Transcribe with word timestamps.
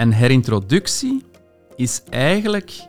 En 0.00 0.12
herintroductie 0.12 1.24
is 1.76 2.02
eigenlijk 2.10 2.86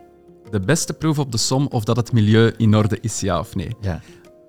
de 0.50 0.60
beste 0.60 0.92
proef 0.92 1.18
op 1.18 1.32
de 1.32 1.38
som 1.38 1.66
of 1.66 1.84
dat 1.84 1.96
het 1.96 2.12
milieu 2.12 2.52
in 2.56 2.76
orde 2.76 2.98
is, 3.00 3.20
ja 3.20 3.38
of 3.38 3.54
nee. 3.54 3.76
Ja. 3.80 4.00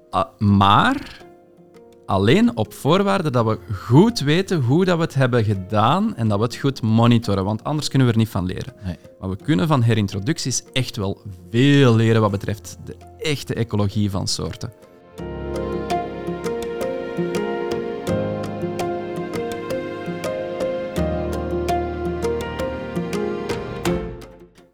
Ah, 0.09 0.39
maar 0.39 1.25
alleen 2.05 2.57
op 2.57 2.73
voorwaarde 2.73 3.29
dat 3.32 3.46
we 3.46 3.60
goed 3.73 4.20
weten 4.20 4.61
hoe 4.61 4.86
dat 4.86 4.97
we 4.97 5.04
het 5.04 5.14
hebben 5.14 5.43
gedaan 5.43 6.15
en 6.15 6.28
dat 6.28 6.38
we 6.38 6.43
het 6.43 6.55
goed 6.55 6.82
monitoren, 6.82 7.43
want 7.43 7.64
anders 7.64 7.88
kunnen 7.88 8.07
we 8.07 8.14
er 8.14 8.20
niet 8.20 8.29
van 8.29 8.46
leren. 8.46 8.73
Nee. 8.84 8.98
Maar 9.20 9.30
we 9.30 9.36
kunnen 9.36 9.68
van 9.68 9.82
herintroducties 9.82 10.64
echt 10.73 10.95
wel 10.95 11.21
veel 11.50 11.96
leren 11.96 12.21
wat 12.21 12.32
betreft 12.32 12.77
de 12.86 12.96
echte 13.18 13.54
ecologie 13.54 14.11
van 14.11 14.27
soorten. 14.27 14.74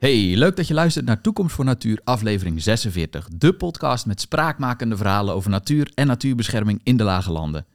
Hey, 0.09 0.36
leuk 0.36 0.55
dat 0.55 0.68
je 0.68 0.73
luistert 0.73 1.05
naar 1.05 1.22
Toekomst 1.22 1.55
voor 1.55 1.66
Natuur, 1.66 1.99
aflevering 2.04 2.62
46. 2.62 3.27
De 3.34 3.54
podcast 3.54 4.05
met 4.05 4.22
spraakmakende 4.22 4.98
verhalen 4.98 5.34
over 5.34 5.50
natuur 5.50 5.91
en 5.95 6.08
natuurbescherming 6.08 6.81
in 6.84 6.98
de 6.98 7.04
lage 7.04 7.31
landen. 7.31 7.66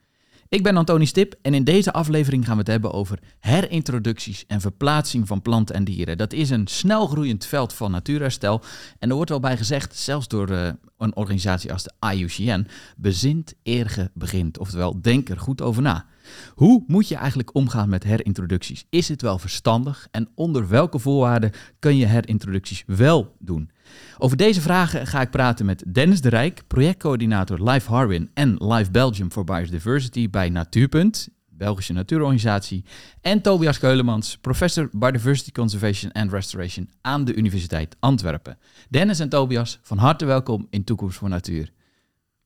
Ik 0.55 0.63
ben 0.63 0.77
Antoni 0.77 1.07
Stip 1.07 1.35
en 1.43 1.55
in 1.55 1.65
deze 1.65 1.93
aflevering 1.93 2.45
gaan 2.45 2.53
we 2.53 2.59
het 2.59 2.71
hebben 2.71 2.93
over 2.93 3.19
herintroducties 3.41 4.45
en 4.47 4.61
verplaatsing 4.61 5.27
van 5.27 5.43
planten 5.43 5.75
en 5.75 5.85
dieren. 5.85 6.19
Dat 6.19 6.33
is 6.33 6.51
een 6.51 6.67
snel 6.67 7.07
groeiend 7.07 7.47
veld 7.47 7.73
van 7.73 7.91
natuurherstel 7.91 8.63
en 8.99 9.09
er 9.09 9.15
wordt 9.15 9.31
wel 9.31 9.41
bij 9.41 9.57
gezegd, 9.57 9.97
zelfs 9.97 10.29
door 10.29 10.49
eh, 10.49 10.69
een 10.99 11.17
organisatie 11.17 11.73
als 11.73 11.83
de 11.83 11.93
IUCN, 12.15 12.67
bezint 12.97 13.55
eer 13.63 14.09
begint. 14.13 14.59
Oftewel, 14.59 15.01
denk 15.01 15.29
er 15.29 15.39
goed 15.39 15.63
over 15.63 15.83
na. 15.83 16.07
Hoe 16.55 16.85
moet 16.87 17.09
je 17.09 17.17
eigenlijk 17.17 17.55
omgaan 17.55 17.89
met 17.89 18.05
herintroducties? 18.05 18.87
Is 18.91 19.09
het 19.09 19.23
wel 19.23 19.39
verstandig 19.39 20.09
en 20.11 20.29
onder 20.35 20.69
welke 20.69 20.99
voorwaarden 20.99 21.53
kun 21.79 21.97
je 21.97 22.07
herintroducties 22.07 22.83
wel 22.87 23.37
doen? 23.39 23.71
Over 24.19 24.37
deze 24.37 24.61
vragen 24.61 25.07
ga 25.07 25.21
ik 25.21 25.31
praten 25.31 25.67
met 25.67 25.85
Dennis 25.87 26.21
de 26.21 26.29
Rijk, 26.29 26.63
projectcoördinator 26.67 27.71
Life 27.71 27.91
Harwin 27.91 28.31
en 28.35 28.57
Life 28.67 28.91
Belgium 28.91 29.31
for 29.31 29.45
Biodiversity 29.45 30.31
bij 30.31 30.49
Natuurpunt, 30.49 31.29
Belgische 31.49 31.93
natuurorganisatie, 31.93 32.85
en 33.21 33.41
Tobias 33.41 33.79
Keulemans, 33.79 34.39
professor 34.39 34.89
Biodiversity 34.93 35.53
Conservation 35.53 36.13
and 36.13 36.33
Restoration 36.33 36.91
aan 37.01 37.25
de 37.25 37.35
Universiteit 37.35 37.97
Antwerpen. 38.01 38.59
Dennis 38.89 39.19
en 39.19 39.29
Tobias, 39.29 39.79
van 39.83 39.99
harte 39.99 40.25
welkom 40.25 40.67
in 40.71 40.85
Toekomst 40.85 41.19
voor 41.19 41.29
Natuur. 41.29 41.73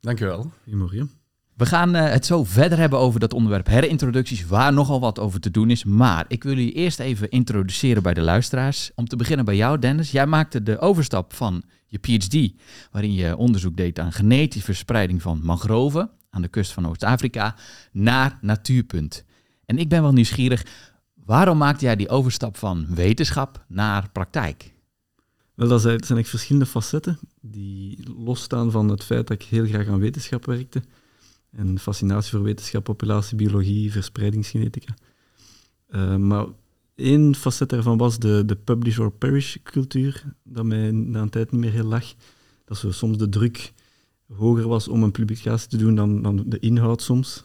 Dankjewel. 0.01 0.51
Goedemorgen. 0.63 1.18
We 1.59 1.67
gaan 1.67 1.95
eh, 1.95 2.11
het 2.11 2.27
zo 2.27 2.45
verder 2.45 2.79
hebben 2.79 2.99
over 2.99 3.21
dat 3.21 3.33
onderwerp 3.33 3.67
herintroducties, 3.67 4.47
waar 4.47 4.73
nogal 4.73 5.01
wat 5.01 5.19
over 5.19 5.41
te 5.41 5.51
doen 5.51 5.71
is. 5.71 5.85
Maar 5.85 6.25
ik 6.29 6.43
wil 6.43 6.55
jullie 6.55 6.73
eerst 6.73 6.99
even 6.99 7.31
introduceren 7.31 8.03
bij 8.03 8.15
de 8.15 8.21
luisteraars. 8.21 8.91
Om 8.95 9.09
te 9.09 9.17
beginnen 9.17 9.45
bij 9.45 9.57
jou, 9.57 9.79
Dennis. 9.79 10.11
Jij 10.11 10.27
maakte 10.27 10.63
de 10.63 10.79
overstap 10.79 11.35
van 11.35 11.63
je 11.87 11.99
PhD, 11.99 12.53
waarin 12.91 13.13
je 13.13 13.37
onderzoek 13.37 13.77
deed 13.77 13.99
aan 13.99 14.13
genetische 14.13 14.65
verspreiding 14.65 15.23
van 15.23 15.41
mangroven 15.43 16.11
aan 16.31 16.43
de 16.43 16.49
kust 16.49 16.73
van 16.73 16.89
Oost-Afrika, 16.89 17.57
naar 17.93 18.39
Natuurpunt. 18.41 19.25
En 19.67 19.79
ik 19.79 19.89
ben 19.89 20.03
wel 20.03 20.13
nieuwsgierig, 20.13 20.67
waarom 21.25 21.59
maakte 21.59 21.85
jij 21.85 21.97
die 21.97 22.09
overstap 22.09 22.57
van 22.57 22.87
wetenschap 22.95 23.65
naar 23.69 24.11
praktijk? 24.13 24.73
Wel, 25.55 25.69
dat 25.69 25.81
zijn 25.81 26.19
echt 26.19 26.29
verschillende 26.29 26.67
facetten 26.67 27.19
die 27.41 27.99
losstaan 28.19 28.71
van 28.71 28.89
het 28.89 29.05
feit 29.05 29.27
dat 29.27 29.43
ik 29.43 29.47
heel 29.49 29.67
graag 29.67 29.89
aan 29.89 29.99
wetenschap 29.99 30.45
werkte. 30.45 30.83
En 31.51 31.79
fascinatie 31.79 32.31
voor 32.31 32.43
wetenschap, 32.43 32.85
populatie, 32.85 33.37
biologie, 33.37 33.93
verspreidingsgenetica. 33.93 34.95
Uh, 35.91 36.17
maar 36.17 36.47
één 36.95 37.35
facet 37.35 37.69
daarvan 37.69 37.99
was 37.99 38.19
de, 38.19 38.43
de 38.47 38.57
publish 38.57 38.99
or 38.99 39.13
perish 39.13 39.57
cultuur, 39.63 40.25
dat 40.43 40.65
mij 40.65 40.91
na 40.91 41.21
een 41.21 41.31
tijd 41.31 41.53
niet 41.53 41.61
meer 41.61 41.73
heel 41.73 41.85
lag. 41.85 42.15
Dat 42.65 42.79
zo 42.79 42.91
soms 42.91 43.19
de 43.19 43.29
druk 43.29 43.73
hoger 44.33 44.69
was 44.69 44.89
om 44.89 45.03
een 45.03 45.11
publicatie 45.11 45.69
te 45.69 45.77
doen 45.77 45.95
dan, 45.95 46.23
dan 46.23 46.45
de 46.47 46.59
inhoud 46.59 47.03
soms. 47.03 47.45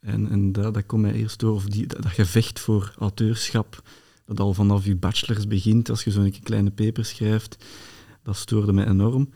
En, 0.00 0.30
en 0.30 0.52
dat, 0.52 0.74
dat 0.74 0.86
komt 0.86 1.02
mij 1.02 1.12
eerst 1.12 1.38
door, 1.38 1.54
of 1.54 1.64
die, 1.64 1.86
dat, 1.86 2.02
dat 2.02 2.12
gevecht 2.12 2.60
voor 2.60 2.94
auteurschap, 2.98 3.82
dat 4.24 4.40
al 4.40 4.54
vanaf 4.54 4.84
je 4.84 4.96
bachelors 4.96 5.46
begint, 5.46 5.90
als 5.90 6.04
je 6.04 6.10
zo'n 6.10 6.34
kleine 6.42 6.70
paper 6.70 7.04
schrijft, 7.04 7.64
dat 8.22 8.36
stoorde 8.36 8.72
mij 8.72 8.86
enorm. 8.86 9.30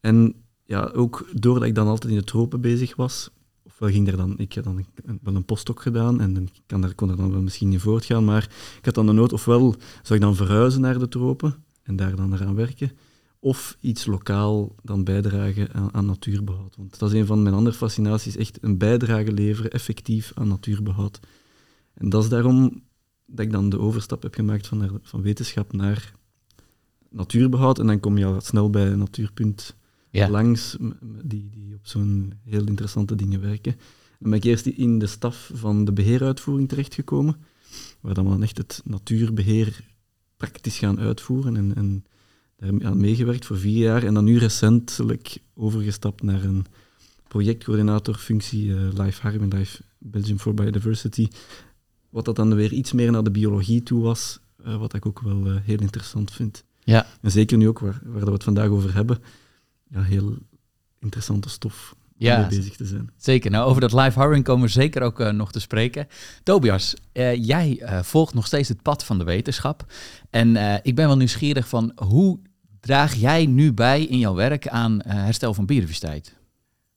En 0.00 0.34
ja, 0.64 0.90
ook 0.94 1.26
doordat 1.32 1.68
ik 1.68 1.74
dan 1.74 1.86
altijd 1.86 2.12
in 2.12 2.18
de 2.18 2.24
tropen 2.24 2.60
bezig 2.60 2.96
was, 2.96 3.30
ofwel 3.62 3.88
ging 3.88 4.08
er 4.08 4.16
dan, 4.16 4.38
ik 4.38 4.52
heb 4.52 4.64
dan 4.64 4.84
een, 5.04 5.20
een 5.22 5.44
postdoc 5.44 5.82
gedaan 5.82 6.20
en 6.20 6.36
ik 6.36 6.62
kan 6.66 6.80
daar, 6.80 6.94
kon 6.94 7.10
er 7.10 7.16
dan 7.16 7.30
wel 7.30 7.42
misschien 7.42 7.72
in 7.72 7.80
voortgaan, 7.80 8.24
maar 8.24 8.42
ik 8.78 8.84
had 8.84 8.94
dan 8.94 9.06
de 9.06 9.12
nood, 9.12 9.32
ofwel 9.32 9.74
zou 10.02 10.14
ik 10.14 10.20
dan 10.20 10.36
verhuizen 10.36 10.80
naar 10.80 10.98
de 10.98 11.08
tropen 11.08 11.64
en 11.82 11.96
daar 11.96 12.16
dan 12.16 12.32
eraan 12.32 12.54
werken, 12.54 12.92
of 13.38 13.76
iets 13.80 14.06
lokaal 14.06 14.74
dan 14.82 15.04
bijdragen 15.04 15.72
aan, 15.72 15.94
aan, 15.94 16.06
natuurbehoud. 16.06 16.76
Want 16.76 16.98
dat 16.98 17.12
is 17.12 17.20
een 17.20 17.26
van 17.26 17.42
mijn 17.42 17.54
andere 17.54 17.76
fascinaties, 17.76 18.36
echt 18.36 18.58
een 18.60 18.78
bijdrage 18.78 19.32
leveren, 19.32 19.70
effectief 19.70 20.32
aan 20.34 20.48
natuurbehoud. 20.48 21.20
En 21.94 22.08
dat 22.08 22.22
is 22.22 22.28
daarom 22.28 22.82
dat 23.26 23.44
ik 23.44 23.52
dan 23.52 23.68
de 23.68 23.78
overstap 23.78 24.22
heb 24.22 24.34
gemaakt 24.34 24.66
van, 24.66 24.78
naar, 24.78 24.90
van 25.02 25.22
wetenschap 25.22 25.72
naar 25.72 26.12
natuurbehoud. 27.08 27.78
En 27.78 27.86
dan 27.86 28.00
kom 28.00 28.18
je 28.18 28.24
al 28.24 28.40
snel 28.40 28.70
bij 28.70 28.94
Natuurpunt 28.94 29.76
ja. 30.14 30.28
langs, 30.28 30.76
die, 31.24 31.48
die 31.50 31.74
op 31.74 31.86
zo'n 31.86 32.32
heel 32.44 32.66
interessante 32.66 33.14
dingen 33.14 33.40
werken. 33.40 33.76
Dan 34.18 34.30
ben 34.30 34.38
ik 34.38 34.44
eerst 34.44 34.66
in 34.66 34.98
de 34.98 35.06
staf 35.06 35.50
van 35.54 35.84
de 35.84 35.92
beheeruitvoering 35.92 36.68
terechtgekomen, 36.68 37.36
waar 38.00 38.14
dan, 38.14 38.24
dan 38.24 38.42
echt 38.42 38.58
het 38.58 38.80
natuurbeheer 38.84 39.80
praktisch 40.36 40.78
gaan 40.78 41.00
uitvoeren 41.00 41.56
en, 41.56 41.74
en 41.74 42.04
daar 42.56 42.84
aan 42.84 43.00
meegewerkt 43.00 43.46
voor 43.46 43.58
vier 43.58 43.82
jaar. 43.82 44.02
En 44.02 44.14
dan 44.14 44.24
nu 44.24 44.38
recentelijk 44.38 45.38
overgestapt 45.54 46.22
naar 46.22 46.44
een 46.44 46.66
projectcoördinatorfunctie, 47.28 48.66
uh, 48.66 48.92
Life 48.92 49.22
Harm 49.22 49.42
en 49.42 49.58
Life 49.58 49.82
Belgium 49.98 50.38
for 50.38 50.54
Biodiversity, 50.54 51.28
wat 52.10 52.24
dat 52.24 52.36
dan 52.36 52.54
weer 52.54 52.72
iets 52.72 52.92
meer 52.92 53.10
naar 53.12 53.24
de 53.24 53.30
biologie 53.30 53.82
toe 53.82 54.02
was, 54.02 54.40
uh, 54.66 54.76
wat 54.76 54.94
ik 54.94 55.06
ook 55.06 55.20
wel 55.20 55.46
uh, 55.46 55.56
heel 55.62 55.80
interessant 55.80 56.30
vind. 56.30 56.64
Ja. 56.84 57.06
En 57.20 57.30
zeker 57.30 57.56
nu 57.56 57.68
ook, 57.68 57.78
waar, 57.78 58.00
waar 58.04 58.24
we 58.24 58.30
het 58.30 58.44
vandaag 58.44 58.68
over 58.68 58.94
hebben, 58.94 59.18
ja, 59.88 60.02
heel 60.02 60.36
interessante 61.00 61.48
stof 61.48 61.94
om 61.98 61.98
Ja, 62.16 62.38
mee 62.38 62.58
bezig 62.58 62.76
te 62.76 62.84
zijn. 62.84 63.10
Zeker. 63.16 63.50
Nou, 63.50 63.68
over 63.68 63.80
dat 63.80 63.92
live 63.92 64.20
hiring 64.20 64.44
komen 64.44 64.66
we 64.66 64.72
zeker 64.72 65.02
ook 65.02 65.20
eh, 65.20 65.30
nog 65.30 65.52
te 65.52 65.60
spreken. 65.60 66.06
Tobias, 66.42 66.94
eh, 67.12 67.44
jij 67.44 67.78
eh, 67.80 68.02
volgt 68.02 68.34
nog 68.34 68.46
steeds 68.46 68.68
het 68.68 68.82
pad 68.82 69.04
van 69.04 69.18
de 69.18 69.24
wetenschap. 69.24 69.92
En 70.30 70.56
eh, 70.56 70.74
ik 70.82 70.94
ben 70.94 71.06
wel 71.06 71.16
nieuwsgierig 71.16 71.68
van 71.68 71.92
hoe 71.94 72.38
draag 72.80 73.14
jij 73.14 73.46
nu 73.46 73.72
bij 73.72 74.02
in 74.04 74.18
jouw 74.18 74.34
werk 74.34 74.68
aan 74.68 75.00
eh, 75.00 75.14
herstel 75.14 75.54
van 75.54 75.66
biodiversiteit? 75.66 76.34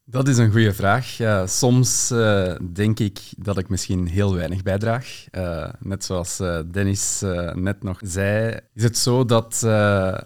Dat 0.10 0.28
is 0.28 0.38
een 0.38 0.52
goede 0.52 0.74
vraag. 0.74 1.18
Soms 1.50 2.12
eh, 2.12 2.56
denk 2.74 3.00
ik 3.00 3.20
dat 3.38 3.58
ik 3.58 3.70
misschien 3.70 4.08
heel 4.08 4.34
weinig 4.36 4.64
bijdraag. 4.64 5.26
Eh, 5.32 5.70
net 5.80 6.04
zoals 6.04 6.40
eh, 6.40 6.60
Dennis 6.72 7.22
eh, 7.22 7.54
net 7.54 7.84
nog 7.84 8.00
zei, 8.04 8.60
is 8.74 8.84
het 8.84 8.98
zo 8.98 9.26
dat 9.26 9.62
eh, 9.66 10.18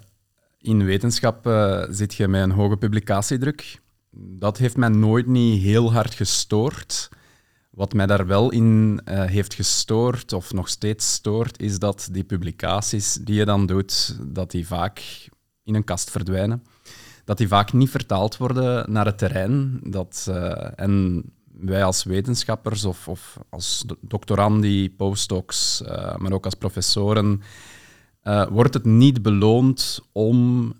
in 0.61 0.85
wetenschap 0.85 1.47
eh, 1.47 1.83
zit 1.89 2.13
je 2.13 2.27
met 2.27 2.41
een 2.41 2.51
hoge 2.51 2.77
publicatiedruk. 2.77 3.81
Dat 4.11 4.57
heeft 4.57 4.77
mij 4.77 4.89
nooit 4.89 5.27
niet 5.27 5.61
heel 5.61 5.93
hard 5.93 6.13
gestoord. 6.13 7.09
Wat 7.69 7.93
mij 7.93 8.05
daar 8.05 8.27
wel 8.27 8.51
in 8.51 9.01
eh, 9.05 9.25
heeft 9.25 9.53
gestoord, 9.53 10.33
of 10.33 10.53
nog 10.53 10.69
steeds 10.69 11.13
stoort, 11.13 11.61
is 11.61 11.79
dat 11.79 12.07
die 12.11 12.23
publicaties 12.23 13.13
die 13.13 13.35
je 13.35 13.45
dan 13.45 13.65
doet, 13.65 14.17
dat 14.21 14.51
die 14.51 14.67
vaak 14.67 15.27
in 15.63 15.75
een 15.75 15.83
kast 15.83 16.11
verdwijnen 16.11 16.63
dat 17.25 17.37
die 17.37 17.47
vaak 17.47 17.73
niet 17.73 17.89
vertaald 17.89 18.37
worden 18.37 18.91
naar 18.91 19.05
het 19.05 19.17
terrein. 19.17 19.79
Dat, 19.83 20.25
uh, 20.29 20.67
en 20.75 21.23
wij 21.53 21.83
als 21.83 22.03
wetenschappers 22.03 22.85
of, 22.85 23.07
of 23.07 23.37
als 23.49 23.85
doctorandi, 24.01 24.91
postdocs, 24.95 25.81
maar 26.17 26.31
ook 26.31 26.45
als 26.45 26.55
professoren, 26.55 27.41
uh, 28.23 28.47
wordt 28.47 28.73
het 28.73 28.85
niet 28.85 29.21
beloond 29.21 30.01
om 30.11 30.73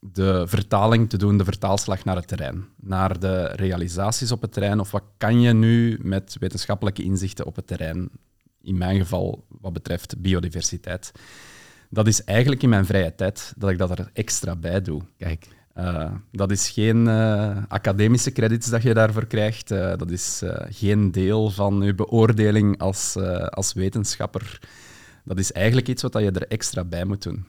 de 0.00 0.44
vertaling 0.46 1.10
te 1.10 1.16
doen, 1.16 1.38
de 1.38 1.44
vertaalslag 1.44 2.04
naar 2.04 2.16
het 2.16 2.28
terrein, 2.28 2.64
naar 2.76 3.18
de 3.18 3.46
realisaties 3.46 4.32
op 4.32 4.42
het 4.42 4.52
terrein, 4.52 4.80
of 4.80 4.90
wat 4.90 5.02
kan 5.16 5.40
je 5.40 5.52
nu 5.52 5.98
met 6.02 6.36
wetenschappelijke 6.40 7.02
inzichten 7.02 7.46
op 7.46 7.56
het 7.56 7.66
terrein, 7.66 8.08
in 8.62 8.78
mijn 8.78 8.98
geval 8.98 9.44
wat 9.60 9.72
betreft 9.72 10.20
biodiversiteit 10.22 11.12
dat 11.90 12.06
is 12.06 12.24
eigenlijk 12.24 12.62
in 12.62 12.68
mijn 12.68 12.86
vrije 12.86 13.14
tijd 13.14 13.52
dat 13.56 13.70
ik 13.70 13.78
dat 13.78 13.98
er 13.98 14.10
extra 14.12 14.56
bij 14.56 14.82
doe. 14.82 15.02
Kijk. 15.18 15.46
Uh, 15.76 16.10
dat 16.32 16.50
is 16.50 16.70
geen 16.70 17.06
uh, 17.06 17.56
academische 17.68 18.32
credits 18.32 18.70
dat 18.70 18.82
je 18.82 18.94
daarvoor 18.94 19.26
krijgt. 19.26 19.70
Uh, 19.70 19.92
dat 19.96 20.10
is 20.10 20.42
geen 20.68 21.10
deel 21.10 21.50
van 21.50 21.82
je 21.82 21.94
beoordeling 21.94 22.78
als, 22.78 23.16
als 23.50 23.72
wetenschapper. 23.72 24.60
Dat 25.28 25.38
is 25.38 25.52
eigenlijk 25.52 25.88
iets 25.88 26.02
wat 26.02 26.12
je 26.12 26.30
er 26.30 26.48
extra 26.48 26.84
bij 26.84 27.04
moet 27.04 27.22
doen. 27.22 27.46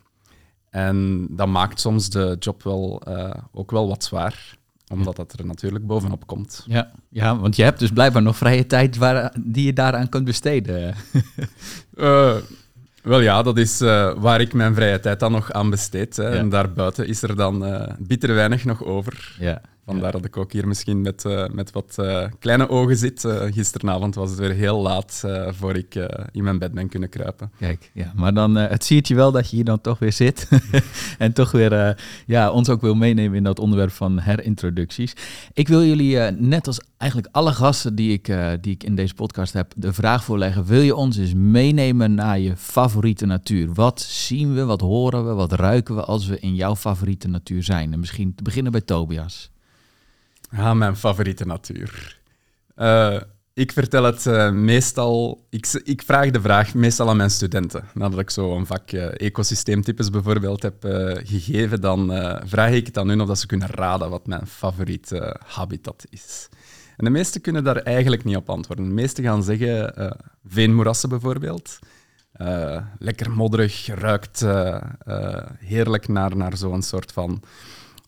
En 0.70 1.28
dat 1.30 1.48
maakt 1.48 1.80
soms 1.80 2.10
de 2.10 2.36
job 2.40 2.64
wel, 2.64 3.04
ook 3.52 3.72
wel 3.72 3.88
wat 3.88 4.04
zwaar 4.04 4.58
omdat 4.90 5.16
dat 5.16 5.34
er 5.40 5.46
natuurlijk 5.46 5.88
bovenop 5.88 6.28
komt. 6.28 6.64
Ja, 6.68 6.92
ja, 7.10 7.38
want 7.38 7.56
je 7.56 7.64
hebt 7.64 7.80
dus 7.80 7.92
blijkbaar 7.92 8.22
nog 8.22 8.38
vrije 8.38 8.66
tijd 8.66 8.98
waar, 8.98 9.34
die 9.40 9.66
je 9.66 9.74
daaraan 9.74 10.10
kunt 10.10 10.26
besteden. 10.26 10.96
uh, 11.96 12.36
Wel 13.04 13.20
ja, 13.20 13.42
dat 13.42 13.58
is 13.58 13.82
uh, 13.82 14.14
waar 14.18 14.42
ik 14.42 14.54
mijn 14.54 14.76
vrije 14.76 15.00
tijd 15.00 15.20
dan 15.20 15.32
nog 15.32 15.52
aan 15.52 15.70
besteed. 15.70 16.16
Hè. 16.16 16.28
Ja. 16.28 16.36
En 16.36 16.50
daarbuiten 16.50 17.08
is 17.08 17.22
er 17.22 17.36
dan 17.36 17.68
uh, 17.68 17.88
bitter 18.00 18.34
weinig 18.34 18.66
nog 18.66 18.84
over. 18.84 19.36
Ja. 19.40 19.62
Vandaar 19.92 20.12
dat 20.12 20.26
ik 20.26 20.38
ook 20.38 20.52
hier 20.52 20.68
misschien 20.68 21.02
met, 21.02 21.24
uh, 21.24 21.48
met 21.52 21.72
wat 21.72 21.96
kleine 22.40 22.70
ogen 22.70 22.98
zit. 22.98 23.26
gisteravond 23.52 24.16
was 24.16 24.30
het 24.30 24.40
weer 24.40 24.54
heel 24.54 24.82
laat 24.82 25.24
voor 25.48 25.76
ik 25.76 25.96
in 26.32 26.44
mijn 26.44 26.60
bed 26.60 26.72
ben 26.72 26.90
kunnen 26.90 27.10
kruipen. 27.10 27.52
Kijk, 27.60 27.92
ja, 27.94 28.12
maar 28.16 28.34
dan, 28.34 28.56
het 28.56 28.86
ziet 28.86 29.08
je 29.08 29.16
wel 29.16 29.32
dat 29.32 29.50
je 29.50 29.56
hier 29.56 29.66
dan 29.66 29.82
toch 29.82 30.00
weer 30.00 30.14
zit. 30.14 30.48
en 31.18 31.34
toch 31.34 31.52
weer 31.52 32.02
ja, 32.26 32.52
ons 32.52 32.70
ook 32.70 32.82
wil 32.82 32.96
meenemen 32.96 33.38
in 33.38 33.44
dat 33.44 33.60
onderwerp 33.60 33.92
van 33.92 34.20
herintroducties. 34.20 35.14
Ik 35.54 35.68
wil 35.68 35.84
jullie, 35.84 36.18
net 36.32 36.68
als 36.68 36.82
eigenlijk 36.98 37.36
alle 37.36 37.54
gasten 37.54 37.96
die 37.96 38.14
ik, 38.14 38.34
die 38.62 38.74
ik 38.74 38.84
in 38.84 38.96
deze 38.96 39.14
podcast 39.14 39.54
heb, 39.54 39.74
de 39.76 39.94
vraag 39.94 40.24
voorleggen. 40.24 40.66
Wil 40.66 40.82
je 40.82 40.96
ons 40.96 41.18
eens 41.18 41.34
meenemen 41.34 42.14
naar 42.14 42.40
je 42.40 42.58
favoriete 42.58 43.26
natuur? 43.26 43.74
Wat 43.74 44.02
zien 44.02 44.54
we, 44.54 44.66
wat 44.66 44.82
horen 44.82 45.28
we, 45.28 45.34
wat 45.34 45.52
ruiken 45.52 45.96
we 45.96 46.04
als 46.04 46.28
we 46.28 46.40
in 46.40 46.56
jouw 46.56 46.76
favoriete 46.76 47.28
natuur 47.28 47.64
zijn? 47.64 47.94
En 47.94 48.00
misschien 48.00 48.36
te 48.36 48.44
beginnen 48.44 48.72
bij 48.72 48.82
Tobias. 48.82 49.52
Mijn 50.50 50.96
favoriete 50.96 51.46
natuur. 51.46 52.20
Uh, 52.78 53.20
ik 53.54 53.72
vertel 53.72 54.04
het 54.04 54.26
uh, 54.26 54.52
meestal... 54.52 55.46
Ik, 55.50 55.82
ik, 55.84 56.02
vraag 56.02 56.30
de 56.30 56.42
vraag 56.42 56.74
meestal 56.74 57.10
aan 57.10 57.18
mijn 57.18 57.30
studenten. 57.30 57.84
Nadat 57.94 58.20
ik 58.20 58.30
zo 58.30 58.56
een 58.56 58.66
vak 58.66 58.92
uh, 58.92 59.22
ecosysteemtypes 59.22 60.10
bijvoorbeeld 60.10 60.62
heb 60.62 60.84
gegeven, 61.24 61.82
dan 61.82 62.12
vraag 62.46 62.72
ik 62.72 62.86
het 62.86 62.98
aan 62.98 63.08
hun 63.08 63.22
of 63.22 63.28
dat 63.28 63.40
ze 63.40 63.48
kunnen 63.48 63.68
raden 63.68 64.10
wat 64.10 64.28
mijn 64.28 64.48
favoriete 64.48 65.40
habitat 65.46 66.06
is. 66.10 66.48
En 66.98 67.06
de 67.06 67.12
meesten 67.12 67.42
kunnen 67.42 67.64
daar 67.64 67.78
eigenlijk 67.78 68.24
niet 68.24 68.36
op 68.36 68.50
antwoorden. 68.50 68.86
De 68.86 68.94
meesten 68.94 69.24
gaan 69.24 69.44
zeggen 69.44 69.94
veenmoerassen 70.46 71.10
bijvoorbeeld. 71.10 71.80
Lekker 72.98 73.32
modderig, 73.32 73.88
ruikt 73.88 74.46
heerlijk 75.60 76.08
naar, 76.08 76.38
naar 76.38 76.58
zo'n 76.58 76.82
soort 76.82 77.12
van 77.12 77.44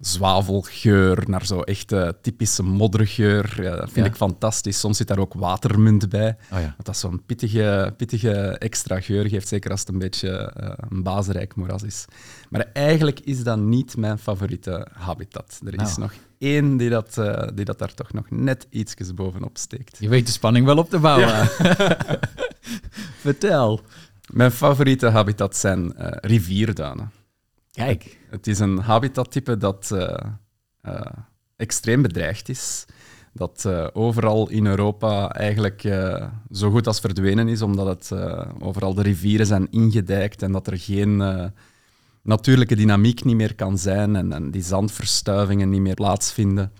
zwavelgeur, 0.01 1.23
naar 1.29 1.45
zo'n 1.45 1.63
echte 1.63 2.17
typische 2.21 2.63
moddergeur. 2.63 3.63
Ja, 3.63 3.75
dat 3.75 3.91
vind 3.91 4.05
ja. 4.05 4.11
ik 4.11 4.17
fantastisch. 4.17 4.79
Soms 4.79 4.97
zit 4.97 5.07
daar 5.07 5.19
ook 5.19 5.33
watermunt 5.33 6.09
bij. 6.09 6.37
Oh 6.51 6.59
ja. 6.59 6.75
Dat 6.83 6.97
zo'n 6.97 7.23
pittige, 7.25 7.93
pittige 7.97 8.57
extra 8.57 8.99
geur 8.99 9.29
geeft, 9.29 9.47
zeker 9.47 9.71
als 9.71 9.79
het 9.79 9.89
een 9.89 9.99
beetje 9.99 10.51
een 10.89 11.03
bazenrijk 11.03 11.55
moeras 11.55 11.83
is. 11.83 12.05
Maar 12.49 12.65
eigenlijk 12.73 13.19
is 13.19 13.43
dat 13.43 13.57
niet 13.59 13.97
mijn 13.97 14.17
favoriete 14.17 14.87
habitat. 14.93 15.59
Er 15.65 15.81
is 15.81 15.95
Nou. 15.97 15.99
nog 15.99 16.13
één 16.37 16.77
die 16.77 16.89
dat, 16.89 17.21
die 17.53 17.65
dat 17.65 17.79
daar 17.79 17.93
toch 17.93 18.13
nog 18.13 18.29
net 18.29 18.67
ietsjes 18.69 19.13
bovenop 19.13 19.57
steekt. 19.57 19.97
Je 19.99 20.09
weet 20.09 20.25
de 20.25 20.31
spanning 20.31 20.65
wel 20.65 20.77
op 20.77 20.89
te 20.89 20.99
bouwen. 20.99 21.49
Vertel. 23.21 23.81
Mijn 24.33 24.51
favoriete 24.51 25.07
habitat 25.07 25.55
zijn 25.55 25.93
uh, 25.99 26.07
rivierduinen. 26.21 27.11
Kijk. 27.71 28.19
Het 28.29 28.47
is 28.47 28.59
een 28.59 28.77
habitattype 28.77 29.57
dat 29.57 29.89
uh, 29.93 30.17
uh, 30.85 31.01
extreem 31.55 32.01
bedreigd 32.01 32.49
is. 32.49 32.85
Dat 33.33 33.65
overal 33.93 34.49
in 34.49 34.65
Europa 34.65 35.29
eigenlijk 35.29 35.81
zo 36.51 36.71
goed 36.71 36.87
als 36.87 36.99
verdwenen 36.99 37.47
is, 37.47 37.61
omdat 37.61 37.87
het 37.87 38.21
overal 38.59 38.93
de 38.93 39.01
rivieren 39.01 39.45
zijn 39.45 39.67
ingedijkt 39.69 40.41
en 40.41 40.51
dat 40.51 40.67
er 40.67 40.77
geen 40.77 41.23
natuurlijke 42.21 42.75
dynamiek 42.75 43.23
niet 43.23 43.35
meer 43.35 43.55
kan 43.55 43.77
zijn 43.77 44.15
en, 44.15 44.33
en, 44.33 44.51
die 44.51 44.63
zandverstuivingen 44.63 45.69
niet 45.69 45.81
meer 45.81 45.93
plaatsvinden. 45.93 46.71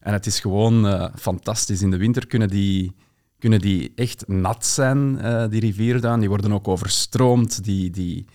En 0.00 0.12
het 0.12 0.26
is 0.26 0.40
gewoon 0.40 1.10
fantastisch. 1.18 1.82
In 1.82 1.90
de 1.90 1.96
winter 1.96 2.26
kunnen 2.26 2.48
die 2.48 2.94
kunnen 3.42 3.60
die 3.60 3.92
echt 3.94 4.28
nat 4.28 4.66
zijn, 4.66 5.18
uh, 5.22 5.44
die 5.48 5.60
rivierduinen. 5.60 6.20
Die 6.20 6.28
worden 6.28 6.52
ook 6.52 6.68
overstroomd. 6.68 7.64
Die, 7.64 7.90
die, 7.90 8.26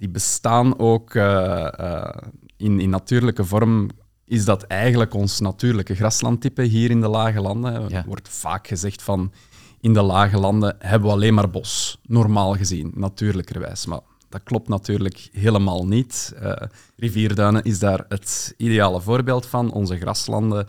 die 0.00 0.08
bestaan 0.08 0.78
ook 0.78 1.14
uh, 1.14 1.68
uh, 1.80 2.10
in, 2.56 2.80
in 2.80 2.90
natuurlijke 2.90 3.44
vorm. 3.44 3.88
Is 4.24 4.44
dat 4.44 4.62
eigenlijk 4.62 5.14
ons 5.14 5.40
natuurlijke 5.40 5.94
graslandtype 5.94 6.62
hier 6.62 6.90
in 6.90 7.00
de 7.00 7.08
lage 7.08 7.40
landen? 7.40 7.92
Er 7.92 8.04
wordt 8.06 8.28
vaak 8.28 8.66
gezegd 8.66 9.02
van 9.02 9.32
in 9.80 9.92
de 9.92 10.02
lage 10.02 10.38
landen 10.38 10.76
hebben 10.78 11.08
we 11.08 11.14
alleen 11.14 11.34
maar 11.34 11.50
bos, 11.50 12.00
normaal 12.02 12.54
gezien, 12.54 12.92
natuurlijkerwijs. 12.94 13.86
Maar 13.86 14.00
dat 14.28 14.42
klopt 14.42 14.68
natuurlijk 14.68 15.28
helemaal 15.32 15.86
niet. 15.86 16.34
Uh, 16.42 16.52
rivierduinen 16.96 17.62
is 17.62 17.78
daar 17.78 18.04
het 18.08 18.54
ideale 18.56 19.00
voorbeeld 19.00 19.46
van. 19.46 19.72
Onze 19.72 19.96
graslanden 19.96 20.68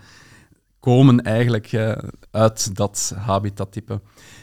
komen 0.80 1.22
eigenlijk 1.24 1.98
uit 2.32 2.76
dat 2.76 3.14
habitattype. 3.18 4.02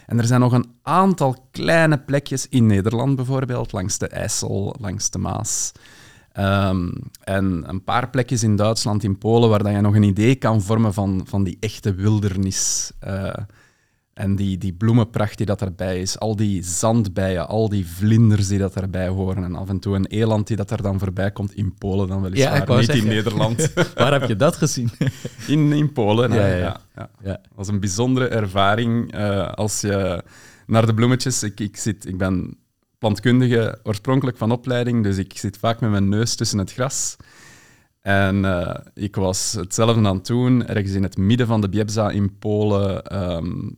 En 0.08 0.19
er 0.19 0.26
zijn 0.26 0.40
nog 0.40 0.52
een 0.52 0.70
aantal 0.82 1.49
kleine 1.50 1.99
plekjes 1.99 2.49
in 2.49 2.66
Nederland 2.66 3.16
bijvoorbeeld, 3.16 3.72
langs 3.72 3.99
de 3.99 4.08
IJssel, 4.08 4.76
langs 4.78 5.10
de 5.10 5.19
Maas. 5.19 5.72
Um, 6.38 6.93
en 7.25 7.64
een 7.66 7.84
paar 7.84 8.10
plekjes 8.10 8.43
in 8.43 8.56
Duitsland, 8.56 9.05
in 9.05 9.19
Polen, 9.19 9.49
waar 9.49 9.62
dat 9.62 9.72
je 9.72 9.81
nog 9.81 9.94
een 9.94 10.02
idee 10.02 10.34
kan 10.34 10.62
vormen 10.62 10.94
van, 10.94 11.20
van 11.25 11.44
die 11.44 11.56
echte 11.60 11.94
wildernis. 11.94 12.93
Uh, 13.06 13.32
en 14.19 14.37
die, 14.37 14.59
die 14.59 14.73
bloemenpracht 14.73 15.37
die 15.37 15.47
dat 15.47 15.61
erbij 15.61 16.00
is, 16.00 16.19
al 16.19 16.37
die 16.37 16.62
zandbijen, 16.62 17.49
al 17.49 17.69
die 17.69 17.87
vlinders 17.87 18.49
die 18.49 18.59
dat 18.59 18.75
erbij 18.75 19.09
horen. 19.09 19.44
En 19.44 19.55
af 19.55 19.69
en 19.69 19.79
toe 19.79 19.94
een 19.94 20.06
eland 20.06 20.47
die 20.47 20.56
dat 20.56 20.70
er 20.70 20.82
dan 20.82 20.99
voorbij 20.99 21.31
komt 21.31 21.55
in 21.55 21.75
Polen 21.75 22.09
dan 22.09 22.23
weliswaar, 22.23 22.56
Ja, 22.56 22.79
ik 22.79 22.88
niet 22.88 23.03
in. 23.03 23.06
Nederland. 23.06 23.73
Waar 23.94 24.12
heb 24.12 24.29
je 24.29 24.37
dat 24.37 24.56
gezien? 24.56 24.91
In, 25.47 25.73
in 25.73 25.93
Polen, 25.93 26.32
Ja, 26.32 26.37
ja, 26.37 26.47
ja, 26.47 26.56
ja, 26.56 26.59
ja. 26.59 26.81
ja. 26.97 27.11
ja. 27.23 27.32
Dat 27.32 27.53
was 27.55 27.69
een 27.69 27.81
bijzondere 27.81 28.29
ervaring 28.29 29.12
eh, 29.12 29.53
als 29.53 29.81
je 29.81 30.23
naar 30.67 30.87
de 30.87 30.94
bloemetjes... 30.94 31.43
Ik, 31.43 31.61
ik, 31.61 31.76
zit, 31.76 32.06
ik 32.06 32.19
ben 32.19 32.56
plantkundige 32.99 33.79
oorspronkelijk 33.82 34.37
van 34.37 34.50
opleiding, 34.50 35.03
dus 35.03 35.17
ik 35.17 35.38
zit 35.38 35.59
vaak 35.59 35.81
met 35.81 35.91
mijn 35.91 36.09
neus 36.09 36.35
tussen 36.35 36.59
het 36.59 36.73
gras. 36.73 37.17
En 38.08 38.44
eh, 38.44 38.75
ik 38.94 39.16
was 39.16 39.52
hetzelfde 39.52 40.06
aan 40.06 40.16
het 40.16 40.26
doen, 40.26 40.66
ergens 40.66 40.93
in 40.93 41.02
het 41.02 41.16
midden 41.16 41.46
van 41.46 41.60
de 41.60 41.69
Biebza 41.69 42.10
in 42.10 42.38
Polen, 42.38 43.05
ehm, 43.05 43.70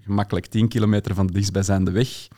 gemakkelijk 0.00 0.46
10 0.46 0.68
kilometer 0.68 1.14
van 1.14 1.26
de 1.26 1.32
dichtstbijzijnde 1.32 1.90
weg. 1.90 2.28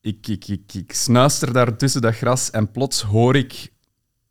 Ik, 0.00 0.26
ik, 0.26 0.48
ik, 0.48 0.74
ik 0.74 0.92
snuister 0.92 1.52
daar 1.52 1.76
tussen 1.76 2.00
dat 2.00 2.14
gras 2.14 2.50
en 2.50 2.70
plots 2.70 3.02
hoor 3.02 3.36
ik 3.36 3.72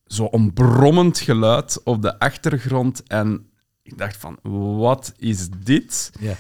zo'n 0.06 0.54
brommend 0.54 1.20
geluid 1.20 1.82
op 1.84 2.02
de 2.02 2.20
achtergrond. 2.20 3.04
En 3.04 3.50
ik 3.84 3.98
dacht 3.98 4.18
van, 4.18 4.40
wat 4.78 5.14
is 5.18 5.50
dit? 5.50 6.12
Ja. 6.20 6.36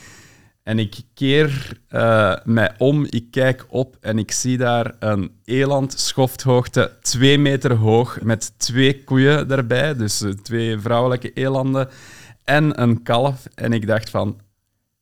En 0.65 0.79
ik 0.79 0.95
keer 1.13 1.77
uh, 1.89 2.35
mij 2.43 2.73
om, 2.77 3.05
ik 3.09 3.25
kijk 3.31 3.65
op 3.69 3.97
en 4.01 4.17
ik 4.17 4.31
zie 4.31 4.57
daar 4.57 4.95
een 4.99 5.31
eland, 5.43 5.99
schofthoogte, 5.99 6.91
twee 7.01 7.37
meter 7.37 7.73
hoog, 7.73 8.21
met 8.21 8.53
twee 8.59 9.03
koeien 9.03 9.51
erbij, 9.51 9.95
dus 9.95 10.21
uh, 10.21 10.31
twee 10.31 10.79
vrouwelijke 10.79 11.33
elanden, 11.33 11.89
en 12.43 12.81
een 12.81 13.03
kalf. 13.03 13.45
En 13.55 13.73
ik 13.73 13.87
dacht 13.87 14.09
van, 14.09 14.39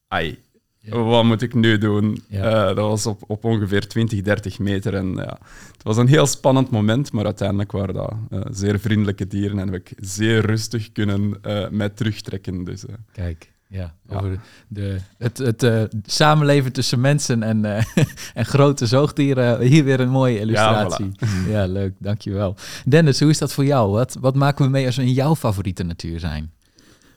ai, 0.07 0.39
Ja. 0.79 0.97
wat 0.97 1.23
moet 1.23 1.41
ik 1.41 1.53
nu 1.53 1.77
doen? 1.77 2.23
Ja. 2.27 2.69
Uh, 2.69 2.75
dat 2.75 2.87
was 2.87 3.05
op, 3.05 3.23
op 3.27 3.43
ongeveer 3.43 3.87
20, 3.87 4.21
30 4.21 4.59
meter. 4.59 4.95
En 4.95 5.15
ja, 5.15 5.37
het 5.71 5.83
was 5.83 5.97
een 5.97 6.07
heel 6.07 6.27
spannend 6.27 6.69
moment, 6.69 7.11
maar 7.11 7.25
uiteindelijk 7.25 7.71
waren 7.71 7.93
dat 7.93 8.13
zeer 8.51 8.79
vriendelijke 8.79 9.27
dieren 9.27 9.59
en 9.59 9.71
heb 9.71 9.87
ik 9.87 9.93
zeer 9.99 10.45
rustig 10.45 10.91
kunnen 10.91 11.39
mij 11.71 11.89
terugtrekken. 11.89 12.63
Dus, 12.63 12.83
Kijk, 13.11 13.52
ja. 13.73 13.95
Ja. 14.09 14.15
Over 14.17 14.39
de, 14.67 14.97
het 15.17 15.37
het 15.37 15.63
eh, 15.63 15.83
samenleven 16.05 16.71
tussen 16.71 17.01
mensen 17.01 17.43
en, 17.43 17.65
eh, 17.65 17.85
en 18.33 18.45
grote 18.45 18.85
zoogdieren. 18.85 19.61
Hier 19.61 19.83
weer 19.83 19.99
een 19.99 20.09
mooie 20.09 20.39
illustratie. 20.39 21.11
Ja, 21.47 21.65
leuk. 21.65 21.93
Dankjewel. 21.99 22.55
Dennis, 22.85 23.19
hoe 23.19 23.29
is 23.29 23.37
dat 23.37 23.53
voor 23.53 23.65
jou? 23.65 23.91
Wat, 23.91 24.17
wat 24.19 24.35
maken 24.35 24.65
we 24.65 24.71
mee 24.71 24.85
als 24.85 24.95
we 24.95 25.01
in 25.01 25.13
jouw 25.13 25.35
favoriete 25.35 25.83
natuur 25.83 26.19
zijn? 26.19 26.51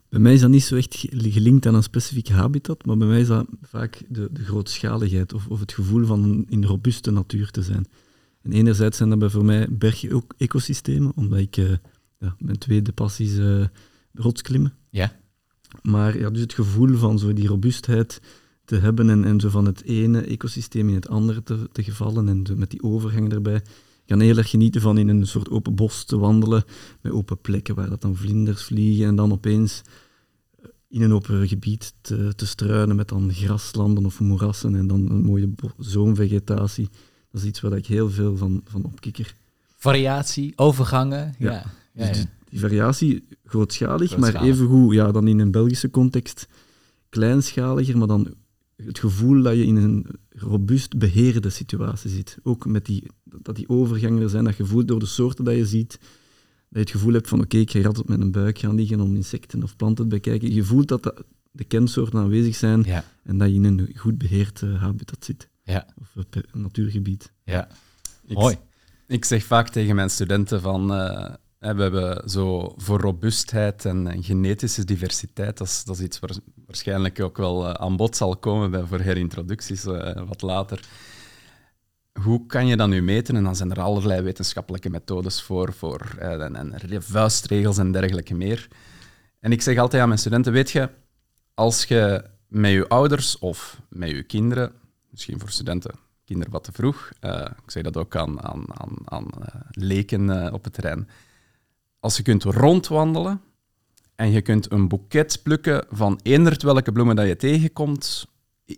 Bij 0.08 0.20
mij 0.20 0.32
is 0.34 0.40
dat 0.40 0.50
niet 0.50 0.64
zo 0.64 0.76
echt 0.76 0.94
ge- 0.94 1.30
gelinkt 1.30 1.66
aan 1.66 1.75
een 1.75 1.82
specifiek 1.82 2.28
habitat, 2.28 2.84
maar 2.86 2.96
bij 2.96 3.06
mij 3.06 3.20
is 3.20 3.26
dat 3.26 3.46
vaak 3.62 4.02
de, 4.08 4.28
de 4.32 4.44
grootschaligheid 4.44 5.32
of, 5.32 5.46
of 5.46 5.60
het 5.60 5.72
gevoel 5.72 6.06
van 6.06 6.22
een- 6.22 6.46
in 6.48 6.64
robuuste 6.64 7.10
natuur 7.10 7.50
te 7.50 7.62
zijn. 7.62 7.86
En 8.42 8.52
enerzijds 8.52 8.96
zijn 8.96 9.08
dat 9.08 9.18
bij 9.18 9.28
voor 9.28 9.44
mij 9.44 9.66
bergecosystemen, 9.70 11.12
omdat 11.16 11.38
ik 11.38 11.56
eh, 11.56 11.64
ja, 12.18 12.34
mijn 12.38 12.58
tweede 12.58 12.92
passie 12.92 13.26
is 13.26 13.66
rotsklimmen. 14.14 14.72
Ja. 14.90 15.12
Maar 15.82 16.18
ja, 16.18 16.30
dus 16.30 16.40
het 16.40 16.54
gevoel 16.54 16.96
van 16.96 17.18
zo 17.18 17.32
die 17.32 17.46
robuustheid 17.46 18.20
te 18.64 18.76
hebben 18.76 19.11
en, 19.11 19.25
en 19.25 19.40
zo 19.40 19.49
van 19.49 19.66
het 19.66 19.82
ene 19.82 20.20
ecosysteem 20.20 20.88
in 20.88 20.94
het 20.94 21.08
andere 21.08 21.42
te, 21.42 21.68
te 21.73 21.82
gevallen 21.82 22.28
en 22.28 22.58
met 22.58 22.70
die 22.70 22.82
overgang 22.82 23.32
erbij. 23.32 23.56
Ik 24.06 24.12
kan 24.12 24.20
heel 24.20 24.37
erg 24.37 24.50
genieten 24.50 24.80
van 24.80 24.99
in 24.99 25.08
een 25.08 25.26
soort 25.26 25.50
open 25.50 25.75
bos 25.75 26.04
te 26.04 26.18
wandelen, 26.18 26.64
met 27.00 27.12
open 27.12 27.40
plekken 27.40 27.75
waar 27.75 27.88
dat 27.88 28.00
dan 28.00 28.16
vlinders 28.16 28.62
vliegen 28.62 29.06
en 29.06 29.16
dan 29.16 29.32
opeens 29.32 29.82
eh, 30.56 30.68
in 30.88 31.02
een 31.02 31.12
open 31.12 31.49
gebied 31.49 31.94
te, 32.00 32.35
te 32.35 32.46
struinen 32.46 32.96
met 32.96 33.08
dan 33.08 33.32
graslanden 33.32 34.06
of 34.06 34.20
moerassen 34.20 34.75
en 34.75 34.87
dan 34.87 35.11
een 35.11 35.25
mooie 35.25 35.49
zoomvegetatie. 35.78 36.88
Dat 37.30 37.40
is 37.40 37.46
iets 37.46 37.61
waar 37.61 37.76
ik 37.76 37.87
heel 37.87 38.11
veel 38.11 38.37
van, 38.37 38.61
van 38.64 38.85
opkikker. 38.85 39.35
Variatie, 39.76 40.52
overgangen. 40.56 41.35
Ja. 41.38 41.50
Ja. 41.50 41.64
Ja, 41.92 42.08
Dus 42.08 42.18
ja. 42.18 42.28
Die 42.56 42.64
variatie 42.68 43.25
grootschalig, 43.44 44.10
maar 44.16 44.18
Grootschalig. 44.30 44.54
evengoed, 44.54 44.94
ja, 44.94 45.12
dan 45.12 45.28
in 45.28 45.38
een 45.38 45.50
Belgische 45.50 45.90
context 45.90 46.46
kleinschaliger, 47.08 47.98
maar 47.98 48.06
dan 48.06 48.34
het 48.76 48.98
gevoel 48.98 49.42
dat 49.42 49.54
je 49.56 49.64
in 49.64 49.76
een 49.76 50.06
robuust 50.30 50.98
beheerde 50.98 51.50
situatie 51.50 52.10
zit. 52.10 52.38
Ook 52.42 52.66
met 52.66 52.84
die, 52.86 53.02
dat 53.25 53.56
die 53.56 53.68
overgangen 53.68 54.30
zijn, 54.30 54.44
dat 54.44 54.54
gevoel 54.54 54.84
door 54.84 54.98
de 54.98 55.06
soorten 55.06 55.44
dat 55.44 55.54
je 55.54 55.66
ziet, 55.66 55.90
dat 55.98 56.08
je 56.68 56.78
het 56.78 56.90
gevoel 56.90 57.12
hebt 57.12 57.28
van 57.28 57.40
oké, 57.40 57.56
ik 57.56 57.70
ga 57.70 57.78
hier 57.78 57.86
altijd 57.86 58.08
met 58.08 58.20
een 58.20 58.30
buik 58.32 58.58
gaan 58.58 58.75
liggen 58.75 59.00
om 59.00 59.14
insecten 59.14 59.62
of 59.62 59.76
planten 59.76 60.08
te 60.08 60.14
bekijken. 60.14 60.52
Je 60.54 60.64
voelt 60.64 60.88
dat, 60.88 61.25
de 61.50 61.64
kensoorten 61.64 62.18
aanwezig 62.18 62.54
zijn 62.56 62.82
Ja. 62.82 63.04
en 63.22 63.38
dat 63.38 63.48
je 63.48 63.54
in 63.54 63.64
een 63.64 63.90
goed 63.96 64.18
beheerd 64.18 64.62
eh, 64.62 64.80
habitat 64.80 65.25
zit. 65.25 65.48
Ja. 65.62 65.86
Of 66.00 66.25
per- 66.30 66.48
natuurgebied. 66.52 67.32
Ja. 67.44 67.68
Ik, 68.26 68.36
Mooi. 68.36 68.56
Ik 69.06 69.25
zeg 69.25 69.44
vaak 69.44 69.68
tegen 69.68 69.94
mijn 69.94 70.10
studenten 70.10 70.60
van... 70.60 70.94
eh, 70.94 71.34
we 71.75 71.82
hebben 71.82 72.30
zo 72.30 72.75
voor 72.76 73.00
robuustheid 73.00 73.85
en, 73.85 74.06
en 74.06 74.23
genetische 74.23 74.85
diversiteit, 74.85 75.58
dat 75.58 75.66
is, 75.66 75.85
dat 75.85 75.96
is 75.96 76.02
iets 76.02 76.18
waar 76.18 76.30
waarschijnlijk 76.66 77.20
ook 77.20 77.37
wel 77.37 77.66
eh, 77.66 77.73
aan 77.73 77.96
bod 77.96 78.16
zal 78.16 78.37
komen 78.37 78.70
bij 78.70 78.82
voor 78.82 79.00
herintroducties 79.00 79.85
eh, 79.85 80.23
wat 80.26 80.42
later. 80.42 80.80
Hoe 82.23 82.46
kan 82.46 82.66
je 82.66 82.76
dat 82.76 82.88
nu 82.88 83.02
meten? 83.02 83.37
En 83.37 83.44
dan 83.44 83.56
zijn 83.56 83.70
er 83.70 83.80
allerlei 83.80 84.23
wetenschappelijke 84.23 84.90
methodes 84.90 85.42
voor, 85.42 85.73
voor 85.73 86.14
eh, 86.18 86.42
en, 86.42 86.56
en 86.56 86.76
re- 86.76 87.02
vuistregels 87.02 87.78
en 87.78 87.92
dergelijke 87.92 88.35
meer. 88.35 88.68
En 89.40 89.52
ik 89.52 89.62
zeg 89.62 89.78
altijd 89.78 90.02
aan 90.02 90.08
mijn 90.08 90.20
studenten, 90.20 90.52
weet 90.52 90.70
je, 90.70 90.90
als 91.54 91.85
je 91.85 92.25
met 92.49 92.70
je 92.70 92.88
ouders 92.88 93.38
of 93.38 93.80
met 93.88 94.11
je 94.11 94.23
kinderen, 94.23 94.73
misschien 95.11 95.40
voor 95.40 95.50
studenten, 95.50 95.94
kinderen 96.25 96.52
wat 96.52 96.64
te 96.64 96.73
vroeg, 96.73 97.11
ik 97.64 97.70
zeg 97.70 97.82
dat 97.82 97.96
ook 97.96 98.16
aan, 98.16 98.42
aan, 98.42 98.64
aan, 98.80 98.96
aan 99.04 99.26
leken 99.70 100.52
op 100.52 100.64
het 100.64 100.73
terrein, 100.73 101.08
als 102.06 102.16
je 102.16 102.22
kunt 102.22 102.42
rondwandelen 102.44 103.40
en 104.14 104.30
je 104.30 104.40
kunt 104.42 104.72
een 104.72 104.88
boeket 104.88 105.40
plukken 105.42 105.84
van 105.90 106.20
eenderd 106.22 106.62
welke 106.62 106.92
bloemen 106.92 107.16
dat 107.16 107.26
je 107.26 107.36
tegenkomt, 107.36 108.26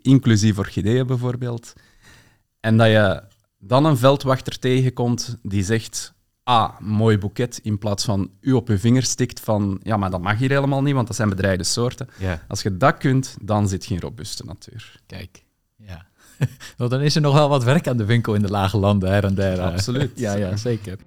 inclusief 0.02 0.58
orchideeën 0.58 1.06
bijvoorbeeld, 1.06 1.72
en 2.60 2.76
dat 2.76 2.86
je 2.86 3.22
dan 3.58 3.84
een 3.84 3.96
veldwachter 3.96 4.58
tegenkomt 4.58 5.36
die 5.42 5.64
zegt, 5.64 6.12
ah, 6.42 6.78
mooi 6.80 7.18
boeket, 7.18 7.58
in 7.62 7.78
plaats 7.78 8.04
van 8.04 8.30
u 8.40 8.52
op 8.52 8.68
uw 8.68 8.78
vinger 8.78 9.02
stikt 9.02 9.40
van, 9.40 9.80
ja, 9.82 9.96
maar 9.96 10.10
dat 10.10 10.20
mag 10.22 10.38
hier 10.38 10.50
helemaal 10.50 10.82
niet, 10.82 10.94
want 10.94 11.06
dat 11.06 11.16
zijn 11.16 11.28
bedreigde 11.28 11.64
soorten. 11.64 12.08
Ja. 12.18 12.44
Als 12.48 12.62
je 12.62 12.76
dat 12.76 12.96
kunt, 12.98 13.36
dan 13.42 13.68
zit 13.68 13.84
je 13.86 13.94
in 13.94 14.00
robuuste 14.00 14.44
natuur. 14.44 15.00
Kijk. 15.06 15.44
Ja. 15.76 16.06
Dan 16.88 17.00
is 17.00 17.14
er 17.14 17.20
nog 17.20 17.34
wel 17.34 17.48
wat 17.48 17.64
werk 17.64 17.88
aan 17.88 17.96
de 17.96 18.04
winkel 18.04 18.34
in 18.34 18.42
de 18.42 18.48
lage 18.50 18.76
landen 18.78 19.10
her 19.10 19.24
en 19.24 19.34
der. 19.34 19.58
eh. 19.58 19.64
Absoluut. 19.64 20.10
Ja, 20.26 20.34
ja, 20.34 20.56
zeker. 20.56 20.98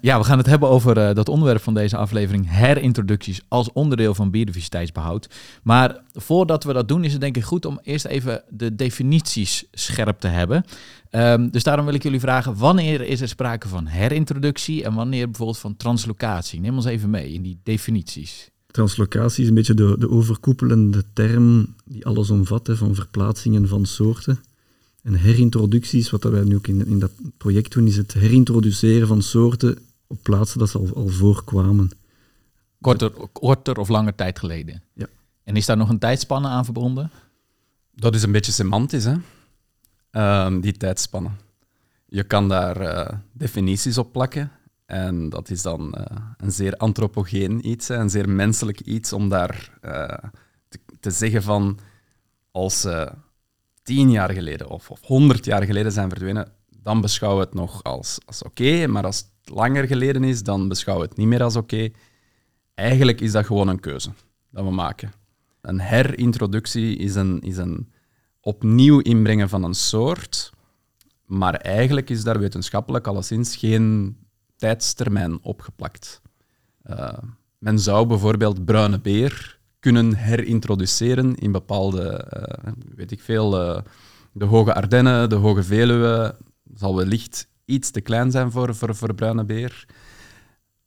Ja, 0.00 0.18
we 0.18 0.24
gaan 0.24 0.38
het 0.38 0.46
hebben 0.46 0.68
over 0.68 0.98
eh, 0.98 1.14
dat 1.14 1.28
onderwerp 1.28 1.62
van 1.62 1.74
deze 1.74 1.96
aflevering, 1.96 2.50
herintroducties 2.50 3.40
als 3.48 3.72
onderdeel 3.72 4.14
van 4.14 4.30
biodiversiteitsbehoud. 4.30 5.28
Maar 5.62 6.02
voordat 6.12 6.64
we 6.64 6.72
dat 6.72 6.88
doen, 6.88 7.04
is 7.04 7.12
het 7.12 7.20
denk 7.20 7.36
ik 7.36 7.44
goed 7.44 7.64
om 7.64 7.78
eerst 7.82 8.04
even 8.04 8.42
de 8.48 8.76
definities 8.76 9.64
scherp 9.72 10.20
te 10.20 10.28
hebben. 10.28 10.64
Ehm, 11.10 11.48
dus 11.50 11.62
daarom 11.62 11.84
wil 11.84 11.94
ik 11.94 12.02
jullie 12.02 12.20
vragen, 12.20 12.56
wanneer 12.56 13.00
is 13.00 13.20
er 13.20 13.28
sprake 13.28 13.68
van 13.68 13.86
herintroductie 13.86 14.84
en 14.84 14.94
wanneer 14.94 15.24
bijvoorbeeld 15.24 15.58
van 15.58 15.76
translocatie? 15.76 16.60
Neem 16.60 16.74
ons 16.74 16.84
even 16.84 17.10
mee 17.10 17.32
in 17.32 17.42
die 17.42 17.60
definities. 17.62 18.50
Translocatie 18.66 19.42
is 19.42 19.48
een 19.48 19.54
beetje 19.54 19.74
de, 19.74 19.96
de 19.98 20.10
overkoepelende 20.10 21.04
term 21.12 21.74
die 21.84 22.06
alles 22.06 22.30
omvat, 22.30 22.66
hè, 22.66 22.76
van 22.76 22.94
verplaatsingen 22.94 23.68
van 23.68 23.86
soorten. 23.86 24.40
En 25.02 25.14
herintroducties, 25.14 26.10
wat 26.10 26.24
wij 26.24 26.44
nu 26.44 26.56
ook 26.56 26.66
in, 26.66 26.86
in 26.86 26.98
dat 26.98 27.12
project 27.36 27.72
doen, 27.72 27.86
is 27.86 27.96
het 27.96 28.12
herintroduceren 28.12 29.06
van 29.06 29.22
soorten 29.22 29.78
op 30.10 30.22
plaatsen 30.22 30.58
dat 30.58 30.68
ze 30.68 30.78
al, 30.78 30.94
al 30.94 31.08
voorkwamen. 31.08 31.90
Korter, 32.80 33.10
korter 33.32 33.78
of 33.78 33.88
langer 33.88 34.14
tijd 34.14 34.38
geleden. 34.38 34.82
Ja. 34.94 35.06
En 35.44 35.56
is 35.56 35.66
daar 35.66 35.76
nog 35.76 35.88
een 35.88 35.98
tijdspanne 35.98 36.48
aan 36.48 36.64
verbonden? 36.64 37.10
Dat 37.90 38.14
is 38.14 38.22
een 38.22 38.32
beetje 38.32 38.52
semantisch, 38.52 39.04
hè? 39.04 39.14
Ehm, 40.10 40.60
die 40.60 40.72
tijdspannen. 40.72 41.38
Je 42.06 42.24
kan 42.24 42.48
daar 42.48 42.80
eh, 42.80 43.18
definities 43.32 43.98
op 43.98 44.12
plakken. 44.12 44.50
En 44.86 45.28
dat 45.28 45.50
is 45.50 45.62
dan 45.62 45.94
eh, 45.94 46.16
een 46.36 46.52
zeer 46.52 46.76
antropogeen 46.76 47.68
iets, 47.68 47.88
hè, 47.88 47.96
een 47.96 48.10
zeer 48.10 48.28
menselijk 48.28 48.80
iets 48.80 49.12
om 49.12 49.28
daar 49.28 49.78
eh, 49.80 50.30
te, 50.68 50.78
te 51.00 51.10
zeggen 51.10 51.42
van 51.42 51.78
als 52.50 52.80
ze 52.80 53.12
tien 53.82 54.10
jaar 54.10 54.30
geleden 54.30 54.68
of, 54.68 54.90
of 54.90 55.00
honderd 55.02 55.44
jaar 55.44 55.62
geleden 55.62 55.92
zijn 55.92 56.08
verdwenen, 56.08 56.52
dan 56.82 57.00
beschouwen 57.00 57.40
we 57.40 57.46
het 57.46 57.58
nog 57.58 57.82
als, 57.82 58.18
als 58.26 58.42
oké. 58.42 58.86
maar 58.86 59.04
als 59.04 59.24
langer 59.44 59.86
geleden 59.86 60.24
is, 60.24 60.42
dan 60.42 60.68
beschouwen 60.68 61.04
we 61.04 61.10
het 61.10 61.20
niet 61.20 61.28
meer 61.28 61.42
als 61.42 61.56
oké. 61.56 61.88
Eigenlijk 62.74 63.20
is 63.20 63.32
dat 63.32 63.46
gewoon 63.46 63.68
een 63.68 63.80
keuze 63.80 64.10
dat 64.50 64.64
we 64.64 64.70
maken. 64.70 65.12
Een 65.60 65.80
herintroductie 65.80 66.96
is 66.96 67.14
een, 67.14 67.40
is 67.40 67.56
een 67.56 67.92
opnieuw 68.40 68.98
inbrengen 68.98 69.48
van 69.48 69.64
een 69.64 69.74
soort, 69.74 70.52
maar 71.24 71.54
eigenlijk 71.54 72.10
is 72.10 72.22
daar 72.22 72.38
wetenschappelijk 72.38 73.06
alleszins 73.06 73.56
geen 73.56 74.16
tijdstermijn 74.56 75.38
opgeplakt. 75.42 76.20
Uh, 76.90 77.18
men 77.58 77.78
zou 77.78 78.06
bijvoorbeeld 78.06 78.64
bruine 78.64 79.00
beer 79.00 79.58
kunnen 79.78 80.14
herintroduceren 80.14 81.34
in 81.34 81.52
bepaalde, 81.52 82.30
uh, 82.36 82.72
weet 82.94 83.10
ik 83.10 83.20
veel, 83.20 83.62
uh, 83.62 83.82
de 84.32 84.44
Hoge 84.44 84.74
Ardennen, 84.74 85.28
de 85.28 85.34
Hoge 85.34 85.62
Veluwe, 85.62 86.36
zal 86.74 86.96
wellicht 86.96 87.48
iets 87.70 87.90
te 87.90 88.00
klein 88.00 88.30
zijn 88.30 88.50
voor, 88.50 88.74
voor, 88.74 88.94
voor 88.94 89.14
bruine 89.14 89.44
beer. 89.44 89.86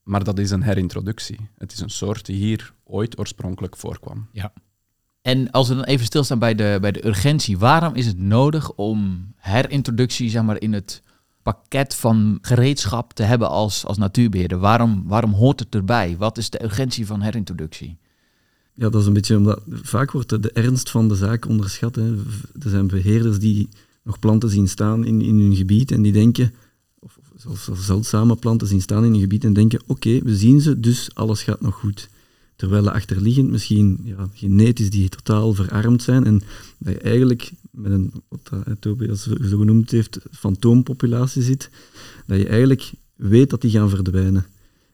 Maar 0.03 0.23
dat 0.23 0.39
is 0.39 0.51
een 0.51 0.63
herintroductie. 0.63 1.49
Het 1.57 1.71
is 1.71 1.79
een 1.79 1.89
soort 1.89 2.25
die 2.25 2.35
hier 2.35 2.73
ooit 2.83 3.19
oorspronkelijk 3.19 3.77
voorkwam. 3.77 4.27
Ja. 4.31 4.53
En 5.21 5.51
als 5.51 5.67
we 5.67 5.75
dan 5.75 5.83
even 5.83 6.05
stilstaan 6.05 6.39
bij 6.39 6.55
de, 6.55 6.77
bij 6.81 6.91
de 6.91 7.07
urgentie, 7.07 7.57
waarom 7.57 7.95
is 7.95 8.05
het 8.05 8.17
nodig 8.17 8.71
om 8.71 9.31
herintroductie 9.35 10.29
zeg 10.29 10.43
maar, 10.43 10.61
in 10.61 10.73
het 10.73 11.01
pakket 11.41 11.95
van 11.95 12.37
gereedschap 12.41 13.13
te 13.13 13.23
hebben 13.23 13.49
als, 13.49 13.85
als 13.85 13.97
natuurbeheerder? 13.97 14.57
Waarom, 14.57 15.03
waarom 15.07 15.33
hoort 15.33 15.59
het 15.59 15.75
erbij? 15.75 16.15
Wat 16.17 16.37
is 16.37 16.49
de 16.49 16.63
urgentie 16.63 17.05
van 17.05 17.21
herintroductie? 17.21 17.97
Ja, 18.73 18.89
dat 18.89 19.01
is 19.01 19.07
een 19.07 19.13
beetje 19.13 19.37
omdat 19.37 19.61
vaak 19.67 20.11
wordt 20.11 20.29
de, 20.29 20.39
de 20.39 20.51
ernst 20.51 20.89
van 20.89 21.07
de 21.07 21.15
zaak 21.15 21.47
onderschat. 21.47 21.95
Hè. 21.95 22.15
Er 22.59 22.69
zijn 22.69 22.87
beheerders 22.87 23.39
die 23.39 23.69
nog 24.03 24.19
planten 24.19 24.49
zien 24.49 24.67
staan 24.67 25.05
in, 25.05 25.21
in 25.21 25.39
hun 25.39 25.55
gebied 25.55 25.91
en 25.91 26.01
die 26.01 26.11
denken, 26.11 26.53
of 27.47 27.61
zelfs 27.61 27.85
zeldzame 27.85 28.35
planten 28.35 28.67
zien 28.67 28.81
staan 28.81 29.05
in 29.05 29.11
hun 29.11 29.19
gebied 29.19 29.43
en 29.43 29.53
denken, 29.53 29.81
oké, 29.85 30.19
we 30.19 30.35
zien 30.35 30.61
ze, 30.61 30.79
dus 30.79 31.09
alles 31.13 31.43
gaat 31.43 31.61
nog 31.61 31.75
goed. 31.75 32.09
Terwijl 32.55 32.89
achterliggend 32.89 33.49
misschien 33.49 33.99
ja, 34.03 34.29
genetisch 34.33 34.89
die 34.89 35.09
totaal 35.09 35.53
verarmd 35.53 36.03
zijn 36.03 36.23
en 36.23 36.41
dat 36.77 36.93
je 36.93 36.99
eigenlijk 36.99 37.51
met 37.71 37.91
een, 37.91 38.11
wat 38.27 38.51
Tobias 38.79 39.23
zo 39.23 39.57
genoemd 39.57 39.91
heeft, 39.91 40.19
fantoompopulatie 40.31 41.41
zit, 41.41 41.69
dat 42.27 42.37
je 42.37 42.47
eigenlijk 42.47 42.91
weet 43.15 43.49
dat 43.49 43.61
die 43.61 43.71
gaan 43.71 43.89
verdwijnen. 43.89 44.45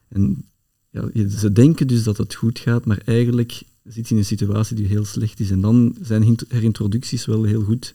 En 0.08 0.44
ja, 0.90 1.08
ze 1.28 1.52
denken 1.52 1.86
dus 1.86 2.02
dat 2.02 2.16
het 2.16 2.34
goed 2.34 2.58
gaat, 2.58 2.84
maar 2.84 3.00
eigenlijk 3.04 3.62
zit 3.84 4.08
je 4.08 4.14
in 4.14 4.20
een 4.20 4.26
situatie 4.26 4.76
die 4.76 4.86
heel 4.86 5.04
slecht 5.04 5.40
is. 5.40 5.50
En 5.50 5.60
dan 5.60 5.96
zijn 6.02 6.38
herintroducties 6.48 7.26
wel 7.26 7.44
heel 7.44 7.62
goed 7.62 7.94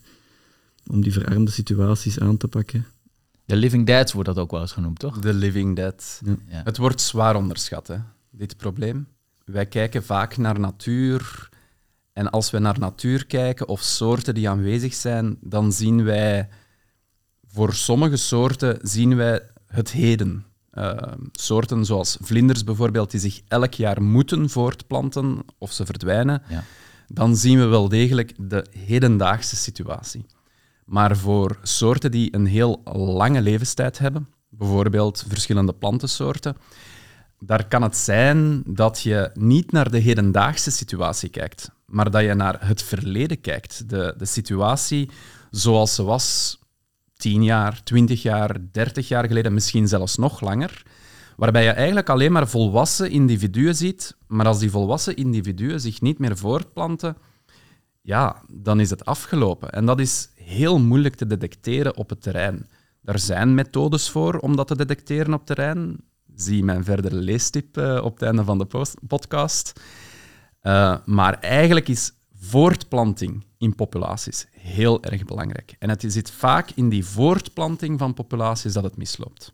om 0.87 1.01
die 1.01 1.13
verarmde 1.13 1.51
situaties 1.51 2.19
aan 2.19 2.37
te 2.37 2.47
pakken. 2.47 2.85
De 3.45 3.55
Living 3.55 3.85
Deads 3.85 4.13
wordt 4.13 4.29
dat 4.29 4.37
ook 4.37 4.51
wel 4.51 4.61
eens 4.61 4.71
genoemd, 4.71 4.99
toch? 4.99 5.19
De 5.19 5.33
Living 5.33 5.75
Dead. 5.75 6.21
Ja. 6.25 6.35
Ja. 6.47 6.61
Het 6.63 6.77
wordt 6.77 7.01
zwaar 7.01 7.35
onderschat, 7.35 7.87
hè, 7.87 7.97
dit 8.31 8.57
probleem. 8.57 9.07
Wij 9.45 9.65
kijken 9.65 10.03
vaak 10.03 10.37
naar 10.37 10.59
natuur. 10.59 11.49
En 12.13 12.29
als 12.29 12.51
we 12.51 12.59
naar 12.59 12.79
natuur 12.79 13.25
kijken 13.25 13.67
of 13.67 13.81
soorten 13.81 14.33
die 14.33 14.49
aanwezig 14.49 14.93
zijn, 14.93 15.37
dan 15.41 15.71
zien 15.71 16.03
wij 16.03 16.49
voor 17.47 17.73
sommige 17.73 18.15
soorten 18.17 18.77
zien 18.81 19.15
wij 19.15 19.41
het 19.67 19.91
heden. 19.91 20.45
Uh, 20.73 20.91
soorten 21.31 21.85
zoals 21.85 22.17
vlinders 22.21 22.63
bijvoorbeeld, 22.63 23.11
die 23.11 23.19
zich 23.19 23.41
elk 23.47 23.73
jaar 23.73 24.01
moeten 24.01 24.49
voortplanten 24.49 25.45
of 25.57 25.71
ze 25.71 25.85
verdwijnen, 25.85 26.41
Ja. 26.49 26.63
dan 27.07 27.35
zien 27.35 27.59
we 27.59 27.65
wel 27.65 27.89
degelijk 27.89 28.33
de 28.37 28.65
hedendaagse 28.77 29.55
situatie. 29.55 30.25
Maar 30.85 31.17
voor 31.17 31.59
soorten 31.61 32.11
die 32.11 32.35
een 32.35 32.45
heel 32.45 32.81
lange 32.93 33.41
levenstijd 33.41 33.97
hebben, 33.97 34.27
bijvoorbeeld 34.49 35.25
verschillende 35.27 35.73
plantensoorten, 35.73 36.57
daar 37.39 37.67
kan 37.67 37.81
het 37.81 37.97
zijn 37.97 38.63
dat 38.65 39.01
je 39.01 39.29
niet 39.33 39.71
naar 39.71 39.91
de 39.91 39.97
hedendaagse 39.97 40.71
situatie 40.71 41.29
kijkt, 41.29 41.71
maar 41.85 42.11
dat 42.11 42.21
je 42.21 42.33
naar 42.33 42.67
het 42.67 42.83
verleden 42.83 43.41
kijkt. 43.41 43.89
De, 43.89 44.13
de 44.17 44.25
situatie 44.25 45.09
zoals 45.51 45.95
ze 45.95 46.03
was 46.03 46.59
10 47.13 47.43
jaar, 47.43 47.83
20 47.83 48.21
jaar, 48.21 48.57
30 48.71 49.07
jaar 49.07 49.27
geleden, 49.27 49.53
misschien 49.53 49.87
zelfs 49.87 50.17
nog 50.17 50.41
langer, 50.41 50.83
waarbij 51.35 51.63
je 51.63 51.69
eigenlijk 51.69 52.09
alleen 52.09 52.31
maar 52.31 52.47
volwassen 52.47 53.09
individuen 53.09 53.75
ziet, 53.75 54.17
maar 54.27 54.45
als 54.45 54.59
die 54.59 54.71
volwassen 54.71 55.15
individuen 55.15 55.81
zich 55.81 56.01
niet 56.01 56.19
meer 56.19 56.37
voortplanten, 56.37 57.17
ja, 58.01 58.41
dan 58.51 58.79
is 58.79 58.89
het 58.89 59.05
afgelopen. 59.05 59.69
En 59.69 59.85
dat 59.85 59.99
is 59.99 60.29
heel 60.45 60.79
moeilijk 60.79 61.15
te 61.15 61.27
detecteren 61.27 61.97
op 61.97 62.09
het 62.09 62.21
terrein. 62.21 62.67
Er 63.03 63.19
zijn 63.19 63.53
methodes 63.53 64.09
voor 64.09 64.37
om 64.37 64.55
dat 64.55 64.67
te 64.67 64.75
detecteren 64.75 65.33
op 65.33 65.45
terrein. 65.45 65.97
zie 66.35 66.63
mijn 66.63 66.83
verdere 66.83 67.15
leestip 67.15 67.77
uh, 67.77 68.03
op 68.03 68.13
het 68.13 68.21
einde 68.21 68.43
van 68.43 68.57
de 68.57 68.85
podcast. 69.07 69.81
Uh, 70.61 70.97
maar 71.05 71.39
eigenlijk 71.39 71.87
is 71.87 72.13
voortplanting 72.33 73.45
in 73.57 73.75
populaties 73.75 74.47
heel 74.51 75.03
erg 75.03 75.25
belangrijk. 75.25 75.75
En 75.79 75.89
het 75.89 76.03
zit 76.07 76.31
vaak 76.31 76.71
in 76.75 76.89
die 76.89 77.05
voortplanting 77.05 77.99
van 77.99 78.13
populaties 78.13 78.73
dat 78.73 78.83
het 78.83 78.97
misloopt. 78.97 79.53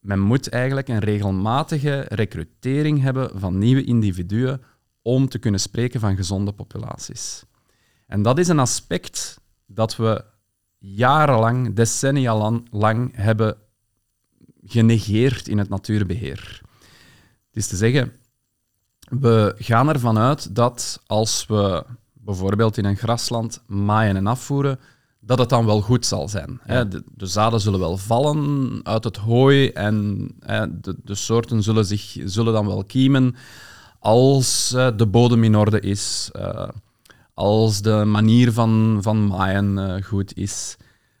Men 0.00 0.20
moet 0.20 0.48
eigenlijk 0.48 0.88
een 0.88 0.98
regelmatige 0.98 2.06
recrutering 2.08 3.02
hebben 3.02 3.30
van 3.34 3.58
nieuwe 3.58 3.84
individuen 3.84 4.62
om 5.02 5.28
te 5.28 5.38
kunnen 5.38 5.60
spreken 5.60 6.00
van 6.00 6.16
gezonde 6.16 6.52
populaties. 6.52 7.44
En 8.06 8.22
dat 8.22 8.38
is 8.38 8.48
een 8.48 8.58
aspect 8.58 9.40
dat 9.66 9.96
we 9.96 10.24
jarenlang, 10.78 11.74
decennia 11.74 12.60
lang 12.70 13.10
hebben 13.16 13.56
genegeerd 14.64 15.48
in 15.48 15.58
het 15.58 15.68
natuurbeheer. 15.68 16.60
Het 17.46 17.56
is 17.56 17.66
te 17.66 17.76
zeggen, 17.76 18.12
we 18.98 19.54
gaan 19.58 19.88
ervan 19.88 20.18
uit 20.18 20.54
dat 20.54 21.02
als 21.06 21.46
we 21.46 21.84
bijvoorbeeld 22.12 22.76
in 22.76 22.84
een 22.84 22.96
grasland 22.96 23.62
maaien 23.66 24.16
en 24.16 24.26
afvoeren, 24.26 24.78
dat 25.20 25.38
het 25.38 25.48
dan 25.48 25.66
wel 25.66 25.80
goed 25.80 26.06
zal 26.06 26.28
zijn. 26.28 26.60
De, 26.66 27.02
de, 27.14 27.26
zaden 27.26 27.60
zullen 27.60 27.80
wel 27.80 27.96
vallen 27.96 28.80
uit 28.82 29.04
het 29.04 29.16
hooi 29.16 29.68
en 29.68 30.26
de, 30.80 30.96
de, 31.04 31.14
soorten 31.14 31.62
zullen, 31.62 31.84
zich, 31.84 32.16
zullen 32.24 32.52
dan 32.52 32.66
wel 32.66 32.84
kiemen 32.84 33.36
als 33.98 34.68
de 34.96 35.06
bodem 35.06 35.44
in 35.44 35.56
orde 35.56 35.80
is, 35.80 36.30
eh, 36.32 36.68
als 37.36 37.82
de 37.82 38.04
manier 38.04 38.52
van, 38.52 38.98
van 39.00 39.26
maaien 39.26 39.78
eh, 39.78 40.02
goed 40.04 40.36
is. 40.36 40.76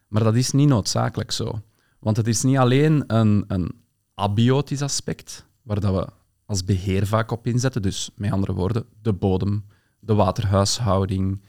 Maar 0.08 0.24
dat 0.24 0.34
is 0.34 0.50
niet 0.50 0.68
noodzakelijk 0.68 1.30
zo. 1.30 1.60
Want 1.98 2.16
het 2.16 2.26
is 2.26 2.42
niet 2.42 2.56
alleen 2.56 3.04
een, 3.06 3.44
een 3.48 3.72
abiotisch 4.14 4.82
aspect, 4.82 5.46
waar 5.62 5.80
dat 5.80 5.94
we 5.94 6.08
als 6.46 6.64
beheer 6.64 7.06
vaak 7.06 7.30
op 7.30 7.46
inzetten. 7.46 7.82
Dus 7.82 8.10
met 8.14 8.32
andere 8.32 8.52
woorden, 8.52 8.84
de 9.02 9.12
bodem, 9.12 9.64
de 10.00 10.14
waterhuishouding, 10.14 11.42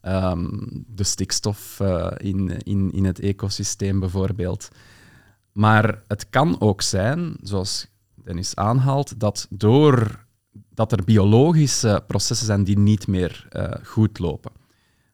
ehm, 0.00 0.48
de 0.86 1.04
stikstof 1.04 1.78
uh, 1.82 2.10
in, 2.16 2.58
in, 2.58 2.92
in 2.92 3.04
het 3.04 3.20
ecosysteem 3.20 4.00
bijvoorbeeld. 4.00 4.68
Maar 5.52 6.02
het 6.06 6.30
kan 6.30 6.60
ook 6.60 6.82
zijn, 6.82 7.36
zoals 7.42 7.86
Dennis 8.14 8.56
aanhaalt, 8.56 9.20
dat 9.20 9.46
door 9.50 10.23
dat 10.74 10.92
er 10.92 11.04
biologische 11.04 12.02
processen 12.06 12.46
zijn 12.46 12.64
die 12.64 12.78
niet 12.78 13.06
meer 13.06 13.48
uh, 13.52 13.70
goed 13.82 14.18
lopen. 14.18 14.52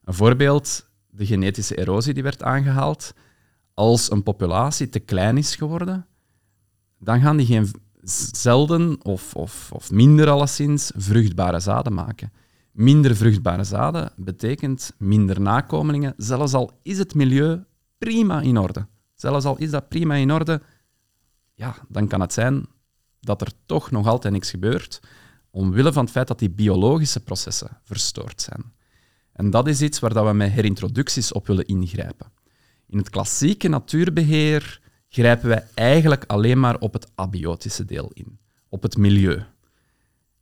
Een 0.04 0.14
voorbeeld, 0.14 0.88
de 1.10 1.26
genetische 1.26 1.78
erosie 1.78 2.14
die 2.14 2.22
werd 2.22 2.42
aangehaald. 2.42 3.14
Als 3.74 4.10
een 4.10 4.22
populatie 4.22 4.88
te 4.88 4.98
klein 4.98 5.36
is 5.36 5.56
geworden, 5.56 6.06
dan 6.98 7.20
gaan 7.20 7.36
die 7.36 7.46
geen 7.46 7.70
zelden 8.32 9.04
of, 9.04 9.34
of, 9.34 9.72
of 9.72 9.90
minder 9.90 10.30
alleszins 10.30 10.92
vruchtbare 10.96 11.60
zaden 11.60 11.94
maken. 11.94 12.32
Minder 12.72 13.16
vruchtbare 13.16 13.64
zaden 13.64 14.12
betekent 14.16 14.92
minder 14.98 15.40
nakomelingen, 15.40 16.14
zelfs 16.16 16.54
al 16.54 16.70
is 16.82 16.98
het 16.98 17.14
milieu 17.14 17.64
prima 17.98 18.40
in 18.40 18.58
orde. 18.58 18.86
Zelfs 19.14 19.44
al 19.44 19.56
is 19.56 19.70
dat 19.70 19.88
prima 19.88 20.14
in 20.14 20.32
orde, 20.32 20.62
ja, 21.54 21.76
dan 21.88 22.08
kan 22.08 22.20
het 22.20 22.32
zijn 22.32 22.66
dat 23.20 23.40
er 23.40 23.52
toch 23.66 23.90
nog 23.90 24.06
altijd 24.06 24.32
niks 24.32 24.50
gebeurt, 24.50 25.00
omwille 25.50 25.92
van 25.92 26.02
het 26.02 26.12
feit 26.12 26.28
dat 26.28 26.38
die 26.38 26.50
biologische 26.50 27.21
processen 27.21 27.78
verstoord 27.83 28.42
zijn. 28.42 28.73
En 29.33 29.50
dat 29.50 29.69
is 29.69 29.83
iets 29.83 29.99
waar 29.99 30.26
we 30.26 30.33
met 30.33 30.50
herintroducties 30.50 31.33
op 31.33 31.47
willen 31.47 31.66
ingrijpen. 31.66 32.33
In 32.87 32.99
het 32.99 33.11
klassieke 33.11 33.69
natuurbeheer 33.69 34.80
grijpen 35.09 35.49
wij 35.49 35.66
eigenlijk 35.75 36.25
alleen 36.26 36.60
maar 36.60 36.78
op 36.78 36.93
het 36.93 37.10
abiotische 37.15 37.84
deel 37.84 38.10
in, 38.13 38.39
op 38.69 38.82
het 38.82 38.97
milieu. 38.97 39.43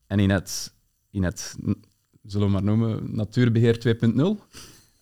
En 0.06 0.18
in 0.18 0.30
het, 0.30 0.74
in 1.10 1.22
het 1.22 1.56
zullen 2.22 2.46
we 2.46 2.52
maar 2.52 2.62
noemen, 2.62 3.14
natuurbeheer 3.14 3.96
2.0, 4.08 4.14
uh, 4.14 4.36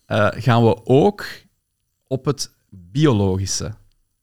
eh, 0.05 0.27
gaan 0.43 0.63
we 0.63 0.85
ook 0.85 1.25
op 2.07 2.25
het 2.25 2.51
biologische 2.69 3.73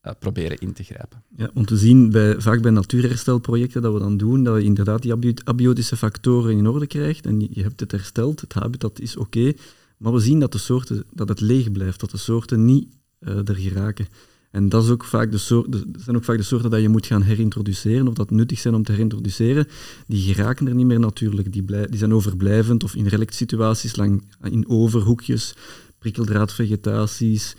uh, 0.07 0.13
proberen 0.19 0.59
in 0.59 0.73
te 0.73 0.83
grijpen. 0.83 1.23
Ja, 1.37 1.51
om 1.55 1.67
te 1.67 1.77
zien, 1.77 2.11
bij, 2.11 2.41
vaak 2.41 2.63
bij 2.63 2.71
natuurherstelprojecten 2.71 3.83
dat 3.83 3.93
we 3.93 3.99
dan 3.99 4.17
doen, 4.17 4.45
dat 4.45 4.57
je 4.57 4.65
inderdaad 4.65 5.03
die 5.03 5.13
abiotische 5.45 5.97
factoren 5.97 6.57
in 6.57 6.67
orde 6.67 6.87
krijgt 6.87 7.27
en 7.27 7.41
je 7.41 7.63
hebt 7.63 7.81
het 7.81 7.91
hersteld, 7.91 8.41
het 8.41 8.53
habitat 8.53 9.01
is 9.01 9.17
oké, 9.17 9.53
maar 9.97 10.13
we 10.13 10.21
zien 10.21 10.41
dat, 10.41 10.53
de 10.53 10.59
soorten, 10.59 11.05
dat 11.13 11.29
het 11.29 11.41
leeg 11.41 11.73
blijft, 11.73 12.01
dat 12.01 12.11
de 12.11 12.17
soorten 12.17 12.65
niet 12.65 12.87
uh, 13.21 13.49
er 13.49 13.57
geraken. 13.57 14.07
En 14.51 14.69
dat, 14.69 14.85
is 14.85 14.91
ook 14.91 15.05
vaak 15.05 15.31
de 15.31 15.39
soort, 15.39 15.85
zijn 15.97 16.17
ook 16.17 16.25
vaak 16.25 16.37
de 16.37 16.43
soorten 16.43 16.71
dat 16.71 16.81
je 16.81 16.89
moet 16.89 17.07
gaan 17.07 17.23
herintroduceren, 17.23 18.09
of 18.09 18.15
dat 18.15 18.31
nuttig 18.31 18.59
zijn 18.59 18.75
om 18.75 18.83
te 18.83 18.93
herintroduceren. 18.93 19.67
Die 20.07 20.35
geraken 20.35 20.69
er 20.69 20.75
niet 20.75 20.87
meer 20.87 21.01
natuurlijk. 21.01 21.53
Die, 21.53 21.63
blij, 21.63 21.87
die 21.87 21.99
zijn 21.99 22.15
overblijvend 22.15 22.85
of 22.85 22.95
in 22.95 23.07
relaxsituaties, 23.07 23.97
lang, 23.97 24.23
in 24.43 24.69
overhoekjes, 24.69 25.55
prikkeldraadvegetaties, 25.99 27.57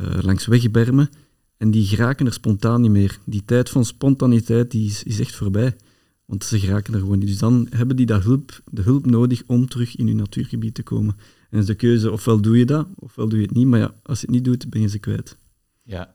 uh, 0.00 0.18
langs 0.20 0.46
wegbermen. 0.46 1.10
En 1.58 1.70
die 1.70 1.86
geraken 1.86 2.26
er 2.26 2.32
spontaan 2.32 2.80
niet 2.80 2.90
meer. 2.90 3.18
Die 3.24 3.44
tijd 3.44 3.70
van 3.70 3.84
spontaniteit 3.84 4.70
die 4.70 4.88
is, 4.88 5.02
is 5.02 5.20
echt 5.20 5.34
voorbij. 5.34 5.76
Want 6.24 6.44
ze 6.44 6.58
geraken 6.58 6.94
er 6.94 7.00
gewoon 7.00 7.18
niet. 7.18 7.28
Dus 7.28 7.38
dan 7.38 7.66
hebben 7.70 7.96
die 7.96 8.06
dat 8.06 8.22
hulp, 8.22 8.60
de 8.70 8.82
hulp 8.82 9.06
nodig 9.06 9.42
om 9.46 9.68
terug 9.68 9.96
in 9.96 10.06
hun 10.06 10.16
natuurgebied 10.16 10.74
te 10.74 10.82
komen. 10.82 11.16
En 11.50 11.58
is 11.58 11.66
de 11.66 11.74
keuze, 11.74 12.10
ofwel 12.10 12.40
doe 12.40 12.58
je 12.58 12.66
dat, 12.66 12.86
ofwel 12.94 13.28
doe 13.28 13.38
je 13.38 13.46
het 13.46 13.54
niet. 13.54 13.66
Maar 13.66 13.80
ja, 13.80 13.94
als 14.02 14.20
je 14.20 14.26
het 14.26 14.34
niet 14.34 14.44
doet, 14.44 14.70
ben 14.70 14.80
je 14.80 14.88
ze 14.88 14.98
kwijt. 14.98 15.36
Ja, 15.82 16.14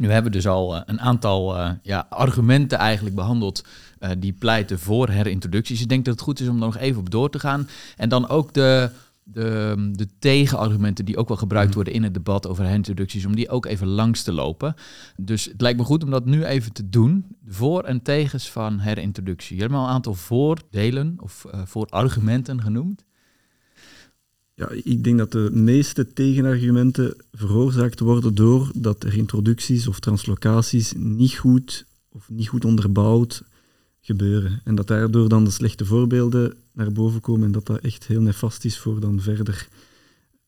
nu 0.00 0.10
hebben 0.10 0.32
we 0.32 0.38
dus 0.38 0.46
al 0.46 0.76
uh, 0.76 0.82
een 0.86 1.00
aantal 1.00 1.56
uh, 1.56 1.70
ja, 1.82 2.06
argumenten 2.10 2.78
eigenlijk 2.78 3.16
behandeld 3.16 3.64
uh, 4.00 4.10
die 4.18 4.32
pleiten 4.32 4.78
voor 4.78 5.08
herintroducties. 5.08 5.80
Ik 5.80 5.88
denk 5.88 6.04
dat 6.04 6.14
het 6.14 6.22
goed 6.22 6.40
is 6.40 6.48
om 6.48 6.54
er 6.54 6.60
nog 6.60 6.76
even 6.76 7.00
op 7.00 7.10
door 7.10 7.30
te 7.30 7.38
gaan. 7.38 7.68
En 7.96 8.08
dan 8.08 8.28
ook 8.28 8.54
de, 8.54 8.90
de, 9.32 9.90
de 9.92 10.08
tegenargumenten 10.18 11.04
die 11.04 11.16
ook 11.16 11.28
wel 11.28 11.36
gebruikt 11.36 11.68
mhm. 11.68 11.76
worden 11.76 11.94
in 11.94 12.02
het 12.02 12.14
debat 12.14 12.46
over 12.46 12.64
herintroducties, 12.64 13.26
om 13.26 13.36
die 13.36 13.48
ook 13.48 13.66
even 13.66 13.86
langs 13.86 14.22
te 14.22 14.32
lopen. 14.32 14.74
Dus 15.16 15.44
het 15.44 15.60
lijkt 15.60 15.78
me 15.78 15.84
goed 15.84 16.04
om 16.04 16.10
dat 16.10 16.24
nu 16.24 16.44
even 16.44 16.72
te 16.72 16.88
doen. 16.88 17.24
Voor- 17.46 17.84
en 17.84 18.02
tegens 18.02 18.50
van 18.50 18.78
herintroductie. 18.78 19.56
Je 19.56 19.62
hebt 19.62 19.74
al 19.74 19.84
een 19.84 19.90
aantal 19.90 20.14
voordelen 20.14 21.16
of 21.20 21.46
voorargumenten 21.64 22.62
genoemd. 22.62 23.04
Ja, 24.54 24.68
ik 24.70 25.04
denk 25.04 25.18
dat 25.18 25.32
de 25.32 25.50
meeste 25.52 26.12
tegenargumenten 26.12 27.16
veroorzaakt 27.32 28.00
worden 28.00 28.34
door 28.34 28.70
dat 28.74 29.04
er 29.04 29.16
introducties 29.16 29.88
of 29.88 30.00
translocaties 30.00 30.92
niet 30.96 31.34
goed 31.34 31.86
of 32.08 32.30
niet 32.30 32.48
goed 32.48 32.64
onderbouwd 32.64 33.42
En 34.64 34.74
dat 34.74 34.86
daardoor 34.86 35.28
dan 35.28 35.44
de 35.44 35.50
slechte 35.50 35.84
voorbeelden 35.84 36.54
naar 36.72 36.92
boven 36.92 37.20
komen 37.20 37.46
en 37.46 37.52
dat 37.52 37.66
dat 37.66 37.80
echt 37.80 38.06
heel 38.06 38.20
nefast 38.20 38.64
is 38.64 38.78
voor 38.78 39.00
dan 39.00 39.20
verder 39.20 39.68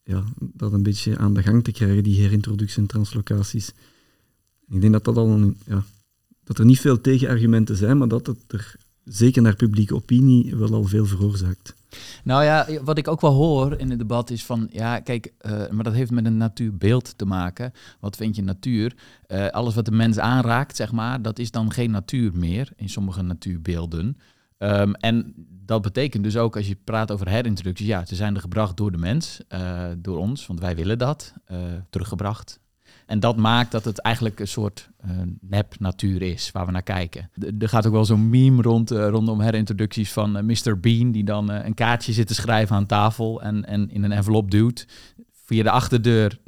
ja, 0.04 0.24
dat 0.38 0.72
een 0.72 0.82
beetje 0.82 1.18
aan 1.18 1.34
de 1.34 1.42
gang 1.42 1.64
te 1.64 1.72
krijgen, 1.72 2.02
die 2.02 2.20
herintroducties 2.20 2.76
en 2.76 2.86
translocaties. 2.86 3.72
Ik 4.68 4.80
denk 4.80 4.92
dat, 4.92 5.04
dat, 5.04 5.16
al 5.16 5.28
een, 5.28 5.56
ja, 5.66 5.84
dat 6.44 6.58
er 6.58 6.64
niet 6.64 6.80
veel 6.80 7.00
tegenargumenten 7.00 7.76
zijn, 7.76 7.98
maar 7.98 8.08
dat 8.08 8.26
het 8.26 8.38
er 8.46 8.76
zeker 9.04 9.42
naar 9.42 9.56
publieke 9.56 9.94
opinie 9.94 10.56
wel 10.56 10.72
al 10.72 10.84
veel 10.84 11.06
veroorzaakt. 11.06 11.74
Nou 12.24 12.44
ja, 12.44 12.66
wat 12.82 12.98
ik 12.98 13.08
ook 13.08 13.20
wel 13.20 13.32
hoor 13.32 13.78
in 13.78 13.90
het 13.90 13.98
debat 13.98 14.30
is 14.30 14.44
van, 14.44 14.68
ja, 14.70 15.00
kijk, 15.00 15.32
uh, 15.46 15.68
maar 15.70 15.84
dat 15.84 15.92
heeft 15.92 16.10
met 16.10 16.26
een 16.26 16.36
natuurbeeld 16.36 17.18
te 17.18 17.24
maken. 17.24 17.72
Wat 18.00 18.16
vind 18.16 18.36
je 18.36 18.42
natuur? 18.42 18.94
Uh, 19.28 19.46
alles 19.48 19.74
wat 19.74 19.84
de 19.84 19.90
mens 19.90 20.18
aanraakt, 20.18 20.76
zeg 20.76 20.92
maar, 20.92 21.22
dat 21.22 21.38
is 21.38 21.50
dan 21.50 21.72
geen 21.72 21.90
natuur 21.90 22.30
meer 22.34 22.72
in 22.76 22.88
sommige 22.88 23.22
natuurbeelden. 23.22 24.16
Um, 24.58 24.94
en 24.94 25.34
dat 25.64 25.82
betekent 25.82 26.24
dus 26.24 26.36
ook, 26.36 26.56
als 26.56 26.68
je 26.68 26.76
praat 26.84 27.10
over 27.10 27.28
herintroducties, 27.28 27.86
ja, 27.86 28.04
ze 28.04 28.14
zijn 28.14 28.34
er 28.34 28.40
gebracht 28.40 28.76
door 28.76 28.92
de 28.92 28.98
mens, 28.98 29.40
uh, 29.48 29.84
door 29.98 30.18
ons, 30.18 30.46
want 30.46 30.60
wij 30.60 30.76
willen 30.76 30.98
dat, 30.98 31.34
teruggebracht. 31.90 32.60
En 33.06 33.20
dat 33.20 33.36
maakt 33.36 33.70
dat 33.70 33.84
het 33.84 33.98
eigenlijk 33.98 34.40
een 34.40 34.48
soort 34.48 34.90
uh, 35.04 35.10
nep-natuur 35.40 36.22
is 36.22 36.50
waar 36.50 36.66
we 36.66 36.72
naar 36.72 36.82
kijken. 36.82 37.30
er 37.58 37.68
gaat 37.68 37.86
ook 37.86 37.92
wel 37.92 38.04
zo'n 38.04 38.28
meme 38.28 38.62
rond, 38.62 38.92
uh, 38.92 39.08
rondom 39.08 39.40
herintroducties 39.40 40.12
van 40.12 40.36
uh, 40.36 40.42
Mr. 40.42 40.80
Bean, 40.80 41.12
die 41.12 41.24
dan 41.24 41.50
een 41.50 41.74
kaartje 41.74 42.12
zit 42.12 42.26
te 42.26 42.34
schrijven 42.34 42.76
aan 42.76 42.86
tafel 42.86 43.42
en, 43.42 43.64
en 43.64 43.90
in 43.90 44.02
een 44.02 44.12
envelop 44.12 44.50
duwt. 44.50 44.86
Via 45.44 45.62
de 45.62 45.70
achterdeur 45.70 46.38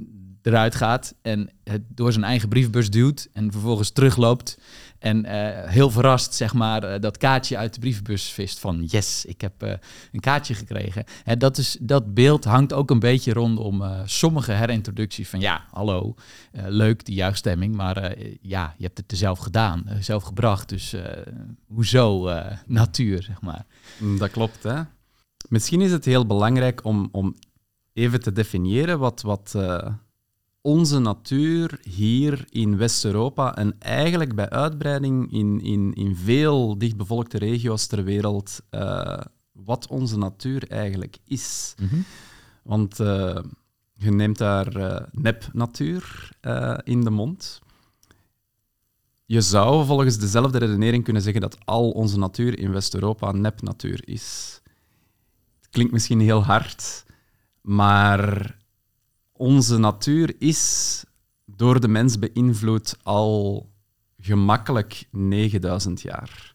eruit 0.43 0.75
gaat 0.75 1.15
en 1.23 1.51
het 1.65 1.83
door 1.89 2.13
zijn 2.13 2.25
eigen 2.25 2.49
briefbus 2.49 2.91
duwt 2.91 3.29
en 3.33 3.53
vervolgens 3.53 3.91
terugloopt 3.91 4.59
en 5.05 5.25
uh, 5.25 5.31
heel 5.71 5.91
verrast, 5.91 6.35
zeg 6.35 6.55
maar, 6.55 6.95
uh, 6.95 7.01
dat 7.01 7.17
kaartje 7.17 7.57
uit 7.57 7.75
de 7.75 7.81
brievenbus 7.81 8.29
vist 8.29 8.59
van 8.59 8.85
yes, 8.85 9.25
ik 9.25 9.41
heb 9.41 9.63
uh, 9.63 9.73
een 10.13 10.21
kaartje 10.21 10.55
gekregen. 10.55 11.05
En 11.25 11.39
dat, 11.39 11.59
is, 11.59 11.77
dat 11.81 12.15
beeld 12.15 12.45
hangt 12.45 12.73
ook 12.73 12.91
een 12.91 12.99
beetje 12.99 13.33
rondom 13.33 13.83
sommige 14.05 14.53
herintroducties 14.53 15.29
van 15.29 15.41
ja, 15.41 15.65
hallo, 15.71 16.15
leuk 16.53 17.05
die 17.05 17.15
juichstemming, 17.15 17.75
maar 17.75 18.17
ja, 18.41 18.75
je 18.77 18.85
hebt 18.85 18.99
het 18.99 19.11
er 19.11 19.17
zelf 19.17 19.39
gedaan, 19.39 19.85
zelf 20.01 20.23
gebracht. 20.23 20.69
Dus 20.69 20.95
hoezo 21.67 22.31
natuur, 22.67 23.23
zeg 23.23 23.41
maar. 23.41 23.67
Mm, 23.99 24.19
dat 24.19 24.31
klopt, 24.31 24.63
hè. 24.63 24.83
Misschien 25.49 25.81
is 25.81 25.93
het 25.93 26.05
heel 26.05 26.27
belangrijk 26.27 26.85
om, 26.85 27.09
om 27.13 27.35
even 27.93 28.21
te 28.21 28.33
definiëren 28.33 28.99
wat, 28.99 29.23
wat 29.23 29.55
onze 30.67 30.99
natuur 30.99 31.79
hier 31.83 32.45
in 32.49 32.77
West-Europa 32.77 33.57
en 33.57 33.77
eigenlijk 33.79 34.35
bij 34.35 34.51
uitbreiding 34.51 35.33
in, 35.33 35.61
in, 35.61 35.93
in 35.95 36.17
veel 36.17 36.79
dichtbevolkte 36.79 37.39
regio's 37.39 37.87
ter 37.87 38.05
wereld, 38.05 38.61
uh, 38.71 39.21
wat 39.53 39.87
onze 39.87 40.19
natuur 40.19 40.69
eigenlijk 40.69 41.19
is. 41.25 41.75
Mhm. 41.81 42.01
Want 42.63 43.01
uh, 43.01 43.39
je 43.93 44.11
neemt 44.11 44.39
daar 44.39 44.77
uh, 44.77 45.01
nep-natuur 45.11 46.29
in 46.85 47.01
de 47.01 47.11
mond. 47.11 47.61
Je 49.25 49.41
zou 49.41 49.87
volgens 49.87 50.19
dezelfde 50.19 50.59
redenering 50.59 51.05
kunnen 51.05 51.23
zeggen 51.23 51.41
dat 51.41 51.59
al 51.65 51.91
onze 51.91 52.19
natuur 52.19 52.59
in 52.59 52.73
West-Europa 52.73 53.33
nep-natuur 53.33 54.09
is. 54.09 54.61
Het 55.61 55.69
klinkt 55.71 55.93
misschien 55.93 56.21
heel 56.21 56.45
hard, 56.45 57.05
maar 57.61 58.57
onze 59.37 59.79
natuur 59.79 60.35
is 60.39 61.05
door 61.45 61.81
de 61.81 61.89
mens 61.89 62.19
beïnvloed 62.19 62.97
al 63.03 63.67
gemakkelijk 64.19 65.09
9000 65.11 66.01
jaar. 66.01 66.55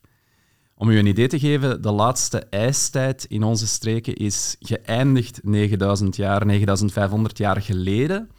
Om 0.75 0.89
u 0.89 0.97
een 0.97 1.05
idee 1.05 1.27
te 1.27 1.39
geven, 1.39 1.81
de 1.81 1.91
laatste 1.91 2.39
ijstijd 2.39 3.23
in 3.23 3.43
onze 3.43 3.67
streken 3.67 4.15
is 4.15 4.55
geëindigd 4.59 5.39
9000 5.43 6.15
jaar, 6.15 6.45
9500 6.45 7.37
jaar 7.37 7.61
geleden. 7.61 8.29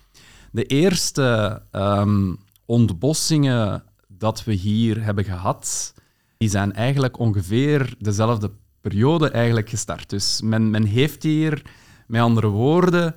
De 0.52 0.64
eerste 0.64 1.62
um, 1.72 2.38
ontbossingen 2.66 3.84
dat 4.08 4.44
we 4.44 4.52
hier 4.52 5.04
hebben 5.04 5.24
gehad, 5.24 5.94
die 6.36 6.48
zijn 6.48 6.72
eigenlijk 6.72 7.18
ongeveer 7.18 7.94
dezelfde 7.98 8.50
periode 8.80 9.30
eigenlijk 9.30 9.68
gestart. 9.68 10.10
Dus 10.10 10.40
men, 10.42 10.70
men 10.70 10.84
heeft 10.84 11.22
hier, 11.22 11.62
met 12.06 12.20
andere 12.20 12.48
woorden, 12.48 13.14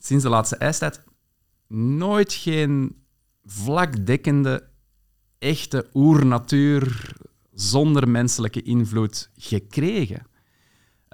sinds 0.00 0.22
de 0.22 0.30
laatste 0.30 0.56
ijstijd 0.56 1.02
nooit 1.68 2.32
geen 2.32 2.96
vlakdekkende, 3.44 4.68
echte 5.38 5.88
oernatuur 5.92 7.12
zonder 7.52 8.08
menselijke 8.08 8.62
invloed 8.62 9.30
gekregen. 9.36 10.28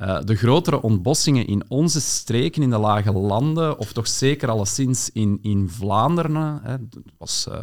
Uh, 0.02 0.20
de 0.20 0.34
grotere 0.34 0.82
ontbossingen 0.82 1.46
in 1.46 1.64
onze 1.68 2.00
streken, 2.00 2.62
in 2.62 2.70
de 2.70 2.78
lage 2.78 3.12
landen, 3.12 3.78
of 3.78 3.92
toch 3.92 4.08
zeker 4.08 4.48
alleszins 4.48 5.10
in, 5.10 5.38
in 5.42 5.68
Vlaanderen, 5.68 6.60
hè, 6.62 6.76
was 7.18 7.46
uh, 7.48 7.60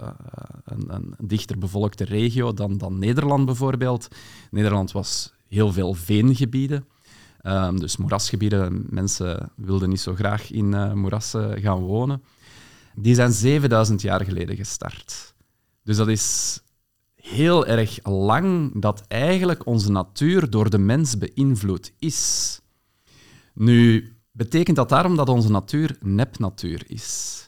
een, 0.63 0.93
een, 0.93 1.15
dichter 1.17 1.57
bevolkte 1.57 2.03
regio 2.03 2.53
dan, 2.53 2.77
dan 2.77 2.99
Nederland 2.99 3.45
bijvoorbeeld. 3.45 4.07
Nederland 4.51 4.91
was 4.91 5.33
heel 5.47 5.71
veel 5.71 5.93
veengebieden. 5.93 6.85
Um, 7.43 7.79
dus 7.79 7.97
moerasgebieden, 7.97 8.85
mensen 8.89 9.51
wilden 9.55 9.89
niet 9.89 9.99
zo 9.99 10.15
graag 10.15 10.51
in 10.51 10.65
uh, 10.65 10.93
moerassen 10.93 11.61
gaan 11.61 11.79
wonen. 11.79 12.23
Die 12.95 13.15
zijn 13.15 13.31
7000 13.31 14.01
jaar 14.01 14.25
geleden 14.25 14.55
gestart. 14.55 15.33
Dus 15.83 15.97
dat 15.97 16.07
is 16.07 16.59
heel 17.15 17.67
erg 17.67 17.99
lang 18.03 18.81
dat 18.81 19.03
eigenlijk 19.07 19.65
onze 19.65 19.91
natuur 19.91 20.49
door 20.49 20.69
de 20.69 20.77
mens 20.77 21.17
beïnvloed 21.17 21.93
is. 21.99 22.59
Nu, 23.53 24.11
betekent 24.31 24.75
dat 24.75 24.89
daarom 24.89 25.15
dat 25.15 25.29
onze 25.29 25.51
natuur 25.51 25.97
nepnatuur 25.99 26.83
is? 26.87 27.41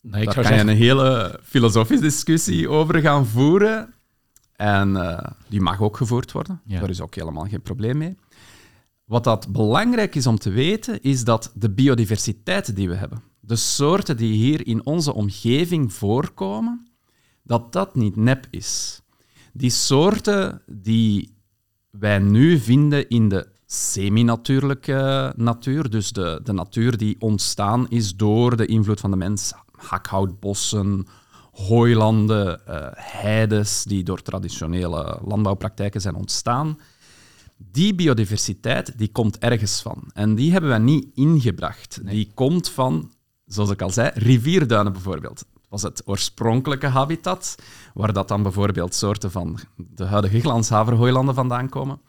Nee, 0.00 0.20
ik 0.20 0.26
Daar 0.26 0.34
kan 0.34 0.44
zeggen... 0.44 0.66
je 0.66 0.72
een 0.72 0.78
hele 0.78 1.40
filosofische 1.42 2.04
discussie 2.04 2.68
over 2.68 3.00
gaan 3.00 3.26
voeren. 3.26 3.94
En 4.56 4.90
uh, 4.90 5.18
die 5.48 5.60
mag 5.60 5.80
ook 5.80 5.96
gevoerd 5.96 6.32
worden. 6.32 6.60
Ja. 6.64 6.80
Daar 6.80 6.90
is 6.90 7.00
ook 7.00 7.14
helemaal 7.14 7.46
geen 7.46 7.62
probleem 7.62 7.98
mee. 7.98 8.16
Wat 9.12 9.24
dat 9.24 9.52
belangrijk 9.52 10.14
is 10.14 10.26
om 10.26 10.38
te 10.38 10.50
weten, 10.50 11.02
is 11.02 11.24
dat 11.24 11.52
de 11.54 11.70
biodiversiteit 11.70 12.76
die 12.76 12.88
we 12.88 12.94
hebben, 12.94 13.22
de 13.40 13.56
soorten 13.56 14.16
die 14.16 14.32
hier 14.32 14.66
in 14.66 14.86
onze 14.86 15.14
omgeving 15.14 15.92
voorkomen, 15.92 16.86
dat 17.42 17.72
dat 17.72 17.94
niet 17.94 18.16
nep 18.16 18.46
is. 18.50 19.02
Die 19.52 19.70
soorten 19.70 20.62
die 20.66 21.34
wij 21.90 22.18
nu 22.18 22.58
vinden 22.58 23.08
in 23.08 23.28
de 23.28 23.48
semi-natuurlijke 23.66 25.32
natuur, 25.36 25.90
dus 25.90 26.12
de, 26.12 26.40
de 26.42 26.52
natuur 26.52 26.96
die 26.96 27.16
ontstaan 27.18 27.88
is 27.88 28.16
door 28.16 28.56
de 28.56 28.66
invloed 28.66 29.00
van 29.00 29.10
de 29.10 29.16
mens, 29.16 29.52
hakhoutbossen, 29.72 31.06
hooilanden, 31.52 32.60
uh, 32.68 32.86
heides 32.94 33.84
die 33.84 34.02
door 34.02 34.22
traditionele 34.22 35.18
landbouwpraktijken 35.24 36.00
zijn 36.00 36.14
ontstaan, 36.14 36.78
die 37.70 37.94
biodiversiteit 37.94 38.98
die 38.98 39.08
komt 39.12 39.38
ergens 39.38 39.82
van. 39.82 40.10
En 40.12 40.34
die 40.34 40.52
hebben 40.52 40.70
wij 40.70 40.78
niet 40.78 41.06
ingebracht. 41.14 42.00
Nee. 42.02 42.14
Die 42.14 42.30
komt 42.34 42.68
van, 42.68 43.12
zoals 43.46 43.70
ik 43.70 43.82
al 43.82 43.90
zei, 43.90 44.10
rivierduinen 44.14 44.92
bijvoorbeeld. 44.92 45.44
Was 45.68 45.82
het 45.82 46.02
oorspronkelijke 46.04 46.86
habitat, 46.86 47.56
waar 47.94 48.12
dat 48.12 48.28
dan 48.28 48.42
bijvoorbeeld 48.42 48.94
soorten 48.94 49.30
van 49.30 49.58
de 49.76 50.04
huidige 50.04 50.40
glanshaverhooilanden 50.40 51.34
vandaan 51.34 51.68
komen. 51.68 52.00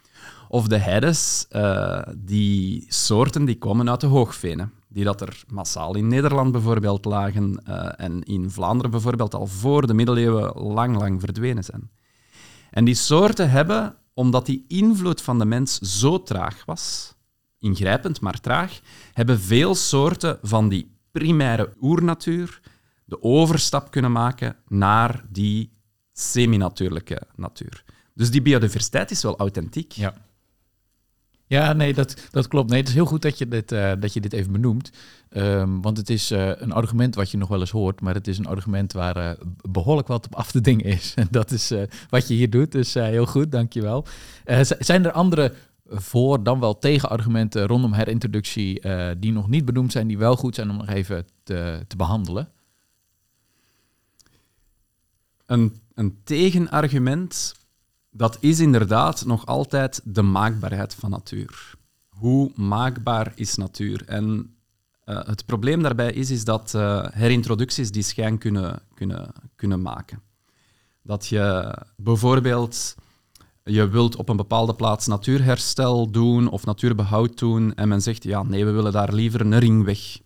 Of 0.47 0.67
de 0.67 0.77
heides, 0.77 1.45
uh, 1.51 2.01
die 2.17 2.85
soorten 2.87 3.45
die 3.45 3.57
komen 3.57 3.89
uit 3.89 4.01
de 4.01 4.07
hoogvenen, 4.07 4.71
die 4.87 5.03
dat 5.03 5.21
er 5.21 5.43
massaal 5.47 5.95
in 5.95 6.07
Nederland 6.07 6.51
bijvoorbeeld 6.51 7.05
lagen 7.05 7.63
uh, 7.67 7.89
en 7.97 8.23
in 8.23 8.51
Vlaanderen 8.51 8.91
bijvoorbeeld 8.91 9.33
al 9.33 9.47
voor 9.47 9.87
de 9.87 9.93
middeleeuwen 9.93 10.53
lang, 10.53 10.97
lang 10.97 11.21
verdwenen 11.21 11.63
zijn. 11.63 11.89
En 12.71 12.85
die 12.85 12.95
soorten 12.95 13.49
hebben 13.49 13.95
omdat 14.13 14.45
die 14.45 14.65
invloed 14.67 15.21
van 15.21 15.39
de 15.39 15.45
mens 15.45 15.79
zo 15.79 16.23
traag 16.23 16.65
was, 16.65 17.13
ingrijpend 17.59 18.21
maar 18.21 18.39
traag, 18.39 18.79
hebben 19.13 19.39
veel 19.39 19.75
soorten 19.75 20.39
van 20.41 20.69
die 20.69 20.91
primaire 21.11 21.73
oernatuur 21.81 22.61
de 23.05 23.21
overstap 23.21 23.91
kunnen 23.91 24.11
maken 24.11 24.55
naar 24.67 25.25
die 25.29 25.71
semi-natuurlijke 26.13 27.21
natuur. 27.35 27.83
Dus 28.13 28.31
die 28.31 28.41
biodiversiteit 28.41 29.11
is 29.11 29.23
wel 29.23 29.37
authentiek. 29.37 29.91
Ja. 29.91 30.13
Ja, 31.53 31.73
nee, 31.73 31.93
dat, 31.93 32.27
dat 32.31 32.47
klopt. 32.47 32.69
Nee, 32.69 32.79
het 32.79 32.87
is 32.87 32.93
heel 32.93 33.05
goed 33.05 33.21
dat 33.21 33.37
je 33.37 33.47
dit, 33.47 33.71
uh, 33.71 33.91
dat 33.99 34.13
je 34.13 34.21
dit 34.21 34.33
even 34.33 34.51
benoemt. 34.51 34.91
Um, 35.29 35.81
want 35.81 35.97
het 35.97 36.09
is 36.09 36.31
uh, 36.31 36.51
een 36.55 36.71
argument 36.71 37.15
wat 37.15 37.31
je 37.31 37.37
nog 37.37 37.49
wel 37.49 37.59
eens 37.59 37.71
hoort, 37.71 38.01
maar 38.01 38.13
het 38.13 38.27
is 38.27 38.37
een 38.37 38.45
argument 38.45 38.93
waar 38.93 39.17
uh, 39.17 39.31
behoorlijk 39.69 40.07
wat 40.07 40.25
op 40.25 40.35
af 40.35 40.51
te 40.51 40.61
dingen 40.61 40.85
is. 40.85 41.13
En 41.23 41.27
dat 41.31 41.51
is 41.51 41.73
wat 42.09 42.27
je 42.27 42.33
hier 42.33 42.49
doet, 42.49 42.71
dus 42.71 42.93
heel 42.93 43.25
goed, 43.25 43.51
dankjewel. 43.51 44.05
zijn 44.79 45.05
er 45.05 45.11
andere 45.11 45.53
voor 45.85 46.43
dan 46.43 46.59
wel 46.59 46.79
tegenargumenten 46.79 47.67
rondom 47.67 47.93
herintroductie 47.93 48.81
die 49.19 49.31
nog 49.31 49.49
niet 49.49 49.65
benoemd 49.65 49.91
zijn, 49.91 50.07
die 50.07 50.17
wel 50.17 50.35
goed 50.35 50.55
zijn 50.55 50.69
om 50.69 50.77
nog 50.77 50.89
even 50.89 51.25
te, 51.43 51.85
te 51.87 51.95
behandelen? 51.95 52.49
Een, 55.45 55.81
een 55.93 56.17
tegenargument 56.23 57.53
dat 58.13 58.37
is 58.39 58.59
inderdaad 58.59 59.25
nog 59.25 59.45
altijd 59.45 60.01
de 60.03 60.21
maakbaarheid 60.21 60.95
van 60.95 61.09
natuur. 61.09 61.75
Hoe 62.09 62.51
maakbaar 62.55 63.31
is 63.35 63.55
natuur? 63.55 64.03
En 64.05 64.55
uh, 65.05 65.25
het 65.25 65.45
probleem 65.45 65.81
daarbij 65.81 66.11
is, 66.11 66.29
is 66.31 66.43
dat 66.43 66.73
uh, 66.75 67.05
herintroducties 67.11 67.91
die 67.91 68.03
schijn 68.03 68.37
kunnen, 68.37 68.81
kunnen, 68.93 69.31
kunnen 69.55 69.81
maken. 69.81 70.21
Dat 71.01 71.27
je 71.27 71.75
bijvoorbeeld 71.97 72.95
je 73.63 73.87
wilt 73.87 74.15
op 74.15 74.29
een 74.29 74.37
bepaalde 74.37 74.75
plaats 74.75 75.07
natuurherstel 75.07 76.11
doen 76.11 76.49
of 76.49 76.65
natuurbehoud 76.65 77.39
doen 77.39 77.75
en 77.75 77.87
men 77.87 78.01
zegt, 78.01 78.23
ja, 78.23 78.43
nee, 78.43 78.65
we 78.65 78.71
willen 78.71 78.91
daar 78.91 79.13
liever 79.13 79.41
een 79.41 79.59
ringweg 79.59 80.19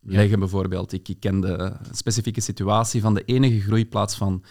leggen, 0.00 0.30
ja. 0.30 0.38
bijvoorbeeld. 0.38 0.92
Ik, 0.92 1.08
ik 1.08 1.20
ken 1.20 1.40
de 1.40 1.72
specifieke 1.92 2.40
situatie 2.40 3.00
van 3.00 3.14
de 3.14 3.24
enige 3.24 3.60
groeiplaats 3.60 4.14
van 4.14 4.42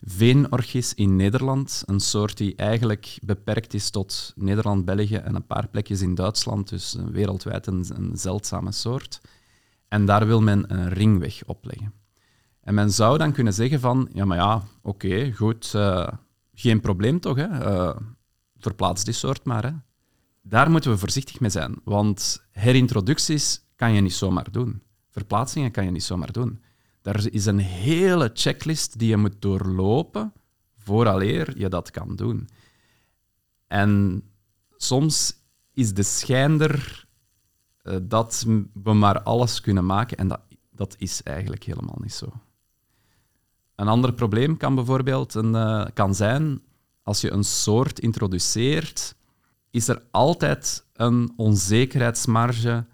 veenorchis 0.00 0.94
in 0.94 1.16
Nederland. 1.16 1.82
Een 1.86 2.00
soort 2.00 2.36
die 2.36 2.56
eigenlijk 2.56 3.18
beperkt 3.22 3.74
is 3.74 3.90
tot 3.90 4.32
Nederland, 4.36 4.84
België 4.84 5.16
en 5.16 5.34
een 5.34 5.46
paar 5.46 5.68
plekjes 5.68 6.00
in 6.00 6.14
Duitsland. 6.14 6.68
Dus 6.68 6.96
wereldwijd 7.12 7.66
een, 7.66 8.10
zeldzame 8.12 8.72
soort. 8.72 9.20
En 9.88 10.06
daar 10.06 10.26
wil 10.26 10.42
men 10.42 10.72
een 10.72 10.88
ringweg 10.88 11.44
opleggen. 11.46 11.92
En 12.60 12.74
men 12.74 12.90
zou 12.90 13.18
dan 13.18 13.32
kunnen 13.32 13.54
zeggen 13.54 13.80
van, 13.80 14.08
ja, 14.12 14.24
maar 14.24 14.36
ja, 14.36 14.62
oké, 14.82 15.32
goed, 15.32 15.72
uh, 15.76 16.08
geen 16.54 16.80
probleem 16.80 17.20
toch, 17.20 17.36
hè? 17.36 17.48
Uh, 17.48 17.96
verplaats 18.58 19.04
die 19.04 19.14
soort 19.14 19.44
maar. 19.44 19.64
Hè? 19.64 19.70
Daar 20.42 20.70
moeten 20.70 20.90
we 20.90 20.98
voorzichtig 20.98 21.40
mee 21.40 21.50
zijn, 21.50 21.80
want 21.84 22.46
herintroducties 22.50 23.64
kan 23.76 23.92
je 23.92 24.00
niet 24.00 24.12
zomaar 24.12 24.50
doen. 24.50 24.82
Verplaatsingen 25.10 25.70
kan 25.70 25.84
je 25.84 25.90
niet 25.90 26.04
zomaar 26.04 26.32
doen. 26.32 26.62
Er 27.08 27.32
is 27.32 27.46
een 27.46 27.58
hele 27.58 28.30
checklist 28.34 28.98
die 28.98 29.08
je 29.08 29.16
moet 29.16 29.42
doorlopen 29.42 30.32
vooraleer 30.76 31.58
je 31.58 31.68
dat 31.68 31.90
kan 31.90 32.16
doen. 32.16 32.48
En 33.66 34.22
soms 34.76 35.36
is 35.72 35.94
de 35.94 36.02
schijn 36.02 36.60
er 36.60 37.06
uh, 37.82 37.96
dat 38.02 38.46
we 38.82 38.92
maar 38.92 39.22
alles 39.22 39.60
kunnen 39.60 39.86
maken 39.86 40.16
en 40.16 40.28
dat, 40.28 40.40
dat 40.70 40.94
is 40.98 41.22
eigenlijk 41.22 41.62
helemaal 41.62 41.98
niet 42.00 42.12
zo. 42.12 42.32
Een 43.74 43.88
ander 43.88 44.12
probleem 44.12 44.56
kan 44.56 44.74
bijvoorbeeld 44.74 45.34
een, 45.34 45.54
uh, 45.54 45.86
kan 45.94 46.14
zijn 46.14 46.62
als 47.02 47.20
je 47.20 47.30
een 47.30 47.44
soort 47.44 48.00
introduceert, 48.00 49.14
is 49.70 49.88
er 49.88 50.02
altijd 50.10 50.86
een 50.92 51.32
onzekerheidsmarge 51.36 52.86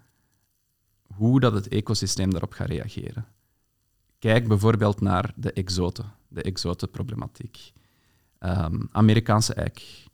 hoe 1.14 1.40
dat 1.40 1.52
het 1.52 1.68
ecosysteem 1.68 2.30
daarop 2.30 2.52
gaat 2.52 2.68
reageren 2.68 3.33
kijk 4.24 4.48
bijvoorbeeld 4.48 5.00
naar 5.00 5.32
de 5.36 5.52
exoten, 5.52 6.12
de 6.28 6.42
exotenproblematiek. 6.42 7.72
Ehm, 8.38 8.80
Amerikaanse 8.90 9.54
eik, 9.54 10.06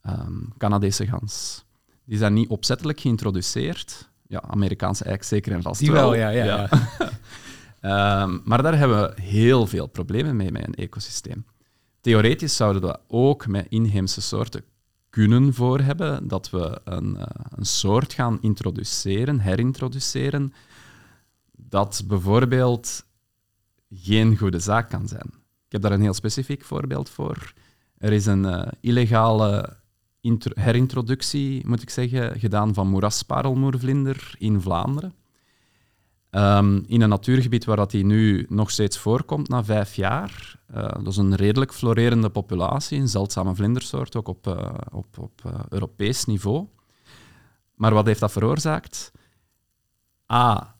ehm, 0.00 0.32
Canadese 0.58 1.06
gans. 1.06 1.64
Die 2.04 2.18
zijn 2.18 2.32
niet 2.32 2.48
opzettelijk 2.48 3.00
geïntroduceerd. 3.00 4.10
Ja, 4.26 4.42
Amerikaanse 4.42 5.04
eik 5.04 5.22
zeker 5.22 5.52
en 5.52 5.62
vast 5.62 5.80
Die 5.80 5.92
wel, 5.92 6.14
ja. 6.14 6.28
ja, 6.28 6.44
ja. 6.44 6.68
Ehm, 7.80 8.38
maar 8.44 8.62
daar 8.62 8.78
hebben 8.78 9.02
we 9.02 9.22
heel 9.22 9.66
veel 9.66 9.86
problemen 9.86 10.36
mee 10.36 10.52
met 10.52 10.66
een 10.66 10.74
ecosysteem. 10.74 11.44
Theoretisch 12.00 12.56
zouden 12.56 12.82
we 12.82 12.98
ook 13.06 13.46
met 13.46 13.66
inheemse 13.68 14.20
soorten 14.20 14.64
kunnen 15.10 15.54
voor 15.54 15.80
hebben 15.80 16.28
dat 16.28 16.50
we 16.50 16.80
een, 16.84 17.16
eh, 17.16 17.26
een 17.50 17.66
soort 17.66 18.12
gaan 18.12 18.38
introduceren, 18.40 19.38
herintroduceren, 19.38 20.52
dat 21.56 22.02
bijvoorbeeld 22.06 23.06
geen 23.90 24.36
goede 24.36 24.58
zaak 24.58 24.88
kan 24.88 25.08
zijn. 25.08 25.26
Ik 25.66 25.74
heb 25.74 25.82
daar 25.82 25.92
een 25.92 26.00
heel 26.00 26.14
specifiek 26.14 26.64
voorbeeld 26.64 27.10
voor. 27.10 27.52
Er 27.98 28.12
is 28.12 28.26
een 28.26 28.44
eh, 28.44 28.72
illegale 28.80 29.76
intro- 30.20 30.60
herintroductie, 30.60 31.66
moet 31.66 31.82
ik 31.82 31.90
zeggen, 31.90 32.40
gedaan 32.40 32.74
van 32.74 32.88
moerasparelmoervlinder 32.88 34.34
in 34.38 34.60
Vlaanderen. 34.60 35.14
Ehm, 36.30 36.80
in 36.86 37.00
een 37.00 37.08
natuurgebied 37.08 37.64
waar 37.64 37.76
dat 37.76 37.90
die 37.90 38.04
nu 38.04 38.46
nog 38.48 38.70
steeds 38.70 38.98
voorkomt 38.98 39.48
na 39.48 39.64
vijf 39.64 39.94
jaar. 39.94 40.60
Eh, 40.66 40.82
dat 40.82 41.06
is 41.06 41.16
een 41.16 41.34
redelijk 41.34 41.74
florerende 41.74 42.30
populatie, 42.30 42.98
een 42.98 43.08
zeldzame 43.08 43.54
vlindersoort, 43.54 44.16
ook 44.16 44.28
op, 44.28 44.46
eh, 44.46 44.74
op, 44.92 45.18
op 45.18 45.66
Europees 45.68 46.24
niveau. 46.24 46.66
Maar 47.74 47.94
wat 47.94 48.06
heeft 48.06 48.20
dat 48.20 48.32
veroorzaakt? 48.32 49.12
A, 50.32 50.76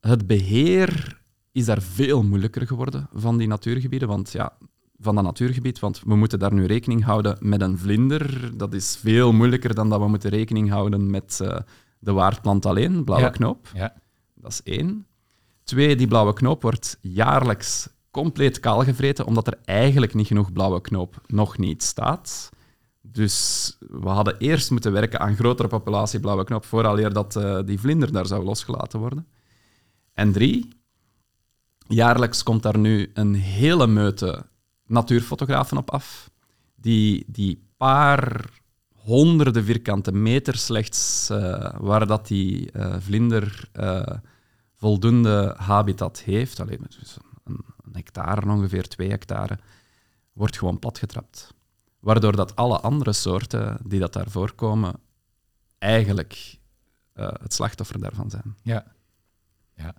het 0.00 0.26
beheer 0.26 1.15
is 1.56 1.64
daar 1.64 1.82
veel 1.82 2.22
moeilijker 2.22 2.66
geworden 2.66 3.08
van 3.12 3.36
die 3.38 3.48
natuurgebieden, 3.48 4.08
want 4.08 4.32
ja, 4.32 4.52
van 4.98 5.14
dat 5.14 5.24
natuurgebied, 5.24 5.78
want 5.78 6.02
we 6.06 6.16
moeten 6.16 6.38
daar 6.38 6.52
nu 6.52 6.64
rekening 6.64 7.04
houden 7.04 7.36
met 7.40 7.60
een 7.60 7.78
vlinder. 7.78 8.50
Dat 8.56 8.74
is 8.74 8.96
veel 8.96 9.32
moeilijker 9.32 9.74
dan 9.74 9.88
dat 9.88 10.00
we 10.00 10.08
moeten 10.08 10.30
rekening 10.30 10.70
houden 10.70 11.10
met 11.10 11.40
eh, 11.40 11.58
de 11.98 12.12
waardplant 12.12 12.66
alleen, 12.66 13.04
blauwe 13.04 13.26
Ja. 13.26 13.32
knoop. 13.32 13.68
Ja. 13.74 13.94
Dat 14.34 14.50
is 14.50 14.62
één. 14.62 15.06
Twee, 15.64 15.96
die 15.96 16.06
blauwe 16.06 16.32
knoop 16.32 16.62
wordt 16.62 16.98
jaarlijks 17.00 17.88
compleet 18.10 18.60
kaalgevreten, 18.60 19.26
omdat 19.26 19.46
er 19.46 19.58
eigenlijk 19.64 20.14
niet 20.14 20.26
genoeg 20.26 20.52
blauwe 20.52 20.80
knoop 20.80 21.20
nog 21.26 21.58
niet 21.58 21.82
staat. 21.82 22.48
Dus 23.00 23.76
we 23.80 24.08
hadden 24.08 24.38
eerst 24.38 24.70
moeten 24.70 24.92
werken 24.92 25.20
aan 25.20 25.36
grotere 25.36 25.68
populatie 25.68 26.20
blauwe 26.20 26.44
knoop, 26.44 26.64
vooraleer 26.64 27.12
dat 27.12 27.36
eh, 27.36 27.58
die 27.64 27.80
vlinder 27.80 28.12
daar 28.12 28.26
zou 28.26 28.44
losgelaten 28.44 28.98
worden. 29.00 29.26
En 30.12 30.32
drie, 30.32 30.68
jaarlijks 31.88 32.42
komt 32.42 32.62
daar 32.62 32.78
nu 32.78 33.10
een 33.14 33.34
hele 33.34 33.86
meute 33.86 34.46
natuurfotografen 34.86 35.76
op 35.76 35.90
af, 35.90 36.30
die 36.74 37.24
die 37.28 37.64
paar 37.76 38.50
honderden 39.06 39.64
vierkante 39.64 40.12
meter 40.12 40.56
slechts, 40.56 41.30
eh, 41.30 41.74
waar 41.78 42.06
dat 42.06 42.26
die 42.26 42.70
eh, 42.72 42.96
vlinder 42.98 43.68
eh, 43.72 44.16
voldoende 44.74 45.54
habitat 45.56 46.20
heeft, 46.20 46.60
alleen 46.60 46.80
dus 46.98 47.16
een, 47.44 47.60
een 47.84 47.94
hectare 47.94 48.50
ongeveer, 48.50 48.88
twee 48.88 49.10
hectare, 49.10 49.58
wordt 50.32 50.58
gewoon 50.58 50.78
platgetrapt. 50.78 51.54
Waardoor 52.00 52.36
dat 52.36 52.56
alle 52.56 52.80
andere 52.80 53.12
soorten 53.12 53.78
die 53.84 54.00
dat 54.00 54.12
daar 54.12 54.30
voorkomen, 54.30 54.94
eigenlijk 55.78 56.58
het 57.12 57.54
slachtoffer 57.54 58.00
daarvan 58.00 58.30
zijn. 58.30 58.56
Ja. 58.62 58.84
ja. 59.74 59.94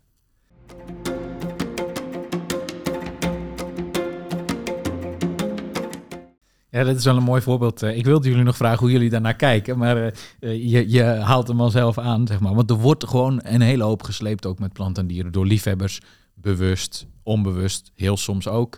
Ja, 6.78 6.84
dat 6.84 6.96
is 6.96 7.06
wel 7.06 7.18
een 7.18 7.24
mooi 7.24 7.42
voorbeeld. 7.42 7.84
Eh, 7.84 7.98
Ik 7.98 8.06
wilde 8.06 8.30
jullie 8.30 8.44
nog 8.44 8.58
vragen 8.58 8.80
hoe 8.80 8.92
jullie 8.92 9.10
daarnaar 9.10 9.36
kijken, 9.36 9.78
maar 9.78 9.98
eh, 9.98 10.12
eh, 10.40 10.72
je, 10.72 10.90
je 10.90 11.04
haalt 11.04 11.48
hem 11.48 11.62
al 11.62 11.70
zelf 11.70 11.98
aan, 11.98 12.28
zeg 12.28 12.40
maar. 12.40 12.56
Want 12.56 12.70
er 12.70 12.76
wordt 12.76 13.08
gewoon 13.08 13.40
een 13.44 13.62
hele 13.62 13.84
hoop 13.84 14.04
gesleept, 14.04 14.46
ook 14.46 14.60
met 14.60 14.74
planten 14.74 15.04
en 15.04 15.10
dieren, 15.10 15.32
door 15.32 15.46
liefhebbers, 15.46 16.02
bewust, 16.34 17.08
onbewust, 17.24 17.92
heel 17.96 18.18
soms 18.18 18.48
ook. 18.48 18.78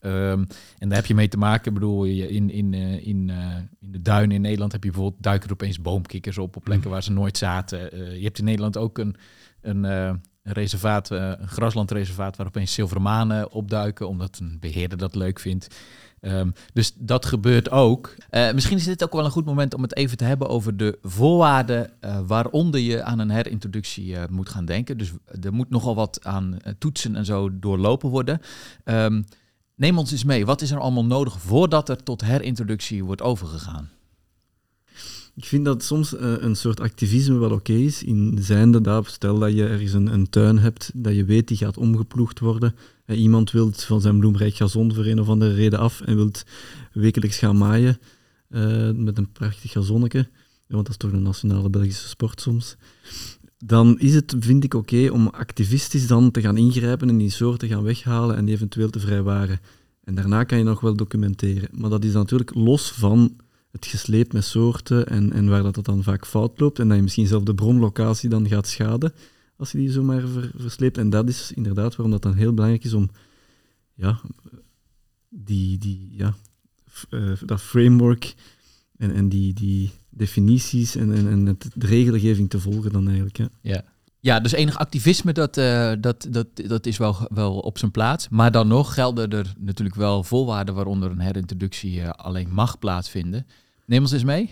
Ehm, 0.00 0.44
en 0.78 0.88
daar 0.88 0.98
heb 0.98 1.06
je 1.06 1.14
mee 1.14 1.28
te 1.28 1.38
maken. 1.38 1.68
Ik 1.68 1.74
bedoel, 1.74 2.04
in, 2.04 2.50
in, 2.50 2.74
in, 2.74 2.74
in 3.04 3.30
de 3.78 4.02
duinen 4.02 4.36
in 4.36 4.42
Nederland 4.42 4.72
heb 4.72 4.84
je 4.84 4.90
bijvoorbeeld 4.90 5.22
duiken 5.22 5.46
er 5.46 5.54
opeens 5.54 5.80
boomkikkers 5.80 6.38
op 6.38 6.56
op 6.56 6.64
plekken 6.64 6.90
waar 6.90 7.02
ze 7.02 7.12
nooit 7.12 7.38
zaten. 7.38 7.78
Je 8.18 8.24
hebt 8.24 8.38
in 8.38 8.44
Nederland 8.44 8.76
ook 8.76 8.98
een, 8.98 9.16
een, 9.60 9.84
een 9.84 10.20
reservaat, 10.42 11.10
een 11.10 11.48
graslandreservaat, 11.48 12.36
waar 12.36 12.46
opeens 12.46 12.74
zilvermanen 12.74 13.52
opduiken, 13.52 14.08
omdat 14.08 14.38
een 14.38 14.56
beheerder 14.60 14.98
dat 14.98 15.14
leuk 15.14 15.40
vindt. 15.40 15.68
Ehm, 16.20 16.50
dus 16.72 16.92
dat 16.96 17.26
gebeurt 17.26 17.70
ook. 17.70 18.14
Eh, 18.30 18.52
misschien 18.52 18.76
is 18.76 18.84
dit 18.84 19.04
ook 19.04 19.12
wel 19.12 19.24
een 19.24 19.30
goed 19.30 19.44
moment 19.44 19.74
om 19.74 19.82
het 19.82 19.96
even 19.96 20.16
te 20.16 20.24
hebben 20.24 20.48
over 20.48 20.76
de 20.76 20.98
voorwaarden 21.02 21.90
eh, 22.00 22.18
waaronder 22.26 22.80
je 22.80 23.02
aan 23.02 23.18
een 23.18 23.30
herintroductie 23.30 24.16
eh, 24.16 24.28
moet 24.30 24.48
gaan 24.48 24.64
denken. 24.64 24.98
Dus 24.98 25.12
er 25.42 25.52
moet 25.52 25.70
nogal 25.70 25.94
wat 25.94 26.24
aan 26.24 26.56
toetsen 26.78 27.16
en 27.16 27.24
zo 27.24 27.58
doorlopen 27.58 28.10
worden. 28.10 28.40
Ehm, 28.84 29.22
neem 29.74 29.98
ons 29.98 30.12
eens 30.12 30.24
mee. 30.24 30.46
Wat 30.46 30.62
is 30.62 30.70
er 30.70 30.78
allemaal 30.78 31.04
nodig 31.04 31.40
voordat 31.40 31.88
er 31.88 32.02
tot 32.02 32.24
herintroductie 32.24 33.04
wordt 33.04 33.22
overgegaan? 33.22 33.90
Ik 35.38 35.44
vind 35.44 35.64
dat 35.64 35.82
soms 35.82 36.16
eh, 36.16 36.34
een 36.38 36.56
soort 36.56 36.80
activisme 36.80 37.38
wel 37.38 37.50
oké 37.50 37.72
is. 37.72 38.02
In 38.02 38.38
zijnde 38.40 38.80
dat, 38.80 39.06
stel 39.06 39.38
dat 39.38 39.54
je 39.54 39.66
ergens 39.66 39.92
een, 39.92 40.12
een 40.12 40.30
tuin 40.30 40.58
hebt, 40.58 40.90
dat 40.94 41.14
je 41.14 41.24
weet 41.24 41.48
die 41.48 41.56
gaat 41.56 41.76
omgeploegd 41.76 42.38
worden. 42.38 42.74
Eh, 43.04 43.20
iemand 43.20 43.50
wil 43.50 43.70
van 43.72 44.00
zijn 44.00 44.18
bloemrijk 44.18 44.54
gazon 44.54 44.94
voor 44.94 45.04
een 45.04 45.20
of 45.20 45.28
andere 45.28 45.54
reden 45.54 45.78
af 45.78 46.00
en 46.00 46.16
wil 46.16 46.30
wekelijks 46.92 47.38
gaan 47.38 47.56
maaien 47.56 47.98
eh, 48.48 48.90
met 48.90 49.18
een 49.18 49.32
prachtig 49.32 49.70
gazonnetje. 49.70 50.18
Ja, 50.18 50.74
want 50.74 50.86
dat 50.86 50.88
is 50.88 50.96
toch 50.96 51.12
een 51.12 51.22
nationale 51.22 51.70
Belgische 51.70 52.08
sport 52.08 52.40
soms. 52.40 52.76
Dan 53.58 53.98
is 53.98 54.14
het, 54.14 54.34
vind 54.38 54.64
ik, 54.64 54.74
oké 54.74 55.08
om 55.10 55.28
activistisch 55.28 56.06
dan 56.06 56.30
te 56.30 56.40
gaan 56.40 56.56
ingrijpen 56.56 57.08
en 57.08 57.18
die 57.18 57.30
soorten 57.30 57.68
gaan 57.68 57.82
weghalen 57.82 58.36
en 58.36 58.48
eventueel 58.48 58.90
te 58.90 59.00
vrijwaren. 59.00 59.60
En 60.04 60.14
daarna 60.14 60.44
kan 60.44 60.58
je 60.58 60.64
nog 60.64 60.80
wel 60.80 60.96
documenteren. 60.96 61.68
Maar 61.72 61.90
dat 61.90 62.04
is 62.04 62.12
natuurlijk 62.12 62.54
los 62.54 62.90
van 62.90 63.36
het 63.70 63.86
gesleep 63.86 64.32
met 64.32 64.44
soorten 64.44 65.06
en, 65.06 65.32
en 65.32 65.48
waar 65.48 65.62
dat, 65.62 65.74
dat 65.74 65.84
dan 65.84 66.02
vaak 66.02 66.26
fout 66.26 66.60
loopt 66.60 66.78
en 66.78 66.88
dat 66.88 66.96
je 66.96 67.02
misschien 67.02 67.26
zelf 67.26 67.42
de 67.42 67.54
bronlocatie 67.54 68.28
dan 68.28 68.48
gaat 68.48 68.68
schaden 68.68 69.12
als 69.58 69.72
je 69.72 69.78
die 69.78 69.90
zomaar 69.90 70.26
ver, 70.26 70.50
versleept. 70.56 70.98
En 70.98 71.10
dat 71.10 71.28
is 71.28 71.52
inderdaad 71.52 71.96
waarom 71.96 72.10
dat 72.10 72.22
dan 72.22 72.34
heel 72.34 72.54
belangrijk 72.54 72.84
is 72.84 72.92
om 72.92 73.10
ja, 73.94 74.20
die, 75.28 75.78
die, 75.78 76.08
ja, 76.12 76.34
eh, 77.10 77.32
dat 77.44 77.60
framework 77.60 78.34
en, 78.96 79.14
en 79.14 79.28
die, 79.28 79.54
die 79.54 79.90
definities 80.10 80.94
en, 80.94 81.12
en, 81.12 81.28
en 81.28 81.58
de 81.74 81.86
regelgeving 81.86 82.50
te 82.50 82.60
volgen 82.60 82.92
dan 82.92 83.06
eigenlijk. 83.06 83.36
Ja. 83.36 83.48
Ja. 83.60 83.84
Ja, 84.20 84.40
dus 84.40 84.52
enig 84.52 84.78
activisme, 84.78 85.32
dat, 85.32 85.56
eh, 85.56 85.92
dat, 86.00 86.26
dat, 86.30 86.46
dat 86.54 86.86
is 86.86 86.96
wel, 86.96 87.16
wel 87.28 87.58
op 87.58 87.78
zijn 87.78 87.90
plaats. 87.90 88.28
Maar 88.28 88.52
dan 88.52 88.68
nog 88.68 88.94
gelden 88.94 89.30
er 89.30 89.54
natuurlijk 89.58 89.96
wel 89.96 90.24
voorwaarden 90.24 90.74
waaronder 90.74 91.10
een 91.10 91.20
herintroductie 91.20 92.00
eh, 92.00 92.10
alleen 92.10 92.48
mag 92.50 92.78
plaatsvinden. 92.78 93.46
Neem 93.86 94.02
ons 94.02 94.12
eens 94.12 94.24
mee. 94.24 94.50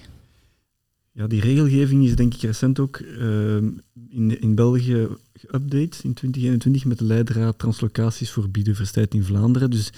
Ja, 1.13 1.27
die 1.27 1.41
regelgeving 1.41 2.05
is 2.05 2.17
denk 2.17 2.35
ik 2.35 2.41
recent 2.41 2.79
ook 2.79 2.97
ehm, 2.97 3.71
in, 4.09 4.41
in 4.41 4.55
België 4.55 5.09
geüpdate 5.39 6.03
in 6.03 6.15
2021 6.15 6.85
met 6.85 6.99
de 6.99 7.05
leidraad 7.05 7.59
Translocaties 7.59 8.31
voor 8.31 8.51
biodiversiteit 8.51 9.15
in 9.15 9.25
Vlaanderen. 9.25 9.71
Dus 9.71 9.89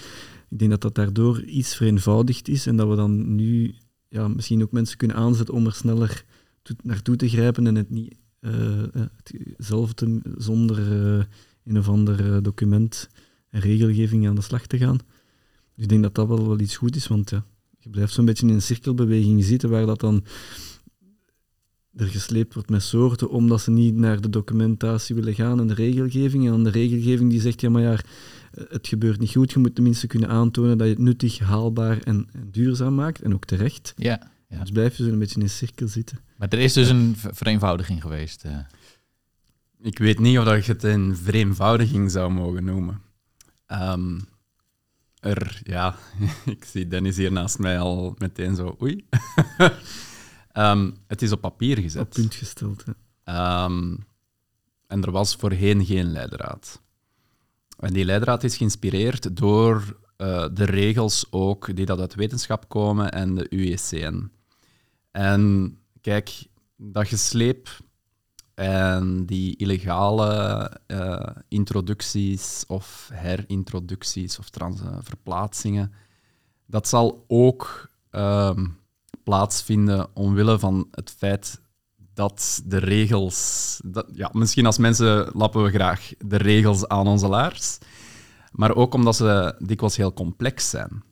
ik 0.49 0.59
denk 0.59 0.71
dat 0.71 0.81
dat 0.81 0.95
daardoor 0.95 1.41
iets 1.41 1.75
vereenvoudigd 1.75 2.47
is 2.47 2.67
en 2.67 2.75
dat 2.75 2.87
we 2.87 2.95
dan 2.95 3.35
nu 3.35 3.75
ja, 4.07 4.27
misschien 4.27 4.63
ook 4.63 4.71
mensen 4.71 4.97
kunnen 4.97 5.17
aanzetten 5.17 5.53
om 5.53 5.65
er 5.65 5.73
sneller 5.73 6.23
toe- 6.61 6.75
naartoe 6.83 7.15
te 7.15 7.29
grijpen 7.29 7.67
en 7.67 7.75
het 7.75 7.89
niet 7.89 8.15
zelf 9.57 9.93
te, 9.93 10.19
zonder 10.37 10.77
eh, 10.77 11.23
een 11.63 11.77
of 11.77 11.89
ander 11.89 12.33
eh, 12.33 12.37
document 12.41 13.09
en 13.49 13.59
regelgeving 13.61 14.27
aan 14.27 14.35
de 14.35 14.41
slag 14.41 14.65
te 14.65 14.77
gaan. 14.77 14.97
Dus 15.75 15.83
ik 15.83 15.89
denk 15.89 16.03
dat 16.03 16.15
dat 16.15 16.27
wel, 16.27 16.47
wel 16.47 16.59
iets 16.59 16.77
goed 16.77 16.95
is, 16.95 17.07
want 17.07 17.29
ja, 17.29 17.45
je 17.79 17.89
blijft 17.89 18.13
zo'n 18.13 18.25
beetje 18.25 18.47
in 18.47 18.53
een 18.53 18.61
cirkelbeweging 18.61 19.43
zitten 19.43 19.69
waar 19.69 19.85
dat 19.85 19.99
dan 19.99 20.23
er 21.95 22.07
gesleept 22.07 22.53
wordt 22.53 22.69
met 22.69 22.83
soorten 22.83 23.29
omdat 23.29 23.61
ze 23.61 23.71
niet 23.71 23.95
naar 23.95 24.21
de 24.21 24.29
documentatie 24.29 25.15
willen 25.15 25.33
gaan 25.33 25.59
en 25.59 25.67
de 25.67 25.73
regelgeving. 25.73 26.45
En 26.45 26.51
dan 26.51 26.63
de 26.63 26.69
regelgeving 26.69 27.29
die 27.29 27.41
zegt, 27.41 27.61
ja 27.61 27.69
maar 27.69 27.81
ja, 27.81 27.93
eh, 27.93 28.63
het 28.69 28.87
gebeurt 28.87 29.19
niet 29.19 29.31
goed. 29.31 29.51
Je 29.51 29.59
moet 29.59 29.75
tenminste 29.75 30.07
kunnen 30.07 30.29
aantonen 30.29 30.77
dat 30.77 30.87
je 30.87 30.93
het 30.93 31.03
nuttig, 31.03 31.39
haalbaar 31.39 32.01
en, 32.01 32.27
en 32.33 32.47
duurzaam 32.51 32.95
maakt. 32.95 33.21
En 33.21 33.33
ook 33.33 33.45
terecht. 33.45 33.93
Ja, 33.97 34.31
ja. 34.49 34.59
Dus 34.59 34.71
blijf 34.71 34.97
je 34.97 35.03
zo 35.03 35.09
een 35.09 35.19
beetje 35.19 35.35
in 35.35 35.41
een 35.41 35.49
cirkel 35.49 35.87
zitten. 35.87 36.19
Maar 36.39 36.47
er 36.49 36.59
is 36.59 36.73
dus 36.73 36.89
een 36.89 37.15
ver- 37.17 37.35
vereenvoudiging 37.35 38.01
geweest. 38.01 38.43
eh. 38.43 38.57
Ik 39.81 39.97
weet 39.97 40.19
niet 40.19 40.37
of 40.39 40.45
dat 40.45 40.65
je 40.65 40.71
het 40.71 40.83
een 40.83 41.17
vereenvoudiging 41.17 42.11
zou 42.11 42.31
mogen 42.31 42.63
noemen. 42.63 43.01
Ehm, 43.65 44.19
er, 45.19 45.59
ja, 45.63 45.95
ik 46.45 46.65
zie 46.65 46.87
Dennis 46.87 47.17
hier 47.17 47.31
naast 47.31 47.59
mij 47.59 47.79
al 47.79 48.15
meteen 48.17 48.55
zo, 48.55 48.77
oei. 48.81 49.05
Ehm, 50.51 50.91
het 51.07 51.21
is 51.21 51.31
op 51.31 51.41
papier 51.41 51.77
Op 51.77 51.83
gezet. 51.83 52.09
punt 52.09 52.35
gesteld. 52.35 52.85
Hè. 52.85 52.91
Ehm, 53.23 53.95
en 54.87 55.03
er 55.03 55.11
was 55.11 55.35
voorheen 55.35 55.85
geen 55.85 56.11
leidraad. 56.11 56.81
En 57.79 57.93
die 57.93 58.05
leidraad 58.05 58.43
is 58.43 58.57
geïnspireerd 58.57 59.35
door 59.37 59.97
uh, 60.17 60.45
de 60.53 60.63
regels 60.63 61.27
ook 61.29 61.75
die 61.75 61.85
dat 61.85 61.99
uit 61.99 62.15
wetenschap 62.15 62.69
komen 62.69 63.11
en 63.11 63.35
de 63.35 63.47
UECN. 63.49 64.31
En 65.11 65.77
kijk, 66.01 66.47
dat 66.75 67.07
gesleep 67.07 67.69
en 68.53 69.25
die 69.25 69.55
illegale 69.55 70.71
uh, 70.87 71.27
introducties 71.47 72.63
of 72.67 73.09
herintroducties 73.13 74.39
of 74.39 74.49
trans 74.49 74.81
verplaatsingen, 75.01 75.93
dat 76.65 76.87
zal 76.87 77.25
ook 77.27 77.89
uh, 78.11 78.57
plaatsvinden 79.23 80.07
omwille 80.13 80.59
van 80.59 80.87
het 80.91 81.09
feit 81.17 81.61
dat 82.13 82.61
de 82.65 82.77
regels... 82.77 83.79
Dat, 83.85 84.07
ja, 84.13 84.29
misschien 84.33 84.65
als 84.65 84.77
mensen 84.77 85.29
lappen 85.33 85.63
we 85.63 85.69
graag 85.69 86.11
de 86.17 86.37
regels 86.37 86.87
aan 86.87 87.07
onze 87.07 87.27
laars, 87.27 87.77
maar 88.51 88.75
ook 88.75 88.93
omdat 88.93 89.15
ze 89.15 89.55
dikwijls 89.59 89.97
heel 89.97 90.13
complex 90.13 90.69
zijn. 90.69 91.03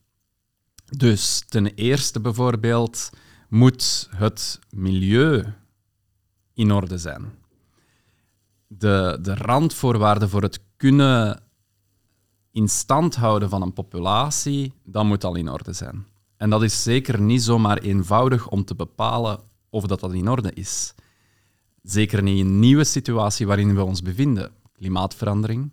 Dus 0.97 1.43
ten 1.49 1.65
eerste 1.65 2.19
bijvoorbeeld 2.19 3.09
moet 3.47 4.09
het 4.15 4.59
milieu 4.69 5.53
in 6.53 6.71
orde 6.71 6.97
zijn. 6.97 7.33
De, 8.67 9.17
de 9.21 9.35
randvoorwaarden 9.35 10.29
voor 10.29 10.41
het 10.41 10.59
kunnen 10.77 11.41
in 12.51 12.67
stand 12.69 13.15
houden 13.15 13.49
van 13.49 13.61
een 13.61 13.73
populatie, 13.73 14.73
dat 14.83 15.05
moet 15.05 15.23
al 15.23 15.35
in 15.35 15.49
orde 15.49 15.73
zijn. 15.73 16.05
En 16.37 16.49
dat 16.49 16.63
is 16.63 16.83
zeker 16.83 17.21
niet 17.21 17.43
zomaar 17.43 17.77
eenvoudig 17.77 18.49
om 18.49 18.65
te 18.65 18.75
bepalen 18.75 19.39
of 19.69 19.85
dat, 19.85 19.99
dat 19.99 20.13
in 20.13 20.29
orde 20.29 20.53
is. 20.53 20.93
Zeker 21.81 22.23
niet 22.23 22.39
in 22.39 22.45
een 22.45 22.59
nieuwe 22.59 22.83
situatie 22.83 23.47
waarin 23.47 23.75
we 23.75 23.83
ons 23.83 24.01
bevinden. 24.01 24.51
Klimaatverandering, 24.73 25.71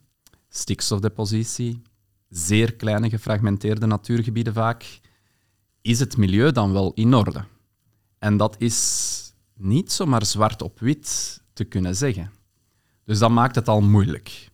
stikstofdepositie, 0.49 1.83
zeer 2.29 2.75
kleine 2.75 3.11
gefragmenteerde 3.11 3.87
natuurgebieden 3.87 4.53
vaak. 4.53 5.01
Is 5.83 6.01
het 6.01 6.17
milieu 6.17 6.53
dan 6.53 6.73
wel 6.73 6.93
in 6.95 7.15
orde? 7.15 7.45
En 8.25 8.37
dat 8.37 8.55
is 8.59 9.35
niet 9.55 9.93
zomaar 9.93 10.27
zwart 10.27 10.63
op 10.63 10.81
wit 10.81 11.41
te 11.53 11.65
kunnen 11.65 11.97
zeggen. 11.97 12.31
Dus 13.05 13.19
dat 13.19 13.31
maakt 13.31 13.55
het 13.55 13.69
al 13.69 13.81
moeilijk. 13.81 14.51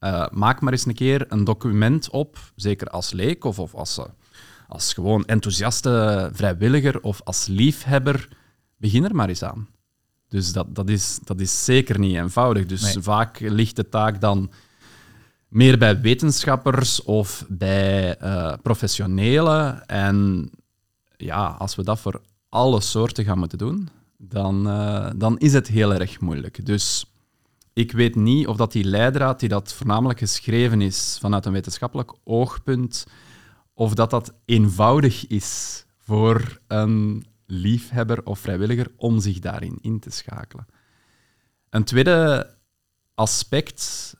Uh, 0.00 0.26
maak 0.30 0.60
maar 0.60 0.72
eens 0.72 0.86
een 0.86 0.94
keer 0.94 1.32
een 1.32 1.44
document 1.44 2.10
op, 2.10 2.38
zeker 2.54 2.86
als 2.86 3.12
leek 3.12 3.44
of, 3.44 3.58
of 3.58 3.74
als, 3.74 3.98
uh, 3.98 4.04
als 4.68 4.92
gewoon 4.92 5.24
enthousiaste 5.24 6.30
vrijwilliger 6.32 7.00
of 7.00 7.20
als 7.24 7.46
liefhebber. 7.46 8.28
Begin 8.76 9.04
er 9.04 9.14
maar 9.14 9.28
eens 9.28 9.42
aan. 9.42 9.68
Dus 10.28 10.52
dat, 10.52 10.74
dat, 10.74 10.88
is, 10.88 11.18
dat 11.24 11.40
is 11.40 11.64
zeker 11.64 11.98
niet 11.98 12.16
eenvoudig. 12.16 12.66
Dus 12.66 12.96
vaak 13.00 13.40
ligt 13.40 13.76
de 13.76 13.88
taak 13.88 14.20
dan 14.20 14.50
meer 15.48 15.78
bij 15.78 16.00
wetenschappers 16.00 17.02
of 17.02 17.44
bij 17.48 18.22
uh, 18.22 18.52
professionelen. 18.62 19.86
En 19.86 20.50
ja, 21.16 21.46
als 21.46 21.74
we 21.76 21.82
dat 21.82 22.00
voor 22.00 22.20
alle 22.48 22.80
soorten 22.80 23.24
gaan 23.24 23.38
moeten 23.38 23.58
doen, 23.58 23.88
dan, 24.18 24.68
uh, 24.68 25.10
dan 25.16 25.38
is 25.38 25.52
het 25.52 25.66
heel 25.68 25.94
erg 25.94 26.20
moeilijk. 26.20 26.66
Dus 26.66 27.12
ik 27.72 27.92
weet 27.92 28.14
niet 28.14 28.46
of 28.46 28.56
dat 28.56 28.72
die 28.72 28.84
leidraad, 28.84 29.40
die 29.40 29.48
dat 29.48 29.72
voornamelijk 29.72 30.18
geschreven 30.18 30.80
is 30.80 31.16
vanuit 31.20 31.46
een 31.46 31.52
wetenschappelijk 31.52 32.12
oogpunt, 32.24 33.06
of 33.74 33.94
dat 33.94 34.10
dat 34.10 34.34
eenvoudig 34.44 35.26
is 35.26 35.84
voor 35.98 36.60
een 36.66 37.26
liefhebber 37.46 38.24
of 38.24 38.38
vrijwilliger 38.38 38.92
om 38.96 39.20
zich 39.20 39.38
daarin 39.38 39.78
in 39.80 39.98
te 39.98 40.10
schakelen. 40.10 40.66
Een 41.70 41.84
tweede 41.84 42.50
aspect, 43.14 44.14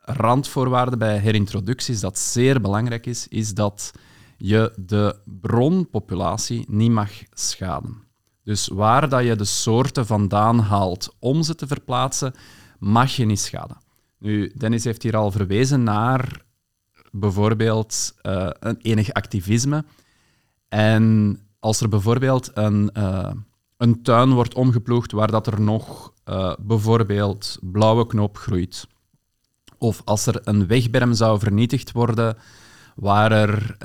randvoorwaarde 0.00 0.96
bij 0.96 1.18
herintroducties, 1.18 2.00
dat 2.00 2.18
zeer 2.18 2.60
belangrijk 2.60 3.06
is, 3.06 3.28
is 3.28 3.54
dat 3.54 3.92
je 4.36 4.72
de 4.76 5.18
bronpopulatie 5.24 6.64
niet 6.68 6.90
mag 6.90 7.10
schaden. 7.32 8.04
Dus 8.42 8.68
waar 8.68 9.08
dat 9.08 9.24
je 9.24 9.36
de 9.36 9.44
soorten 9.44 10.06
vandaan 10.06 10.58
haalt 10.58 11.16
om 11.18 11.42
ze 11.42 11.54
te 11.54 11.66
verplaatsen, 11.66 12.34
mag 12.78 13.16
je 13.16 13.24
niet 13.24 13.40
schaden. 13.40 13.76
Nu, 14.18 14.52
Dennis 14.56 14.84
heeft 14.84 15.02
hier 15.02 15.16
al 15.16 15.30
verwezen 15.30 15.82
naar 15.82 16.44
bijvoorbeeld 17.10 18.14
een 18.60 18.76
enig 18.82 19.12
activisme. 19.12 19.84
En 20.68 21.38
als 21.60 21.80
er 21.80 21.88
bijvoorbeeld 21.88 22.50
een, 22.54 22.90
uh, 22.98 23.30
een 23.76 24.02
tuin 24.02 24.32
wordt 24.32 24.54
omgeploegd 24.54 25.12
waar 25.12 25.30
dat 25.30 25.46
er 25.46 25.60
nog 25.60 26.12
uh, 26.24 26.54
bijvoorbeeld 26.60 27.58
blauwe 27.60 28.06
knoop 28.06 28.36
groeit, 28.36 28.86
of 29.78 30.02
als 30.04 30.26
er 30.26 30.40
een 30.44 30.66
wegberm 30.66 31.14
zou 31.14 31.38
vernietigd 31.38 31.92
worden 31.92 32.36
waar 32.96 33.32
er 33.32 33.76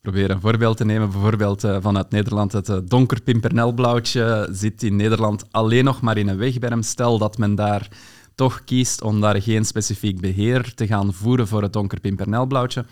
probeer 0.00 0.30
een 0.30 0.40
voorbeeld 0.40 0.76
te 0.76 0.84
nemen. 0.84 1.10
Bijvoorbeeld 1.10 1.64
uh, 1.64 1.76
vanuit 1.80 2.10
Nederland. 2.10 2.52
Het 2.52 2.68
uh, 2.68 2.76
donker 2.84 3.22
pimpernelblauwtje 3.22 4.48
zit 4.50 4.82
in 4.82 4.96
Nederland 4.96 5.44
alleen 5.50 5.84
nog 5.84 6.00
maar 6.00 6.16
in 6.16 6.28
een 6.28 6.36
wegberm. 6.36 6.82
Stel 6.82 7.18
dat 7.18 7.38
men 7.38 7.54
daar 7.54 7.88
toch 8.34 8.64
kiest 8.64 9.02
om 9.02 9.20
daar 9.20 9.42
geen 9.42 9.64
specifiek 9.64 10.20
beheer 10.20 10.74
te 10.74 10.86
gaan 10.86 11.12
voeren 11.12 11.48
voor 11.48 11.62
het 11.62 11.72
donker 11.72 12.00
pimpernelblauwtje. 12.00 12.84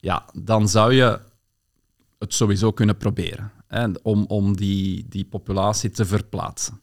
Ja, 0.00 0.24
dan 0.32 0.68
zou 0.68 0.94
je 0.94 1.20
het 2.18 2.34
sowieso 2.34 2.72
kunnen 2.72 2.96
proberen 2.96 3.52
om, 4.02 4.24
om 4.26 4.56
die, 4.56 5.06
die 5.08 5.24
populatie 5.24 5.90
te 5.90 6.04
verplaatsen. 6.04 6.80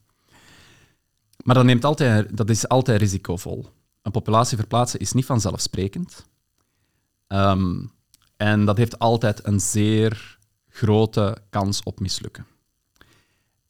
Maar 1.43 1.55
dat, 1.55 1.65
neemt 1.65 1.85
altijd, 1.85 2.37
dat 2.37 2.49
is 2.49 2.67
altijd 2.67 2.99
risicovol. 2.99 3.65
Een 4.01 4.11
populatie 4.11 4.57
verplaatsen 4.57 4.99
is 4.99 5.11
niet 5.11 5.25
vanzelfsprekend. 5.25 6.29
Um, 7.31 7.91
en 8.37 8.65
dat 8.65 8.77
heeft 8.77 8.99
altijd 8.99 9.45
een 9.45 9.59
zeer 9.59 10.37
grote 10.69 11.37
kans 11.49 11.83
op 11.83 11.99
mislukken. 11.99 12.45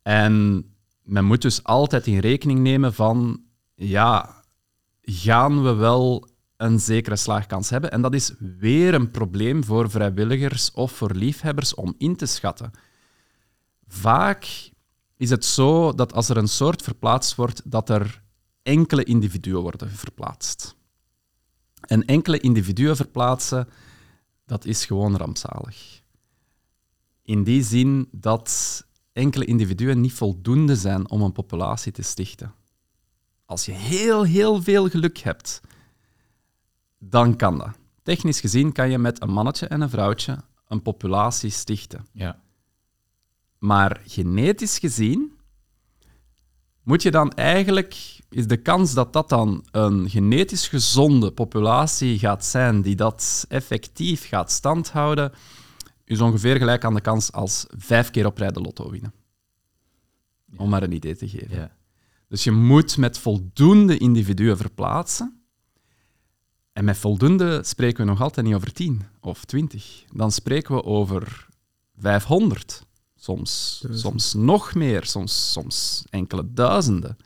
En 0.01 0.65
men 1.03 1.25
moet 1.25 1.41
dus 1.41 1.63
altijd 1.63 2.07
in 2.07 2.19
rekening 2.19 2.59
nemen 2.59 2.93
van, 2.93 3.43
ja, 3.75 4.43
gaan 5.01 5.63
we 5.63 5.73
wel 5.73 6.29
een 6.57 6.79
zekere 6.79 7.15
slaagkans 7.15 7.69
hebben? 7.69 7.91
En 7.91 8.01
dat 8.01 8.13
is 8.13 8.33
weer 8.39 8.93
een 8.93 9.11
probleem 9.11 9.63
voor 9.63 9.89
vrijwilligers 9.89 10.71
of 10.71 10.91
voor 10.91 11.11
liefhebbers 11.11 11.73
om 11.73 11.95
in 11.97 12.15
te 12.15 12.25
schatten. 12.25 12.71
Vaak 13.87 14.71
is 15.17 15.29
het 15.29 15.45
zo 15.45 15.93
dat 15.93 16.13
als 16.13 16.29
er 16.29 16.37
een 16.37 16.47
soort 16.47 16.81
verplaatst 16.81 17.35
wordt, 17.35 17.71
dat 17.71 17.89
er 17.89 18.23
enkele 18.63 19.03
individuen 19.03 19.61
worden 19.61 19.91
verplaatst. 19.91 20.75
En 21.81 22.05
enkele 22.05 22.39
individuen 22.39 22.95
verplaatsen 22.95 23.67
dat 24.45 24.65
is 24.65 24.85
gewoon 24.85 25.17
rampzalig. 25.17 26.01
In 27.21 27.43
die 27.43 27.63
zin 27.63 28.07
dat 28.11 28.83
enkele 29.13 29.45
individuen 29.45 30.01
niet 30.01 30.13
voldoende 30.13 30.75
zijn 30.75 31.09
om 31.09 31.21
een 31.21 31.31
populatie 31.31 31.91
te 31.91 32.01
stichten. 32.01 32.53
Als 33.45 33.65
je 33.65 33.71
heel, 33.71 34.23
heel 34.23 34.61
veel 34.61 34.89
geluk 34.89 35.17
hebt, 35.17 35.61
dan 36.97 37.35
kan 37.35 37.57
dat. 37.57 37.77
Technisch 38.03 38.39
gezien 38.39 38.71
kan 38.71 38.89
je 38.89 38.97
met 38.97 39.21
een 39.21 39.31
mannetje 39.31 39.67
en 39.67 39.81
een 39.81 39.89
vrouwtje 39.89 40.37
een 40.71 40.81
populatie 40.81 41.49
stichten. 41.49 42.05
Ja. 42.11 42.41
Maar 43.57 44.01
genetisch 44.05 44.79
gezien 44.79 45.39
moet 46.83 47.01
je 47.01 47.11
dan 47.11 47.31
eigenlijk, 47.31 48.19
is 48.31 48.47
de 48.47 48.57
kans 48.57 48.93
dat 48.93 49.13
dat 49.13 49.29
dan 49.29 49.65
een 49.71 50.09
genetisch 50.09 50.67
gezonde 50.67 51.31
populatie 51.31 52.19
gaat 52.19 52.45
zijn 52.45 52.81
die 52.81 52.95
dat 52.95 53.45
effectief 53.49 54.27
gaat 54.27 54.51
standhouden, 54.51 55.31
is 56.05 56.21
ongeveer 56.21 56.57
gelijk 56.57 56.83
aan 56.83 56.93
de 56.93 57.01
kans 57.01 57.31
als 57.31 57.65
vijf 57.77 58.11
keer 58.11 58.25
op 58.25 58.37
rij 58.37 58.51
de 58.51 58.61
lotto 58.61 58.89
winnen. 58.89 59.13
Om 60.57 60.69
maar 60.69 60.83
een 60.83 60.91
idee 60.91 61.15
te 61.15 61.29
geven. 61.29 61.55
Ja. 61.55 61.71
Dus 62.27 62.43
je 62.43 62.51
moet 62.51 62.97
met 62.97 63.17
voldoende 63.17 63.97
individuen 63.97 64.57
verplaatsen. 64.57 65.41
En 66.73 66.85
met 66.85 66.97
voldoende 66.97 67.63
spreken 67.63 68.05
we 68.05 68.11
nog 68.11 68.21
altijd 68.21 68.45
niet 68.45 68.55
over 68.55 68.73
10 68.73 69.01
of 69.19 69.45
20. 69.45 70.03
Dan 70.13 70.31
spreken 70.31 70.75
we 70.75 70.83
over 70.83 71.47
500. 71.97 72.85
Soms, 73.15 73.83
soms 73.91 74.33
nog 74.33 74.73
meer, 74.73 75.05
soms, 75.05 75.51
soms 75.51 76.03
enkele 76.09 76.53
duizenden. 76.53 77.17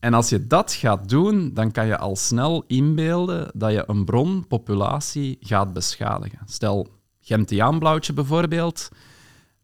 En 0.00 0.14
als 0.14 0.28
je 0.28 0.46
dat 0.46 0.72
gaat 0.72 1.08
doen, 1.08 1.54
dan 1.54 1.70
kan 1.70 1.86
je 1.86 1.98
al 1.98 2.16
snel 2.16 2.64
inbeelden 2.66 3.50
dat 3.54 3.72
je 3.72 3.84
een 3.86 4.04
bronpopulatie 4.04 5.36
gaat 5.40 5.72
beschadigen. 5.72 6.38
Stel, 6.44 6.88
Gentiaanblauwtje 7.20 8.12
bijvoorbeeld, 8.12 8.88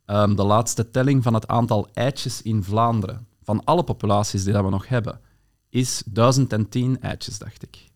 um, 0.07 0.37
de 0.37 0.45
laatste 0.45 0.91
telling 0.91 1.23
van 1.23 1.35
het 1.35 1.47
aantal 1.47 1.89
eitjes 1.93 2.43
in 2.43 2.63
Vlaanderen, 2.63 3.27
van 3.43 3.65
alle 3.65 3.85
populaties 3.85 4.45
die 4.45 4.53
dat 4.53 4.65
we 4.65 4.71
nog 4.71 4.89
hebben, 4.89 5.21
is 5.69 6.03
1010 6.07 7.01
eitjes, 7.01 7.39
dacht 7.39 7.63
ik. 7.63 7.89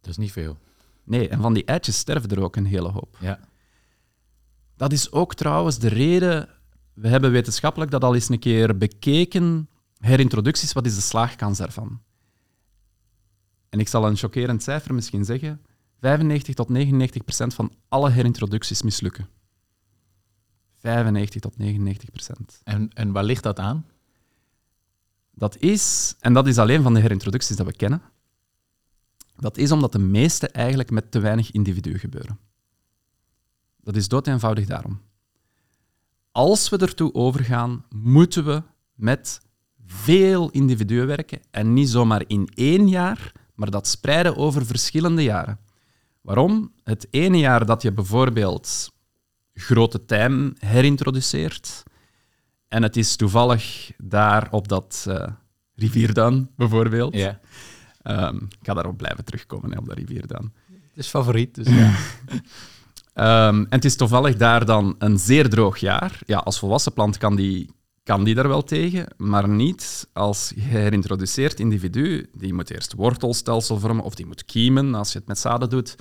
Dat 0.00 0.10
is 0.10 0.16
niet 0.16 0.32
veel. 0.32 0.58
Nee, 1.04 1.28
en 1.28 1.40
van 1.40 1.54
die 1.54 1.64
eitjes 1.64 1.98
sterven 1.98 2.30
er 2.30 2.42
ook 2.42 2.56
een 2.56 2.66
hele 2.66 2.88
hoop. 2.88 3.16
Ja. 3.20 3.38
Dat 4.76 4.92
is 4.92 5.12
ook 5.12 5.34
trouwens 5.34 5.78
de 5.78 5.88
reden, 5.88 6.48
we 6.92 7.08
hebben 7.08 7.30
wetenschappelijk 7.30 7.90
dat 7.90 8.04
al 8.04 8.14
eens 8.14 8.28
een 8.28 8.38
keer 8.38 8.78
bekeken, 8.78 9.68
herintroducties, 10.04 10.72
wat 10.72 10.86
is 10.86 10.94
de 10.94 11.00
slaagkans 11.00 11.58
daarvan? 11.58 12.00
en 13.74 13.80
ik 13.80 13.88
zal 13.88 14.06
een 14.06 14.16
chockerend 14.16 14.62
cijfer 14.62 14.94
misschien 14.94 15.24
zeggen, 15.24 15.60
95 16.00 16.54
tot 16.54 16.68
99 16.68 17.24
procent 17.24 17.54
van 17.54 17.72
alle 17.88 18.10
herintroducties 18.10 18.82
mislukken. 18.82 19.28
95 20.78 21.40
tot 21.40 21.58
99 21.58 22.10
procent. 22.10 22.60
En, 22.64 22.92
en 22.92 23.12
waar 23.12 23.24
ligt 23.24 23.42
dat 23.42 23.58
aan? 23.58 23.86
Dat 25.30 25.56
is, 25.58 26.14
en 26.20 26.32
dat 26.32 26.46
is 26.46 26.58
alleen 26.58 26.82
van 26.82 26.94
de 26.94 27.00
herintroducties 27.00 27.56
dat 27.56 27.66
we 27.66 27.72
kennen, 27.72 28.02
dat 29.36 29.56
is 29.56 29.72
omdat 29.72 29.92
de 29.92 29.98
meeste 29.98 30.48
eigenlijk 30.48 30.90
met 30.90 31.10
te 31.10 31.18
weinig 31.18 31.50
individuen 31.50 31.98
gebeuren. 31.98 32.38
Dat 33.80 33.96
is 33.96 34.08
dood 34.08 34.26
eenvoudig 34.26 34.66
daarom. 34.66 35.00
Als 36.32 36.68
we 36.68 36.78
ertoe 36.78 37.14
overgaan, 37.14 37.84
moeten 37.90 38.44
we 38.44 38.62
met 38.94 39.40
veel 39.86 40.50
individuen 40.50 41.06
werken 41.06 41.40
en 41.50 41.72
niet 41.72 41.88
zomaar 41.88 42.22
in 42.26 42.48
één 42.54 42.88
jaar, 42.88 43.32
maar 43.54 43.70
dat 43.70 43.86
spreiden 43.86 44.36
over 44.36 44.66
verschillende 44.66 45.22
jaren. 45.22 45.58
Waarom? 46.20 46.72
Het 46.84 47.06
ene 47.10 47.38
jaar 47.38 47.66
dat 47.66 47.82
je 47.82 47.92
bijvoorbeeld 47.92 48.92
grote 49.54 50.04
tijm 50.04 50.54
herintroduceert 50.58 51.82
en 52.68 52.82
het 52.82 52.96
is 52.96 53.16
toevallig 53.16 53.92
daar 53.98 54.48
op 54.50 54.68
dat 54.68 55.04
uh, 55.08 55.26
rivierduin 55.74 56.50
bijvoorbeeld. 56.56 57.14
Ja. 57.14 57.40
Um, 58.02 58.48
ik 58.60 58.66
ga 58.66 58.74
daarop 58.74 58.96
blijven 58.96 59.24
terugkomen, 59.24 59.70
hè, 59.70 59.78
op 59.78 59.86
dat 59.86 59.96
rivierduin. 59.96 60.52
Het 60.66 61.04
is 61.04 61.08
favoriet, 61.08 61.54
dus 61.54 61.68
ja. 61.78 61.92
Um, 63.48 63.58
en 63.58 63.66
het 63.68 63.84
is 63.84 63.96
toevallig 63.96 64.36
daar 64.36 64.64
dan 64.64 64.94
een 64.98 65.18
zeer 65.18 65.48
droog 65.48 65.76
jaar. 65.76 66.18
Ja, 66.26 66.38
als 66.38 66.58
volwassen 66.58 66.92
plant 66.92 67.18
kan 67.18 67.36
die, 67.36 67.70
kan 68.04 68.24
die 68.24 68.34
daar 68.34 68.48
wel 68.48 68.62
tegen, 68.62 69.06
maar 69.16 69.48
niet 69.48 70.08
als 70.12 70.52
herintroduceerd 70.58 71.60
individu. 71.60 72.30
Die 72.32 72.54
moet 72.54 72.70
eerst 72.70 72.92
wortelstelsel 72.92 73.78
vormen 73.78 74.04
of 74.04 74.14
die 74.14 74.26
moet 74.26 74.44
kiemen 74.44 74.94
als 74.94 75.12
je 75.12 75.18
het 75.18 75.28
met 75.28 75.38
zaden 75.38 75.70
doet. 75.70 75.96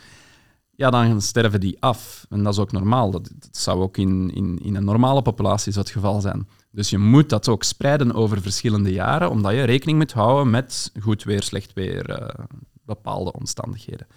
Ja, 0.75 0.89
dan 0.89 1.21
sterven 1.21 1.59
die 1.59 1.81
af. 1.81 2.25
En 2.29 2.43
dat 2.43 2.53
is 2.53 2.59
ook 2.59 2.71
normaal. 2.71 3.11
Dat, 3.11 3.31
zou 3.51 3.81
ook 3.81 3.97
in, 3.97 4.31
in, 4.33 4.59
in 4.63 4.75
een 4.75 4.83
normale 4.83 5.21
populatie 5.21 5.71
zo 5.71 5.79
het 5.79 5.89
geval 5.89 6.21
zijn. 6.21 6.47
Dus 6.71 6.89
je 6.89 6.97
moet 6.97 7.29
dat 7.29 7.47
ook 7.47 7.63
spreiden 7.63 8.13
over 8.13 8.41
verschillende 8.41 8.91
jaren, 8.91 9.29
omdat 9.29 9.53
je 9.53 9.63
rekening 9.63 9.97
moet 9.97 10.11
houden 10.11 10.49
met 10.49 10.91
goed 11.01 11.23
weer, 11.23 11.43
slecht 11.43 11.73
weer, 11.73 12.21
uh, 12.21 12.45
bepaalde 12.85 13.33
omstandigheden. 13.33 14.07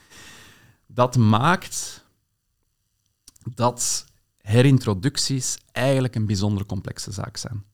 Dat 0.87 1.17
maakt 1.17 2.05
dat 3.55 4.07
herintroducties 4.37 5.59
eigenlijk 5.73 6.15
een 6.15 6.27
bijzonder 6.27 6.67
complexe 6.67 7.13
zaak 7.13 7.37
zijn. 7.37 7.65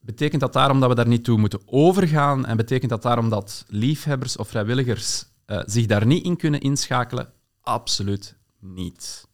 Betekent 0.00 0.40
dat 0.40 0.52
daarom 0.52 0.80
dat 0.80 0.88
we 0.88 0.94
daar 0.94 1.06
niet 1.06 1.24
toe 1.24 1.38
moeten 1.38 1.60
overgaan 1.66 2.46
en 2.46 2.56
betekent 2.56 2.90
dat 2.90 3.02
daarom 3.02 3.28
dat 3.28 3.64
liefhebbers 3.68 4.36
of 4.36 4.48
vrijwilligers 4.48 5.24
uh, 5.46 5.62
zich 5.64 5.86
daar 5.86 6.06
niet 6.06 6.24
in 6.24 6.36
kunnen 6.36 6.60
inschakelen? 6.60 7.32
Absoluut 7.60 8.36
niet. 8.58 9.28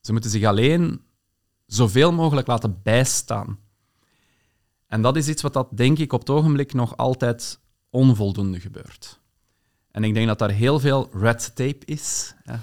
Ze 0.00 0.12
moeten 0.12 0.30
zich 0.30 0.44
alleen 0.44 1.02
zoveel 1.66 2.12
mogelijk 2.12 2.46
laten 2.46 2.80
bijstaan. 2.82 3.58
En 4.86 5.02
dat 5.02 5.16
is 5.16 5.28
iets 5.28 5.42
wat 5.42 5.52
dat, 5.52 5.68
denk 5.76 5.98
ik, 5.98 6.12
op 6.12 6.20
het 6.20 6.30
ogenblik 6.30 6.72
nog 6.72 6.96
altijd 6.96 7.60
onvoldoende 7.90 8.60
gebeurt. 8.60 9.20
En 9.90 10.04
ik 10.04 10.14
denk 10.14 10.26
dat 10.26 10.38
daar 10.38 10.50
heel 10.50 10.80
veel 10.80 11.08
red 11.12 11.54
tape 11.54 11.84
is. 11.84 12.34
Ja. 12.44 12.60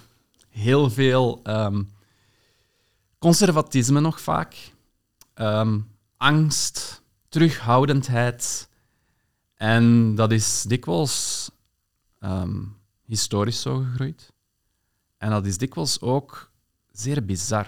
Heel 0.50 0.90
veel 0.90 1.40
um, 1.44 1.92
conservatisme 3.18 4.00
nog 4.00 4.22
vaak. 4.22 4.72
Um, 5.36 5.90
angst, 6.18 7.04
terughoudendheid. 7.38 8.70
En 9.56 10.16
dat 10.16 10.32
is 10.32 10.62
dikwijls 10.62 11.50
um, 12.20 12.76
historisch 13.06 13.62
zo 13.62 13.78
gegroeid. 13.78 14.34
En 15.18 15.30
dat 15.30 15.46
is 15.46 15.58
dikwijls 15.58 16.02
ook 16.02 16.52
zeer 16.92 17.26
bizar. 17.26 17.68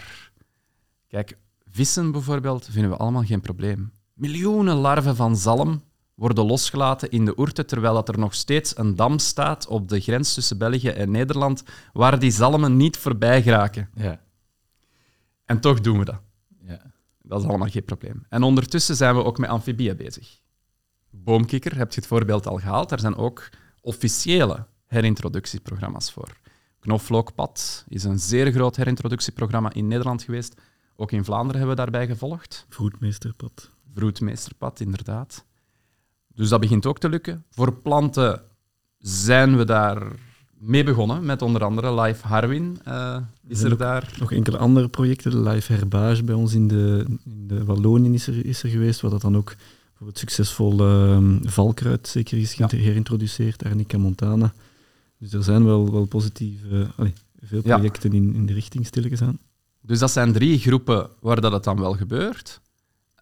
Kijk, 1.08 1.38
vissen 1.72 2.12
bijvoorbeeld 2.12 2.68
vinden 2.72 2.92
we 2.92 2.98
allemaal 2.98 3.24
geen 3.24 3.42
probleem. 3.42 3.92
Miljoenen 4.14 4.76
larven 4.76 5.16
van 5.16 5.38
zalm 5.38 5.84
worden 6.16 6.46
losgelaten 6.46 7.10
in 7.10 7.26
de 7.26 7.40
oerten, 7.40 7.68
terwijl 7.68 7.94
dat 7.94 8.10
er 8.10 8.20
nog 8.20 8.34
steeds 8.34 8.78
een 8.78 8.96
dam 8.96 9.20
staat 9.20 9.68
op 9.68 9.88
de 9.88 10.00
grens 10.00 10.34
tussen 10.34 10.58
België 10.58 10.90
en 10.90 11.12
Nederland, 11.12 11.64
waar 11.94 12.20
die 12.20 12.32
zalmen 12.32 12.78
niet 12.78 12.98
voorbij 12.98 13.42
geraken. 13.42 13.90
Ja. 13.96 14.20
En 15.46 15.60
toch 15.60 15.82
doen 15.82 16.00
we 16.00 16.06
dat. 16.06 16.22
Ja. 16.62 16.82
Dat 17.30 17.42
is 17.42 17.48
allemaal 17.48 17.70
geen 17.70 17.84
probleem. 17.84 18.26
En 18.30 18.44
ondertussen 18.44 18.96
zijn 18.96 19.16
we 19.16 19.24
ook 19.24 19.38
met 19.38 19.50
amfibieën 19.50 19.98
bezig. 19.98 20.40
Boomkikker, 21.10 21.78
heb 21.78 21.94
je 21.94 22.00
het 22.00 22.10
voorbeeld 22.10 22.48
al 22.48 22.58
gehaald, 22.58 22.90
daar 22.90 23.00
zijn 23.00 23.16
ook 23.16 23.50
officiële 23.82 24.66
herintroductieprogramma's 24.86 26.12
voor. 26.12 26.38
Knoflookpad 26.80 27.86
is 27.88 28.04
een 28.04 28.20
zeer 28.20 28.52
groot 28.52 28.76
herintroductieprogramma 28.76 29.74
in 29.74 29.88
Nederland 29.88 30.24
geweest. 30.24 30.62
Ook 30.96 31.12
in 31.12 31.24
Vlaanderen 31.24 31.58
hebben 31.58 31.76
we 31.76 31.82
daarbij 31.82 32.08
gevolgd. 32.08 32.66
Vroedmeesterpad. 32.70 33.70
Vroedmeesterpad, 33.94 34.80
inderdaad. 34.80 35.46
Dus 36.28 36.50
dat 36.50 36.60
begint 36.60 36.86
ook 36.86 37.00
te 37.00 37.10
lukken. 37.10 37.46
Voor 37.50 37.74
planten 37.74 38.42
zijn 38.98 39.58
we 39.58 39.66
daar 39.66 40.12
mee 40.60 40.84
begonnen, 40.84 41.26
met 41.26 41.42
onder 41.42 41.64
andere 41.64 42.02
Live 42.02 42.28
Harwin. 42.28 42.80
Uh, 42.88 43.18
is 43.48 43.62
er 43.62 43.78
daar... 43.78 44.14
Nog 44.20 44.32
enkele 44.32 44.58
andere 44.58 44.88
projecten. 44.88 45.44
Live 45.44 45.74
Herbage 45.74 46.24
bij 46.24 46.36
ons 46.36 46.54
in 46.54 46.68
de, 46.68 47.06
in 47.26 47.48
de 47.48 47.66
Wallonië 47.66 48.14
is 48.14 48.28
er, 48.28 48.46
is 48.46 48.64
er 48.64 48.70
geweest, 48.70 49.02
waar 49.02 49.12
dat 49.12 49.22
dan 49.22 49.38
ook 49.38 49.56
voor 49.96 50.08
het 50.08 50.18
succesvolle 50.18 50.86
um, 50.86 51.40
valkruid 51.44 52.08
zeker 52.08 52.38
is 52.38 52.54
ja. 52.54 52.68
geïntroduceerd, 52.68 53.64
Arnica 53.64 53.98
montana. 53.98 54.54
Dus 55.18 55.34
er 55.34 55.44
zijn 55.44 55.66
wel, 55.66 55.92
wel 55.92 56.06
positieve, 56.06 56.88
allee, 56.96 57.14
veel 57.42 57.62
projecten 57.62 58.12
ja. 58.12 58.18
in, 58.18 58.36
in 58.36 58.46
de 58.46 58.54
richting 58.54 58.86
stilgezaan. 58.86 59.40
Dus 59.82 60.00
dat 60.00 60.12
zijn 60.12 60.34
drie 60.34 60.60
groepen 60.60 61.10
waar 61.20 61.42
dat 61.42 61.52
het 61.52 61.64
dan 61.64 61.80
wel 61.80 61.94
gebeurt. 61.94 62.62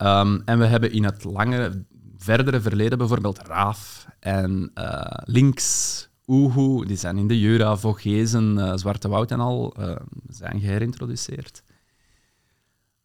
Um, 0.02 0.42
en 0.46 0.60
we 0.60 0.66
hebben 0.66 0.92
in 0.92 1.04
het 1.04 1.24
lange, 1.24 1.86
verdere 2.18 2.62
verleden 2.62 2.98
bijvoorbeeld 2.98 3.48
Raaf 3.48 4.08
en 4.20 4.72
uh, 4.76 5.02
Links, 5.24 6.10
Oehoe, 6.28 6.86
die 6.86 6.98
zijn 6.98 7.18
in 7.18 7.28
de 7.28 7.40
Jura, 7.40 7.78
Vogezen, 7.78 8.58
uh, 8.58 8.72
Zwarte 8.76 9.08
Woud 9.08 9.32
en 9.32 9.40
al, 9.40 9.74
uh, 9.80 9.96
zijn 10.28 10.60
geherintroduceerd. 10.60 11.64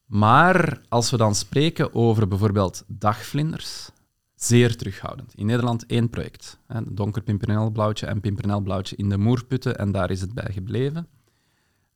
Maar 0.06 0.80
als 0.88 1.10
we 1.10 1.16
dan 1.16 1.34
spreken 1.34 1.94
over 1.94 2.28
bijvoorbeeld 2.28 2.84
dagvlinders, 2.86 3.90
zeer 4.34 4.76
terughoudend. 4.76 5.34
In 5.34 5.46
Nederland 5.46 5.86
één 5.86 6.10
project. 6.10 6.58
Hè, 6.66 6.80
donker 6.94 7.22
pimpernelblauwtje 7.22 8.06
en 8.06 8.20
pimpernelblauwtje 8.20 8.96
in 8.96 9.08
de 9.08 9.18
moerputten 9.18 9.78
en 9.78 9.92
daar 9.92 10.10
is 10.10 10.20
het 10.20 10.34
bij 10.34 10.52
gebleven. 10.52 11.06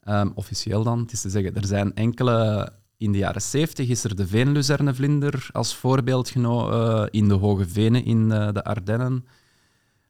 Um, 0.05 0.33
officieel 0.35 0.83
dan, 0.83 0.99
het 0.99 1.13
is 1.13 1.21
te 1.21 1.31
zeggen, 1.31 1.55
er 1.55 1.67
zijn 1.67 1.95
enkele... 1.95 2.73
In 2.99 3.13
de 3.13 3.19
jaren 3.19 3.43
70 3.43 3.89
is 3.89 4.05
er 4.05 4.17
de 4.17 4.27
veenluzernevlinder 4.27 5.49
als 5.53 5.75
voorbeeld 5.75 6.29
genomen 6.29 7.01
uh, 7.01 7.07
in 7.11 7.29
de 7.29 7.35
hoge 7.35 7.69
venen 7.69 8.05
in 8.05 8.29
de 8.29 8.65
Ardennen. 8.65 9.25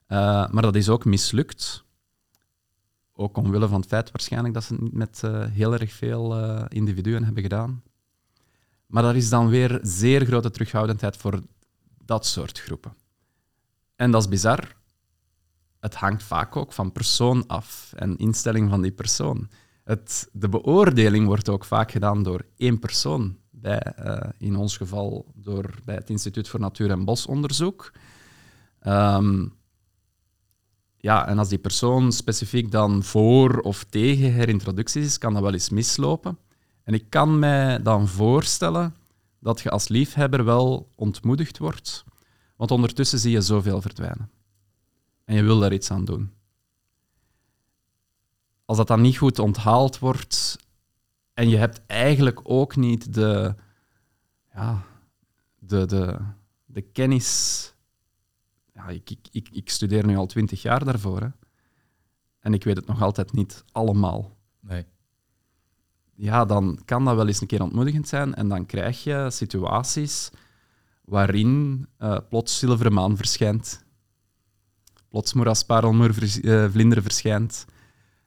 Uh, 0.09 0.49
maar 0.49 0.63
dat 0.63 0.75
is 0.75 0.89
ook 0.89 1.05
mislukt. 1.05 1.85
Ook 3.13 3.37
omwille 3.37 3.69
van 3.69 3.81
het 3.81 3.89
feit 3.89 4.11
waarschijnlijk 4.11 4.55
dat 4.55 4.65
ze 4.65 4.73
het 4.73 4.83
niet 4.83 4.93
met 4.93 5.23
heel 5.51 5.73
erg 5.73 5.93
veel 5.93 6.37
individuen 6.69 7.25
hebben 7.25 7.43
gedaan. 7.43 7.83
Maar 8.87 9.05
er 9.05 9.17
is 9.17 9.29
dan 9.29 9.49
weer 9.49 9.79
zeer 9.83 10.25
grote 10.25 10.51
terughoudendheid 10.51 11.17
voor 11.17 11.41
dat 12.05 12.27
soort 12.27 12.61
groepen. 12.61 12.97
En 13.97 14.11
dat 14.11 14.23
is 14.23 14.29
bizar. 14.29 14.77
Het 15.81 15.95
hangt 15.95 16.23
vaak 16.23 16.57
ook 16.57 16.73
van 16.73 16.93
persoon 16.93 17.47
af 17.47 17.93
en 17.97 18.17
instelling 18.17 18.71
van 18.71 18.83
die 18.83 18.93
persoon. 18.93 19.49
Het, 19.85 20.29
de 20.33 20.49
beoordeling 20.49 21.27
wordt 21.27 21.49
ook 21.49 21.65
vaak 21.65 21.91
gedaan 21.91 22.23
door 22.23 22.47
één 22.57 22.79
persoon. 22.79 23.39
Bij, 23.51 23.95
in 24.39 24.57
ons 24.57 24.77
geval 24.77 25.33
door, 25.35 25.75
bij 25.85 25.95
het 25.95 26.11
Instituut 26.11 26.49
voor 26.49 26.61
Natuur- 26.61 26.91
en 26.91 27.05
Bosonderzoek. 27.05 27.93
Um, 28.87 29.55
ja, 31.07 31.27
en 31.27 31.39
als 31.39 31.49
die 31.49 31.59
persoon 31.59 32.13
specifiek 32.13 32.71
dan 32.71 33.03
voor 33.03 33.59
of 33.61 33.85
tegen 33.85 34.33
herintroducties 34.33 35.05
is, 35.05 35.19
kan 35.19 35.33
dat 35.33 35.43
wel 35.43 35.53
eens 35.53 35.71
mislopen. 35.71 36.39
En 36.83 36.95
ik 36.95 37.11
kan 37.11 37.39
mij 37.39 37.83
dan 37.83 38.09
voorstellen 38.09 38.95
dat 39.41 39.61
je 39.61 39.71
als 39.71 39.89
liefhebber 39.89 40.45
wel 40.45 40.93
ontmoedigd 40.95 41.59
wordt, 41.59 42.05
want 42.57 42.71
ondertussen 42.71 43.19
zie 43.19 43.31
je 43.31 43.41
zoveel 43.41 43.81
verdwijnen. 43.81 44.31
En 45.25 45.35
je 45.35 45.43
wil 45.43 45.59
daar 45.59 45.73
iets 45.73 45.91
aan 45.91 46.05
doen. 46.05 46.33
Als 48.65 48.77
dat 48.77 48.89
dan 48.89 49.01
niet 49.01 49.17
goed 49.19 49.39
onthaald 49.39 49.99
wordt 49.99 50.59
en 51.35 51.49
je 51.49 51.57
hebt 51.57 51.81
eigenlijk 51.87 52.41
ook 52.43 52.77
niet 52.77 53.15
de, 53.15 53.55
ja, 54.55 54.83
de, 55.59 55.87
de, 55.87 56.19
de 56.65 56.81
kennis. 56.81 57.75
Ja, 58.87 58.93
ik, 58.93 59.11
ik, 59.11 59.29
ik, 59.31 59.49
ik 59.53 59.71
studeer 59.71 60.07
nu 60.07 60.17
al 60.17 60.27
twintig 60.27 60.63
jaar 60.63 60.85
daarvoor 60.85 61.21
hè, 61.21 61.29
en 62.41 62.55
ik 62.55 62.65
weet 62.65 62.77
het 62.77 62.87
nog 62.87 63.03
altijd 63.03 63.33
niet 63.33 63.65
allemaal. 63.73 64.37
Nee 64.61 64.87
ja, 66.17 66.45
dan 66.45 66.79
kan 66.85 67.05
dat 67.05 67.17
wel 67.17 67.27
eens 67.27 67.41
een 67.41 67.47
keer 67.47 67.63
ontmoedigend 67.63 68.09
zijn. 68.09 68.35
En 68.35 68.49
dan 68.49 68.67
krijg 68.67 69.05
je 69.05 69.27
situaties 69.31 70.31
waarin 71.05 71.87
uh, 71.99 72.19
plots 72.29 72.59
zilveren 72.59 72.93
maan 72.93 73.17
verschijnt. 73.17 73.85
plots 75.09 75.33
moerasparelmoervlinder 75.33 77.03
verschijnt. 77.03 77.65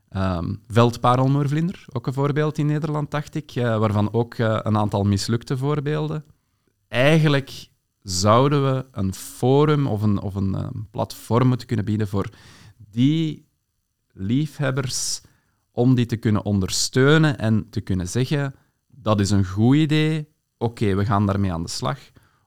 Ehm, 0.10 0.56
veldparelmoervlinder, 0.68 1.86
ook 1.92 2.08
een 2.08 2.14
voorbeeld 2.14 2.58
in 2.58 2.66
Nederland, 2.66 3.12
dacht 3.12 3.36
ik, 3.36 3.52
eh, 3.52 3.78
waarvan 3.78 4.14
ook 4.14 4.34
eh, 4.34 4.60
een 4.62 4.78
aantal 4.78 5.04
mislukte 5.04 5.58
voorbeelden. 5.58 6.26
Eigenlijk 6.88 7.69
zouden 8.02 8.74
we 8.74 8.86
een 8.92 9.14
forum 9.14 9.88
of 9.88 10.02
een, 10.02 10.22
of 10.22 10.36
een 10.36 10.56
ehm, 10.56 10.80
platform 10.92 11.48
moeten 11.48 11.68
kunnen 11.68 11.86
bieden 11.86 12.08
voor 12.08 12.30
die 12.78 13.48
liefhebbers 14.14 15.22
om 15.72 15.96
die 15.96 16.06
te 16.06 16.18
kunnen 16.18 16.46
ondersteunen 16.46 17.38
en 17.38 17.70
te 17.70 17.82
kunnen 17.82 18.08
zeggen 18.08 18.56
dat 19.02 19.20
is 19.20 19.30
een 19.30 19.46
goed 19.46 19.76
idee, 19.76 20.28
oké, 20.58 20.96
we 20.96 21.06
gaan 21.06 21.26
daarmee 21.26 21.54
aan 21.54 21.64
de 21.64 21.70
slag. 21.70 22.00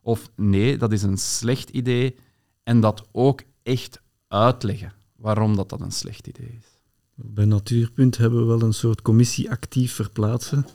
Of 0.02 0.30
nee, 0.36 0.76
dat 0.76 0.92
is 0.92 1.02
een 1.02 1.18
slecht 1.18 1.70
idee 1.70 2.16
en 2.62 2.80
dat 2.80 3.08
ook 3.12 3.42
echt 3.62 4.02
uitleggen 4.28 4.92
waarom 5.16 5.56
dat, 5.56 5.68
dat 5.68 5.80
een 5.80 5.92
slecht 5.92 6.26
idee 6.26 6.56
is. 6.58 6.66
Bij 7.14 7.44
Natuurpunt 7.44 8.16
hebben 8.16 8.40
we 8.40 8.46
wel 8.46 8.62
een 8.62 8.74
soort 8.74 9.02
commissie 9.02 9.50
actief 9.50 9.92
verplaatsen, 9.92 10.66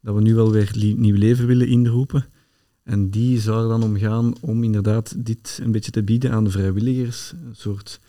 dat 0.00 0.14
we 0.14 0.20
nu 0.20 0.34
wel 0.34 0.50
weer 0.50 0.72
nieuw 0.76 1.16
leven 1.16 1.46
willen 1.46 1.68
inroepen. 1.68 2.26
En 2.84 3.10
die 3.10 3.40
zou 3.40 3.62
er 3.62 3.68
dan 3.68 3.82
om 3.82 3.96
gaan 3.96 4.34
om 4.40 4.64
inderdaad 4.64 5.14
dit 5.24 5.58
een 5.62 5.72
beetje 5.72 5.90
te 5.90 6.02
bieden 6.02 6.30
aan 6.30 6.44
de 6.44 6.50
vrijwilligers. 6.50 7.32
Een 7.32 7.56
soort 7.56 8.00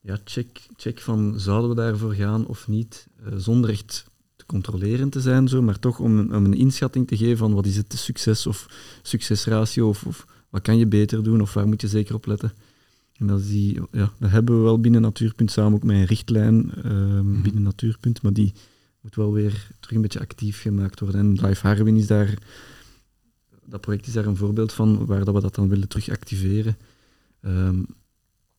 ja, 0.00 0.18
check, 0.24 0.66
check 0.76 1.00
van 1.00 1.40
zouden 1.40 1.70
we 1.70 1.76
daarvoor 1.76 2.14
gaan 2.14 2.46
of 2.46 2.68
niet, 2.68 3.08
uh, 3.26 3.32
zonder 3.36 3.70
echt 3.70 4.04
te 4.36 4.46
controleren 4.46 5.08
te 5.08 5.20
zijn, 5.20 5.48
zo, 5.48 5.62
maar 5.62 5.78
toch 5.78 5.98
om 5.98 6.18
een, 6.18 6.34
om 6.34 6.44
een 6.44 6.54
inschatting 6.54 7.06
te 7.06 7.16
geven 7.16 7.36
van 7.36 7.54
wat 7.54 7.66
is 7.66 7.76
het 7.76 7.92
succes 7.92 8.46
of 8.46 8.66
succesratio 9.02 9.88
of, 9.88 10.04
of 10.04 10.26
wat 10.50 10.62
kan 10.62 10.78
je 10.78 10.86
beter 10.86 11.22
doen 11.22 11.40
of 11.40 11.54
waar 11.54 11.66
moet 11.66 11.80
je 11.80 11.88
zeker 11.88 12.14
op 12.14 12.26
letten. 12.26 12.52
En 13.16 13.26
dat, 13.26 13.42
die, 13.46 13.80
ja, 13.90 14.12
dat 14.18 14.30
hebben 14.30 14.56
we 14.56 14.62
wel 14.62 14.80
binnen 14.80 15.00
Natuurpunt 15.00 15.50
samen 15.50 15.74
ook 15.74 15.84
met 15.84 15.96
een 15.96 16.04
richtlijn 16.04 16.72
uh, 16.76 17.42
binnen 17.42 17.62
Natuurpunt, 17.62 18.22
maar 18.22 18.32
die 18.32 18.52
moet 19.00 19.14
wel 19.14 19.32
weer 19.32 19.68
terug 19.80 19.96
een 19.96 20.02
beetje 20.02 20.20
actief 20.20 20.60
gemaakt 20.60 21.00
worden. 21.00 21.20
En 21.20 21.46
Live 21.46 21.66
Harwin 21.66 21.96
is 21.96 22.06
daar, 22.06 22.34
dat 23.66 23.80
project 23.80 24.06
is 24.06 24.12
daar 24.12 24.26
een 24.26 24.36
voorbeeld 24.36 24.72
van 24.72 25.06
waar 25.06 25.24
dat 25.24 25.34
we 25.34 25.40
dat 25.40 25.54
dan 25.54 25.68
willen 25.68 25.88
terug 25.88 26.08
activeren. 26.10 26.76
Um, 27.40 27.86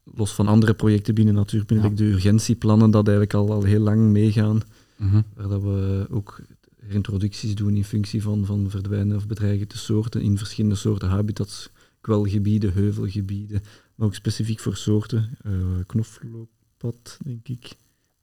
los 0.04 0.32
van 0.34 0.48
andere 0.48 0.74
projecten 0.74 1.16
binnen 1.16 1.34
Natuurpunt, 1.34 1.84
ja. 1.84 1.90
de 1.90 2.04
urgentieplannen, 2.04 2.92
dat 2.92 3.08
eigenlijk 3.08 3.34
al, 3.34 3.52
al 3.52 3.64
heel 3.64 3.80
lang 3.82 4.12
meegaan, 4.12 4.62
Mhm. 4.98 5.22
waar 5.36 5.48
dat 5.48 5.62
we 5.62 6.08
ook 6.10 6.42
introducties 6.90 7.56
doen 7.56 7.76
in 7.76 7.84
functie 7.84 8.22
van, 8.22 8.46
van 8.46 8.70
verdwijnen 8.70 9.16
of 9.18 9.28
bedreigde 9.28 9.78
soorten 9.78 10.22
in 10.22 10.38
verschillende 10.38 10.76
soorten 10.76 11.10
habitats, 11.10 11.70
kwelgebieden, 12.02 12.74
heuvelgebieden, 12.74 13.62
maar 13.96 14.08
ook 14.08 14.16
specifiek 14.16 14.60
voor 14.60 14.76
soorten. 14.76 15.38
eh 15.44 15.52
knoflookpad, 15.86 17.18
denk 17.24 17.48
ik, 17.48 17.76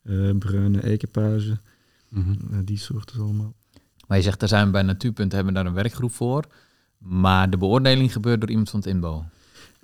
eh, 0.03 0.31
bruine 0.39 0.81
eikenpage, 0.81 1.59
Mhm. 2.09 2.31
eh, 2.51 2.59
die 2.65 2.79
soorten 2.79 3.21
allemaal. 3.21 3.55
Maar 4.09 4.17
je 4.17 4.23
zegt, 4.23 4.41
daar 4.41 4.49
zijn 4.49 4.67
we 4.67 4.73
bij 4.73 4.83
Natuurpunt, 4.83 5.33
hebben 5.33 5.53
we 5.53 5.59
daar 5.59 5.69
een 5.69 5.75
werkgroep 5.77 6.13
voor. 6.13 6.45
Maar 7.03 7.51
de 7.51 7.57
beoordeling 7.57 8.13
gebeurt 8.13 8.41
door 8.41 8.51
iemand 8.51 8.71
van 8.71 8.81
het 8.81 8.89
inbouw. 8.89 9.25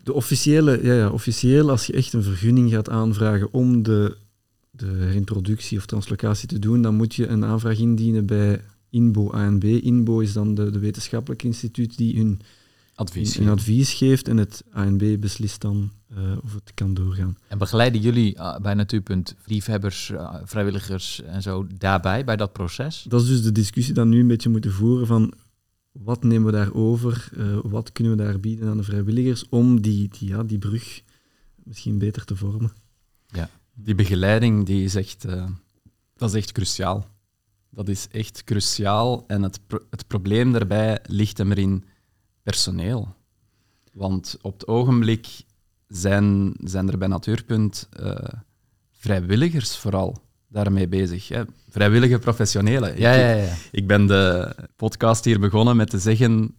De 0.03 0.13
officiële, 0.13 0.81
ja, 0.83 0.95
ja, 0.95 1.11
officieel, 1.11 1.71
als 1.71 1.87
je 1.87 1.93
echt 1.93 2.13
een 2.13 2.23
vergunning 2.23 2.71
gaat 2.71 2.91
aanvragen 2.91 3.53
om 3.53 3.83
de, 3.83 4.17
de 4.71 4.87
herintroductie 4.87 5.79
of 5.79 5.87
translocatie 5.87 6.49
te 6.49 6.59
doen, 6.59 6.83
dan 6.83 6.95
moet 6.95 7.15
je 7.15 7.27
een 7.27 7.45
aanvraag 7.45 7.79
indienen 7.79 8.27
bij 8.27 8.61
INBO 8.91 9.31
ANB. 9.31 9.65
INBO 9.65 10.21
is 10.21 10.33
dan 10.33 10.55
de, 10.55 10.71
de 10.71 10.79
wetenschappelijk 10.79 11.43
instituut 11.43 11.97
die 11.97 12.17
hun, 12.17 12.41
Advies. 12.95 13.37
hun 13.37 13.49
advies 13.49 13.93
geeft 13.93 14.29
en 14.29 14.37
het 14.37 14.65
ANB 14.73 15.17
beslist 15.21 15.61
dan 15.61 15.91
eh, 16.15 16.23
of 16.43 16.55
het 16.55 16.75
kan 16.75 16.95
doorgaan. 16.95 17.37
En 17.49 17.59
begeleiden 17.59 18.01
jullie 18.01 18.35
uh, 18.35 18.59
bij 18.59 18.75
Natuurpunt 18.75 19.35
liefhebbers, 19.45 20.11
uh, 20.11 20.35
vrijwilligers 20.45 21.23
en 21.23 21.43
zo 21.43 21.67
daarbij, 21.79 22.25
bij 22.25 22.37
dat 22.37 22.53
proces? 22.53 23.05
Dat 23.09 23.23
is 23.23 23.29
dus 23.29 23.43
de 23.43 23.53
discussie 23.53 23.95
die 23.95 24.03
we 24.03 24.09
nu 24.09 24.21
een 24.21 24.27
beetje 24.27 24.49
moeten 24.49 24.73
voeren 24.73 25.07
van 25.07 25.33
wat 26.03 26.23
nemen 26.23 26.47
we 26.47 26.53
daar 26.53 26.75
over, 26.75 27.29
uh, 27.37 27.59
wat 27.63 27.93
kunnen 27.93 28.17
we 28.17 28.23
daar 28.23 28.41
bieden 28.41 28.69
aan 28.69 28.77
de 28.77 28.83
vrijwilligers 28.83 29.49
om 29.49 29.81
die, 29.81 30.09
die, 30.09 30.29
ja, 30.29 30.43
die 30.43 30.59
brug 30.59 31.03
misschien 31.65 31.99
beter 31.99 32.25
te 32.25 32.37
vormen. 32.37 32.73
Ja. 33.27 33.51
Die 33.75 33.95
begeleiding 33.95 34.67
die 34.67 34.85
is 34.85 34.95
echt, 34.95 35.27
uh, 35.27 35.51
dat 36.15 36.29
is 36.29 36.35
echt 36.35 36.53
cruciaal. 36.53 37.07
Dat 37.71 37.89
is 37.89 38.09
echt 38.11 38.45
cruciaal 38.45 39.25
en 39.27 39.43
het, 39.43 39.61
het 39.91 40.07
probleem 40.07 40.53
daarbij 40.53 40.99
ligt 41.03 41.39
hem 41.39 41.51
erin 41.51 41.85
personeel. 42.43 43.17
Want 43.93 44.39
op 44.41 44.53
het 44.53 44.67
ogenblik 44.67 45.27
zijn, 45.89 46.55
zijn 46.65 46.89
er 46.89 46.99
bij 46.99 47.09
Natuurpunt 47.09 47.89
uh, 48.01 48.15
vrijwilligers 48.93 49.77
vooral 49.77 50.28
daarmee 50.49 50.89
bezig. 50.89 51.29
Hè. 51.29 51.43
Vrijwillige 51.69 52.19
professionelen. 52.19 53.01
Ja, 53.01 53.13
ja, 53.13 53.33
ja. 53.33 53.55
Ik 53.71 53.87
ben 53.87 54.07
de 54.07 54.55
podcast 54.77 55.25
hier 55.25 55.41
begonnen 55.41 55.77
met 55.77 55.91
te 55.91 55.99
zeggen... 55.99 56.55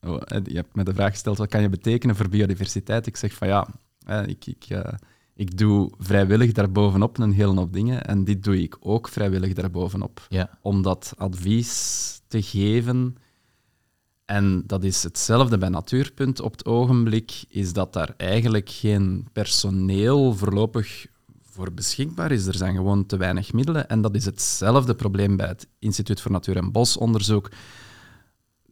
Oh, 0.00 0.20
je 0.44 0.54
hebt 0.54 0.74
me 0.74 0.84
de 0.84 0.94
vraag 0.94 1.10
gesteld, 1.10 1.38
wat 1.38 1.48
kan 1.48 1.62
je 1.62 1.68
betekenen 1.68 2.16
voor 2.16 2.28
biodiversiteit? 2.28 3.06
Ik 3.06 3.16
zeg 3.16 3.32
van 3.32 3.48
ja, 3.48 3.68
ik, 4.26 4.46
ik, 4.46 4.64
uh, 4.68 4.80
ik 5.34 5.58
doe 5.58 5.90
vrijwillig 5.98 6.52
daarbovenop 6.52 7.18
een 7.18 7.32
hele 7.32 7.54
hoop 7.54 7.72
dingen 7.72 8.04
en 8.04 8.24
dit 8.24 8.44
doe 8.44 8.62
ik 8.62 8.76
ook 8.80 9.08
vrijwillig 9.08 9.52
daarbovenop. 9.52 10.26
Ja. 10.28 10.58
Om 10.62 10.82
dat 10.82 11.12
advies 11.16 12.20
te 12.26 12.42
geven... 12.42 13.16
En 14.24 14.62
dat 14.66 14.84
is 14.84 15.02
hetzelfde 15.02 15.58
bij 15.58 15.68
Natuurpunt 15.68 16.40
op 16.40 16.52
het 16.52 16.64
ogenblik, 16.64 17.44
is 17.48 17.72
dat 17.72 17.92
daar 17.92 18.14
eigenlijk 18.16 18.70
geen 18.70 19.26
personeel 19.32 20.34
voorlopig 20.34 21.06
voor 21.58 21.72
beschikbaar 21.72 22.32
is. 22.32 22.46
Er 22.46 22.54
zijn 22.54 22.74
gewoon 22.74 23.06
te 23.06 23.16
weinig 23.16 23.52
middelen. 23.52 23.88
En 23.88 24.00
dat 24.00 24.14
is 24.14 24.24
hetzelfde 24.24 24.94
probleem 24.94 25.36
bij 25.36 25.46
het 25.46 25.68
Instituut 25.78 26.20
voor 26.20 26.30
Natuur- 26.30 26.56
en 26.56 26.72
Bosonderzoek. 26.72 27.50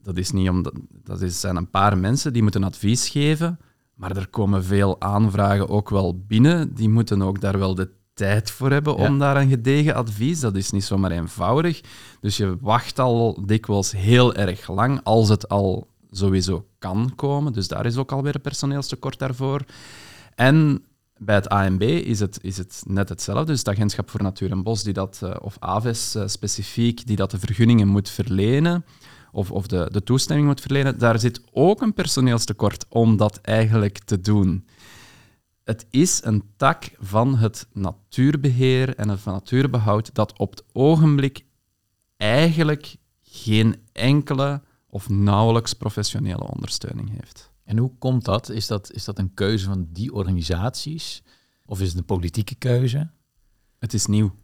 Dat, 0.02 0.16
is 0.16 0.30
niet 0.30 0.48
omdat, 0.48 0.74
dat 1.02 1.20
is, 1.20 1.40
zijn 1.40 1.56
een 1.56 1.70
paar 1.70 1.98
mensen 1.98 2.32
die 2.32 2.42
moeten 2.42 2.64
advies 2.64 3.08
geven, 3.08 3.58
maar 3.94 4.16
er 4.16 4.28
komen 4.28 4.64
veel 4.64 5.00
aanvragen 5.00 5.68
ook 5.68 5.90
wel 5.90 6.24
binnen. 6.26 6.74
Die 6.74 6.88
moeten 6.88 7.22
ook 7.22 7.40
daar 7.40 7.58
wel 7.58 7.74
de 7.74 7.90
tijd 8.14 8.50
voor 8.50 8.70
hebben 8.70 8.96
Ja. 8.96 9.08
om 9.08 9.18
daar 9.18 9.36
een 9.36 9.48
gedegen 9.48 9.94
advies. 9.94 10.40
Dat 10.40 10.56
is 10.56 10.70
niet 10.70 10.84
zomaar 10.84 11.10
eenvoudig. 11.10 11.80
Dus 12.20 12.36
je 12.36 12.56
wacht 12.60 12.98
al 12.98 13.46
dikwijls 13.46 13.92
heel 13.92 14.34
erg 14.34 14.68
lang, 14.68 15.00
als 15.02 15.28
het 15.28 15.48
al 15.48 15.88
sowieso 16.10 16.66
kan 16.78 17.12
komen. 17.14 17.52
Dus 17.52 17.68
daar 17.68 17.86
is 17.86 17.96
ook 17.96 18.12
alweer 18.12 18.34
een 18.34 18.40
personeelstekort 18.40 19.18
daarvoor. 19.18 19.64
En 20.34 20.84
bij 21.18 21.34
het 21.34 21.48
ANB 21.48 21.82
is 21.82 22.20
het, 22.20 22.38
is 22.42 22.56
het 22.56 22.82
net 22.86 23.08
hetzelfde. 23.08 23.46
Dus 23.46 23.58
het 23.58 23.68
Agentschap 23.68 24.10
voor 24.10 24.22
Natuur 24.22 24.50
en 24.50 24.62
Bos, 24.62 24.82
die 24.82 24.92
dat, 24.92 25.20
uh, 25.24 25.34
of 25.40 25.56
AVES 25.58 26.16
uh, 26.16 26.26
specifiek, 26.26 27.06
die 27.06 27.16
dat 27.16 27.30
de 27.30 27.38
vergunningen 27.38 27.88
moet 27.88 28.08
verlenen, 28.08 28.84
of, 29.32 29.50
of 29.50 29.66
de, 29.66 29.88
de 29.92 30.02
toestemming 30.02 30.48
moet 30.48 30.60
verlenen, 30.60 30.98
daar 30.98 31.18
zit 31.18 31.40
ook 31.52 31.82
een 31.82 31.94
personeelstekort 31.94 32.84
om 32.88 33.16
dat 33.16 33.40
eigenlijk 33.40 33.98
te 33.98 34.20
doen. 34.20 34.66
Het 35.64 35.86
is 35.90 36.20
een 36.24 36.42
tak 36.56 36.90
van 36.98 37.36
het 37.36 37.66
natuurbeheer 37.72 38.94
en 38.94 39.08
het 39.08 39.24
natuurbehoud 39.24 40.14
dat 40.14 40.38
op 40.38 40.50
het 40.50 40.64
ogenblik 40.72 41.44
eigenlijk 42.16 42.96
geen 43.22 43.76
enkele 43.92 44.62
of 44.88 45.08
nauwelijks 45.08 45.72
professionele 45.72 46.52
ondersteuning 46.52 47.10
heeft. 47.10 47.50
En 47.66 47.78
hoe 47.78 47.92
komt 47.98 48.24
dat? 48.24 48.48
Is, 48.48 48.66
dat? 48.66 48.92
is 48.92 49.04
dat 49.04 49.18
een 49.18 49.34
keuze 49.34 49.66
van 49.66 49.86
die 49.92 50.12
organisaties? 50.12 51.22
Of 51.64 51.80
is 51.80 51.88
het 51.88 51.98
een 51.98 52.04
politieke 52.04 52.54
keuze? 52.54 53.10
Het 53.78 53.94
is 53.94 54.06
nieuw. 54.06 54.34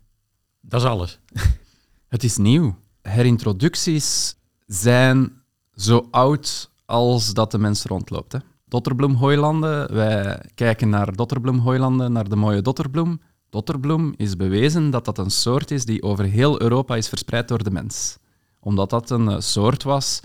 Dat 0.61 0.81
is 0.81 0.87
alles. 0.87 1.19
Het 2.09 2.25
is 2.25 2.37
nieuw. 2.37 2.77
Herintroducties 3.03 4.37
zijn 4.67 5.33
zo 5.75 6.09
oud 6.11 6.71
als 6.85 7.35
dat 7.35 7.51
de 7.51 7.59
mens 7.59 7.85
rondloopt. 7.85 8.33
Hè. 8.33 8.39
Dotterbloemhooilanden, 8.65 9.95
wij 9.95 10.51
kijken 10.55 10.89
naar 10.89 11.17
dotterbloemhooilanden, 11.17 12.13
naar 12.13 12.29
de 12.29 12.37
mooie 12.37 12.63
dotterbloem. 12.63 13.21
Dotterbloem 13.51 14.15
is 14.17 14.37
bewezen 14.37 14.91
dat 14.91 15.05
dat 15.05 15.19
een 15.19 15.31
soort 15.31 15.71
is 15.71 15.85
die 15.85 16.03
over 16.03 16.25
heel 16.25 16.61
Europa 16.61 16.97
is 16.97 17.09
verspreid 17.09 17.49
door 17.49 17.63
de 17.63 17.71
mens. 17.71 18.19
Omdat 18.61 18.91
dat 18.91 19.11
een 19.11 19.29
uh, 19.29 19.41
soort 19.41 19.83
was 19.83 20.21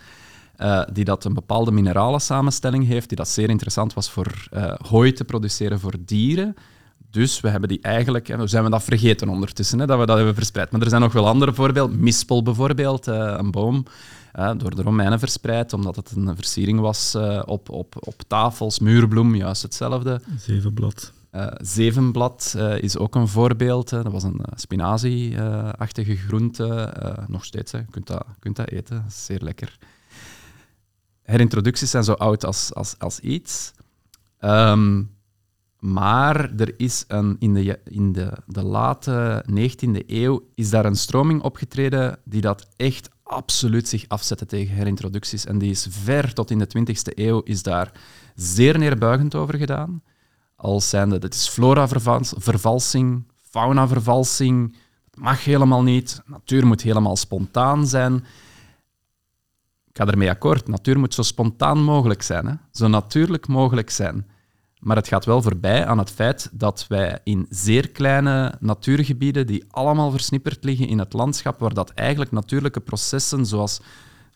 uh, 0.62 0.84
die 0.94 1.04
dat 1.04 1.26
een 1.26 1.34
bepaalde 1.34 1.72
minerale 1.72 2.20
samenstelling 2.20 2.88
heeft, 2.88 3.08
die 3.08 3.18
dat 3.18 3.30
zeer 3.30 3.50
interessant 3.50 3.94
was 3.94 4.10
voor 4.10 4.48
uh, 4.54 4.74
hooi 4.90 5.14
te 5.14 5.24
produceren 5.24 5.80
voor 5.80 5.94
dieren. 6.00 6.56
Dus 7.12 7.40
we 7.40 7.50
hebben 7.50 7.70
die 7.70 7.82
eigenlijk, 7.82 8.28
hè, 8.28 8.38
we 8.38 8.48
zijn 8.48 8.64
we 8.64 8.70
dat 8.70 8.84
vergeten 8.84 9.30
ondertussen, 9.30 9.80
hè, 9.80 9.86
dat 9.86 10.00
we 10.00 10.06
dat 10.06 10.16
hebben 10.16 10.36
verspreid. 10.36 10.72
Maar 10.72 10.82
er 10.82 10.90
zijn 10.90 11.02
nog 11.02 11.14
wel 11.14 11.28
andere 11.28 11.54
voorbeelden. 11.54 12.00
Mispel 12.00 12.44
bijvoorbeeld, 12.44 13.08
uh, 13.08 13.36
een 13.38 13.52
boom, 13.52 13.86
door 14.58 14.76
de 14.76 14.82
Romeinen 14.82 15.20
verspreid, 15.20 15.74
omdat 15.74 15.96
het 15.96 16.12
een 16.16 16.36
versiering 16.36 16.80
was 16.80 17.16
op, 17.46 17.70
op, 17.70 17.96
op 18.00 18.22
tafels. 18.28 18.80
Muurbloem, 18.80 19.36
juist 19.36 19.62
hetzelfde. 19.62 20.22
Zevenblad. 20.38 21.14
Uh, 21.32 21.48
zevenblad 21.58 22.54
uh, 22.58 22.78
is 22.78 22.98
ook 22.98 23.16
een 23.16 23.28
voorbeeld. 23.28 23.90
Dat 23.90 24.12
was 24.12 24.24
een 24.24 24.42
spinazie-achtige 24.56 26.16
groente. 26.16 26.94
nog 27.28 27.46
steeds, 27.46 27.72
hè. 27.72 27.78
Je 27.78 27.86
kunt 27.90 28.08
dat, 28.08 28.26
kunt 28.40 28.56
dat 28.56 28.70
eten. 28.70 28.96
Dat 28.96 29.12
is 29.12 29.26
zeer 29.26 29.42
lekker. 29.42 29.78
Herintroducties 31.28 31.90
zijn 31.90 32.04
zo 32.04 32.14
oud 32.14 32.46
als, 32.46 32.74
als, 32.74 32.96
als 33.00 33.20
iets. 33.20 33.74
Um, 34.40 35.16
Maar 35.80 36.56
er 36.58 36.74
is 36.78 37.06
een, 37.08 37.36
in, 37.40 37.54
de, 37.54 37.80
in 37.84 38.12
de, 38.12 38.32
de 38.46 38.64
late 38.64 39.46
19e 39.50 40.06
eeuw 40.08 40.44
is 40.56 40.70
daar 40.70 40.86
een 40.86 40.96
stroming 40.96 41.42
opgetreden 41.42 42.20
die 42.24 42.42
dat 42.42 42.68
echt 42.76 43.10
absoluut 43.24 43.88
zich 43.88 44.06
afzette 44.08 44.46
tegen 44.46 44.76
herintroducties. 44.76 45.46
En 45.46 45.58
die 45.58 45.70
is 45.70 45.88
ver 45.90 46.34
tot 46.34 46.52
in 46.52 46.60
de 46.60 46.68
20e 46.78 47.14
eeuw 47.16 47.42
is 47.44 47.64
daar 47.64 47.92
zeer 48.36 48.78
neerbuigend 48.78 49.36
over 49.36 49.58
gedaan. 49.58 50.02
Als 50.56 50.90
zijnde, 50.90 51.20
dit 51.20 51.34
is 51.34 51.48
flora-vervalsing, 51.48 53.24
fauna-vervalsing, 53.50 54.76
het 55.12 55.20
mag 55.20 55.44
helemaal 55.44 55.84
niet, 55.84 56.22
natuur 56.26 56.68
moet 56.68 56.82
helemaal 56.82 57.16
spontaan 57.16 57.88
zijn. 57.88 58.24
Ik 59.98 60.04
ga 60.04 60.12
ermee 60.12 60.30
akkoord, 60.30 60.68
natuur 60.68 61.00
moet 61.00 61.14
zo 61.14 61.22
spontaan 61.22 61.84
mogelijk 61.84 62.22
zijn, 62.22 62.46
hè? 62.46 62.54
zo 62.72 62.88
natuurlijk 62.88 63.48
mogelijk 63.48 63.90
zijn. 63.90 64.28
Maar 64.80 64.96
het 64.96 65.08
gaat 65.08 65.26
wel 65.26 65.42
voorbij 65.42 65.86
aan 65.86 65.98
het 65.98 66.12
feit 66.12 66.50
dat 66.54 66.86
wij 66.88 67.20
in 67.24 67.46
zeer 67.50 67.90
kleine 67.90 68.56
natuurgebieden, 68.60 69.48
die 69.48 69.64
allemaal 69.70 70.12
versnipperd 70.12 70.64
liggen 70.64 70.88
in 70.88 71.00
het 71.00 71.14
landschap, 71.14 71.60
waar 71.60 71.74
dat 71.74 71.90
eigenlijk 71.90 72.32
natuurlijke 72.32 72.80
processen 72.80 73.46
zoals 73.46 73.82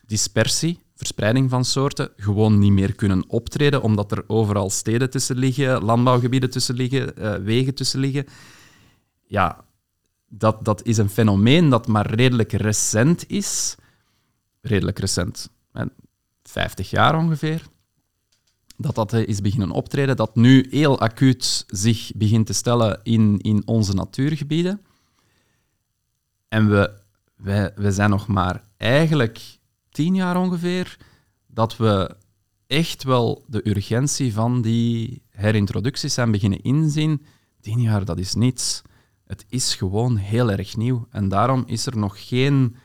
dispersie, 0.06 0.78
verspreiding 0.94 1.50
van 1.50 1.64
soorten, 1.64 2.10
gewoon 2.16 2.58
niet 2.58 2.72
meer 2.72 2.94
kunnen 2.94 3.24
optreden, 3.28 3.82
omdat 3.82 4.12
er 4.12 4.24
overal 4.26 4.70
steden 4.70 5.10
tussen 5.10 5.36
liggen, 5.36 5.84
landbouwgebieden 5.84 6.50
tussen 6.50 6.74
liggen, 6.74 7.16
eh, 7.16 7.34
wegen 7.34 7.74
tussen 7.74 8.00
liggen. 8.00 8.26
Ja, 9.26 9.64
dat, 10.28 10.64
dat 10.64 10.82
is 10.84 10.96
een 10.96 11.10
fenomeen 11.10 11.68
dat 11.68 11.86
maar 11.86 12.14
redelijk 12.14 12.52
recent 12.52 13.24
is. 13.28 13.76
Redelijk 14.62 14.98
recent, 14.98 15.50
hè, 15.72 15.84
50 16.42 16.90
jaar 16.90 17.16
ongeveer 17.16 17.70
dat 18.82 18.94
dat 18.94 19.12
eh, 19.12 19.28
is 19.28 19.40
beginnen 19.40 19.70
optreden, 19.70 20.16
dat 20.16 20.34
nu 20.34 20.66
heel 20.70 21.00
acuut 21.00 21.64
zich 21.66 22.10
begint 22.14 22.46
te 22.46 22.52
stellen 22.52 23.00
in, 23.02 23.38
in 23.38 23.62
onze 23.64 23.94
natuurgebieden. 23.94 24.80
En 26.48 26.70
we, 26.70 27.00
wij, 27.36 27.72
we 27.74 27.92
zijn 27.92 28.10
nog 28.10 28.26
maar 28.26 28.62
eigenlijk 28.76 29.58
tien 29.90 30.14
jaar 30.14 30.36
ongeveer 30.36 30.96
dat 31.46 31.76
we 31.76 32.16
echt 32.66 33.02
wel 33.02 33.44
de 33.46 33.68
urgentie 33.68 34.32
van 34.32 34.62
die 34.62 35.22
herintroducties 35.28 36.14
zijn 36.14 36.30
beginnen 36.30 36.62
inzien. 36.62 37.24
Tien 37.60 37.80
jaar, 37.80 38.04
dat 38.04 38.18
is 38.18 38.34
niets. 38.34 38.82
Het 39.26 39.44
is 39.48 39.74
gewoon 39.74 40.16
heel 40.16 40.50
erg 40.50 40.76
nieuw. 40.76 41.06
En 41.10 41.28
daarom 41.28 41.62
is 41.66 41.86
er 41.86 41.98
nog 41.98 42.28
geen 42.28 42.76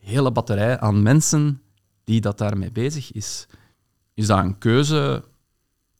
hele 0.00 0.32
batterij 0.32 0.78
aan 0.80 1.02
mensen 1.02 1.62
die 2.04 2.20
dat 2.20 2.38
daarmee 2.38 2.72
bezig 2.72 3.12
is. 3.12 3.46
Is 4.14 4.26
dat 4.26 4.38
een 4.38 4.58
keuze 4.58 5.24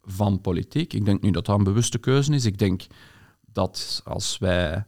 van 0.02 0.40
politiek? 0.40 0.92
Ik 0.92 1.04
denk 1.04 1.22
niet 1.22 1.34
dat 1.34 1.46
dat 1.46 1.58
een 1.58 1.64
bewuste 1.64 1.98
keuze 1.98 2.32
is. 2.32 2.44
Ik 2.44 2.58
denk 2.58 2.86
dat 3.52 4.02
als 4.04 4.38
wij 4.38 4.84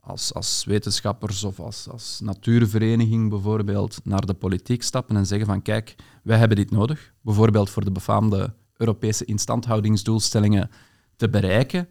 als, 0.00 0.34
als 0.34 0.64
wetenschappers 0.64 1.44
of 1.44 1.60
als, 1.60 1.88
als 1.88 2.20
natuurvereniging 2.20 3.30
bijvoorbeeld 3.30 4.00
naar 4.04 4.26
de 4.26 4.34
politiek 4.34 4.82
stappen 4.82 5.16
en 5.16 5.26
zeggen 5.26 5.46
van 5.46 5.62
kijk, 5.62 5.94
wij 6.22 6.38
hebben 6.38 6.56
dit 6.56 6.70
nodig, 6.70 7.12
bijvoorbeeld 7.20 7.70
voor 7.70 7.84
de 7.84 7.92
befaamde 7.92 8.54
Europese 8.76 9.24
instandhoudingsdoelstellingen 9.24 10.70
te 11.16 11.28
bereiken, 11.28 11.88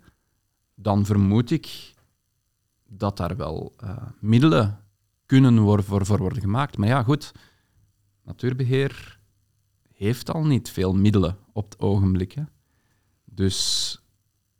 dan 0.75 1.05
vermoed 1.05 1.51
ik 1.51 1.93
dat 2.87 3.17
daar 3.17 3.37
wel 3.37 3.73
eh, 3.77 3.97
middelen 4.19 4.82
kunnen 5.41 5.83
voor, 5.83 6.05
voor 6.05 6.17
worden 6.17 6.41
gemaakt. 6.41 6.77
Maar 6.77 6.87
ja, 6.87 7.03
goed, 7.03 7.31
natuurbeheer 8.23 9.19
heeft 9.93 10.31
al 10.31 10.45
niet 10.45 10.69
veel 10.69 10.93
middelen 10.93 11.37
op 11.53 11.71
het 11.71 11.79
ogenblik. 11.79 12.31
Hè. 12.31 12.43
Dus 13.25 13.97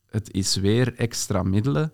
het 0.05 0.31
is 0.31 0.55
weer 0.55 0.95
extra 0.95 1.43
middelen. 1.43 1.91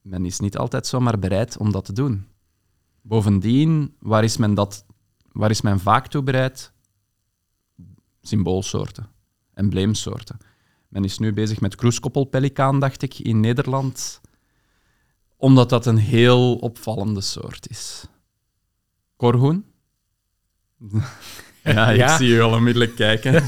Men 0.00 0.26
is 0.26 0.40
niet 0.40 0.56
altijd 0.56 0.86
zomaar 0.86 1.18
bereid 1.18 1.56
om 1.56 1.72
dat 1.72 1.84
te 1.84 1.92
doen. 1.92 2.26
Bovendien, 3.00 3.94
waar 3.98 4.24
is 4.24 4.36
men, 4.36 4.54
dat, 4.54 4.84
waar 5.32 5.50
is 5.50 5.60
men 5.60 5.80
vaak 5.80 6.06
toe 6.06 6.22
bereid? 6.22 6.72
Symboolsoorten, 8.22 9.08
embleemsoorten. 9.54 10.38
Men 10.88 11.04
is 11.04 11.18
nu 11.18 11.32
bezig 11.32 11.60
met 11.60 11.74
kroeskoppelpelikaan, 11.74 12.80
dacht 12.80 13.02
ik, 13.02 13.18
in 13.18 13.40
Nederland, 13.40 14.20
omdat 15.42 15.68
dat 15.68 15.86
een 15.86 15.96
heel 15.96 16.54
opvallende 16.54 17.20
soort 17.20 17.68
is. 17.68 18.04
Korhoen? 19.16 19.64
Ja, 21.64 21.90
ik 21.90 21.96
Ja. 21.96 22.16
zie 22.16 22.28
je 22.28 22.40
al 22.40 22.52
onmiddellijk 22.52 22.94
kijken. 22.94 23.32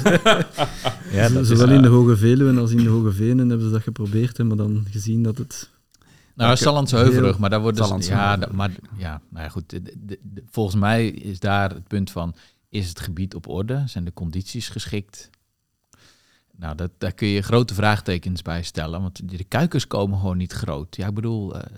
Ja, 1.12 1.28
dat 1.28 1.46
Zowel 1.46 1.68
eh, 1.68 1.74
in 1.74 1.82
de 1.82 1.88
Hoge 1.88 2.16
Veluwe 2.16 2.60
als 2.60 2.70
in 2.70 2.76
de 2.76 2.88
Hoge 2.88 3.12
Venen 3.12 3.48
hebben 3.48 3.66
ze 3.66 3.72
dat 3.72 3.82
geprobeerd, 3.82 4.38
maar 4.38 4.56
dan 4.56 4.86
gezien 4.90 5.22
dat 5.22 5.38
het... 5.38 5.70
Nou, 6.34 6.56
Sallandse 6.56 6.96
Heuvelrug, 6.96 7.38
maar 7.38 7.50
daar 7.50 7.60
wordt 7.60 7.76
dus, 7.76 8.06
ja, 8.06 8.38
maar 8.52 8.70
ja, 8.96 9.20
nou 9.30 9.44
ja, 9.44 9.48
goed. 9.50 9.70
de- 9.70 9.82
de- 9.82 10.18
de- 10.22 10.42
volgens 10.50 10.76
mij 10.76 11.06
is 11.08 11.38
daar 11.40 11.70
het 11.70 11.88
punt 11.88 12.10
van: 12.10 12.34
is 12.68 12.88
het 12.88 13.00
gebied 13.00 13.34
op 13.34 13.48
orde? 13.48 13.82
Zijn 13.86 14.04
de 14.04 14.12
condities 14.12 14.68
geschikt? 14.68 15.30
Nou, 16.56 16.74
dat, 16.76 16.90
daar 16.98 17.12
kun 17.12 17.28
je 17.28 17.42
grote 17.42 17.74
vraagtekens 17.74 18.42
bij 18.42 18.62
stellen, 18.62 19.00
want 19.02 19.28
de 19.30 19.44
kuikens 19.44 19.86
komen 19.86 20.18
gewoon 20.18 20.36
niet 20.36 20.52
groot. 20.52 20.96
Ja, 20.96 21.06
ik 21.08 21.14
bedoel, 21.14 21.54
eh, 21.60 21.72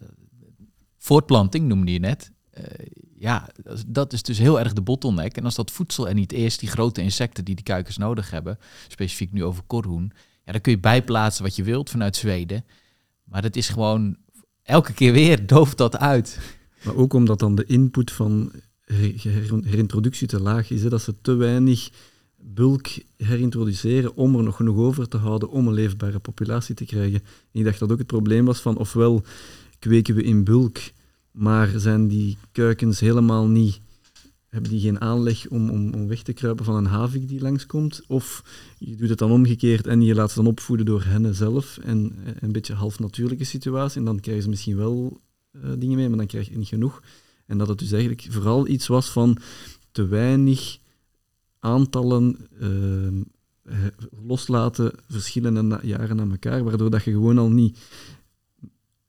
voortplanting 0.98 1.68
noemde 1.68 1.92
je 1.92 1.98
net. 1.98 2.32
Eh, 2.50 2.86
ja, 3.18 3.48
dat 3.86 4.12
is- 4.12 4.22
dus 4.22 4.38
heel 4.38 4.60
erg 4.60 4.72
de 4.72 4.80
bottleneck. 4.82 5.36
En 5.36 5.44
als 5.44 5.54
dat 5.54 5.70
voedsel 5.70 6.08
er 6.08 6.14
niet 6.14 6.32
is, 6.32 6.58
die 6.58 6.68
grote 6.68 7.02
insecten 7.02 7.44
die 7.44 7.54
die 7.54 7.64
kuikens 7.64 7.96
nodig 7.96 8.30
hebben, 8.30 8.58
specifiek 8.88 9.32
nu 9.32 9.44
over 9.44 9.62
korhoen, 9.66 10.12
ja, 10.44 10.52
dan 10.52 10.60
kun 10.60 10.72
je 10.72 10.78
bijplaatsen 10.78 11.44
wat 11.44 11.56
je 11.56 11.62
wilt 11.62 11.90
vanuit 11.90 12.16
Zweden. 12.16 12.64
Maar 13.24 13.42
dat 13.42 13.56
is 13.56 13.68
gewoon 13.68 14.16
elke 14.62 14.92
keer 14.92 15.12
weer 15.12 15.46
dooft 15.56 15.76
dat 15.78 15.96
uit. 15.96 16.38
Maar 16.82 16.94
ook 16.94 17.12
omdat 17.14 17.38
dan 17.38 17.54
de 17.54 17.64
input 17.64 18.10
van 18.12 18.52
her- 18.84 19.22
her- 19.22 19.64
herintroductie 19.64 20.26
te 20.26 20.40
laag 20.40 20.70
is. 20.70 20.82
Hè, 20.82 20.88
dat 20.88 21.02
ze 21.02 21.14
te 21.20 21.34
weinig 21.34 21.90
bulk 22.36 22.86
herintroduceren 23.16 24.16
om 24.16 24.36
er 24.36 24.42
nog 24.42 24.56
genoeg 24.56 24.76
over 24.76 25.08
te 25.08 25.16
houden 25.16 25.50
om 25.50 25.66
een 25.66 25.74
leefbare 25.74 26.18
populatie 26.18 26.74
te 26.74 26.84
krijgen. 26.84 27.20
En 27.52 27.60
ik 27.60 27.64
dacht 27.64 27.78
dat 27.78 27.92
ook 27.92 27.98
het 27.98 28.06
probleem 28.06 28.44
was 28.44 28.60
van 28.60 28.76
ofwel 28.76 29.24
kweken 29.78 30.14
we 30.14 30.22
in 30.22 30.44
bulk, 30.44 30.78
maar 31.30 31.68
zijn 31.76 32.08
die 32.08 32.36
kuikens 32.52 33.00
helemaal 33.00 33.46
niet, 33.46 33.80
hebben 34.48 34.70
die 34.70 34.80
geen 34.80 35.00
aanleg 35.00 35.48
om, 35.48 35.70
om, 35.70 36.08
weg 36.08 36.22
te 36.22 36.32
kruipen 36.32 36.64
van 36.64 36.74
een 36.74 36.86
havik 36.86 37.28
die 37.28 37.40
langskomt, 37.40 38.02
of 38.06 38.42
je 38.78 38.96
doet 38.96 39.08
het 39.08 39.18
dan 39.18 39.30
omgekeerd 39.30 39.86
en 39.86 40.02
je 40.02 40.14
laat 40.14 40.30
ze 40.30 40.36
dan 40.36 40.46
opvoeden 40.46 40.86
door 40.86 41.04
hen 41.04 41.34
zelf 41.34 41.78
en 41.78 42.12
eh, 42.24 42.32
een 42.40 42.52
beetje 42.52 42.74
half 42.74 42.98
natuurlijke 42.98 43.44
situatie 43.44 43.98
en 43.98 44.04
dan 44.04 44.20
krijgen 44.20 44.42
ze 44.42 44.48
misschien 44.48 44.76
wel 44.76 45.20
eh, 45.50 45.70
dingen 45.78 45.96
mee, 45.96 46.08
maar 46.08 46.18
dan 46.18 46.26
krijg 46.26 46.48
je 46.48 46.58
niet 46.58 46.68
genoeg. 46.68 47.02
En 47.46 47.58
dat 47.58 47.68
het 47.68 47.78
dus 47.78 47.92
eigenlijk 47.92 48.26
vooral 48.30 48.68
iets 48.68 48.86
was 48.86 49.10
van 49.10 49.38
te 49.92 50.06
weinig 50.06 50.78
aantallen 51.66 52.48
eh, 52.60 53.86
loslaten 54.26 54.92
verschillende 55.08 55.78
jaren 55.82 56.20
aan 56.20 56.30
elkaar, 56.30 56.64
waardoor 56.64 56.90
dat 56.90 57.04
je 57.04 57.10
gewoon 57.10 57.38
al 57.38 57.50
niet 57.50 57.78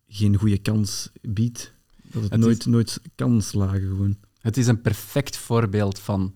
geen 0.08 0.36
goede 0.36 0.58
kans 0.58 1.10
biedt. 1.22 1.74
Dat 2.03 2.22
het, 2.22 2.32
Het 2.32 2.39
is- 2.39 2.45
nooit, 2.45 2.66
nooit 2.66 3.01
kan 3.16 3.41
slagen 3.41 3.82
gewoon. 3.88 4.18
Het 4.39 4.58
is 4.58 4.68
een 4.68 4.82
perfect 4.82 5.38
voorbeeld 5.38 5.99
van 5.99 6.36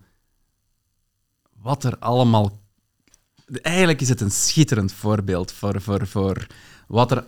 wat 1.56 1.84
er 1.84 1.98
allemaal. 1.98 2.60
Eigenlijk 3.62 4.00
is 4.00 4.08
het 4.08 4.20
een 4.20 4.30
schitterend 4.30 4.92
voorbeeld 4.92 5.52
voor, 5.52 5.80
voor, 5.80 6.06
voor 6.06 6.46
wat 6.88 7.10
er, 7.10 7.24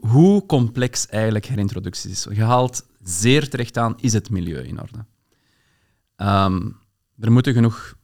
hoe 0.00 0.46
complex 0.46 1.06
eigenlijk 1.06 1.46
herintroductie 1.46 2.10
is. 2.10 2.26
Je 2.32 2.42
haalt 2.42 2.86
zeer 3.02 3.48
terecht 3.48 3.78
aan: 3.78 3.94
is 4.00 4.12
het 4.12 4.30
milieu 4.30 4.62
in 4.66 4.80
orde? 4.80 5.04
Ehm, 6.16 6.70
er 7.18 7.32
moeten 7.32 7.52
genoeg 7.52 7.96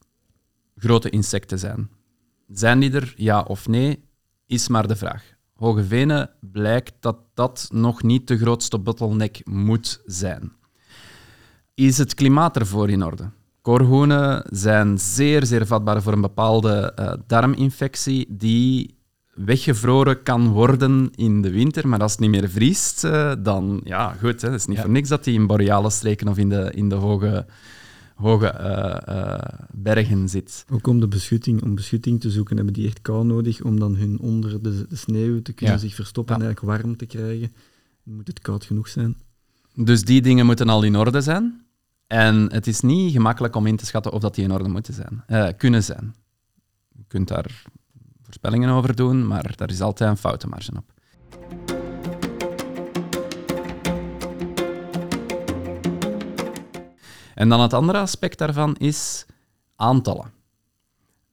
grote 0.81 1.11
insecten 1.11 1.59
zijn. 1.59 1.91
Zijn 2.49 2.81
die 2.81 2.93
er, 2.93 3.13
ja 3.17 3.41
of 3.41 3.69
nee, 3.69 4.05
is 4.47 4.69
maar 4.69 4.89
de 4.89 4.97
vraag. 4.97 5.23
Hoge 5.55 5.85
Venen 5.85 6.31
blijkt 6.41 6.93
dat 7.01 7.17
dat 7.35 7.69
nog 7.73 8.03
niet 8.03 8.29
de 8.29 8.39
grootste 8.39 8.79
bottleneck 8.79 9.41
moet 9.45 10.03
zijn. 10.07 10.53
Is 11.75 11.99
het 11.99 12.15
klimaat 12.15 12.57
ervoor 12.57 12.91
in 12.91 13.05
orde? 13.05 13.31
Korhoenen 13.63 14.45
zijn 14.51 14.99
zeer, 14.99 15.47
zeer 15.47 15.67
vatbaar 15.67 16.03
voor 16.03 16.13
een 16.13 16.21
bepaalde 16.21 16.93
eh, 16.97 17.13
darminfectie 17.27 18.27
die 18.29 18.99
weggevroren 19.35 20.23
kan 20.23 20.49
worden 20.49 21.11
in 21.15 21.43
de 21.43 21.51
winter, 21.51 21.89
maar 21.89 22.01
als 22.01 22.13
het 22.13 22.21
niet 22.21 22.31
meer 22.31 22.51
vriest, 22.51 23.05
eh, 23.05 23.33
dan 23.39 23.81
ja, 23.85 24.15
goed. 24.21 24.41
Het 24.43 24.53
is 24.53 24.67
niet 24.67 24.77
Ja. 24.77 24.83
voor 24.83 24.91
niks 24.93 25.09
dat 25.09 25.25
die 25.25 25.35
in 25.35 25.47
boreale 25.47 25.91
streken 25.91 26.29
of 26.29 26.39
in 26.39 26.49
de, 26.49 26.71
in 26.75 26.89
de 26.89 26.95
hoge, 26.95 27.47
hoge 28.21 28.47
eh, 28.47 29.17
eh, 29.17 29.59
bergen 29.73 30.29
zit. 30.29 30.65
Ook 30.71 30.87
om 30.87 31.01
de 31.01 31.09
beschutting, 31.09 31.63
om 31.63 31.75
beschutting 31.75 32.21
te 32.21 32.31
zoeken, 32.31 32.57
hebben 32.57 32.75
die 32.75 32.87
echt 32.87 33.01
kou 33.03 33.25
nodig 33.25 33.63
om 33.63 33.79
dan 33.79 33.97
hun 33.97 34.19
onder 34.19 34.63
de, 34.63 34.87
de 34.89 34.97
sneeuw 34.97 35.43
te 35.43 35.53
kunnen 35.53 35.75
Ja. 35.75 35.81
zich 35.81 35.95
verstoppen 35.95 36.35
Ja. 36.37 36.41
en 36.41 36.47
eigenlijk 36.47 36.77
warm 36.83 36.97
te 36.97 37.07
krijgen. 37.07 37.53
Dan 38.05 38.15
moet 38.15 38.27
het 38.29 38.39
koud 38.41 38.65
genoeg 38.65 38.89
zijn. 38.89 39.17
Dus 39.75 40.05
die 40.05 40.23
dingen 40.23 40.47
moeten 40.47 40.69
al 40.69 40.83
in 40.83 40.97
orde 40.97 41.21
zijn. 41.21 41.65
En 42.07 42.53
het 42.53 42.67
is 42.67 42.81
niet 42.81 43.13
gemakkelijk 43.13 43.57
om 43.57 43.67
in 43.67 43.77
te 43.77 43.87
schatten 43.87 44.13
of 44.13 44.21
dat 44.21 44.35
die 44.35 44.45
in 44.45 44.53
orde 44.53 44.69
moeten 44.69 44.95
zijn, 44.95 45.23
eh, 45.27 45.49
kunnen 45.57 45.83
zijn. 45.83 46.15
Je 46.97 47.05
kunt 47.09 47.29
daar 47.29 47.63
voorspellingen 48.23 48.71
over 48.71 48.97
doen, 48.97 49.27
maar 49.27 49.53
daar 49.57 49.71
is 49.71 49.81
altijd 49.81 50.11
een 50.11 50.17
foutenmarge 50.17 50.73
op. 50.77 50.93
En 57.41 57.49
dan 57.49 57.61
het 57.61 57.73
andere 57.73 57.99
aspect 57.99 58.39
daarvan 58.39 58.77
is 58.77 59.27
aantallen. 59.77 60.33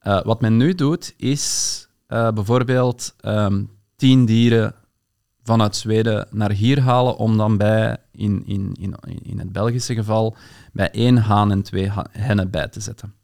Uh, 0.02 0.22
wat 0.22 0.40
men 0.40 0.56
nu 0.56 0.74
doet, 0.74 1.14
is 1.16 1.86
uh, 2.08 2.30
bijvoorbeeld 2.30 3.14
um, 3.24 3.70
tien 3.96 4.24
dieren 4.24 4.74
vanuit 5.42 5.76
Zweden 5.76 6.28
naar 6.30 6.50
hier 6.50 6.80
halen 6.80 7.16
om 7.16 7.36
dan 7.36 7.56
bij, 7.56 7.96
in, 8.12 8.42
in, 8.46 8.74
in, 8.80 8.94
in 9.22 9.38
het 9.38 9.52
Belgische 9.52 9.94
geval, 9.94 10.36
bij 10.72 10.90
één 10.90 11.16
haan 11.16 11.50
en 11.50 11.62
twee 11.62 11.90
hennen 12.10 12.50
bij 12.50 12.68
te 12.68 12.80
zetten. 12.80 13.14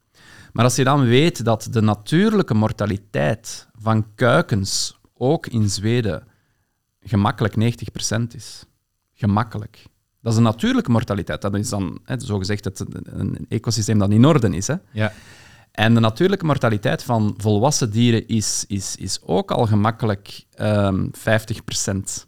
Maar 0.53 0.65
als 0.65 0.77
je 0.77 0.85
dan 0.85 1.05
weet 1.05 1.45
dat 1.45 1.69
de 1.71 1.81
natuurlijke 1.81 2.55
mortaliteit 2.55 3.69
van 3.75 4.15
kuikens 4.15 4.99
ook 5.15 5.47
in 5.47 5.71
Zweden 5.71 6.27
gemakkelijk 7.01 7.55
90% 7.55 8.35
is. 8.35 8.65
Gemakkelijk. 9.13 9.93
Dat 10.25 10.33
is 10.33 10.39
een 10.39 10.45
natuurlijke 10.45 10.91
mortaliteit. 10.91 11.43
Dat 11.43 11.55
is 11.55 11.69
dan 11.69 11.99
hè, 12.05 12.21
zogezegd 12.21 12.65
het, 12.65 12.85
een 13.05 13.47
ecosysteem 13.49 13.99
dat 13.99 14.11
in 14.11 14.25
orde 14.25 14.57
is. 14.57 14.67
Hè. 14.67 14.75
Ja. 14.93 15.13
En 15.71 15.95
de 15.95 16.01
natuurlijke 16.01 16.45
mortaliteit 16.45 17.03
van 17.03 17.35
volwassen 17.37 17.91
dieren 17.91 18.29
is, 18.29 18.65
is, 18.69 18.97
is 18.97 19.21
ook 19.23 19.51
al 19.51 19.67
gemakkelijk 19.67 20.45
um, 20.61 21.11
ehm, 21.13 21.43
50%. 22.23 22.27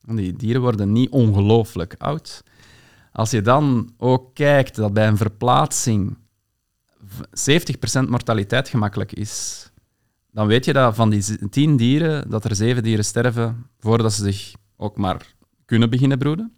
Die 0.00 0.36
dieren 0.36 0.62
worden 0.62 0.92
niet 0.92 1.10
ongelooflijk 1.10 1.94
oud. 1.98 2.42
Als 3.12 3.30
je 3.30 3.42
dan 3.42 3.92
ook 3.96 4.34
kijkt 4.34 4.76
dat 4.76 4.92
bij 4.92 5.06
een 5.06 5.16
verplaatsing 5.16 6.16
70% 8.06 8.08
mortaliteit 8.08 8.68
gemakkelijk 8.68 9.12
is, 9.12 9.70
dan 10.30 10.46
weet 10.46 10.64
je 10.64 10.72
dat 10.72 10.94
van 10.94 11.10
die 11.10 11.48
10 11.48 11.76
dieren, 11.76 12.30
dat 12.30 12.44
er 12.44 12.56
7 12.56 12.82
dieren 12.82 13.04
sterven 13.04 13.66
voordat 13.78 14.12
ze 14.12 14.22
zich 14.32 14.52
ook 14.76 14.96
maar 14.96 15.34
kunnen 15.64 15.90
beginnen 15.90 16.18
broeden. 16.18 16.52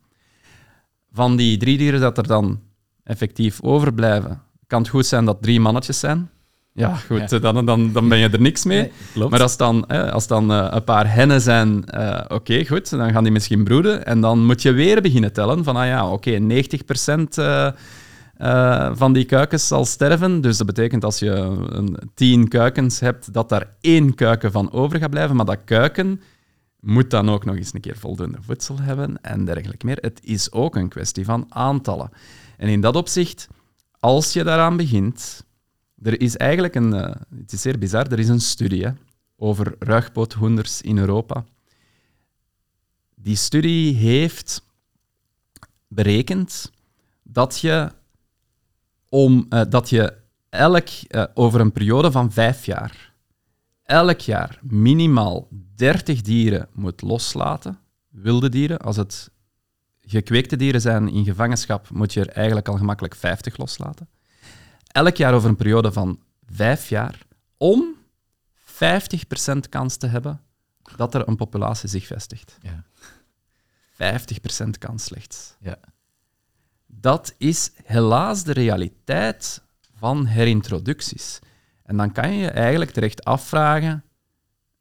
Van 1.14 1.36
die 1.36 1.56
drie 1.56 1.78
dieren 1.78 2.00
dat 2.00 2.18
er 2.18 2.26
dan 2.26 2.60
effectief 3.04 3.62
overblijven, 3.62 4.42
kan 4.66 4.80
het 4.80 4.88
goed 4.90 5.06
zijn 5.06 5.24
dat 5.24 5.42
drie 5.42 5.60
mannetjes 5.60 5.98
zijn. 5.98 6.28
Ja, 6.72 6.94
goed, 6.94 7.42
Dan, 7.42 7.66
dan, 7.66 7.92
dan 7.92 8.08
ben 8.08 8.18
je 8.18 8.28
er 8.28 8.40
niks 8.40 8.64
mee. 8.64 8.92
maar 9.30 9.42
als 9.42 9.56
dan, 9.56 9.86
als 9.86 10.26
dan 10.26 10.52
uh, 10.52 10.66
een 10.70 10.84
paar 10.84 11.14
hennen 11.14 11.40
zijn, 11.40 11.84
uh, 11.94 12.20
oké, 12.28 12.66
goed, 12.66 12.90
dan 12.90 13.12
gaan 13.12 13.22
die 13.22 13.32
misschien 13.32 13.64
broeden. 13.64 14.06
En 14.06 14.20
dan 14.20 14.46
moet 14.46 14.62
je 14.62 14.72
weer 14.72 15.02
beginnen 15.02 15.32
tellen 15.32 15.64
van, 15.64 15.76
ah 15.76 15.86
ja, 15.86 16.10
oké, 16.10 16.38
90% 16.38 16.44
uh, 18.38 18.90
van 18.94 19.12
die 19.12 19.24
kuikens 19.24 19.66
zal 19.66 19.84
sterven. 19.84 20.40
Dus 20.40 20.56
dat 20.56 20.66
betekent 20.66 21.04
als 21.04 21.18
je 21.18 21.30
een, 21.68 21.96
10 22.14 22.48
kuikens 22.48 23.00
hebt, 23.00 23.32
dat 23.32 23.48
daar 23.48 23.68
één 23.80 24.14
kuiken 24.14 24.52
van 24.52 24.72
over 24.72 24.98
gaat 24.98 25.10
blijven. 25.10 25.36
Maar 25.36 25.46
dat 25.46 25.64
kuiken 25.64 26.20
moet 26.84 27.10
dan 27.10 27.30
ook 27.30 27.44
nog 27.44 27.56
eens 27.56 27.74
een 27.74 27.80
keer 27.80 27.96
voldoende 27.96 28.38
voedsel 28.42 28.80
hebben 28.80 29.22
en 29.22 29.44
dergelijke 29.44 29.86
meer. 29.86 29.98
Het 30.00 30.20
is 30.22 30.52
ook 30.52 30.76
een 30.76 30.88
kwestie 30.88 31.24
van 31.24 31.46
aantallen. 31.48 32.10
En 32.56 32.68
in 32.68 32.80
dat 32.80 32.96
opzicht, 32.96 33.48
als 34.00 34.32
je 34.32 34.44
daaraan 34.44 34.76
begint, 34.76 35.44
er 36.02 36.20
is 36.20 36.36
eigenlijk 36.36 36.74
een, 36.74 36.94
uh, 36.94 37.14
het 37.36 37.52
is 37.52 37.60
zeer 37.60 37.78
bizar, 37.78 38.06
er 38.12 38.18
is 38.18 38.28
een 38.28 38.40
studie 38.40 38.86
over 39.36 39.74
ruigpoothoenders 39.78 40.80
in 40.80 40.98
Europa. 40.98 41.44
Die 43.14 43.36
studie 43.36 43.94
heeft 43.94 44.62
berekend 45.88 46.72
dat 47.22 47.60
je, 47.60 47.92
om, 49.08 49.46
uh, 49.50 49.62
dat 49.68 49.88
je 49.88 50.16
elk, 50.48 50.88
uh, 51.08 51.24
over 51.34 51.60
een 51.60 51.72
periode 51.72 52.10
van 52.10 52.32
vijf 52.32 52.66
jaar, 52.66 53.13
elk 53.84 54.20
jaar 54.20 54.58
minimaal 54.62 55.48
30 55.74 56.22
dieren 56.22 56.68
moet 56.72 57.02
loslaten, 57.02 57.78
wilde 58.08 58.48
dieren. 58.48 58.78
Als 58.78 58.96
het 58.96 59.30
gekweekte 60.00 60.56
dieren 60.56 60.80
zijn 60.80 61.08
in 61.08 61.24
gevangenschap, 61.24 61.90
moet 61.90 62.12
je 62.12 62.20
er 62.20 62.28
eigenlijk 62.28 62.68
al 62.68 62.76
gemakkelijk 62.76 63.14
50 63.14 63.56
loslaten. 63.56 64.08
Elk 64.86 65.16
jaar 65.16 65.34
over 65.34 65.48
een 65.48 65.56
periode 65.56 65.92
van 65.92 66.20
vijf 66.46 66.88
jaar, 66.88 67.18
om 67.56 67.94
50% 68.56 69.68
kans 69.68 69.96
te 69.96 70.06
hebben 70.06 70.40
dat 70.96 71.14
er 71.14 71.28
een 71.28 71.36
populatie 71.36 71.88
zich 71.88 72.06
vestigt. 72.06 72.58
Ja. 72.60 72.84
50% 74.64 74.68
kans 74.78 75.04
slechts. 75.04 75.54
Ja. 75.60 75.78
Dat 76.86 77.34
is 77.38 77.70
helaas 77.84 78.44
de 78.44 78.52
realiteit 78.52 79.62
van 79.94 80.26
herintroducties. 80.26 81.38
En 81.84 81.96
dan 81.96 82.12
kan 82.12 82.32
je 82.32 82.38
je 82.38 82.50
eigenlijk 82.50 82.90
terecht 82.90 83.24
afvragen, 83.24 84.04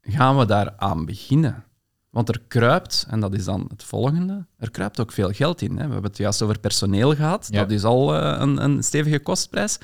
gaan 0.00 0.38
we 0.38 0.46
daar 0.46 0.72
aan 0.76 1.04
beginnen? 1.04 1.64
Want 2.10 2.28
er 2.28 2.40
kruipt, 2.48 3.06
en 3.08 3.20
dat 3.20 3.34
is 3.34 3.44
dan 3.44 3.66
het 3.68 3.84
volgende, 3.84 4.46
er 4.58 4.70
kruipt 4.70 5.00
ook 5.00 5.12
veel 5.12 5.32
geld 5.32 5.62
in. 5.62 5.70
Hè. 5.70 5.86
We 5.86 5.92
hebben 5.92 6.10
het 6.10 6.16
juist 6.16 6.42
over 6.42 6.58
personeel 6.58 7.14
gehad. 7.14 7.48
Dat 7.50 7.70
is 7.70 7.84
al 7.84 8.14
uh, 8.14 8.36
een, 8.40 8.64
een, 8.64 8.82
stevige 8.82 9.18
kostprijs. 9.18 9.78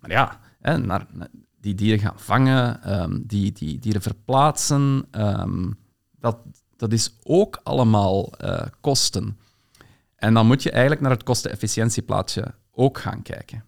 Maar 0.00 0.10
ja, 0.10 0.40
hè, 0.60 0.78
naar, 0.78 1.06
die 1.60 1.74
dieren 1.74 1.98
gaan 1.98 2.18
vangen, 2.18 2.92
um, 3.02 3.22
die, 3.26 3.52
die 3.52 3.78
dieren 3.78 4.02
verplaatsen, 4.02 5.06
um, 5.10 5.78
dat, 6.18 6.38
dat 6.76 6.92
is 6.92 7.16
ook 7.22 7.60
allemaal 7.62 8.32
uh, 8.44 8.60
kosten. 8.80 9.38
En 10.16 10.34
dan 10.34 10.46
moet 10.46 10.62
je 10.62 10.70
eigenlijk 10.70 11.00
naar 11.00 11.10
het 11.10 11.22
kostenefficiëntieplaatje 11.22 12.54
ook 12.72 12.98
gaan 12.98 13.22
kijken. 13.22 13.64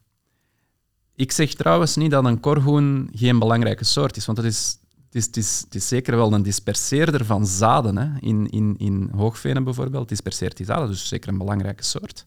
Ik 1.17 1.33
zeg 1.33 1.55
trouwens 1.55 1.97
niet 1.97 2.11
dat 2.11 2.25
een 2.25 2.41
korhoen 2.41 3.09
geen 3.13 3.39
belangrijke 3.39 3.85
soort 3.85 4.17
is, 4.17 4.27
want 4.27 4.39
het 4.39 4.47
is, 4.47 4.79
het 5.05 5.15
is, 5.15 5.27
het 5.27 5.37
is, 5.37 5.61
het 5.65 5.75
is 5.75 5.89
zeker 5.89 6.17
wel 6.17 6.33
een 6.33 6.43
disperseerder 6.43 7.25
van 7.25 7.47
zaden. 7.47 7.97
Hè. 7.97 8.21
In, 8.21 8.49
in, 8.49 8.75
in 8.79 9.11
hoogvenen 9.15 9.65
bijvoorbeeld 9.65 10.09
disperseert 10.09 10.57
die 10.57 10.67
zaden, 10.67 10.89
dus 10.89 11.09
zeker 11.09 11.29
een 11.29 11.39
belangrijke 11.39 11.83
soort. 11.83 12.27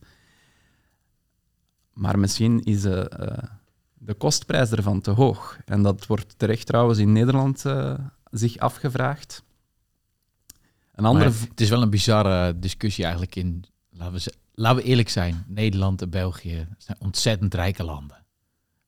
Maar 1.93 2.19
misschien 2.19 2.63
is 2.63 2.85
uh, 2.85 3.03
de 3.93 4.13
kostprijs 4.13 4.71
ervan 4.71 5.01
te 5.01 5.11
hoog. 5.11 5.57
En 5.65 5.81
dat 5.81 6.05
wordt 6.05 6.33
terecht 6.37 6.65
trouwens 6.65 6.99
in 6.99 7.11
Nederland 7.11 7.65
uh, 7.65 7.93
zich 8.31 8.57
afgevraagd. 8.57 9.43
Een 10.95 11.05
andere... 11.05 11.31
het 11.49 11.61
is 11.61 11.69
wel 11.69 11.81
een 11.81 11.89
bizarre 11.89 12.59
discussie 12.59 13.03
eigenlijk 13.03 13.35
in, 13.35 13.63
laten 13.89 14.13
we, 14.13 14.33
laten 14.53 14.77
we 14.77 14.83
eerlijk 14.83 15.09
zijn, 15.09 15.43
Nederland 15.47 16.01
en 16.01 16.09
België 16.09 16.67
zijn 16.77 16.97
ontzettend 16.99 17.53
rijke 17.53 17.83
landen. 17.83 18.18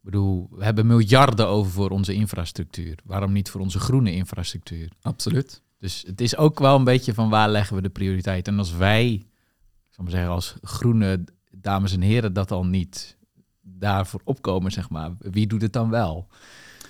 Ik 0.02 0.10
bedoel, 0.10 0.48
we 0.52 0.64
hebben 0.64 0.88
miljarden 0.88 1.48
over 1.48 1.72
voor 1.72 1.90
onze 1.90 2.14
infrastructuur. 2.14 3.00
Waarom 3.04 3.32
niet 3.32 3.50
voor 3.50 3.62
onze 3.62 3.80
groene 3.80 4.12
infrastructuur? 4.12 4.92
Absoluut. 5.02 5.62
Dus 5.78 6.04
het 6.08 6.22
is 6.22 6.38
ook 6.38 6.60
wel 6.60 6.76
een 6.76 6.84
beetje 6.84 7.14
van 7.14 7.30
waar 7.30 7.50
leggen 7.50 7.76
we 7.76 7.82
de 7.82 7.90
prioriteit. 7.90 8.48
En 8.48 8.58
als 8.58 8.74
wij, 8.74 9.12
ik 9.14 9.90
zal 9.90 10.04
maar 10.04 10.14
zeggen, 10.14 10.32
als 10.32 10.56
groene 10.62 11.24
dames 11.52 11.94
en 11.94 12.02
heren 12.02 12.34
dat 12.34 12.52
al 12.52 12.66
niet 12.66 13.18
daarvoor 13.62 14.22
opkomen, 14.24 14.72
zeg 14.72 14.90
maar, 14.90 15.12
wie 15.20 15.48
doet 15.48 15.62
het 15.62 15.74
dan 15.74 15.90
wel? 15.90 16.28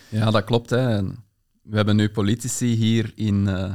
Ja, 0.09 0.31
dat 0.31 0.43
klopt. 0.43 0.69
Hè. 0.69 1.03
We 1.61 1.75
hebben 1.75 1.95
nu 1.95 2.09
politici 2.09 2.65
hier 2.65 3.11
in, 3.15 3.47
uh, 3.47 3.73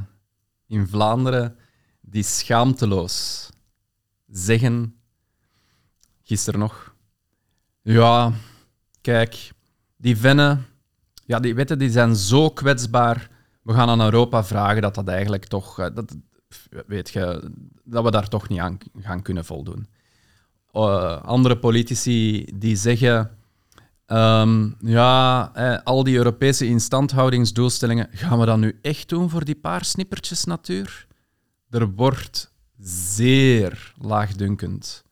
in 0.67 0.87
Vlaanderen 0.87 1.57
die 2.01 2.23
schaamteloos 2.23 3.49
zeggen, 4.27 4.95
gisteren 6.23 6.61
nog, 6.61 6.95
ja, 7.83 8.33
kijk, 9.07 9.53
die 9.97 10.17
vennen, 10.17 10.67
ja, 11.25 11.41
die 11.41 11.55
wetten 11.55 11.79
die 11.79 11.91
zijn 11.91 12.17
zo 12.17 12.51
kwetsbaar. 12.51 13.31
We 13.63 13.73
gaan 13.73 13.89
aan 13.89 14.01
Europa 14.01 14.45
vragen 14.45 14.83
dat 14.83 14.95
dat 14.95 15.09
eigenlijk 15.09 15.45
toch, 15.45 15.79
eh, 15.79 15.87
dat, 15.95 16.17
weet 16.87 17.11
je, 17.11 17.51
dat 17.85 18.05
we 18.05 18.11
daar 18.11 18.29
toch 18.29 18.49
niet 18.49 18.59
aan 18.59 18.79
gaan 19.01 19.23
kunnen 19.23 19.45
voldoen. 19.45 19.87
Uh, 20.73 21.23
andere 21.23 21.59
politici 21.59 22.45
die 22.55 22.77
zeggen, 22.77 23.31
um, 24.07 24.77
ja, 24.81 25.51
eh, 25.55 25.79
al 25.85 26.05
die 26.05 26.17
Europese 26.17 26.67
instandhoudingsdoelstellingen, 26.67 28.09
gaan 28.11 28.39
we 28.39 28.47
dat 28.47 28.59
nu 28.59 28.79
echt 28.83 29.09
doen 29.09 29.31
voor 29.31 29.45
die 29.45 29.61
paar 29.61 29.85
snippertjes 29.85 30.45
natuur? 30.45 31.07
Er 31.71 31.91
wordt 31.91 32.53
zeer 32.79 33.93
laagdunkend 34.01 35.05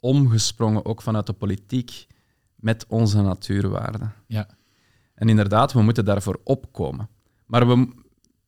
omgesprongen, 0.00 0.84
ook 0.84 1.02
vanuit 1.02 1.26
de 1.26 1.32
politiek, 1.32 2.07
met 2.60 2.84
onze 2.88 3.22
natuurwaarden. 3.22 4.12
Ja. 4.26 4.48
En 5.14 5.28
inderdaad, 5.28 5.72
we 5.72 5.82
moeten 5.82 6.04
daarvoor 6.04 6.40
opkomen. 6.44 7.08
Maar 7.46 7.68
we, 7.68 7.88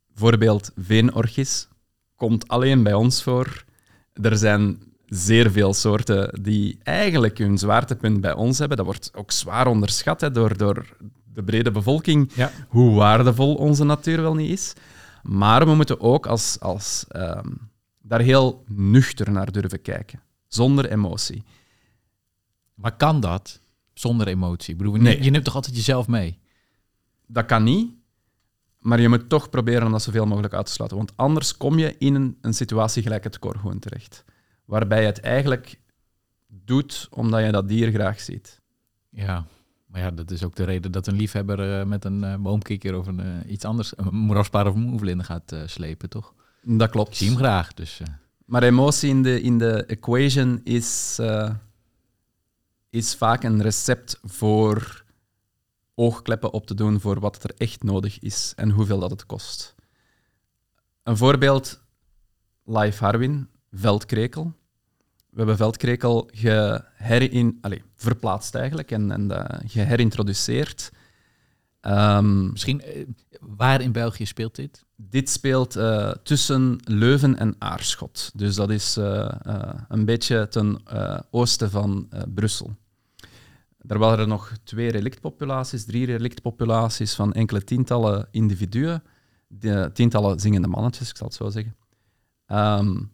bijvoorbeeld 0.06 0.72
veenorchis 0.76 1.68
komt 2.16 2.48
alleen 2.48 2.82
bij 2.82 2.94
ons 2.94 3.22
voor. 3.22 3.64
Er 4.12 4.36
zijn 4.36 4.82
zeer 5.06 5.50
veel 5.50 5.74
soorten 5.74 6.42
die 6.42 6.78
eigenlijk 6.82 7.38
hun 7.38 7.58
zwaartepunt 7.58 8.20
bij 8.20 8.32
ons 8.32 8.58
hebben. 8.58 8.76
Dat 8.76 8.86
wordt 8.86 9.10
ook 9.14 9.30
zwaar 9.30 9.66
onderschat 9.66 10.20
hè, 10.20 10.30
door, 10.30 10.56
door 10.56 10.96
de 11.32 11.42
brede 11.42 11.70
bevolking, 11.70 12.32
ja. 12.34 12.50
hoe 12.68 12.94
waardevol 12.94 13.54
onze 13.54 13.84
natuur 13.84 14.22
wel 14.22 14.34
niet 14.34 14.50
is. 14.50 14.72
Maar 15.22 15.66
we 15.66 15.74
moeten 15.74 16.00
ook 16.00 16.26
als, 16.26 16.60
als, 16.60 17.04
um, 17.16 17.70
daar 18.02 18.20
heel 18.20 18.64
nuchter 18.66 19.30
naar 19.30 19.52
durven 19.52 19.82
kijken, 19.82 20.20
zonder 20.46 20.90
emotie. 20.90 21.44
Maar 22.74 22.96
kan 22.96 23.20
dat? 23.20 23.60
Zonder 24.00 24.28
emotie. 24.28 24.72
Ik 24.72 24.78
bedoel, 24.78 24.94
nee. 24.94 25.22
je 25.22 25.30
neemt 25.30 25.44
toch 25.44 25.54
altijd 25.54 25.76
jezelf 25.76 26.08
mee? 26.08 26.38
Dat 27.26 27.46
kan 27.46 27.62
niet. 27.62 27.90
Maar 28.78 29.00
je 29.00 29.08
moet 29.08 29.28
toch 29.28 29.50
proberen 29.50 29.86
om 29.86 29.92
dat 29.92 30.02
zoveel 30.02 30.26
mogelijk 30.26 30.54
uit 30.54 30.66
te 30.66 30.72
sluiten. 30.72 30.98
Want 30.98 31.16
anders 31.16 31.56
kom 31.56 31.78
je 31.78 31.96
in 31.98 32.14
een, 32.14 32.38
een 32.40 32.54
situatie 32.54 33.02
gelijk 33.02 33.24
het 33.24 33.38
korhoen 33.38 33.78
terecht. 33.78 34.24
Waarbij 34.64 35.00
je 35.00 35.06
het 35.06 35.20
eigenlijk 35.20 35.80
doet 36.46 37.08
omdat 37.10 37.44
je 37.44 37.52
dat 37.52 37.68
dier 37.68 37.90
graag 37.92 38.20
ziet. 38.20 38.60
Ja, 39.10 39.46
maar 39.86 40.00
ja, 40.00 40.10
dat 40.10 40.30
is 40.30 40.44
ook 40.44 40.56
de 40.56 40.64
reden 40.64 40.92
dat 40.92 41.06
een 41.06 41.16
liefhebber 41.16 41.80
eh, 41.80 41.86
met 41.86 42.04
een 42.04 42.22
uh, 42.22 42.34
boomkikker 42.36 42.98
of 42.98 43.06
een, 43.06 43.20
uh, 43.20 43.52
iets 43.52 43.64
anders, 43.64 43.92
een 43.96 44.14
moeraspaar 44.16 44.66
of 44.66 44.74
een 44.74 44.80
moevlinder 44.80 45.26
gaat 45.26 45.56
slepen, 45.66 46.08
toch? 46.08 46.34
Dat 46.62 46.90
klopt. 46.90 47.10
Ik 47.10 47.16
zie 47.16 47.28
hem 47.28 47.36
graag, 47.36 47.74
dus... 47.74 48.00
Maar 48.44 48.62
emotie 48.62 49.10
in 49.10 49.22
de, 49.22 49.42
in 49.42 49.58
de 49.58 49.84
equation 49.84 50.60
is, 50.64 51.18
is 52.90 53.14
vaak 53.14 53.42
een 53.42 53.62
recept 53.62 54.18
voor 54.22 55.04
oogkleppen 55.94 56.52
op 56.52 56.66
te 56.66 56.74
doen 56.74 57.00
voor 57.00 57.20
wat 57.20 57.42
er 57.44 57.54
echt 57.56 57.82
nodig 57.82 58.18
is 58.18 58.52
en 58.56 58.70
hoeveel 58.70 58.98
dat 58.98 59.10
het 59.10 59.26
kost. 59.26 59.74
Een 61.02 61.16
voorbeeld, 61.16 61.82
Live 62.64 63.04
Harwin, 63.04 63.48
veldkrekel. 63.72 64.52
We 65.30 65.36
hebben 65.36 65.56
veldkrekel 65.56 66.28
geherin, 66.32 67.58
allez, 67.60 67.80
verplaatst 67.96 68.54
eigenlijk 68.54 68.90
en, 68.90 69.10
en 69.10 69.30
uh, 69.30 69.44
geherintroduceerd. 69.66 70.90
Um, 71.82 72.50
Misschien, 72.50 72.82
uh, 72.98 73.06
waar 73.40 73.80
in 73.80 73.92
België 73.92 74.26
speelt 74.26 74.54
dit? 74.54 74.84
Dit 74.96 75.30
speelt 75.30 75.76
uh, 75.76 76.10
tussen 76.22 76.78
Leuven 76.84 77.38
en 77.38 77.54
Aarschot. 77.58 78.30
Dus 78.34 78.54
dat 78.54 78.70
is 78.70 78.96
een 79.88 80.04
beetje 80.04 80.48
ten 80.48 80.82
oosten 81.30 81.70
van 81.70 82.08
Brussel. 82.34 82.76
Er 83.86 83.98
waren 83.98 84.18
er 84.18 84.28
nog 84.28 84.52
twee 84.64 84.90
relictpopulaties, 84.90 85.84
drie 85.84 86.06
relictpopulaties 86.06 87.14
van 87.14 87.32
enkele 87.32 87.64
tientallen 87.64 88.28
individuen. 88.30 89.02
De, 89.46 89.90
tientallen 89.92 90.40
zingende 90.40 90.68
mannetjes, 90.68 91.10
ik 91.10 91.16
zal 91.16 91.26
het 91.26 91.36
zo 91.36 91.50
zeggen. 91.50 91.76
Um, 92.46 93.10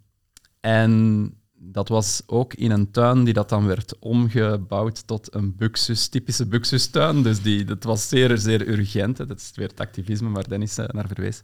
en 0.60 1.34
dat 1.72 1.88
was 1.88 2.22
ook 2.26 2.54
in 2.54 2.70
een 2.70 2.90
tuin 2.90 3.24
die 3.24 3.34
dat 3.34 3.48
dan 3.48 3.66
werd 3.66 3.98
omgebouwd 3.98 5.06
tot 5.06 5.34
een 5.34 5.56
buxus, 5.56 6.08
typische 6.08 6.46
buxustuin. 6.46 7.22
Dus 7.22 7.42
die, 7.42 7.64
dat 7.64 7.84
was 7.84 8.08
zeer, 8.08 8.38
zeer 8.38 8.68
urgent. 8.68 9.16
Dat 9.16 9.36
is 9.36 9.52
weer 9.54 9.68
het 9.68 9.80
activisme 9.80 10.30
waar 10.30 10.48
Dennis 10.48 10.78
uh, 10.78 10.86
naar 10.86 11.06
verwees. 11.06 11.42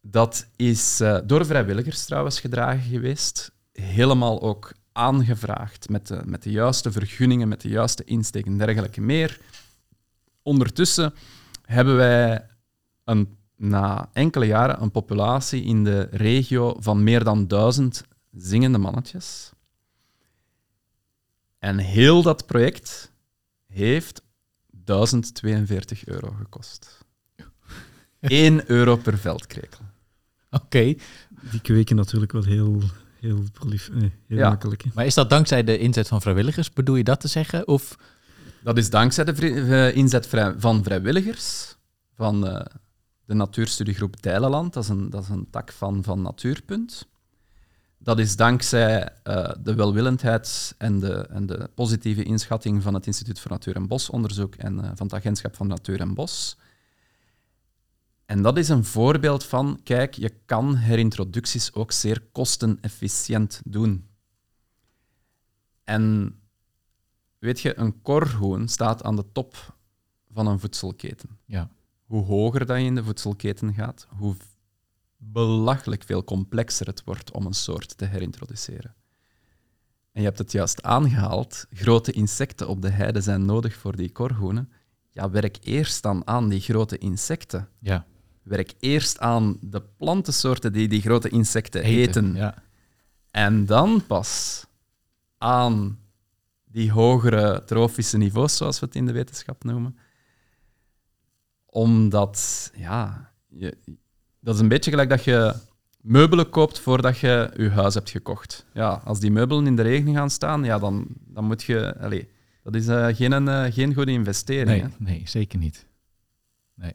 Dat 0.00 0.46
is 0.56 1.00
uh, 1.00 1.18
door 1.24 1.46
vrijwilligers 1.46 2.04
trouwens 2.04 2.40
gedragen 2.40 2.90
geweest. 2.90 3.52
Helemaal 3.72 4.42
ook 4.42 4.72
aangevraagd 4.92 5.88
met 5.88 6.06
de, 6.06 6.20
met 6.24 6.42
de 6.42 6.50
juiste 6.50 6.92
vergunningen, 6.92 7.48
met 7.48 7.60
de 7.60 7.68
juiste 7.68 8.04
insteek 8.04 8.46
en 8.46 8.58
dergelijke 8.58 9.00
meer. 9.00 9.40
Ondertussen 10.42 11.14
hebben 11.64 11.96
wij 11.96 12.46
een, 13.04 13.36
na 13.56 14.08
enkele 14.12 14.46
jaren 14.46 14.82
een 14.82 14.90
populatie 14.90 15.64
in 15.64 15.84
de 15.84 16.08
regio 16.10 16.76
van 16.80 17.02
meer 17.02 17.24
dan 17.24 17.46
duizend 17.46 18.04
zingende 18.36 18.78
mannetjes. 18.78 19.50
En 21.58 21.78
heel 21.78 22.22
dat 22.22 22.46
project 22.46 23.12
heeft 23.66 24.22
1042 24.70 26.06
euro 26.06 26.30
gekost. 26.30 26.98
1 28.20 28.70
euro 28.70 28.96
per 28.96 29.18
veldkrekel. 29.18 29.84
Oké. 30.50 30.94
Die 31.50 31.60
kweken 31.62 31.96
natuurlijk 31.96 32.32
wel 32.32 32.44
heel, 32.44 32.82
heel, 33.20 33.44
prolief, 33.52 33.90
nee, 33.92 34.12
heel 34.26 34.38
ja. 34.38 34.48
makkelijk. 34.48 34.84
Maar 34.94 35.06
is 35.06 35.14
dat 35.14 35.30
dankzij 35.30 35.64
de 35.64 35.78
inzet 35.78 36.08
van 36.08 36.20
vrijwilligers? 36.20 36.72
Bedoel 36.72 36.96
je 36.96 37.04
dat 37.04 37.20
te 37.20 37.28
zeggen? 37.28 37.68
Of? 37.68 37.96
Dat 38.62 38.78
is 38.78 38.90
dankzij 38.90 39.24
de 39.24 39.50
uh, 39.50 39.96
inzet 39.96 40.26
van 40.56 40.82
vrijwilligers, 40.84 41.76
van 42.14 42.46
uh, 42.46 42.60
de 43.24 43.34
natuurstudiegroep 43.34 44.22
Dijlenland. 44.22 44.72
Dat 44.72 44.82
is 44.82 44.88
een, 44.88 45.10
dat 45.10 45.22
is 45.22 45.28
een 45.28 45.50
tak 45.50 45.72
van, 45.72 46.02
van 46.04 46.22
Natuurpunt. 46.22 47.06
Dat 48.02 48.18
is 48.18 48.36
dankzij 48.36 49.08
uh, 49.24 49.50
de 49.60 49.74
welwillendheid 49.74 50.74
en 50.78 50.98
de, 50.98 51.14
en 51.14 51.46
de 51.46 51.70
positieve 51.74 52.22
inschatting 52.22 52.82
van 52.82 52.94
het 52.94 53.06
Instituut 53.06 53.40
voor 53.40 53.50
Natuur- 53.50 53.76
en 53.76 53.86
Bosonderzoek 53.86 54.54
en 54.54 54.74
uh, 54.74 54.90
van 54.94 55.06
het 55.06 55.14
Agentschap 55.14 55.56
van 55.56 55.66
Natuur 55.66 56.00
en 56.00 56.14
Bos. 56.14 56.56
En 58.26 58.42
dat 58.42 58.58
is 58.58 58.68
een 58.68 58.84
voorbeeld 58.84 59.44
van, 59.44 59.80
kijk, 59.82 60.14
je 60.14 60.34
kan 60.46 60.76
herintroducties 60.76 61.74
ook 61.74 61.92
zeer 61.92 62.20
kostenefficiënt 62.32 63.60
doen. 63.64 64.08
En 65.84 66.34
weet 67.38 67.60
je, 67.60 67.78
een 67.78 68.02
korhoen 68.02 68.68
staat 68.68 69.02
aan 69.02 69.16
de 69.16 69.32
top 69.32 69.76
van 70.30 70.46
een 70.46 70.60
voedselketen. 70.60 71.38
Ja. 71.44 71.70
Hoe 72.04 72.24
hoger 72.24 72.66
dat 72.66 72.78
je 72.78 72.84
in 72.84 72.94
de 72.94 73.04
voedselketen 73.04 73.74
gaat, 73.74 74.06
hoe 74.16 74.34
belachelijk 75.24 76.02
veel 76.02 76.24
complexer 76.24 76.86
het 76.86 77.04
wordt 77.04 77.30
om 77.30 77.46
een 77.46 77.54
soort 77.54 77.98
te 77.98 78.04
herintroduceren. 78.04 78.94
En 80.12 80.20
je 80.20 80.26
hebt 80.26 80.38
het 80.38 80.52
juist 80.52 80.82
aangehaald, 80.82 81.66
grote 81.72 82.12
insecten 82.12 82.68
op 82.68 82.82
de 82.82 82.88
heide 82.88 83.20
zijn 83.20 83.44
nodig 83.44 83.74
voor 83.74 83.96
die 83.96 84.12
korhoenen. 84.12 84.72
Ja, 85.10 85.30
werk 85.30 85.58
eerst 85.60 86.02
dan 86.02 86.26
aan 86.26 86.48
die 86.48 86.60
grote 86.60 86.98
insecten. 86.98 87.68
Ja. 87.78 88.06
Werk 88.42 88.74
eerst 88.78 89.18
aan 89.18 89.56
de 89.60 89.82
plantensoorten 89.82 90.72
die 90.72 90.88
die 90.88 91.00
grote 91.00 91.28
insecten 91.28 91.82
eten. 91.82 92.24
eten. 92.24 92.34
Ja. 92.34 92.62
En 93.30 93.66
dan 93.66 94.06
pas 94.06 94.64
aan 95.38 95.98
die 96.64 96.92
hogere 96.92 97.62
trofische 97.64 98.16
niveaus, 98.16 98.56
zoals 98.56 98.80
we 98.80 98.86
het 98.86 98.94
in 98.94 99.06
de 99.06 99.12
wetenschap 99.12 99.64
noemen. 99.64 99.98
Omdat, 101.66 102.70
ja, 102.74 103.32
je, 103.48 103.76
dat 104.42 104.54
is 104.54 104.60
een 104.60 104.68
beetje 104.68 104.90
gelijk 104.90 105.08
dat 105.08 105.24
je 105.24 105.54
meubelen 106.00 106.50
koopt 106.50 106.78
voordat 106.78 107.18
je 107.18 107.50
je 107.56 107.70
huis 107.70 107.94
hebt 107.94 108.10
gekocht. 108.10 108.66
Ja, 108.72 109.00
als 109.04 109.20
die 109.20 109.30
meubelen 109.30 109.66
in 109.66 109.76
de 109.76 109.82
regen 109.82 110.14
gaan 110.14 110.30
staan, 110.30 110.64
ja, 110.64 110.78
dan, 110.78 111.06
dan 111.26 111.44
moet 111.44 111.62
je... 111.62 111.94
Allez, 112.00 112.24
dat 112.62 112.74
is 112.74 112.88
uh, 112.88 113.06
geen, 113.06 113.48
uh, 113.48 113.64
geen 113.70 113.94
goede 113.94 114.12
investering. 114.12 114.68
Nee, 114.68 114.80
hè? 114.80 114.88
nee 114.98 115.22
zeker 115.24 115.58
niet. 115.58 115.86
Nee. 116.74 116.94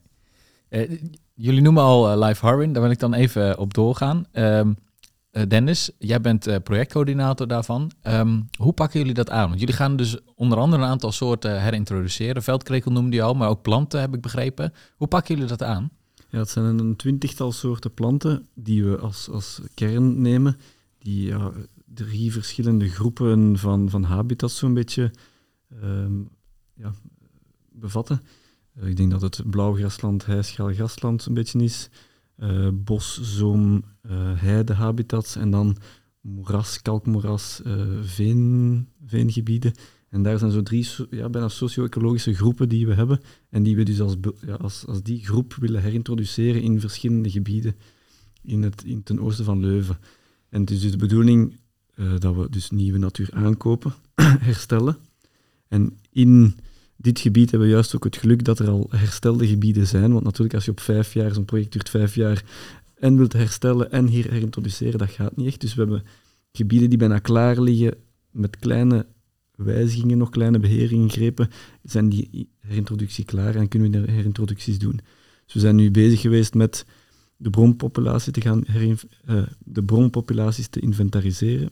Uh, 0.70 1.00
jullie 1.34 1.62
noemen 1.62 1.84
al 1.84 2.24
Live 2.24 2.46
Harwin, 2.46 2.74
daar 2.74 2.82
wil 2.82 2.92
ik 2.92 3.00
dan 3.00 3.14
even 3.14 3.58
op 3.58 3.74
doorgaan. 3.74 4.26
Um, 4.34 4.78
Dennis, 5.48 5.92
jij 5.98 6.22
bent 6.22 6.64
projectcoördinator 6.64 7.48
daarvan. 7.48 7.92
Um, 8.04 8.50
hoe 8.58 8.74
pakken 8.74 9.00
jullie 9.00 9.14
dat 9.14 9.30
aan? 9.30 9.48
Want 9.48 9.60
jullie 9.60 9.76
gaan 9.76 9.96
dus 9.96 10.18
onder 10.36 10.58
andere 10.58 10.82
een 10.82 10.90
aantal 10.90 11.12
soorten 11.12 11.62
herintroduceren. 11.62 12.44
Veldkrekel 12.44 12.92
noemde 12.92 13.16
je 13.16 13.22
al, 13.22 13.34
maar 13.34 13.50
ook 13.50 13.62
planten 13.62 14.00
heb 14.00 14.14
ik 14.14 14.22
begrepen. 14.22 14.74
Hoe 14.96 15.08
pakken 15.08 15.36
jullie 15.36 15.50
dat 15.50 15.64
aan? 15.64 15.92
Ja, 16.38 16.44
het 16.44 16.52
zijn 16.52 16.80
een 16.80 16.96
twintigtal 16.96 17.52
soorten 17.52 17.94
planten 17.94 18.48
die 18.54 18.86
we 18.86 18.98
als, 18.98 19.30
als 19.30 19.62
kern 19.74 20.22
nemen, 20.22 20.58
die 21.00 21.26
ja, 21.28 21.52
drie 21.86 22.32
verschillende 22.32 22.90
groepen 22.90 23.58
van, 23.58 23.90
van 23.90 24.04
habitats 24.04 24.58
zo'n 24.58 24.74
beetje 24.74 25.12
um, 25.84 26.30
ja, 26.74 26.94
bevatten. 27.72 28.22
Uh, 28.76 28.88
ik 28.88 28.96
denk 28.96 29.12
dat 29.12 29.22
het 29.22 29.50
blauwgrasland, 29.50 30.26
hijschaal 30.26 30.74
grasland 30.74 31.26
een 31.26 31.34
beetje 31.34 31.64
is, 31.64 31.90
uh, 32.38 32.70
bos, 32.74 33.22
zoom, 33.22 33.84
uh, 34.02 34.12
heidehabitats 34.36 35.36
en 35.36 35.50
dan 35.50 35.78
moeras, 36.22 36.82
kalkmoeras, 36.82 37.62
veen, 38.02 38.88
veengebieden. 39.06 39.74
En 40.10 40.24
daar 40.24 40.40
zijn 40.40 40.52
zo 40.52 40.64
drie 40.64 40.88
ja, 41.10 41.30
bijna 41.30 41.48
socio-ecologische 41.48 42.34
groepen 42.34 42.70
die 42.70 42.88
we 42.88 42.94
hebben 42.94 43.20
en 43.58 43.64
die 43.64 43.76
we 43.76 43.84
dus 43.84 44.02
als, 44.02 44.16
ja, 44.46 44.54
als, 44.54 44.86
als 44.88 45.04
die 45.04 45.26
groep 45.26 45.56
willen 45.60 45.82
herintroduceren 45.82 46.62
in 46.62 46.80
verschillende 46.80 47.30
gebieden 47.30 47.76
in 48.44 48.64
het, 48.64 48.84
in 48.84 49.04
ten 49.04 49.20
oosten 49.20 49.46
van 49.46 49.60
Leuven. 49.60 49.98
En 50.50 50.62
het 50.62 50.72
is 50.72 50.82
dus 50.82 50.92
de 50.92 50.98
bedoeling 50.98 51.56
uh, 51.96 52.12
dat 52.20 52.36
we 52.36 52.50
dus 52.50 52.70
nieuwe 52.70 52.98
natuur 52.98 53.30
aankopen, 53.34 53.94
herstellen. 54.50 54.98
En 55.68 55.98
in 56.12 56.56
dit 56.96 57.20
gebied 57.20 57.52
hebben 57.52 57.68
we 57.68 57.74
juist 57.74 57.96
ook 57.96 58.04
het 58.04 58.18
geluk 58.18 58.44
dat 58.44 58.60
er 58.60 58.70
al 58.70 58.88
herstelde 58.90 59.48
gebieden 59.48 59.88
zijn. 59.88 60.12
Want 60.12 60.24
natuurlijk, 60.24 60.56
als 60.56 60.66
je 60.66 60.72
op 60.72 60.80
vijf 60.80 61.14
jaar, 61.14 61.34
zo'n 61.34 61.46
project 61.46 61.72
duurt 61.72 61.90
vijf 61.90 62.16
jaar, 62.16 62.44
en 62.96 63.18
wilt 63.18 63.34
herstellen 63.34 63.92
en 63.92 64.08
hier 64.08 64.32
herintroduceren, 64.32 65.00
dat 65.00 65.10
gaat 65.10 65.36
niet 65.36 65.48
echt. 65.48 65.62
Dus 65.62 65.74
we 65.74 65.82
hebben 65.82 66.04
gebieden 66.52 66.90
die 66.90 66.98
bijna 66.98 67.20
klaar 67.20 67.62
liggen 67.62 67.94
met 68.32 68.58
kleine 68.60 69.06
wijzigingen, 69.58 70.18
nog 70.18 70.30
kleine 70.30 70.60
beheeringrepen, 70.60 71.50
zijn 71.84 72.10
die 72.10 72.50
herintroductie 72.60 73.26
klaar 73.26 73.56
en 73.56 73.68
kunnen 73.68 73.92
we 73.92 74.06
de 74.06 74.12
herintroducties 74.12 74.80
doen. 74.80 75.00
Dus 75.46 75.54
we 75.54 75.60
zijn 75.60 75.76
nu 75.76 75.92
bezig 75.92 76.22
geweest 76.22 76.54
met 76.54 76.86
de 77.38 77.50
bronpopulatie 77.50 78.32
te 78.32 78.42
gaan 78.42 78.64
uh, 78.68 79.42
de 79.64 79.84
bronpopulaties 79.84 80.68
te 80.68 80.80
inventariseren, 80.80 81.70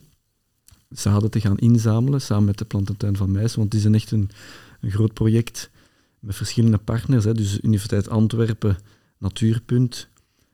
zaden 0.88 1.30
te 1.30 1.40
gaan 1.40 1.58
inzamelen 1.58 2.20
samen 2.20 2.44
met 2.44 2.58
de 2.58 2.64
plantentuin 2.64 3.16
van 3.16 3.30
Meijs, 3.30 3.54
want 3.54 3.72
het 3.72 3.84
is 3.84 3.92
echt 3.92 4.10
een, 4.10 4.30
een 4.80 4.90
groot 4.90 5.12
project 5.12 5.70
met 6.20 6.36
verschillende 6.36 6.78
partners, 6.78 7.24
hè, 7.24 7.34
dus 7.34 7.60
Universiteit 7.60 8.08
Antwerpen, 8.08 8.76
Natuurpunt, 9.18 10.08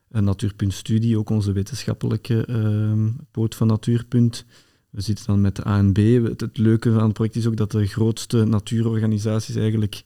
een 0.09 0.25
Natuurpunt 0.25 0.73
Studie, 0.73 1.19
ook 1.19 1.31
onze 1.31 1.53
wetenschappelijke 1.53 2.47
uh, 2.51 3.09
poot 3.31 3.55
van 3.55 3.67
Natuurpunt, 3.67 4.45
we 4.93 5.01
zitten 5.01 5.27
dan 5.27 5.41
met 5.41 5.57
de 5.57 5.63
ANB. 5.63 5.97
Het, 6.29 6.41
het, 6.41 6.59
leuke 6.59 6.93
van 6.93 7.03
het 7.03 7.13
project 7.13 7.37
is 7.37 7.47
ook 7.47 7.57
dat 7.57 7.71
de 7.71 7.87
grootste 7.87 8.45
natuurorganisaties 8.45 9.55
eigenlijk 9.55 10.03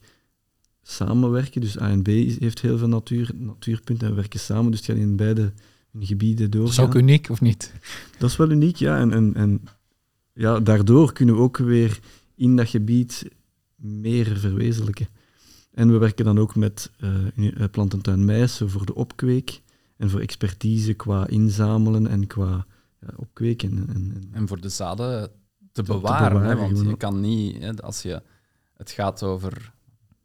samenwerken. 0.83 1.61
Dus 1.61 1.79
A 1.81 1.89
en 1.89 2.01
B 2.01 2.07
is- 2.07 2.39
heeft 2.39 2.61
heel 2.61 2.77
veel 2.77 2.87
natuur, 2.87 3.29
natuurpunten 3.33 4.07
en 4.07 4.15
werken 4.15 4.39
samen. 4.39 4.71
Dus 4.71 4.79
het 4.79 4.89
gaat 4.89 4.97
in 4.97 5.15
beide 5.15 5.51
gebieden 5.99 6.49
Dat 6.51 6.69
is 6.69 6.79
ook 6.79 6.95
uniek, 6.95 7.29
of 7.29 7.41
niet? 7.41 7.73
Dat 8.17 8.29
is 8.29 8.35
wel 8.35 8.51
uniek, 8.51 8.75
ja. 8.75 8.99
En, 8.99 9.13
en, 9.13 9.33
en 9.35 9.61
ja, 10.33 10.59
daardoor 10.59 11.13
kunnen 11.13 11.35
we 11.35 11.41
ook 11.41 11.57
weer 11.57 11.99
in 12.35 12.55
dat 12.55 12.69
gebied 12.69 13.25
meer 13.75 14.37
verwezenlijken. 14.37 15.07
En 15.73 15.91
we 15.91 15.97
werken 15.97 16.25
dan 16.25 16.39
ook 16.39 16.55
met 16.55 16.91
eh, 16.99 17.09
uni- 17.35 17.49
eh, 17.49 17.63
plantentuin 17.71 18.25
Meissen 18.25 18.69
voor 18.69 18.85
de 18.85 18.95
opkweek 18.95 19.61
en 19.97 20.09
voor 20.09 20.19
expertise 20.19 20.93
qua 20.93 21.27
inzamelen 21.27 22.07
en 22.07 22.27
qua 22.27 22.65
ja, 22.99 23.07
opkweken. 23.15 23.69
En, 23.71 23.87
en, 23.95 24.11
en- 24.15 24.29
En 24.33 24.47
voor 24.47 24.61
de 24.61 24.69
zaden 24.69 25.21
te, 25.21 25.31
te 25.71 25.83
bewaren. 25.83 26.33
bewaren, 26.39 26.57
hè, 26.57 26.73
want 26.73 26.87
je 26.89 26.97
kan 26.97 27.19
niet, 27.19 27.57
hè, 27.61 27.75
als 27.75 28.01
je, 28.01 28.21
het 28.73 28.91
gaat 28.91 29.23
over 29.23 29.73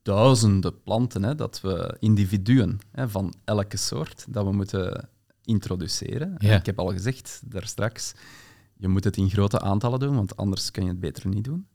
duizenden 0.03 0.83
planten, 0.83 1.23
hè, 1.23 1.35
dat 1.35 1.61
we 1.61 1.97
individuen 1.99 2.79
hè, 2.91 3.09
van 3.09 3.35
elke 3.45 3.77
soort, 3.77 4.27
dat 4.29 4.45
we 4.45 4.53
moeten 4.53 5.09
introduceren. 5.45 6.35
Ja. 6.39 6.57
Ik 6.57 6.67
heb 6.67 6.79
al 6.79 6.93
gezegd 6.93 7.43
daar 7.45 7.67
straks, 7.67 8.15
je 8.77 8.89
moet 8.89 9.05
het 9.05 9.17
in 9.17 9.31
grote 9.31 9.61
aantallen 9.61 9.99
doen, 10.01 10.15
want 10.15 10.37
anders 10.37 10.71
kun 10.71 10.83
je 10.83 10.89
het 10.89 11.01
beter 11.01 11.29
niet 11.29 11.45
doen. 11.45 11.67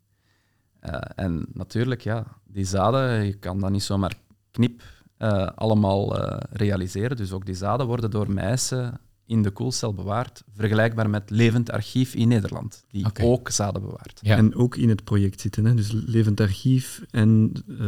Eh, 0.80 1.00
en 1.16 1.45
natuurlijk, 1.54 2.02
ja, 2.02 2.26
die 2.45 2.66
zaden, 2.66 3.26
je 3.26 3.34
kan 3.34 3.60
dat 3.60 3.70
niet 3.70 3.84
zomaar 3.84 4.14
knip 4.52 4.84
eh, 5.18 5.48
allemaal 5.56 6.18
eh, 6.22 6.38
realiseren. 6.52 7.18
Dus 7.18 7.32
ook 7.32 7.45
die 7.45 7.56
zaden 7.56 7.86
worden 7.88 8.12
door 8.12 8.32
Meissen 8.32 9.00
in 9.28 9.41
de 9.41 9.51
koelcel 9.51 9.93
bewaard, 9.93 10.43
vergelijkbaar 10.53 11.09
met 11.09 11.30
Levend 11.30 11.71
Archief 11.71 12.13
in 12.13 12.28
Nederland, 12.28 12.86
die 12.91 13.05
ook 13.21 13.49
zaden 13.49 13.82
bewaart. 13.82 14.19
Ja. 14.21 14.38
en 14.38 14.55
ook 14.55 14.75
in 14.75 14.89
het 14.89 15.03
project 15.03 15.41
zitten. 15.41 15.65
Hè. 15.65 15.73
Dus 15.73 15.91
Levend 15.91 16.41
Archief 16.41 17.01
en 17.11 17.51
eh, 17.80 17.88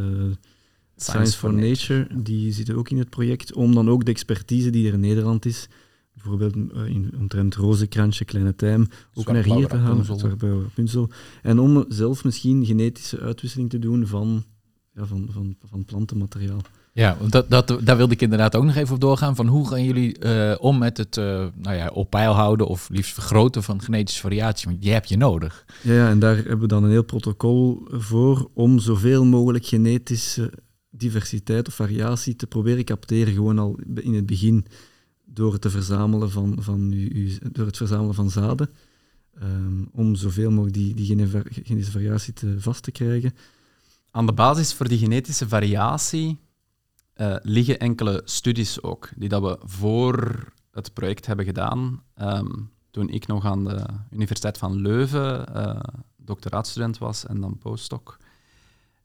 Science 0.96 1.38
for 1.38 1.54
Nature, 1.54 2.08
die 2.22 2.52
zitten 2.52 2.76
ook 2.76 2.90
in 2.90 2.98
het 2.98 3.10
project, 3.10 3.54
om 3.54 3.74
dan 3.74 3.90
ook 3.90 4.06
de 4.06 4.12
expertise 4.12 4.70
die 4.70 4.88
er 4.88 4.94
in 4.94 5.00
Nederland 5.00 5.46
is, 5.46 5.68
bijvoorbeeld 6.14 6.56
eh, 6.56 6.86
in 6.86 7.14
omtrent 7.18 7.56
rozenkransje, 7.56 8.26
kleine 8.26 8.56
tijm, 8.56 8.88
ook 9.14 9.32
naar 9.32 9.44
hier 9.44 9.68
te 9.68 9.78
rapunzel. 10.64 11.10
En 11.42 11.60
om 11.60 11.86
zelf 11.88 12.24
misschien 12.24 12.66
genetische 12.66 13.20
uitwisseling 13.20 13.70
te 13.70 13.80
doen 13.80 14.08
van, 14.08 14.44
ja, 14.94 15.06
van, 15.06 15.28
van, 15.32 15.56
van 15.60 15.86
plantenmateriaal. 15.86 16.62
Ja, 16.94 17.18
want 17.20 17.32
dat, 17.32 17.50
dat, 17.50 17.78
daar 17.82 17.98
wilde 17.98 18.14
ik 18.14 18.22
inderdaad 18.22 18.56
ook 18.56 18.64
nog 18.64 18.76
even 18.76 18.94
op 18.96 19.02
doorgaan. 19.02 19.36
Van 19.36 19.48
hoe 19.48 19.68
gaan 19.68 19.84
jullie 19.84 20.18
eh, 20.20 20.56
om 20.60 20.78
met 20.78 20.98
het 20.98 21.18
eh, 21.18 21.46
nou 21.56 21.76
ja, 21.76 21.88
op 21.88 22.10
peil 22.10 22.34
houden 22.34 22.68
of 22.68 22.90
liefst 22.90 23.14
vergroten 23.14 23.64
van 23.64 23.82
genetische 23.82 24.22
variatie? 24.22 24.68
Want 24.68 24.82
die 24.82 24.92
heb 24.92 25.06
je 25.06 25.18
nodig. 25.18 25.66
Ja, 25.82 25.94
ja, 25.94 26.10
en 26.10 26.20
daar 26.20 26.36
hebben 26.36 26.60
we 26.60 26.68
dan 26.68 26.84
een 26.84 26.90
heel 26.90 27.04
protocol 27.04 27.88
voor 27.92 28.50
om 28.54 28.80
zoveel 28.80 29.26
mogelijk 29.26 29.66
genetische 29.66 30.54
diversiteit 30.90 31.68
of 31.68 31.74
variatie 31.74 32.36
te 32.36 32.48
proberen 32.48 32.84
capteren, 32.84 33.34
gewoon 33.34 33.60
al 33.60 33.80
in 33.96 34.14
het 34.14 34.26
begin, 34.26 34.66
door 35.26 35.52
het 35.52 35.62
te 35.62 35.70
verzamelen 35.70 36.32
van, 36.32 36.58
van, 36.60 36.92
uw- 36.94 37.38
door 37.52 37.66
het 37.66 37.78
verzamelen 37.78 38.16
van 38.16 38.30
zaden, 38.30 38.70
ehm, 39.40 39.84
om 39.92 40.16
zoveel 40.16 40.50
mogelijk 40.50 40.74
die, 40.74 40.94
die 40.94 41.06
gene- 41.06 41.44
genetische 41.64 41.92
variatie 41.92 42.34
te, 42.34 42.56
vast 42.58 42.84
te 42.84 42.92
krijgen. 42.92 43.34
Aan 44.12 44.26
de 44.26 44.34
basis 44.34 44.74
voor 44.74 44.88
die 44.88 44.98
genetische 44.98 45.48
variatie 45.48 46.38
eh, 47.20 47.36
liggen 47.42 47.80
enkele 47.80 48.22
studies 48.26 48.84
ook, 48.84 49.10
die 49.16 49.30
dat 49.30 49.42
we 49.42 49.58
voor 49.64 50.46
het 50.72 50.94
project 50.94 51.26
hebben 51.26 51.46
gedaan. 51.46 52.04
Ehm, 52.16 52.48
toen 52.92 53.10
ik 53.10 53.28
nog 53.28 53.46
aan 53.46 53.64
de 53.64 53.86
Universiteit 54.12 54.58
van 54.58 54.82
Leuven 54.82 55.56
eh 55.56 55.80
doctoraatstudent 56.18 56.98
was 56.98 57.26
en 57.26 57.42
dan 57.42 57.58
postdoc. 57.58 58.18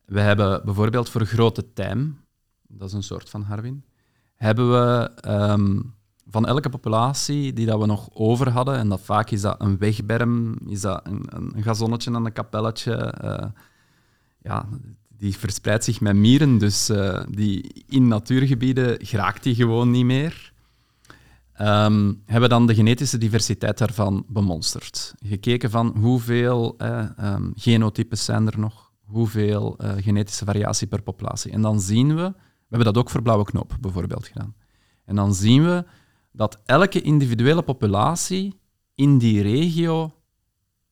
We 0.05 0.21
hebben 0.21 0.65
bijvoorbeeld 0.65 1.09
voor 1.09 1.25
grote 1.25 1.73
tijm, 1.73 2.21
dat 2.69 2.89
is 2.89 2.95
een 2.95 3.03
soort 3.03 3.31
van 3.31 3.43
harwin, 3.43 3.85
hebben 4.35 4.71
we 4.71 5.11
ehm, 5.21 5.81
van 6.29 6.47
elke 6.47 6.69
populatie 6.69 7.53
die 7.53 7.67
dat 7.67 7.81
we 7.81 7.87
nog 7.87 8.09
over 8.13 8.51
hadden, 8.51 8.77
en 8.77 8.89
dat 8.89 9.01
vaak 9.01 9.31
is 9.31 9.41
dat 9.41 9.61
een 9.61 9.79
wegberm, 9.79 10.59
is 10.67 10.81
dat 10.81 11.07
een, 11.07 11.25
een 11.29 11.63
gazonnetje 11.63 12.15
aan 12.15 12.27
een 12.27 12.33
kapelletje, 12.33 12.95
eh, 12.95 13.47
ja, 14.39 14.67
die 15.25 15.39
verspreidt 15.39 15.85
zich 15.85 16.01
met 16.01 16.17
mieren, 16.17 16.59
dus 16.59 16.89
eh, 16.89 17.23
die 17.29 17.85
in 17.89 18.09
natuurgebieden 18.09 19.07
geraakt 19.07 19.43
die 19.43 19.55
gewoon 19.55 19.91
niet 19.91 20.05
meer. 20.05 20.53
Ehm, 21.53 22.13
hebben 22.27 22.49
dan 22.49 22.67
de 22.67 22.75
genetische 22.75 23.19
diversiteit 23.19 23.79
daarvan 23.79 24.25
bemonsterd. 24.29 25.15
Gekeken 25.25 25.71
van 25.71 25.97
hoeveel 25.97 26.75
eh, 26.79 27.19
ehm, 27.19 27.51
genotypes 27.55 28.25
zijn 28.25 28.47
er 28.47 28.59
nog, 28.59 28.93
hoeveel 29.05 29.77
eh, 29.79 29.93
genetische 29.97 30.45
variatie 30.45 30.87
per 30.87 31.03
populatie. 31.03 31.53
En 31.53 31.63
dan 31.63 31.81
zien 31.81 32.09
we, 32.09 32.33
we 32.33 32.69
hebben 32.69 32.93
dat 32.93 32.99
ook 33.03 33.11
voor 33.11 33.23
blauwe 33.23 33.45
knoop 33.45 33.77
bijvoorbeeld 33.81 34.27
gedaan. 34.27 34.55
En 35.05 35.17
dan 35.17 35.35
zien 35.35 35.65
we 35.65 35.85
dat 36.33 36.61
elke 36.65 37.01
individuele 37.01 37.63
populatie 37.63 38.61
in 38.95 39.19
die 39.19 39.43
regio 39.43 40.13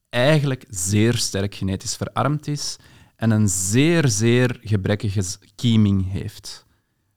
eigenlijk 0.08 0.64
zeer 0.68 1.14
sterk 1.16 1.54
genetisch 1.54 1.96
verarmd 1.96 2.46
is 2.46 2.78
en 3.22 3.30
een 3.30 3.48
zeer, 3.48 4.08
zeer 4.08 4.58
gebrekkige 4.62 5.22
kieming 5.54 6.10
heeft. 6.10 6.66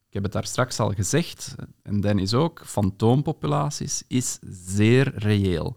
Ik 0.08 0.14
heb 0.14 0.24
het 0.24 0.32
daar 0.32 0.46
straks 0.46 0.80
al 0.80 0.92
gezegd, 0.92 1.56
en 1.82 2.02
Dennis 2.02 2.34
ook, 2.34 2.62
fantoompopulaties 2.66 4.04
is 4.08 4.40
zeer 4.66 5.14
reëel. 5.16 5.76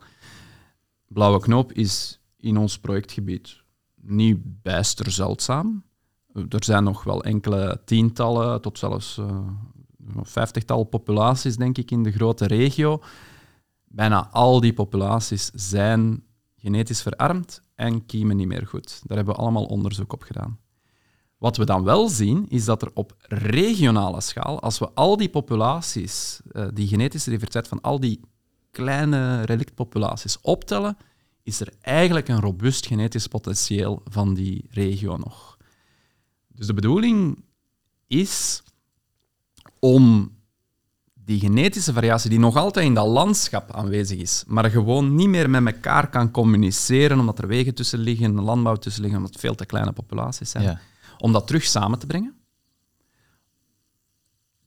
Blauwe 1.07 1.41
knoop 1.41 1.73
is 1.73 2.21
in 2.37 2.57
ons 2.57 2.79
projectgebied 2.79 3.63
niet 3.95 4.63
bijster 4.63 5.11
zeldzaam. 5.11 5.85
Er 6.49 6.65
zijn 6.65 6.85
nog 6.85 7.05
wel 7.05 7.25
enkele 7.25 7.81
tientallen 7.85 8.61
tot 8.61 8.79
zelfs 8.79 9.19
eh, 9.19 9.47
vijftigtal 10.23 10.85
populaties, 10.85 11.57
denk 11.57 11.79
ik, 11.79 11.91
in 11.91 12.03
de 12.03 12.13
grote 12.13 12.47
regio. 12.47 13.03
Bijna 13.85 14.29
al 14.31 14.61
die 14.61 14.73
populaties 14.73 15.51
zijn 15.55 16.25
genetisch 16.57 17.03
verarmd 17.03 17.63
en 17.79 18.07
kiemen 18.07 18.37
niet 18.37 18.47
meer 18.47 18.67
goed. 18.67 19.01
Daar 19.05 19.17
hebben 19.17 19.35
we 19.35 19.41
allemaal 19.41 19.65
onderzoek 19.65 20.13
op 20.13 20.23
gedaan. 20.23 20.59
Wat 21.39 21.57
we 21.57 21.65
dan 21.65 21.85
wel 21.85 22.09
zien, 22.09 22.49
is 22.49 22.65
dat 22.65 22.83
er 22.83 22.91
op 22.95 23.15
regionale 23.21 24.21
schaal, 24.21 24.61
als 24.61 24.79
we 24.79 24.91
al 24.95 25.17
die 25.17 25.29
populaties, 25.29 26.41
eh, 26.51 26.67
die 26.75 26.89
genetische 26.89 27.31
diversiteit 27.31 27.69
van 27.69 27.81
al 27.81 28.01
die 28.01 28.21
kleine 28.71 29.43
relictpopulaties 29.43 30.41
optellen, 30.41 30.97
is 31.43 31.61
er 31.61 31.73
eigenlijk 31.81 32.29
een 32.29 32.41
robuust 32.41 32.87
genetisch 32.87 33.27
potentieel 33.27 34.03
van 34.05 34.35
die 34.35 34.67
regio 34.71 35.17
nog. 35.17 35.57
Dus 36.49 36.67
de 36.67 36.75
bedoeling 36.75 37.45
is 38.07 38.63
om 39.79 40.37
die 41.29 41.41
genetische 41.41 41.93
variatie 41.93 42.31
die 42.31 42.39
nog 42.39 42.57
altijd 42.57 42.87
in 42.87 42.95
dat 42.95 43.07
landschap 43.07 43.73
aanwezig 43.73 44.19
is, 44.19 44.45
maar 44.47 44.71
gewoon 44.71 45.15
niet 45.15 45.29
meer 45.29 45.51
met 45.51 45.67
elkaar 45.75 46.11
kan 46.11 46.31
communiceren 46.31 47.19
omdat 47.19 47.39
er 47.39 47.47
wegen 47.47 47.75
tussen 47.75 47.99
liggen, 47.99 48.41
landbouw 48.41 48.77
tussen 48.77 49.03
liggen, 49.03 49.19
omdat 49.19 49.35
het 49.35 49.43
veel 49.45 49.55
te 49.55 49.67
kleine 49.67 49.93
populaties 49.93 50.51
zijn, 50.51 50.65
Ja. 50.65 50.81
om 51.19 51.33
dat 51.33 51.47
terug 51.47 51.65
samen 51.65 51.99
te 51.99 52.07
brengen. 52.07 52.35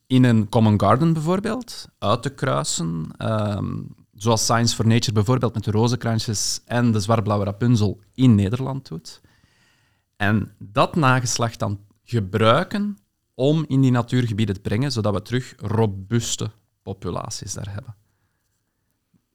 In 0.07 0.24
een 0.24 0.49
common 0.49 0.80
garden 0.80 1.14
bijvoorbeeld, 1.14 1.88
uit 1.97 2.22
te 2.22 2.30
kruisen, 2.30 3.07
ehm, 3.18 3.76
zoals 4.14 4.41
Science 4.43 4.76
for 4.76 4.88
Nature 4.88 5.12
bijvoorbeeld 5.12 5.53
met 5.53 5.64
de 5.64 5.72
rozenkransjes 5.72 6.62
en 6.66 6.91
de 6.91 6.99
zwartblauwe 6.99 7.45
rapunzel 7.45 7.99
in 8.14 8.36
Nederland 8.36 8.88
doet. 8.88 9.22
En 10.18 10.51
dat 10.57 10.95
nageslacht 10.95 11.59
dan 11.59 11.80
gebruiken 12.03 12.97
om 13.42 13.66
in 13.68 13.82
die 13.82 13.92
natuurgebieden 13.92 14.56
te 14.56 14.62
brengen, 14.62 14.92
zodat 14.92 15.14
we 15.14 15.22
terug 15.22 15.54
robuuste 15.58 16.52
populaties 16.82 17.54
daar 17.54 17.74
hebben. 17.74 17.96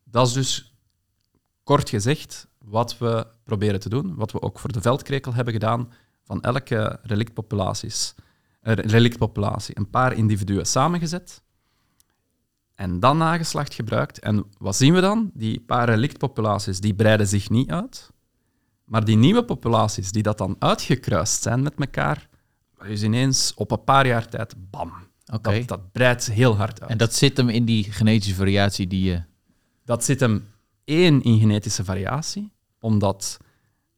Dat 0.05 0.27
is 0.27 0.33
dus 0.33 0.75
kort 1.63 1.89
gezegd 1.89 2.49
wat 2.59 2.99
we 2.99 3.27
proberen 3.45 3.81
te 3.81 3.89
doen, 3.89 4.15
wat 4.15 4.33
we 4.33 4.43
ook 4.43 4.59
voor 4.59 4.73
de 4.73 4.81
veldkrekel 4.81 5.35
hebben 5.35 5.53
gedaan, 5.53 5.93
van 6.25 6.43
elke 6.43 6.99
relictpopulaties, 7.03 8.15
eh, 8.61 8.75
relictpopulatie 8.75 9.79
een 9.79 9.91
paar 9.91 10.13
individuen 10.13 10.67
samengezet 10.67 11.43
en 12.75 13.01
dan 13.01 13.17
nageslacht 13.17 13.75
gebruikt. 13.75 14.19
En 14.19 14.45
wat 14.59 14.77
zien 14.77 14.95
we 14.95 15.01
dan? 15.01 15.31
Die 15.35 15.61
paar 15.61 15.89
relictpopulaties 15.89 16.81
die 16.81 16.95
breiden 16.95 17.27
zich 17.27 17.51
niet 17.51 17.71
uit, 17.71 18.11
maar 18.85 19.05
die 19.05 19.17
nieuwe 19.17 19.45
populaties 19.45 20.13
die 20.13 20.23
dat 20.23 20.39
dan 20.39 20.57
uitgekruist 20.59 21.43
zijn 21.43 21.63
met 21.63 21.75
elkaar, 21.79 22.29
is 22.85 23.03
ineens 23.03 23.53
op 23.55 23.71
een 23.71 23.85
paar 23.85 24.07
jaar 24.07 24.29
tijd, 24.29 24.55
bam, 24.71 24.93
dat, 25.25 25.67
dat 25.67 25.93
breidt 25.93 26.27
heel 26.27 26.57
hard 26.57 26.81
uit. 26.81 26.91
En 26.91 26.99
dat 26.99 27.15
zit 27.15 27.37
hem 27.37 27.49
in 27.49 27.65
die 27.65 27.93
genetische 27.93 28.35
variatie 28.35 28.87
die 28.87 29.05
je... 29.05 29.23
Dat 29.85 30.05
zit 30.05 30.21
hem 30.21 30.45
één 30.85 31.23
in 31.23 31.39
genetische 31.39 31.85
variatie, 31.85 32.53
omdat 32.81 33.39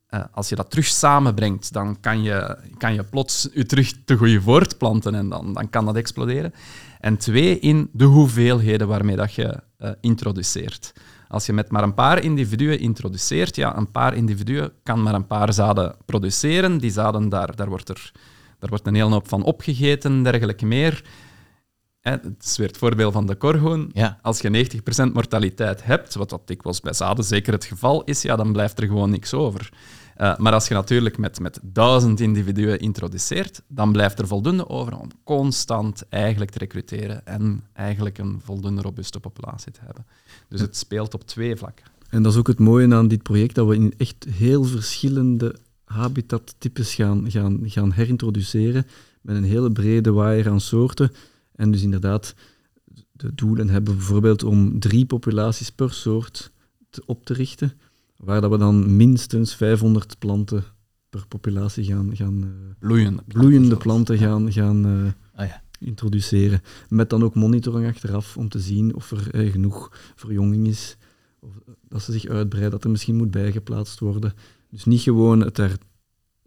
eh, 0.06 0.24
als 0.32 0.48
je 0.48 0.54
dat 0.54 0.70
terug 0.70 0.86
samenbrengt, 0.86 1.72
dan 1.72 2.00
kan 2.00 2.22
je, 2.22 2.58
kan 2.76 2.94
je 2.94 3.04
plots 3.04 3.48
je 3.52 3.66
terug 3.66 3.92
te 4.04 4.16
goede 4.16 4.40
voortplanten 4.40 5.14
en 5.14 5.28
dan, 5.28 5.52
dan 5.52 5.70
kan 5.70 5.84
dat 5.84 5.96
exploderen. 5.96 6.54
En 7.00 7.16
twee 7.16 7.58
in 7.58 7.90
de 7.92 8.04
hoeveelheden 8.04 8.88
waarmee 8.88 9.16
dat 9.16 9.34
je 9.34 9.62
eh, 9.76 9.90
introduceert. 10.00 10.92
Als 11.28 11.46
je 11.46 11.52
met 11.52 11.70
maar 11.70 11.82
een 11.82 11.94
paar 11.94 12.22
individuen 12.22 12.80
introduceert, 12.80 13.56
ja, 13.56 13.76
een 13.76 13.90
paar 13.90 14.14
individuen 14.14 14.72
kan 14.82 15.02
maar 15.02 15.14
een 15.14 15.26
paar 15.26 15.52
zaden 15.52 15.96
produceren. 16.04 16.78
Die 16.78 16.90
zaden, 16.90 17.28
daar, 17.28 17.56
daar 17.56 17.68
wordt 17.68 17.88
er 17.88 18.12
Daar 18.58 18.68
wordt 18.68 18.86
een 18.86 18.94
hele 18.94 19.10
hoop 19.10 19.28
van 19.28 19.42
opgegeten, 19.42 20.22
dergelijke 20.22 20.66
meer. 20.66 21.04
Het 22.00 22.44
is 22.44 22.56
weer 22.56 22.66
het 22.66 22.76
voorbeeld 22.76 23.12
van 23.12 23.26
de 23.26 23.34
korhoen. 23.34 23.90
Ja. 23.92 24.18
Als 24.22 24.40
je 24.40 24.68
90% 25.08 25.12
mortaliteit 25.12 25.84
hebt, 25.84 26.14
wat 26.14 26.30
dat 26.30 26.46
dikwijls 26.46 26.80
bij 26.80 26.92
zaden 26.92 27.24
zeker 27.24 27.52
het 27.52 27.64
geval 27.64 28.04
is, 28.04 28.22
ja, 28.22 28.36
dan 28.36 28.52
blijft 28.52 28.78
er 28.78 28.86
gewoon 28.86 29.10
niks 29.10 29.34
over. 29.34 29.70
Eh, 30.16 30.36
maar 30.36 30.52
als 30.52 30.68
je 30.68 30.74
natuurlijk 30.74 31.18
met, 31.18 31.40
met 31.40 31.60
duizend 31.62 32.20
individuen 32.20 32.78
introduceert, 32.78 33.62
dan 33.68 33.92
blijft 33.92 34.18
er 34.18 34.26
voldoende 34.26 34.68
over 34.68 34.98
om 34.98 35.08
constant 35.24 36.08
eigenlijk 36.08 36.50
te 36.50 36.58
recruteren 36.58 37.26
en 37.26 37.64
eigenlijk 37.72 38.18
een 38.18 38.40
voldoende 38.44 38.82
robuuste 38.82 39.20
populatie 39.20 39.72
te 39.72 39.80
hebben. 39.84 40.06
Dus 40.48 40.60
het 40.60 40.76
speelt 40.76 41.14
op 41.14 41.26
twee 41.26 41.56
vlakken. 41.56 41.84
En 42.10 42.22
dat 42.22 42.32
is 42.32 42.38
ook 42.38 42.46
het 42.46 42.58
mooie 42.58 42.94
aan 42.94 43.08
dit 43.08 43.22
project, 43.22 43.54
dat 43.54 43.66
we 43.66 43.74
in 43.74 43.94
echt 43.96 44.26
heel 44.30 44.64
verschillende 44.64 45.56
habitattypes 45.88 46.94
gaan, 46.94 47.30
gaan, 47.30 47.60
gaan 47.64 47.92
herintroduceren, 47.92 48.86
met 49.22 49.36
een 49.36 49.44
hele 49.44 49.72
brede 49.72 50.10
waaier 50.12 50.48
aan 50.48 50.60
soorten. 50.60 51.10
En 51.54 51.70
dus 51.70 51.82
inderdaad, 51.82 52.34
de 53.12 53.34
doelen 53.34 53.68
hebben 53.68 53.96
bijvoorbeeld 53.96 54.42
om 54.44 54.80
drie 54.80 55.06
populaties 55.06 55.70
per 55.70 55.92
soort 55.92 56.52
te, 56.90 57.02
op 57.06 57.24
te 57.24 57.34
richten, 57.34 57.72
waar 58.16 58.40
dat 58.40 58.50
we 58.50 58.58
dan 58.58 58.96
minstens 58.96 59.54
500 59.54 60.18
planten 60.18 60.64
per 61.10 61.26
populatie 61.28 61.84
gaan, 61.84 62.16
gaan 62.16 62.42
eh, 62.42 62.48
Bloeiende, 62.78 63.22
bloeiende 63.26 63.66
zelfs. 63.66 63.82
planten 63.82 64.18
gaan, 64.18 64.52
gaan 64.52 64.84
eh, 64.84 65.40
Oh 65.42 65.46
ja. 65.46 65.62
introduceren. 65.78 66.60
Met 66.88 67.10
dan 67.10 67.22
ook 67.22 67.34
monitoring 67.34 67.86
achteraf 67.88 68.36
om 68.36 68.48
te 68.48 68.60
zien 68.60 68.94
of 68.94 69.10
er 69.10 69.30
eh, 69.30 69.52
genoeg 69.52 69.92
verjonging 70.14 70.66
is, 70.66 70.96
of 71.40 71.50
dat 71.88 72.02
ze 72.02 72.12
zich 72.12 72.26
uitbreiden, 72.26 72.72
dat 72.72 72.84
er 72.84 72.90
misschien 72.90 73.16
moet 73.16 73.30
bijgeplaatst 73.30 73.98
worden. 73.98 74.32
Dus 74.70 74.84
niet 74.84 75.00
gewoon 75.00 75.40
het 75.40 75.56
daar 75.56 75.76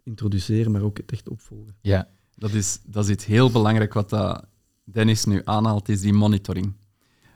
introduceren, 0.02 0.72
maar 0.72 0.82
ook 0.82 0.96
het 0.96 1.12
echt 1.12 1.28
opvolgen. 1.28 1.74
Ja. 1.80 2.08
Dat 2.34 2.50
is, 2.50 2.78
dat 2.84 3.04
is 3.04 3.10
iets 3.10 3.24
heel 3.24 3.50
belangrijk 3.50 3.92
wat 3.92 4.10
dat 4.10 4.44
Dennis 4.84 5.24
nu 5.24 5.40
aanhaalt, 5.44 5.88
is 5.88 6.00
die 6.00 6.12
monitoring. 6.12 6.72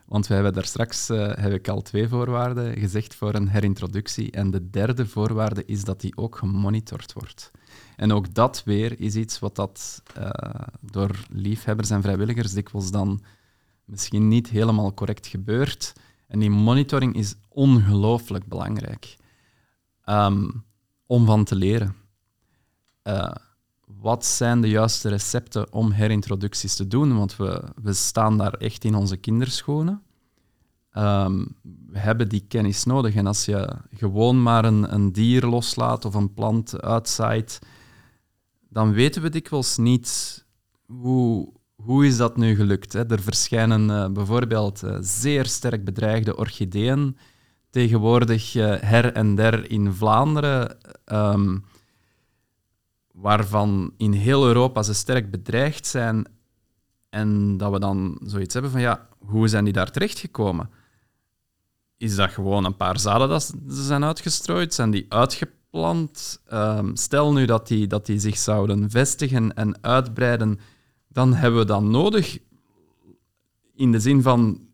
Want 0.05 0.27
we 0.27 0.33
hebben 0.33 0.53
daar 0.53 0.65
straks 0.65 1.09
eh, 1.09 1.31
heb 1.35 1.53
ik 1.53 1.67
al 1.67 1.81
twee 1.81 2.07
voorwaarden 2.07 2.77
gezegd 2.77 3.15
voor 3.15 3.33
een 3.33 3.47
herintroductie. 3.47 4.31
En 4.31 4.51
de 4.51 4.69
derde 4.69 5.05
voorwaarde 5.05 5.65
is 5.65 5.83
dat 5.83 6.01
die 6.01 6.17
ook 6.17 6.35
gemonitord 6.35 7.13
wordt. 7.13 7.51
En 7.95 8.11
ook 8.11 8.33
dat 8.33 8.61
weer 8.65 8.99
is 8.99 9.15
iets 9.15 9.39
wat 9.39 9.55
dat, 9.55 10.03
eh, 10.13 10.29
door 10.81 11.25
liefhebbers 11.29 11.89
en 11.89 12.01
vrijwilligers 12.01 12.51
dikwijls 12.51 12.91
dan 12.91 13.21
misschien 13.85 14.27
niet 14.27 14.49
helemaal 14.49 14.93
correct 14.93 15.27
gebeurt. 15.27 15.93
En 16.27 16.39
die 16.39 16.49
monitoring 16.49 17.15
is 17.15 17.35
ongelooflijk 17.49 18.47
belangrijk 18.47 19.17
Ehm, 20.07 20.49
om 21.07 21.25
van 21.25 21.43
te 21.43 21.55
leren. 21.55 21.95
Eh, 23.01 23.31
wat 23.85 24.25
zijn 24.25 24.61
de 24.61 24.69
juiste 24.69 25.09
recepten 25.09 25.73
om 25.73 25.91
herintroducties 25.91 26.75
te 26.75 26.87
doen? 26.87 27.17
Want 27.17 27.35
we, 27.35 27.63
we 27.81 27.93
staan 27.93 28.37
daar 28.37 28.53
echt 28.53 28.83
in 28.83 28.95
onze 28.95 29.17
kinderschoenen. 29.17 30.01
Ehm, 30.91 31.45
we 31.87 31.99
hebben 31.99 32.29
die 32.29 32.45
kennis 32.47 32.83
nodig. 32.83 33.15
En 33.15 33.27
als 33.27 33.45
je 33.45 33.75
gewoon 33.95 34.43
maar 34.43 34.65
een, 34.65 34.93
een 34.93 35.11
dier 35.11 35.45
loslaat 35.45 36.05
of 36.05 36.13
een 36.13 36.33
plant 36.33 36.81
uitzaait, 36.81 37.59
dan 38.69 38.91
weten 38.91 39.21
we 39.21 39.29
dikwijls 39.29 39.77
niet 39.77 40.45
hoe, 40.85 41.53
hoe 41.75 42.05
is 42.05 42.17
dat 42.17 42.37
nu 42.37 42.55
gelukt. 42.55 42.93
Hè? 42.93 43.05
Er 43.11 43.21
verschijnen 43.21 43.89
eh, 43.89 44.09
bijvoorbeeld 44.09 44.83
eh, 44.83 44.97
zeer 45.01 45.45
sterk 45.45 45.85
bedreigde 45.85 46.37
orchideeën 46.37 47.17
tegenwoordig 47.77 48.55
eh, 48.55 48.75
her 48.79 49.13
en 49.13 49.35
der 49.35 49.71
in 49.71 49.93
Vlaanderen. 49.93 50.77
ehm, 51.05 51.57
waarvan 53.11 53.93
in 53.97 54.11
heel 54.11 54.45
Europa 54.45 54.83
ze 54.83 54.93
sterk 54.93 55.31
bedreigd 55.31 55.85
zijn 55.87 56.27
en 57.09 57.57
dat 57.57 57.71
we 57.71 57.79
dan 57.79 58.19
zoiets 58.23 58.53
hebben 58.53 58.71
van 58.71 58.81
ja, 58.81 59.07
hoe 59.19 59.47
zijn 59.47 59.63
die 59.63 59.73
daar 59.73 59.91
terechtgekomen? 59.91 60.69
Is 61.97 62.15
dat 62.15 62.29
gewoon 62.29 62.65
een 62.65 62.75
paar 62.75 62.99
zaden 62.99 63.29
dat 63.29 63.43
ze 63.69 63.83
zijn 63.83 64.03
uitgestrooid? 64.03 64.73
Zijn 64.73 64.91
die 64.91 65.05
uitgeplant? 65.09 66.41
Ehm, 66.47 66.95
stel 66.95 67.33
nu 67.33 67.45
dat 67.45 67.67
die, 67.67 67.87
dat 67.87 68.05
die 68.05 68.19
zich 68.19 68.37
zouden 68.37 68.89
vestigen 68.89 69.53
en 69.53 69.83
uitbreiden, 69.83 70.59
dan 71.07 71.33
hebben 71.33 71.59
we 71.59 71.65
dat 71.65 71.83
nodig 71.83 72.37
in 73.75 73.91
de 73.91 73.99
zin 73.99 74.21
van 74.21 74.66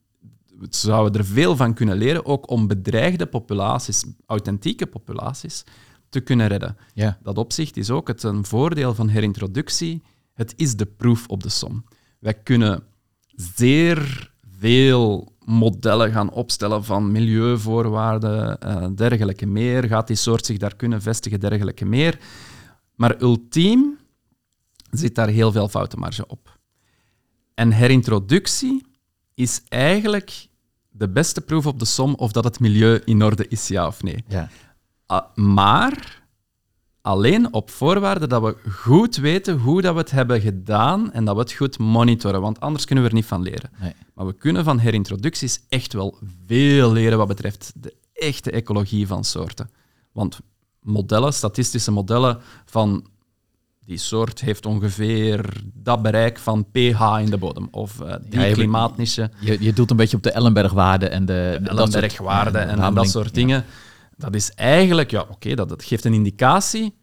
zouden 0.69 1.21
er 1.21 1.27
veel 1.27 1.55
van 1.55 1.73
kunnen 1.73 1.97
leren, 1.97 2.25
ook 2.25 2.49
om 2.49 2.67
bedreigde 2.67 3.25
populaties, 3.25 4.05
authentieke 4.25 4.87
populaties, 4.87 5.63
te 6.09 6.19
kunnen 6.19 6.47
redden 6.47 6.77
Ja. 6.93 7.17
dat 7.23 7.37
opzicht 7.37 7.77
is 7.77 7.89
ook 7.89 8.07
het 8.07 8.23
een 8.23 8.45
voordeel 8.45 8.93
van 8.93 9.07
herintroductie. 9.07 10.01
Het 10.33 10.53
is 10.55 10.75
de 10.75 10.85
proef 10.85 11.27
op 11.27 11.43
de 11.43 11.49
som. 11.49 11.85
Wij 12.19 12.33
kunnen 12.33 12.83
zeer 13.35 14.31
veel 14.59 15.31
modellen 15.45 16.11
gaan 16.11 16.31
opstellen 16.31 16.83
van 16.83 17.11
milieuvoorwaarden, 17.11 18.59
eh, 18.59 18.87
dergelijke 18.95 19.45
meer. 19.45 19.83
Gaat 19.83 20.07
die 20.07 20.15
soort 20.15 20.45
zich 20.45 20.57
daar 20.57 20.75
kunnen 20.75 21.01
vestigen, 21.01 21.39
dergelijke 21.39 21.85
meer. 21.85 22.19
Maar 22.95 23.21
ultiem 23.21 23.97
zit 24.91 25.15
daar 25.15 25.27
heel 25.27 25.51
veel 25.51 25.67
foutenmarge 25.67 26.27
op. 26.27 26.59
En 27.53 27.71
herintroductie 27.71 28.85
is 29.33 29.61
eigenlijk 29.67 30.47
de 30.93 31.09
beste 31.09 31.41
proef 31.41 31.65
op 31.65 31.79
de 31.79 31.85
som 31.85 32.15
of 32.15 32.31
dat 32.31 32.43
het 32.43 32.59
milieu 32.59 33.01
in 33.05 33.23
orde 33.23 33.47
is, 33.47 33.67
ja 33.67 33.87
of 33.87 34.03
nee. 34.03 34.23
Ja. 34.27 34.49
Ah, 35.05 35.35
maar 35.35 36.21
alleen 37.01 37.53
op 37.53 37.69
voorwaarde 37.69 38.27
dat 38.27 38.41
we 38.41 38.55
goed 38.69 39.15
weten 39.15 39.57
hoe 39.57 39.81
dat 39.81 39.93
we 39.93 39.99
het 39.99 40.11
hebben 40.11 40.41
gedaan 40.41 41.11
en 41.11 41.25
dat 41.25 41.35
we 41.35 41.41
het 41.41 41.53
goed 41.53 41.77
monitoren, 41.77 42.41
want 42.41 42.59
anders 42.59 42.85
kunnen 42.85 43.03
we 43.03 43.09
er 43.09 43.15
niet 43.15 43.25
van 43.25 43.41
leren. 43.41 43.69
Nee. 43.79 43.93
Maar 44.13 44.25
we 44.25 44.33
kunnen 44.33 44.63
van 44.63 44.79
herintroducties 44.79 45.61
echt 45.69 45.93
wel 45.93 46.17
veel 46.47 46.91
leren 46.91 47.17
wat 47.17 47.27
betreft 47.27 47.71
de 47.75 47.95
echte 48.13 48.51
ecologie 48.51 49.07
van 49.07 49.23
soorten. 49.23 49.69
Want 50.11 50.39
modellen, 50.81 51.33
statistische 51.33 51.91
modellen 51.91 52.39
van 52.65 53.07
die 53.85 53.97
soort 53.97 54.41
heeft 54.41 54.65
ongeveer 54.65 55.61
dat 55.73 56.01
bereik 56.01 56.37
van 56.39 56.65
pH 56.71 57.17
in 57.19 57.29
de 57.29 57.37
bodem 57.37 57.67
of 57.71 57.99
eh, 58.01 58.15
die 58.21 58.39
Ja, 58.39 58.45
je- 58.45 58.53
klimaatnische 58.53 59.31
Je, 59.39 59.57
je 59.59 59.73
doet 59.73 59.91
een 59.91 59.97
beetje 59.97 60.17
op 60.17 60.23
de 60.23 60.31
Ellenbergwaarde 60.31 61.07
en 61.07 61.25
de, 61.25 61.57
de 61.57 61.63
dat 61.63 61.77
soort- 61.77 61.89
Ellenbergwaarde 61.93 62.57
ja, 62.57 62.65
en, 62.65 62.79
en 62.79 62.93
dat 62.93 63.09
soort 63.09 63.25
ja. 63.27 63.31
dingen. 63.33 63.65
Dat 64.17 64.35
is 64.35 64.51
eigenlijk, 64.51 65.11
ja, 65.11 65.25
oké, 65.29 65.55
dat, 65.55 65.69
dat 65.69 65.83
geeft 65.83 66.05
een 66.05 66.13
indicatie, 66.13 66.95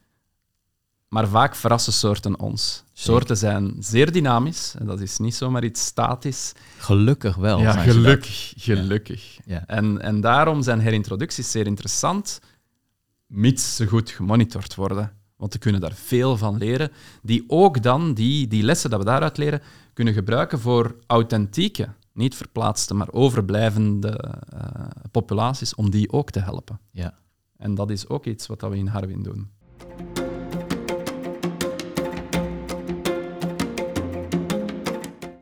maar 1.08 1.28
vaak 1.28 1.54
verrassen 1.56 1.92
soorten 1.92 2.38
ons. 2.40 2.84
Soorten 2.92 3.36
zijn 3.36 3.74
zeer 3.78 4.12
dynamisch, 4.12 4.74
en 4.78 4.86
dat 4.86 5.00
is 5.00 5.18
niet 5.18 5.34
zomaar 5.34 5.64
iets 5.64 5.84
statisch. 5.84 6.52
Gelukkig 6.78 7.36
wel. 7.36 7.60
ja, 7.60 7.72
gelukkig, 7.72 8.52
gelukkig. 8.56 9.38
Ja. 9.44 9.64
En, 9.66 10.00
en 10.00 10.20
daarom 10.20 10.62
zijn 10.62 10.80
herintroducties 10.80 11.50
zeer 11.50 11.66
interessant, 11.66 12.38
mits 13.26 13.76
ze 13.76 13.86
goed 13.86 14.10
gemonitord 14.10 14.74
worden. 14.74 15.12
Want 15.40 15.52
we 15.52 15.58
kunnen 15.58 15.80
daar 15.80 15.92
veel 15.94 16.36
van 16.36 16.56
leren, 16.56 16.90
die 17.22 17.44
ook 17.46 17.82
dan, 17.82 18.14
die, 18.14 18.46
die 18.46 18.62
lessen 18.62 18.90
dat 18.90 18.98
we 18.98 19.04
daaruit 19.04 19.36
leren, 19.36 19.62
kunnen 19.92 20.14
gebruiken 20.14 20.58
voor 20.58 20.96
authentieke, 21.06 21.88
niet 22.12 22.34
verplaatste, 22.34 22.94
maar 22.94 23.12
overblijvende 23.12 24.36
eh, 24.48 24.86
populaties, 25.10 25.74
om 25.74 25.90
die 25.90 26.12
ook 26.12 26.30
te 26.30 26.40
helpen. 26.40 26.80
Ja. 26.90 27.18
En 27.56 27.74
dat 27.74 27.90
is 27.90 28.08
ook 28.08 28.26
iets 28.26 28.46
wat 28.46 28.60
we 28.60 28.76
in 28.76 28.86
Harwin 28.86 29.22
doen. 29.22 29.50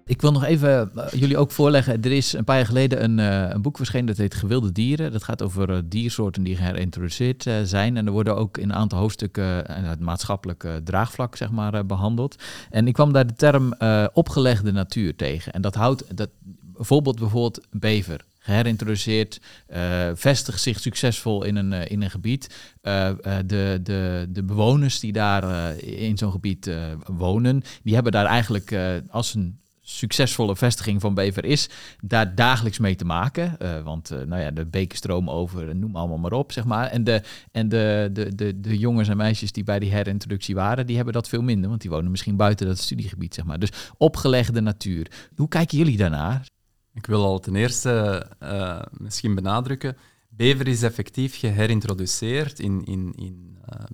Ik 0.08 0.20
wil 0.20 0.32
nog 0.32 0.44
even 0.44 0.90
eh, 0.94 1.20
jullie 1.20 1.36
ook 1.36 1.50
voorleggen. 1.50 2.02
Er 2.02 2.12
is 2.12 2.32
een 2.32 2.44
paar 2.44 2.56
jaar 2.56 2.66
geleden 2.66 3.04
een, 3.04 3.18
eh, 3.18 3.54
een 3.54 3.62
boek 3.62 3.76
verschenen 3.76 4.06
dat 4.06 4.16
heet 4.16 4.34
Gewilde 4.34 4.72
Dieren. 4.72 5.12
Dat 5.12 5.24
gaat 5.24 5.42
over 5.42 5.70
eh, 5.70 5.78
diersoorten 5.84 6.42
die 6.42 6.56
geherintroduceerd 6.56 7.46
eh, 7.46 7.54
zijn. 7.64 7.96
En 7.96 8.06
er 8.06 8.12
worden 8.12 8.36
ook 8.36 8.58
in 8.58 8.68
een 8.68 8.74
aantal 8.74 8.98
hoofdstukken 8.98 9.72
het 9.72 10.00
maatschappelijke 10.00 10.80
draagvlak 10.84 11.36
zeg 11.36 11.50
maar, 11.50 11.74
eh, 11.74 11.84
behandeld. 11.84 12.36
En 12.70 12.86
ik 12.86 12.92
kwam 12.92 13.12
daar 13.12 13.26
de 13.26 13.34
term 13.34 13.74
opgelegde 14.12 14.72
natuur 14.72 15.16
tegen. 15.16 15.52
En 15.52 15.62
dat 15.62 15.74
houdt 15.74 16.16
dat, 16.16 16.30
bijvoorbeeld, 16.76 17.18
bijvoorbeeld 17.18 17.66
bever. 17.70 18.24
Geherintroduceerd, 18.38 19.40
eh, 19.66 20.10
vestigt 20.14 20.60
zich 20.60 20.80
succesvol 20.80 21.44
in 21.44 21.56
een, 21.56 21.72
in 21.72 22.02
een 22.02 22.10
gebied. 22.10 22.54
De, 22.80 23.80
de, 23.82 24.26
de 24.28 24.42
bewoners 24.42 25.00
die 25.00 25.12
daar 25.12 25.74
in 25.76 26.18
zo'n 26.18 26.32
gebied 26.32 26.70
wonen, 27.06 27.62
die 27.82 27.94
hebben 27.94 28.12
daar 28.12 28.26
eigenlijk 28.26 28.78
als 29.10 29.34
een 29.34 29.58
succesvolle 29.88 30.56
vestiging 30.56 31.00
van 31.00 31.14
bever 31.14 31.44
is, 31.44 31.68
daar 32.00 32.34
dagelijks 32.34 32.78
mee 32.78 32.94
te 32.94 33.04
maken. 33.04 33.58
Eh, 33.58 33.82
want 33.82 34.10
eh, 34.10 34.18
nou 34.22 34.42
ja, 34.42 34.50
de 34.50 34.66
beken 34.66 34.96
stromen 34.96 35.34
over, 35.34 35.76
noem 35.76 35.96
allemaal 35.96 36.18
maar 36.18 36.32
op, 36.32 36.52
zeg 36.52 36.64
maar. 36.64 36.86
En, 36.86 37.04
de, 37.04 37.22
en 37.52 37.68
de, 37.68 38.10
de, 38.12 38.34
de, 38.34 38.60
de 38.60 38.78
jongens 38.78 39.08
en 39.08 39.16
meisjes 39.16 39.52
die 39.52 39.64
bij 39.64 39.78
die 39.78 39.90
herintroductie 39.90 40.54
waren, 40.54 40.86
die 40.86 40.96
hebben 40.96 41.14
dat 41.14 41.28
veel 41.28 41.42
minder, 41.42 41.68
want 41.68 41.80
die 41.80 41.90
wonen 41.90 42.10
misschien 42.10 42.36
buiten 42.36 42.66
dat 42.66 42.78
studiegebied, 42.78 43.34
zeg 43.34 43.44
maar. 43.44 43.58
Dus 43.58 43.72
opgelegde 43.96 44.60
natuur. 44.60 45.28
Hoe 45.36 45.48
kijken 45.48 45.78
jullie 45.78 45.96
daarnaar? 45.96 46.48
Ik 46.94 47.06
wil 47.06 47.24
al 47.24 47.38
ten 47.38 47.56
eerste 47.56 48.26
eh, 48.38 48.82
misschien 48.92 49.34
benadrukken, 49.34 49.96
bever 50.28 50.68
is 50.68 50.82
effectief 50.82 51.38
geherintroduceerd 51.38 52.58
in, 52.58 52.84
in, 52.84 53.12
in 53.16 53.58
eh, 53.64 53.84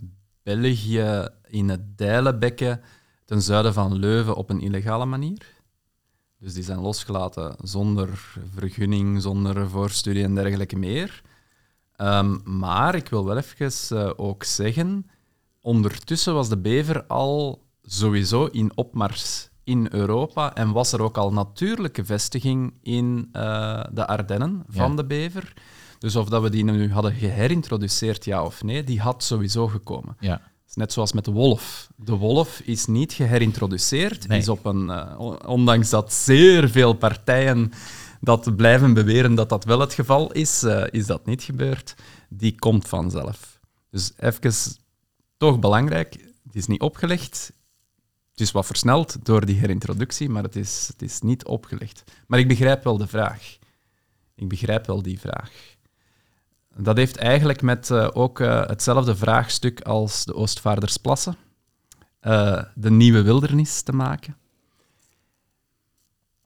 België, 0.42 1.28
in 1.46 1.68
het 1.68 1.98
Dijlenbekken, 1.98 2.80
ten 3.24 3.42
zuiden 3.42 3.72
van 3.72 3.98
Leuven 3.98 4.36
op 4.36 4.50
een 4.50 4.60
illegale 4.60 5.04
manier. 5.04 5.53
Dus 6.44 6.54
die 6.54 6.62
zijn 6.62 6.80
losgelaten 6.80 7.54
zonder 7.62 8.36
vergunning, 8.54 9.22
zonder 9.22 9.68
voorstudie 9.68 10.24
en 10.24 10.34
dergelijke 10.34 10.76
meer. 10.76 11.22
Ehm, 11.96 12.58
maar 12.58 12.94
ik 12.94 13.08
wil 13.08 13.24
wel 13.24 13.36
even 13.36 13.70
uh, 13.92 14.10
ook 14.16 14.44
zeggen, 14.44 15.10
ondertussen 15.60 16.34
was 16.34 16.48
de 16.48 16.58
bever 16.58 17.04
al 17.06 17.62
sowieso 17.82 18.44
in 18.46 18.72
opmars 18.74 19.48
in 19.62 19.86
Europa 19.90 20.54
en 20.54 20.72
was 20.72 20.92
er 20.92 21.02
ook 21.02 21.16
al 21.16 21.32
natuurlijke 21.32 22.04
vestiging 22.04 22.74
in 22.82 23.28
uh, 23.32 23.84
de 23.92 24.06
Ardennen 24.06 24.62
van 24.68 24.90
Ja. 24.90 24.96
de 24.96 25.04
bever. 25.04 25.52
Dus 25.98 26.16
of 26.16 26.28
dat 26.28 26.42
we 26.42 26.50
die 26.50 26.64
nu 26.64 26.92
hadden 26.92 27.14
geherintroduceerd, 27.14 28.24
ja 28.24 28.44
of 28.44 28.62
nee, 28.62 28.84
die 28.84 29.00
had 29.00 29.22
sowieso 29.22 29.68
gekomen. 29.68 30.16
Ja. 30.20 30.40
Net 30.74 30.92
zoals 30.92 31.12
met 31.12 31.24
de 31.24 31.30
wolf. 31.30 31.88
De 31.96 32.14
wolf 32.14 32.60
is 32.60 32.86
niet 32.86 33.12
geherintroduceerd. 33.12 34.28
Nee. 34.28 34.38
Is 34.38 34.48
op 34.48 34.64
een, 34.64 34.90
eh, 34.90 35.14
on- 35.20 35.46
ondanks 35.46 35.90
dat 35.90 36.12
zeer 36.12 36.68
veel 36.68 36.92
partijen 36.92 37.72
dat 38.20 38.56
blijven 38.56 38.94
beweren 38.94 39.34
dat 39.34 39.48
dat 39.48 39.64
wel 39.64 39.80
het 39.80 39.92
geval 39.94 40.32
is, 40.32 40.62
eh, 40.62 40.84
is 40.90 41.06
dat 41.06 41.26
niet 41.26 41.42
gebeurd. 41.42 41.94
Die 42.28 42.58
komt 42.58 42.88
vanzelf. 42.88 43.60
Dus 43.90 44.12
even 44.18 44.52
toch 45.36 45.58
belangrijk, 45.58 46.12
het 46.46 46.54
is 46.54 46.66
niet 46.66 46.80
opgelegd. 46.80 47.52
Het 48.30 48.40
is 48.40 48.52
wat 48.52 48.66
versneld 48.66 49.24
door 49.24 49.46
die 49.46 49.56
herintroductie, 49.56 50.28
maar 50.28 50.42
het 50.42 50.56
is, 50.56 50.88
het 50.92 51.02
is 51.02 51.20
niet 51.20 51.44
opgelegd. 51.44 52.04
Maar 52.26 52.38
ik 52.38 52.48
begrijp 52.48 52.84
wel 52.84 52.96
de 52.96 53.06
vraag. 53.06 53.58
Ik 54.34 54.48
begrijp 54.48 54.86
wel 54.86 55.02
die 55.02 55.20
vraag. 55.20 55.73
Dat 56.76 56.96
heeft 56.96 57.16
eigenlijk 57.16 57.62
met 57.62 57.90
eh, 57.90 58.08
ook 58.12 58.40
eh, 58.40 58.66
hetzelfde 58.66 59.16
vraagstuk 59.16 59.80
als 59.80 60.24
de 60.24 60.34
Oostvaardersplassen, 60.34 61.36
eh, 62.20 62.62
de 62.74 62.90
nieuwe 62.90 63.22
wildernis 63.22 63.82
te 63.82 63.92
maken. 63.92 64.36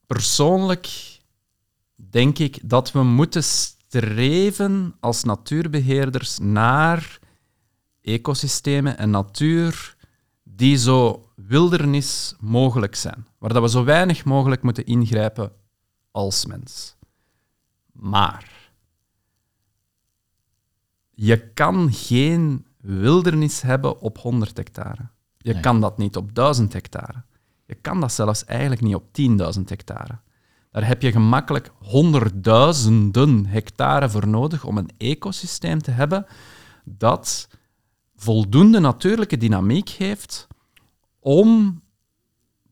Persoonlijk 0.06 0.88
denk 1.96 2.38
ik 2.38 2.59
dat 2.68 2.92
we 2.92 3.02
moeten 3.02 3.44
streven 3.44 4.96
als 5.00 5.24
natuurbeheerders 5.24 6.38
naar 6.38 7.18
ecosystemen 8.00 8.98
en 8.98 9.10
natuur 9.10 9.96
die 10.42 10.76
zo 10.76 11.28
wildernis 11.34 12.34
mogelijk 12.40 12.94
zijn, 12.94 13.26
waar 13.38 13.52
dat 13.52 13.62
we 13.62 13.68
zo 13.68 13.84
weinig 13.84 14.24
mogelijk 14.24 14.62
moeten 14.62 14.86
ingrijpen 14.86 15.52
als 16.10 16.46
mens. 16.46 16.96
Maar 17.92 18.57
je 21.20 21.53
kan 21.53 21.93
geen 21.93 22.66
wildernis 22.81 23.61
hebben 23.61 24.01
op 24.01 24.19
100 24.19 24.57
hectare. 24.57 25.09
Je 25.39 25.53
Nee. 25.53 25.62
kan 25.62 25.81
dat 25.81 25.99
niet 25.99 26.16
op 26.16 26.35
1000 26.35 26.73
hectare. 26.73 27.23
Je 27.66 27.74
kan 27.74 28.01
dat 28.01 28.12
zelfs 28.12 28.45
eigenlijk 28.45 28.81
niet 28.81 28.95
op 28.95 29.12
10.000 29.12 29.69
hectare. 29.69 30.19
Daar 30.70 30.86
heb 30.86 31.03
je 31.03 31.12
gemakkelijk 31.12 31.70
honderdduizenden 31.78 33.47
hectare 33.47 34.11
voor 34.11 34.28
nodig 34.28 34.65
om 34.65 34.78
een 34.78 34.90
ecosysteem 34.97 35.82
te 35.82 35.90
hebben 35.90 36.27
dat 36.85 37.49
voldoende 38.16 38.78
natuurlijke 38.78 39.36
dynamiek 39.36 39.89
heeft 39.89 40.47
om 41.20 41.81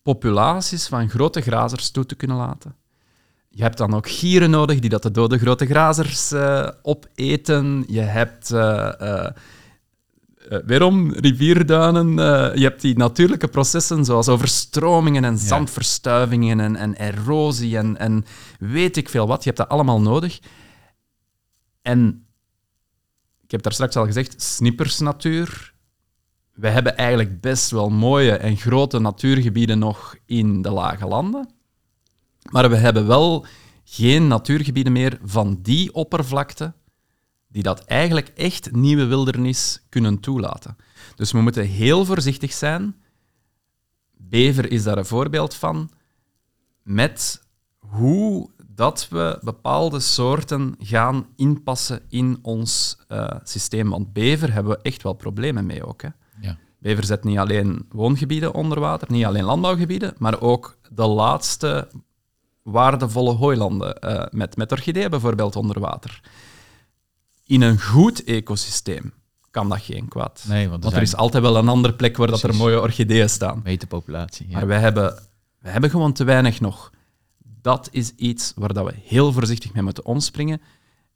populaties 0.03 0.87
van 0.87 1.09
grote 1.09 1.41
grazers 1.41 1.91
toe 1.91 2.07
te 2.07 2.15
kunnen 2.15 2.37
laten. 2.37 2.75
Je 3.57 3.63
hebt 3.63 3.79
dan 3.79 3.95
ook 3.95 4.09
gieren 4.09 4.51
nodig 4.51 4.79
die 4.79 4.91
dat 4.91 5.03
de 5.03 5.11
dode 5.11 5.39
grote 5.39 5.67
grazers 5.67 6.33
eh, 6.33 6.69
opeten. 6.83 7.85
Je 7.89 8.01
hebt 8.01 8.51
eh, 8.51 9.25
eh, 9.27 9.33
weerom 10.67 11.13
rivierduinen. 11.13 12.17
je 12.59 12.63
hebt 12.63 12.81
die 12.81 12.97
natuurlijke 12.97 13.49
processen 13.49 14.05
zoals 14.05 14.29
overstromingen 14.29 15.25
en 15.25 15.39
zandverstuivingen 15.39 16.61
en, 16.61 16.77
en 16.77 16.95
erosie 16.95 17.77
en, 17.77 17.97
en 17.99 18.25
weet 18.59 18.97
ik 18.97 19.09
veel 19.09 19.27
wat. 19.27 19.39
Je 19.39 19.51
hebt 19.51 19.61
dat 19.61 19.69
allemaal 19.69 20.01
nodig. 20.01 20.41
En 21.83 22.27
ik 23.43 23.51
heb 23.51 23.63
daar 23.63 23.73
straks 23.73 23.97
al 23.97 24.07
gezegd, 24.07 24.43
snippersnatuur. 24.43 25.75
We 26.53 26.69
hebben 26.69 26.97
eigenlijk 26.97 27.41
best 27.41 27.71
wel 27.71 27.91
mooie 27.91 28.33
en 28.33 28.57
grote 28.57 28.99
natuurgebieden 28.99 29.79
nog 29.79 30.17
in 30.27 30.63
de 30.63 30.71
lage 30.71 31.07
landen. 31.07 31.56
Maar 32.51 32.71
we 32.71 32.77
hebben 32.77 33.07
wel 33.07 33.47
geen 33.85 34.27
natuurgebieden 34.27 34.93
meer 34.93 35.19
van 35.23 35.59
die 35.63 35.95
oppervlakte 35.95 36.73
die 37.49 37.63
dat 37.63 37.85
eigenlijk 37.85 38.29
echt 38.29 38.73
nieuwe 38.73 39.05
wildernis 39.05 39.83
kunnen 39.89 40.21
toelaten. 40.21 40.77
Dus 41.15 41.33
we 41.33 41.41
moeten 41.41 41.65
heel 41.67 42.05
voorzichtig 42.05 42.53
zijn. 42.53 42.97
Bever 44.17 44.73
is 44.73 44.83
daar 44.83 44.99
een 44.99 45.07
voorbeeld 45.07 45.55
van. 45.55 45.91
Met 46.83 47.43
hoe 47.79 48.51
dat 48.67 49.09
we 49.11 49.39
bepaalde 49.43 50.01
soorten 50.01 50.75
gaan 50.79 51.27
inpassen 51.37 52.01
in 52.09 52.39
ons 52.43 52.99
eh, 53.09 53.31
systeem. 53.43 53.91
Want 53.91 54.13
bever 54.13 54.53
hebben 54.53 54.73
we 54.73 54.83
echt 54.83 55.03
wel 55.03 55.13
problemen 55.13 55.67
mee 55.67 55.87
ook. 55.87 56.03
Hè. 56.03 56.09
Ja. 56.41 56.59
Bever 56.79 57.05
zet 57.05 57.25
niet 57.25 57.39
alleen 57.39 57.87
woongebieden 57.89 58.55
onder 58.55 58.81
water, 58.81 59.11
niet 59.11 59.25
alleen 59.25 59.45
landbouwgebieden, 59.45 60.15
maar 60.19 60.41
ook 60.41 60.79
de 60.93 61.07
laatste 61.07 61.89
waardevolle 62.67 63.33
hooilanden, 63.33 63.99
eh, 63.99 64.25
met, 64.31 64.57
met 64.57 64.73
orchideeën 64.73 65.11
bijvoorbeeld 65.11 65.57
onder 65.57 65.81
water. 65.81 66.21
In 67.45 67.63
een 67.63 67.81
goed 67.81 68.25
ecosysteem 68.25 69.13
kan 69.51 69.69
dat 69.69 69.81
geen 69.81 70.09
kwaad. 70.09 70.45
Nee, 70.49 70.69
want 70.69 70.77
er, 70.77 70.83
Want 70.83 70.95
er 70.95 71.03
is 71.03 71.17
altijd 71.17 71.43
wel 71.43 71.57
een 71.57 71.69
andere 71.69 71.95
plek 71.95 72.17
waar 72.17 72.27
dat 72.27 72.43
er 72.43 72.55
mooie 72.55 72.81
orchideeën 72.81 73.29
staan. 73.29 73.61
meterpopulatie. 73.65 74.47
Ja. 74.49 74.55
Maar 74.59 74.67
wij 74.67 74.81
hebben, 74.81 75.19
wij 75.59 75.73
hebben 75.73 75.91
gewoon 75.91 76.13
te 76.13 76.25
weinig 76.25 76.61
nog. 76.61 76.91
Dat 77.63 77.89
is 77.91 78.13
iets 78.17 78.53
waar 78.57 78.73
dat 78.73 78.85
we 78.85 78.95
heel 79.03 79.33
voorzichtig 79.33 79.73
mee 79.73 79.83
moeten 79.83 80.05
omspringen. 80.05 80.61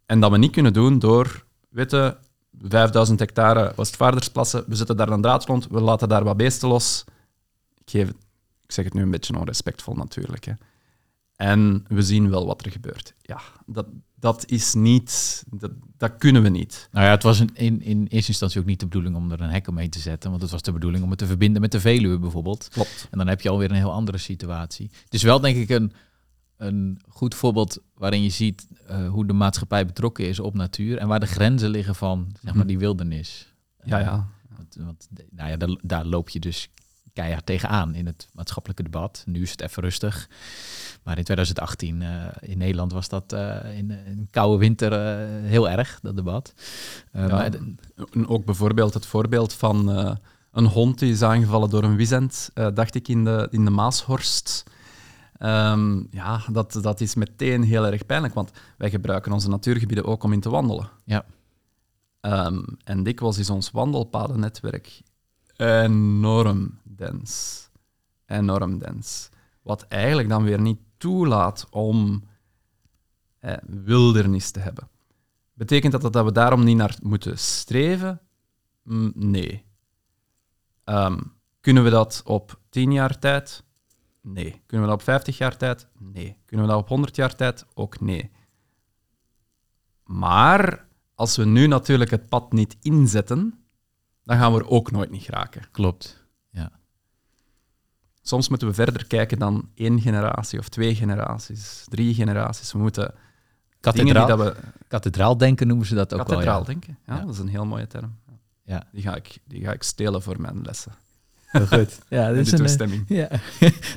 En 0.07 0.21
dat 0.21 0.31
we 0.31 0.39
niet 0.39 0.53
kunnen 0.53 0.73
doen 0.73 0.99
door, 0.99 1.45
weet 1.69 1.91
je, 1.91 2.17
5000 2.63 3.19
hectare 3.19 3.73
Westvaardersplassen, 3.77 4.65
we 4.67 4.75
zetten 4.75 4.97
daar 4.97 5.09
een 5.09 5.23
draad 5.23 5.45
rond, 5.45 5.67
we 5.71 5.81
laten 5.81 6.09
daar 6.09 6.25
wat 6.25 6.37
beesten 6.37 6.69
los. 6.69 7.05
Ik, 7.85 7.91
geef, 7.91 8.09
ik 8.63 8.73
zeg 8.73 8.85
het 8.85 8.95
nu 8.95 9.03
een 9.03 9.11
beetje 9.11 9.39
onrespectvol 9.39 9.95
natuurlijk. 9.95 10.45
Hè. 10.45 10.53
En 11.41 11.85
we 11.89 12.03
zien 12.03 12.31
wel 12.31 12.47
wat 12.47 12.65
er 12.65 12.73
gebeurt. 12.73 13.15
Ja, 13.23 13.41
dat, 13.67 13.87
dat 14.15 14.45
is 14.47 14.75
niet... 14.75 15.45
Dat, 15.51 15.71
dat 15.97 16.17
kunnen 16.19 16.43
we 16.43 16.49
niet. 16.49 16.89
Nou 16.93 17.05
ja, 17.05 17.11
het 17.11 17.23
was 17.23 17.41
in, 17.41 17.51
in, 17.55 17.83
in 17.83 18.07
eerste 18.07 18.29
instantie 18.29 18.61
ook 18.61 18.67
niet 18.67 18.81
de 18.81 18.87
bedoeling 18.87 19.17
om 19.17 19.33
er 19.33 19.41
een 19.41 19.51
hek 19.51 19.69
omheen 19.69 19.91
te 19.91 19.99
zetten. 19.99 20.31
Want 20.31 20.43
het 20.43 20.51
was 20.51 20.63
de 20.63 20.73
bedoeling 20.73 21.05
om 21.05 21.11
het 21.11 21.19
te 21.19 21.27
verbinden 21.27 21.61
met 21.61 21.73
de 21.73 21.81
Veluwe 21.81 22.19
bijvoorbeeld. 22.19 22.69
Klopt. 22.69 23.09
En 23.11 23.19
dan 23.19 23.29
heb 23.29 23.41
je 23.41 23.49
alweer 23.49 23.71
een 23.71 23.77
heel 23.77 23.93
andere 23.93 24.19
situatie. 24.19 24.91
Het 25.05 25.15
is 25.15 25.23
wel 25.23 25.41
denk 25.41 25.57
ik 25.57 25.69
een, 25.69 25.93
een 26.57 27.01
goed 27.09 27.35
voorbeeld 27.35 27.79
waarin 27.95 28.23
je 28.23 28.31
ziet 28.31 28.67
eh, 28.87 29.09
hoe 29.09 29.27
de 29.27 29.33
maatschappij 29.33 29.87
betrokken 29.87 30.29
is 30.29 30.41
op 30.41 30.55
natuur. 30.55 30.99
En 30.99 31.09
waar 31.09 31.21
de 31.21 31.27
grenzen 31.27 31.71
liggen 31.71 31.95
van 31.95 32.37
zeg 32.43 32.55
maar, 32.55 32.67
die 32.67 32.79
wildernis. 32.79 33.55
Ja, 33.85 33.99
ja. 33.99 34.29
Want, 34.57 34.77
want 34.79 35.09
nou 35.31 35.51
ja, 35.51 35.57
daar, 35.57 35.77
daar 35.83 36.05
loop 36.05 36.29
je 36.29 36.39
dus 36.41 36.69
keihard 37.13 37.47
tegenaan 37.47 37.95
in 37.95 38.07
het 38.07 38.29
maatschappelijke 38.33 38.83
debat. 38.83 39.23
Nu 39.27 39.43
is 39.43 39.51
het 39.51 39.61
even 39.61 39.83
rustig. 39.83 40.29
Maar 41.03 41.19
in 41.19 41.25
2018 41.25 42.03
eh, 42.03 42.09
in 42.41 42.59
Nederland 42.59 42.93
was 42.93 43.09
dat 43.09 43.33
eh, 43.33 43.79
in, 43.79 43.91
een 43.91 44.29
koude 44.31 44.59
winter 44.59 44.93
eh, 44.93 45.49
heel 45.51 45.69
erg, 45.69 45.99
dat 46.03 46.17
debat. 46.17 46.55
Eh, 47.13 47.29
Ja. 47.29 47.35
maar, 47.35 47.51
En 48.13 48.29
ook 48.29 48.45
bijvoorbeeld 48.45 48.95
het 48.95 49.07
voorbeeld 49.07 49.53
van 49.53 49.91
eh, 49.91 50.15
een 50.53 50.67
hond 50.67 50.99
die 50.99 51.13
is 51.13 51.23
aangevallen 51.23 51.71
door 51.71 51.83
een 51.83 51.97
wizend, 51.97 52.51
eh, 52.55 52.67
dacht 52.75 52.95
ik, 52.95 53.09
in 53.09 53.25
de, 53.25 53.49
in 53.51 53.65
de 53.65 53.71
Maashorst. 53.71 54.65
Ehm, 55.39 56.03
ja, 56.11 56.41
dat, 56.53 56.79
dat 56.83 57.01
is 57.01 57.15
meteen 57.15 57.63
heel 57.63 57.87
erg 57.87 58.07
pijnlijk, 58.07 58.35
want 58.35 58.51
wij 58.79 58.91
gebruiken 58.91 59.33
onze 59.33 59.49
natuurgebieden 59.49 60.05
ook 60.05 60.23
om 60.23 60.33
in 60.33 60.41
te 60.41 60.51
wandelen. 60.51 60.89
Ja. 61.05 61.25
Ehm, 62.21 62.63
en 62.85 63.03
dikwijls 63.03 63.39
is 63.39 63.51
ons 63.51 63.71
wandelpadennetwerk 63.71 65.03
enorm 65.57 66.79
dens. 66.83 67.69
Enorm 68.27 68.79
dens. 68.79 69.29
Wat 69.63 69.83
eigenlijk 69.89 70.29
dan 70.29 70.43
weer 70.45 70.61
niet 70.61 70.79
toelaat 71.01 71.67
om 71.71 72.25
eh, 73.39 73.57
wildernis 73.67 74.51
te 74.51 74.61
hebben. 74.61 74.89
Betekent 75.53 75.93
dat 75.93 76.13
dat 76.13 76.25
we 76.25 76.33
daarom 76.33 76.65
niet 76.65 76.77
naar 76.77 76.97
moeten 77.03 77.39
streven? 77.39 78.21
Mm, 78.83 79.13
nee. 79.15 79.65
Ehm, 80.85 81.21
kunnen 81.61 81.85
we 81.85 81.91
dat 81.91 82.23
op 82.25 82.61
10 82.69 82.93
jaar 82.93 83.19
tijd? 83.19 83.65
Nee. 84.21 84.63
Kunnen 84.67 84.87
we 84.87 84.93
dat 84.93 85.01
op 85.01 85.07
50 85.07 85.39
jaar 85.39 85.57
tijd? 85.57 85.89
Nee. 85.99 86.37
Kunnen 86.45 86.67
we 86.67 86.73
dat 86.73 86.83
op 86.83 86.89
100 86.89 87.17
jaar 87.17 87.37
tijd? 87.37 87.67
Ook 87.75 88.01
nee. 88.01 88.31
Maar 90.05 90.87
als 91.15 91.37
we 91.37 91.45
nu 91.45 91.67
natuurlijk 91.67 92.11
het 92.11 92.29
pad 92.29 92.53
niet 92.53 92.77
inzetten, 92.81 93.65
dan 94.25 94.37
gaan 94.37 94.53
we 94.53 94.59
er 94.59 94.69
ook 94.69 94.91
nooit 94.91 95.11
niet 95.11 95.23
geraken. 95.23 95.63
klopt. 95.71 96.20
Soms 98.31 98.49
moeten 98.49 98.69
we 98.69 98.75
verder 98.75 99.07
kijken 99.07 99.39
dan 99.39 99.69
één 99.75 100.01
generatie 100.01 100.59
of 100.59 100.69
twee 100.69 100.95
generaties, 100.95 101.85
drie 101.89 102.15
generaties. 102.15 102.73
We 102.73 102.79
moeten 102.79 103.15
Kathedraal, 103.81 104.27
die 104.27 104.37
dat 104.37 104.55
we 104.55 104.61
kathedraaldenken 104.89 105.67
noemen 105.67 105.87
ze 105.87 105.95
dat 105.95 106.13
ook 106.13 106.19
kathedraal 106.19 106.45
wel. 106.45 106.59
Ja. 106.59 106.65
denken. 106.65 106.99
Ja, 107.07 107.17
Ja. 107.17 107.25
Dat 107.25 107.35
is 107.35 107.39
een 107.41 107.49
heel 107.49 107.67
mooie 107.67 107.87
term. 107.87 108.19
Ja. 108.65 108.87
Die, 108.93 109.03
ga 109.03 109.15
ik, 109.15 109.39
die 109.45 109.65
ga 109.65 109.73
ik 109.73 109.83
stelen 109.83 110.23
voor 110.23 110.41
mijn 110.41 110.63
lessen. 110.63 110.93
Heel 111.51 111.67
goed. 111.67 111.99
Ja, 112.09 112.33
dit 112.33 112.35
de 112.35 112.41
is 112.41 112.53
een, 112.53 112.59
eh, 112.59 112.65
toestemming. 112.65 113.05
Ja. 113.07 113.29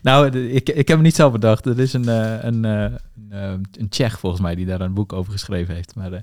nou, 0.03 0.39
ik, 0.39 0.69
ik 0.69 0.87
heb 0.87 0.97
hem 0.97 1.01
niet 1.01 1.15
zelf 1.15 1.31
bedacht. 1.31 1.65
Er 1.65 1.79
is 1.79 1.93
een, 1.93 2.09
eh, 2.09 2.43
een, 2.43 2.65
eh, 2.65 2.91
een, 3.29 3.65
een 3.79 3.89
Tsjech 3.89 4.19
volgens 4.19 4.41
mij 4.41 4.55
die 4.55 4.65
daar 4.65 4.81
een 4.81 4.93
boek 4.93 5.13
over 5.13 5.31
geschreven 5.31 5.75
heeft. 5.75 5.95
Maar 5.95 6.13
eh, 6.13 6.19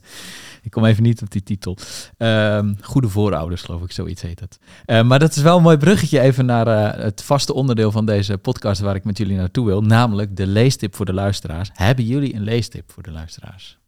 ik 0.63 0.71
kom 0.71 0.85
even 0.85 1.03
niet 1.03 1.23
op 1.23 1.31
die 1.31 1.43
titel. 1.43 1.77
Ehm, 2.17 2.75
Goede 2.81 3.09
voorouders, 3.09 3.63
geloof 3.63 3.83
ik, 3.83 3.93
zoiets 3.93 4.23
heet 4.23 4.41
het. 4.41 4.59
Eh, 4.85 5.03
maar 5.03 5.19
dat 5.19 5.37
is 5.37 5.43
wel 5.43 5.57
een 5.57 5.63
mooi 5.63 5.77
bruggetje 5.77 6.21
even 6.21 6.47
naar 6.47 6.67
eh, 6.67 7.03
het 7.03 7.23
vaste 7.23 7.53
onderdeel 7.55 7.91
van 7.91 8.07
deze 8.07 8.39
podcast 8.39 8.81
waar 8.81 8.95
ik 8.95 9.05
met 9.05 9.19
jullie 9.19 9.37
naartoe 9.37 9.67
wil. 9.67 9.83
Namelijk 9.83 10.37
de 10.37 10.47
leestip 10.47 10.95
voor 10.95 11.07
de 11.07 11.13
luisteraars. 11.13 11.71
Hebben 11.73 12.05
jullie 12.05 12.35
een 12.35 12.43
leestip 12.43 12.93
voor 12.93 13.03
de 13.03 13.11
luisteraars? 13.11 13.79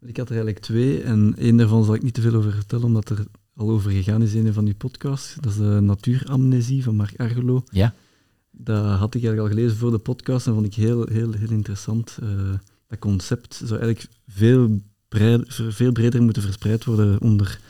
Ik 0.00 0.16
had 0.16 0.28
er 0.28 0.34
eigenlijk 0.34 0.64
twee 0.64 1.02
en 1.02 1.34
één 1.38 1.56
daarvan 1.56 1.84
zal 1.84 1.94
ik 1.94 2.02
niet 2.02 2.14
te 2.14 2.20
veel 2.20 2.34
over 2.34 2.52
vertellen, 2.52 2.84
omdat 2.84 3.08
er 3.08 3.26
al 3.56 3.70
over 3.70 3.90
gegaan 3.90 4.22
is 4.22 4.34
in 4.34 4.46
een 4.46 4.52
van 4.52 4.64
die 4.64 4.74
podcasts. 4.74 5.34
Dat 5.40 5.52
is 5.52 5.58
de 5.58 5.78
Natuuramnesie 5.82 6.82
van 6.82 6.96
Mark 6.96 7.20
Argelo. 7.20 7.64
Ja. 7.70 7.94
Dat 8.50 8.84
had 8.98 9.14
ik 9.14 9.22
eigenlijk 9.24 9.40
al 9.42 9.56
gelezen 9.56 9.78
voor 9.78 9.90
de 9.90 9.98
podcast 9.98 10.46
en 10.46 10.52
vond 10.54 10.66
ik 10.66 10.74
heel, 10.74 11.06
heel, 11.06 11.32
heel 11.32 11.50
interessant. 11.50 12.18
Eh, 12.22 12.28
dat 12.88 12.98
concept 12.98 13.54
zou 13.64 13.80
eigenlijk 13.80 14.08
veel, 14.28 14.80
ver- 15.08 15.44
veel 15.72 15.92
breder 15.92 16.22
moeten 16.22 16.42
verspreid 16.42 16.84
worden 16.84 17.20
onder, 17.20 17.60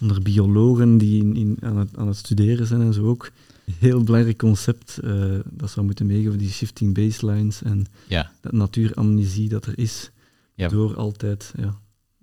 onder 0.00 0.22
biologen 0.22 0.98
die 0.98 1.20
in, 1.22 1.36
in, 1.36 1.56
aan, 1.60 1.76
het, 1.76 1.96
aan 1.96 2.06
het 2.06 2.16
studeren 2.16 2.66
zijn 2.66 2.80
en 2.80 2.92
zo 2.94 3.04
ook. 3.06 3.30
Heel 3.78 4.02
belangrijk 4.02 4.38
concept, 4.38 4.98
eh, 4.98 5.38
dat 5.50 5.70
zou 5.70 5.86
moeten 5.86 6.06
meegeven, 6.06 6.38
die 6.38 6.50
shifting 6.50 6.94
baselines 6.94 7.62
en 7.62 7.86
Ja. 8.08 8.30
dat 8.40 8.52
natuuramnesie 8.52 9.48
dat 9.48 9.66
er 9.66 9.78
is 9.78 10.10
Ja. 10.54 10.68
door 10.68 10.96
altijd 10.96 11.52
ja, 11.56 11.78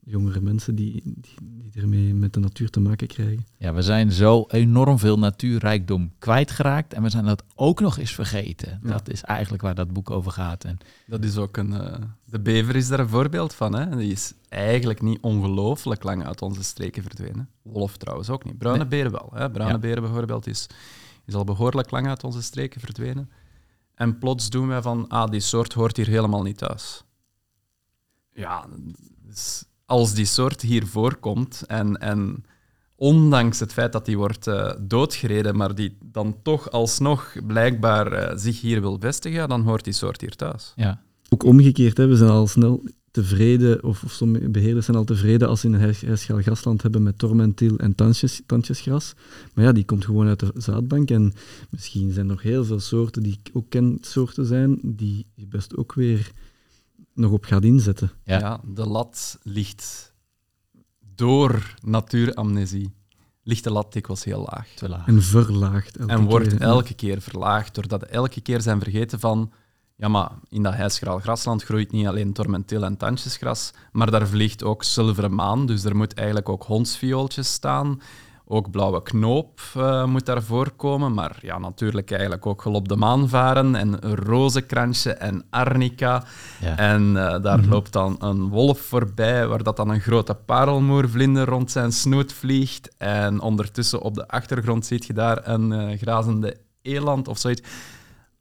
jongere 0.10 0.42
mensen 0.42 0.76
die, 0.76 1.02
die, 1.06 1.34
die 1.42 1.82
ermee 1.82 2.14
met 2.14 2.34
de 2.34 2.40
natuur 2.40 2.70
te 2.70 2.80
maken 2.80 3.08
krijgen. 3.08 3.46
Ja, 3.58 3.74
we 3.74 3.82
zijn 3.82 4.12
zo 4.12 4.46
enorm 4.48 5.00
veel 5.00 5.20
natuurrijkdom 5.20 6.12
kwijtgeraakt 6.20 6.94
en 6.94 7.02
we 7.04 7.10
zijn 7.10 7.26
dat 7.26 7.44
ook 7.56 7.80
nog 7.80 7.98
eens 7.98 8.14
vergeten. 8.14 8.80
Ja. 8.84 8.90
Dat 8.90 9.10
is 9.10 9.22
eigenlijk 9.24 9.64
waar 9.64 9.76
dat 9.76 9.94
boek 9.94 10.10
over 10.10 10.32
gaat. 10.32 10.64
En 10.64 10.78
Dat 11.08 11.24
is 11.24 11.38
ook 11.38 11.58
een... 11.58 11.74
eh, 11.74 12.02
de 12.26 12.40
bever 12.40 12.76
is 12.76 12.88
daar 12.88 13.00
een 13.00 13.10
voorbeeld 13.10 13.54
van. 13.54 13.76
Hè? 13.76 13.96
Die 13.98 14.12
is 14.12 14.34
eigenlijk 14.50 15.02
niet 15.02 15.20
ongelooflijk 15.22 16.04
lang 16.04 16.26
uit 16.26 16.42
onze 16.42 16.64
streken 16.64 17.04
verdwenen. 17.04 17.50
Wolf 17.62 17.98
trouwens 17.98 18.30
ook 18.30 18.44
niet. 18.44 18.58
Bruine 18.58 18.80
Nee. 18.86 18.90
beren 18.90 19.12
wel. 19.12 19.30
Hè? 19.34 19.52
Bruine 19.52 19.74
Ja. 19.76 19.80
beren 19.80 20.02
bijvoorbeeld 20.04 20.48
is, 20.48 20.68
is 21.26 21.34
al 21.34 21.44
behoorlijk 21.44 21.92
lang 21.92 22.08
uit 22.08 22.24
onze 22.24 22.42
streken 22.42 22.82
verdwenen. 22.82 23.30
En 23.96 24.18
plots 24.18 24.50
doen 24.50 24.68
wij 24.68 24.82
van, 24.82 25.08
ah, 25.08 25.32
die 25.32 25.40
soort 25.40 25.74
hoort 25.74 25.98
hier 25.98 26.08
helemaal 26.08 26.42
niet 26.44 26.58
thuis. 26.58 27.04
Ja, 28.34 28.66
dus 29.26 29.64
als 29.88 30.14
die 30.14 30.26
soort 30.26 30.62
hier 30.62 30.86
voorkomt 30.86 31.64
en, 31.68 31.98
en 31.98 32.44
ondanks 32.96 33.60
het 33.60 33.74
feit 33.74 33.92
dat 33.92 34.06
die 34.06 34.18
wordt 34.18 34.48
eh, 34.48 34.72
doodgereden, 34.80 35.56
maar 35.56 35.76
die 35.76 35.98
dan 36.04 36.36
toch 36.44 36.72
alsnog 36.72 37.36
blijkbaar 37.48 38.12
eh, 38.12 38.38
zich 38.38 38.62
hier 38.62 38.82
wil 38.82 38.98
vestigen, 39.00 39.50
dan 39.50 39.62
hoort 39.62 39.84
die 39.84 39.94
soort 39.94 40.22
hier 40.22 40.36
thuis. 40.36 40.74
ja, 40.76 41.02
Ook 41.30 41.44
omgekeerd, 41.44 41.98
hè, 41.98 42.08
we 42.08 42.16
zijn 42.16 42.30
al 42.30 42.48
snel 42.48 42.84
tevreden, 43.12 43.84
of, 43.84 44.04
of 44.04 44.12
sommige 44.12 44.50
beheerders 44.50 44.86
zijn 44.86 44.98
al 44.98 45.04
tevreden 45.04 45.48
als 45.48 45.60
ze 45.60 45.68
een 45.68 45.96
huisgaal 46.06 46.42
grasland 46.42 46.82
hebben 46.82 47.04
met 47.04 47.18
tormentil 47.18 47.78
en 47.78 47.96
tandjes, 47.96 48.42
tandjesgras. 48.46 49.14
Maar 49.54 49.66
ja, 49.66 49.72
die 49.72 49.86
komt 49.86 50.06
gewoon 50.06 50.28
uit 50.28 50.40
de 50.40 50.52
zaadbank 50.56 51.12
en 51.12 51.34
misschien 51.70 52.12
zijn 52.12 52.26
er 52.26 52.32
nog 52.32 52.42
heel 52.42 52.66
veel 52.66 52.80
soorten 52.80 53.24
die 53.24 53.40
ook 53.54 53.70
kensoorten 53.70 54.46
zijn, 54.46 54.80
die 54.84 55.26
je 55.36 55.48
best 55.48 55.78
ook 55.78 55.94
weer 55.94 56.32
nog 57.18 57.32
op 57.32 57.46
gaat 57.46 57.64
inzetten. 57.64 58.12
Ja. 58.24 58.40
Ja. 58.40 58.60
de 58.64 58.88
lat 58.88 59.40
ligt 59.44 60.14
door 61.16 61.76
natuuramnesie. 61.82 62.96
Ligt 63.44 63.64
de 63.64 63.72
lat 63.72 63.94
dikwijls 63.94 64.24
heel 64.24 64.48
laag. 64.50 64.68
te 64.68 64.90
laag. 64.90 65.08
En 65.08 65.22
verlaagd. 65.22 65.98
elke 65.98 66.12
En 66.12 66.24
wordt 66.24 66.48
keer. 66.48 66.62
elke 66.62 66.94
keer 66.94 67.22
verlaagd, 67.22 67.76
doordat 67.76 68.00
we 68.02 68.08
elke 68.08 68.42
keer 68.42 68.62
zijn 68.62 68.80
vergeten 68.80 69.20
van... 69.20 69.52
Ja, 69.96 70.08
maar 70.08 70.32
in 70.50 70.64
dat 70.64 70.74
hijsgraal 70.74 71.20
grasland 71.20 71.64
groeit 71.64 71.92
niet 71.92 72.08
alleen 72.08 72.34
tormentil 72.34 72.84
en 72.84 72.98
tandjesgras, 72.98 73.72
maar 73.92 74.12
daar 74.12 74.28
vliegt 74.28 74.64
ook 74.64 74.84
zilveren 74.84 75.36
maan, 75.36 75.66
dus 75.66 75.84
er 75.84 75.96
moet 75.96 76.14
eigenlijk 76.14 76.50
ook 76.50 76.64
hondsviooltjes 76.64 77.54
staan. 77.54 78.02
Ook 78.50 78.72
blauwe 78.72 79.04
knoop 79.04 79.60
eh, 79.76 80.06
moet 80.06 80.26
daar 80.26 80.44
voorkomen, 80.44 81.14
maar 81.14 81.38
ja, 81.42 81.58
natuurlijk 81.58 82.12
eigenlijk 82.12 82.46
ook 82.46 82.62
gelop 82.62 82.88
de 82.88 82.96
maan 82.96 83.30
varen 83.30 83.76
en 83.76 84.00
rozenkransje 84.16 85.12
en 85.14 85.46
arnica. 85.50 86.24
Ja. 86.62 86.78
En 86.78 87.18
eh, 87.18 87.42
daar 87.42 87.60
Mhm. 87.60 87.70
loopt 87.70 87.94
dan 87.94 88.16
een 88.20 88.50
wolf 88.50 88.80
voorbij, 88.80 89.48
waar 89.48 89.64
dat 89.64 89.76
dan 89.78 89.90
een 89.90 90.00
grote 90.00 90.34
parelmoervlinder 90.34 91.46
rond 91.46 91.72
zijn 91.72 91.92
snoet 91.92 92.34
vliegt. 92.34 92.96
En 92.98 93.40
ondertussen 93.42 94.02
op 94.02 94.14
de 94.14 94.28
achtergrond 94.28 94.86
ziet 94.86 95.06
je 95.06 95.14
daar 95.14 95.48
een 95.48 95.72
eh, 95.72 95.98
grazende 95.98 96.58
eland 96.82 97.28
of 97.28 97.38
zoiets. 97.38 97.62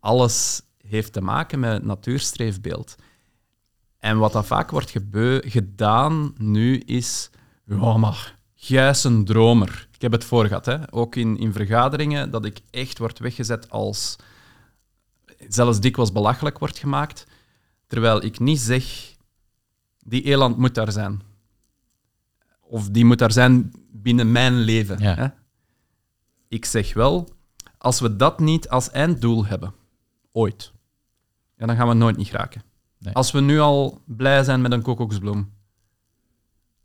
Alles 0.01 0.63
heeft 0.89 1.13
te 1.13 1.21
maken 1.21 1.61
met 1.61 1.73
het 1.73 1.85
natuurstreefbeeld. 1.85 2.95
En 3.99 4.19
wat 4.19 4.33
dat 4.33 4.47
vaak 4.47 4.71
wordt 4.71 4.93
gedaan 5.45 6.33
nu 6.37 6.79
is... 6.79 7.31
Ja, 7.65 7.97
maar 7.97 8.36
jij 8.57 8.91
is 8.91 9.05
een 9.05 9.25
dromer. 9.25 9.89
Ik 9.93 10.03
heb 10.03 10.13
het 10.13 10.25
voor 10.25 10.47
gehad, 10.47 10.67
hè? 10.67 10.93
ook 10.93 11.17
in, 11.17 11.39
in 11.39 11.53
vergaderingen, 11.53 12.31
dat 12.31 12.45
ik 12.45 12.61
echt 12.71 12.99
word 12.99 13.19
weggezet 13.19 13.71
als... 13.71 14.17
Zelfs 15.49 15.81
dikwijls 15.81 16.13
belachelijk 16.13 16.59
wordt 16.59 16.79
gemaakt. 16.79 17.27
Terwijl 17.87 18.25
ik 18.25 18.39
niet 18.39 18.61
zeg, 18.61 19.15
die 19.99 20.23
eland 20.23 20.57
moet 20.57 20.75
daar 20.75 20.93
zijn. 20.93 21.23
Of 22.61 22.89
die 22.89 23.05
moet 23.05 23.19
daar 23.19 23.33
zijn 23.33 23.73
binnen 23.91 24.33
mijn 24.33 24.55
leven. 24.55 24.99
Ja. 24.99 25.15
Hè? 25.15 25.29
Ik 26.49 26.65
zeg 26.65 26.95
wel, 26.95 27.29
als 27.79 28.01
we 28.01 28.17
dat 28.17 28.41
niet 28.41 28.69
als 28.69 28.91
einddoel 28.91 29.47
hebben, 29.47 29.75
ooit, 30.33 30.73
ja, 31.57 31.67
dan 31.67 31.77
gaan 31.77 31.89
we 31.89 31.95
nooit 31.95 32.17
niet 32.17 32.29
geraken. 32.29 32.63
Nee. 32.99 33.15
Als 33.15 33.31
we 33.31 33.41
nu 33.41 33.59
al 33.59 34.03
blij 34.05 34.45
zijn 34.45 34.61
met 34.61 34.73
een 34.73 34.83
kokoksbloem, 34.83 35.53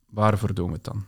waarvoor 0.09 0.53
doen 0.53 0.67
we 0.67 0.73
het 0.73 0.83
dan? 0.83 1.05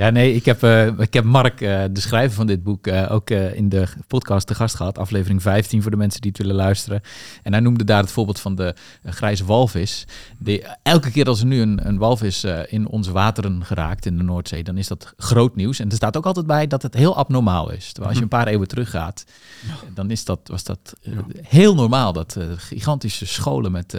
Ja, 0.00 0.10
nee, 0.10 0.34
ik 0.34 0.44
heb, 0.44 0.62
eh, 0.62 0.86
ik 0.86 1.12
heb 1.12 1.24
Mark, 1.24 1.60
eh, 1.60 1.82
de 1.90 2.00
schrijver 2.00 2.36
van 2.36 2.46
dit 2.46 2.62
boek, 2.62 2.86
eh, 2.86 3.12
ook 3.12 3.30
in 3.30 3.68
de 3.68 3.86
podcast 4.06 4.46
te 4.46 4.54
gast 4.54 4.74
gehad. 4.74 4.98
Aflevering 4.98 5.42
15 5.42 5.82
voor 5.82 5.90
de 5.90 5.96
mensen 5.96 6.20
die 6.20 6.30
het 6.30 6.40
willen 6.40 6.56
luisteren. 6.56 7.00
En 7.42 7.52
hij 7.52 7.60
noemde 7.60 7.84
daar 7.84 8.00
het 8.00 8.12
voorbeeld 8.12 8.40
van 8.40 8.54
de 8.54 8.74
grijze 9.04 9.44
walvis. 9.44 10.06
Die, 10.38 10.64
elke 10.82 11.10
keer 11.10 11.26
als 11.26 11.40
er 11.40 11.46
nu 11.46 11.60
een, 11.60 11.86
een 11.86 11.98
walvis 11.98 12.44
in 12.66 12.88
onze 12.88 13.12
wateren 13.12 13.64
geraakt 13.64 14.06
in 14.06 14.16
de 14.16 14.22
Noordzee, 14.22 14.62
dan 14.62 14.76
is 14.76 14.88
dat 14.88 15.12
groot 15.16 15.56
nieuws. 15.56 15.78
En 15.78 15.88
er 15.88 15.96
staat 15.96 16.16
ook 16.16 16.26
altijd 16.26 16.46
bij 16.46 16.66
dat 16.66 16.82
het 16.82 16.94
heel 16.94 17.16
abnormaal 17.16 17.70
is. 17.72 17.86
Terwijl 17.86 18.08
als 18.08 18.16
je 18.16 18.22
een 18.22 18.28
paar 18.28 18.46
eeuwen 18.46 18.68
teruggaat, 18.68 19.24
dan 19.94 20.10
is 20.10 20.24
dat, 20.24 20.40
was 20.44 20.64
dat 20.64 20.94
heel 21.42 21.74
normaal. 21.74 22.12
Dat 22.12 22.36
gigantische 22.56 23.26
scholen 23.26 23.72
met 23.72 23.98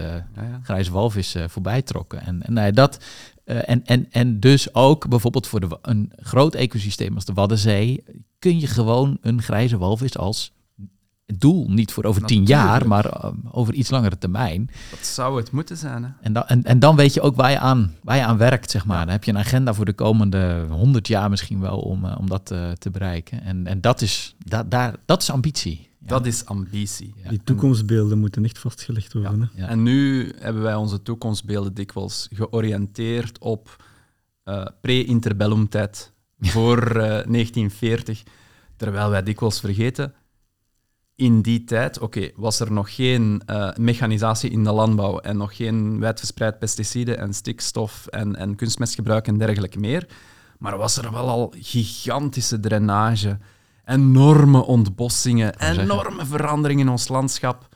grijze 0.64 0.92
walvis 0.92 1.36
eh, 1.36 1.44
voorbij 1.48 1.82
trokken. 1.82 2.22
En, 2.22 2.42
en, 2.56 2.74
dat, 2.74 2.98
en, 3.60 3.86
en, 3.86 4.08
en 4.12 4.40
dus 4.40 4.74
ook 4.74 5.08
bijvoorbeeld 5.08 5.48
voor 5.48 5.60
de, 5.60 5.78
een 5.82 6.12
groot 6.16 6.56
ecosysteem 6.56 7.16
als 7.16 7.26
de 7.26 7.34
Waddenzee 7.34 8.04
kun 8.40 8.60
je 8.60 8.68
gewoon 8.68 9.18
een 9.22 9.42
grijze 9.42 9.78
walvis 9.78 10.18
als 10.18 10.54
doel, 11.38 11.70
niet 11.70 11.92
voor 11.92 12.04
over 12.04 12.26
tien 12.26 12.46
jaar, 12.46 12.66
Natuurlijk. 12.66 12.90
maar 12.90 13.06
eh, 13.06 13.32
over 13.52 13.74
iets 13.74 13.90
langere 13.90 14.18
termijn. 14.18 14.70
Dat 14.90 15.06
zou 15.06 15.38
het 15.38 15.52
moeten 15.52 15.78
zijn. 15.78 16.04
Hè? 16.04 16.10
En, 16.22 16.34
dan 16.34 16.44
en, 16.48 16.64
en 16.64 16.80
dan 16.80 16.96
weet 16.96 17.14
je 17.14 17.22
ook 17.22 17.36
waar 17.36 17.52
je 17.52 17.60
aan, 17.60 17.96
waar 18.04 18.16
je 18.16 18.26
aan 18.26 18.38
werkt, 18.38 18.72
zeg 18.72 18.86
maar. 18.86 19.06
Dan 19.06 19.14
heb 19.14 19.24
je 19.24 19.32
een 19.32 19.38
agenda 19.38 19.74
voor 19.74 19.86
de 19.86 19.94
komende 19.94 20.66
honderd 20.70 21.08
jaar 21.08 21.30
misschien 21.30 21.60
wel 21.60 21.80
om, 21.80 22.06
eh, 22.06 22.18
om 22.20 22.30
dat 22.30 22.52
eh, 22.52 22.72
te 22.72 22.90
bereiken. 22.90 23.44
En, 23.44 23.68
en 23.68 23.82
dat, 23.82 24.02
is, 24.02 24.36
da, 24.38 24.64
daar, 24.64 24.96
dat 25.06 25.22
is 25.22 25.32
ambitie. 25.32 25.90
Ja. 26.02 26.08
Dat 26.08 26.26
is 26.26 26.46
ambitie. 26.46 27.14
Ja. 27.24 27.30
Die 27.30 27.44
toekomstbeelden 27.44 28.20
moeten 28.20 28.44
echt 28.46 28.60
vastgelegd 28.60 29.14
worden. 29.14 29.52
hè. 29.54 29.62
Ja. 29.62 29.68
En 29.68 29.84
nu 29.84 30.32
hebben 30.40 30.62
wij 30.62 30.76
onze 30.76 31.02
toekomstbeelden 31.02 31.74
dikwijls 31.74 32.28
georiënteerd 32.32 33.40
op 33.40 33.84
eh 34.44 34.66
pre-interbellum-tijd, 34.82 36.12
voor 36.40 36.78
eh, 36.88 36.96
1940. 36.96 38.24
Terwijl 38.76 39.10
wij 39.10 39.24
dikwijls 39.24 39.60
vergeten, 39.60 40.14
in 41.16 41.42
die 41.42 41.64
tijd, 41.64 42.00
oké, 42.00 42.30
was 42.36 42.60
er 42.60 42.72
nog 42.72 42.96
geen 42.96 43.42
eh, 43.46 43.70
mechanisatie 43.76 44.50
in 44.50 44.64
de 44.64 44.72
landbouw 44.72 45.20
en 45.20 45.38
nog 45.38 45.56
geen 45.56 46.00
wijdverspreid 46.00 46.60
pesticiden 46.60 47.18
en 47.18 47.34
stikstof 47.34 48.08
en, 48.08 48.36
en 48.36 48.56
kunstmestgebruik 48.56 49.28
en 49.28 49.38
dergelijke 49.38 49.80
meer. 49.80 50.08
Maar 50.58 50.78
was 50.78 50.98
er 50.98 51.12
wel 51.12 51.30
al 51.30 51.54
gigantische 51.58 52.60
drainage, 52.60 53.38
enorme 53.92 54.66
ontbossingen, 54.66 55.60
enorme 55.60 56.26
veranderingen 56.26 56.86
in 56.86 56.92
ons 56.92 57.08
landschap 57.08 57.70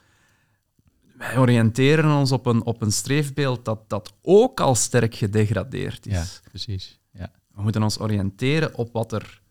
wij 1.17 1.37
oriënteren 1.37 2.11
ons 2.11 2.31
op 2.31 2.45
een, 2.45 2.65
op 2.65 2.81
een 2.81 2.91
streefbeeld 2.91 3.65
dat, 3.65 3.89
dat 3.89 4.13
ook 4.21 4.59
al 4.59 4.75
sterk 4.75 5.15
gedegradeerd 5.15 6.05
is. 6.05 6.13
ja, 6.13 6.49
precies. 6.49 6.99
Ja. 7.11 7.31
We 7.53 7.61
moeten 7.61 7.83
ons 7.83 7.99
oriënteren 7.99 8.75
op 8.75 8.93
wat 8.93 9.11
er 9.11 9.41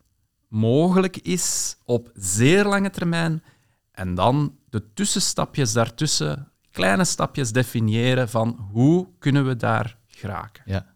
mogelijk 0.49 1.17
is 1.17 1.77
op 1.85 2.11
zeer 2.15 2.65
lange 2.65 2.91
termijn 2.91 3.43
en 3.93 4.15
dan 4.15 4.59
de 4.69 4.93
tussenstapjes 4.93 5.73
daartussen, 5.73 6.53
kleine 6.71 7.05
stapjes 7.05 7.53
definiëren 7.53 8.29
van 8.29 8.69
hoe 8.73 9.09
kunnen 9.19 9.47
we 9.47 9.57
daar 9.57 9.99
geraken. 10.07 10.63
Ja. 10.67 10.94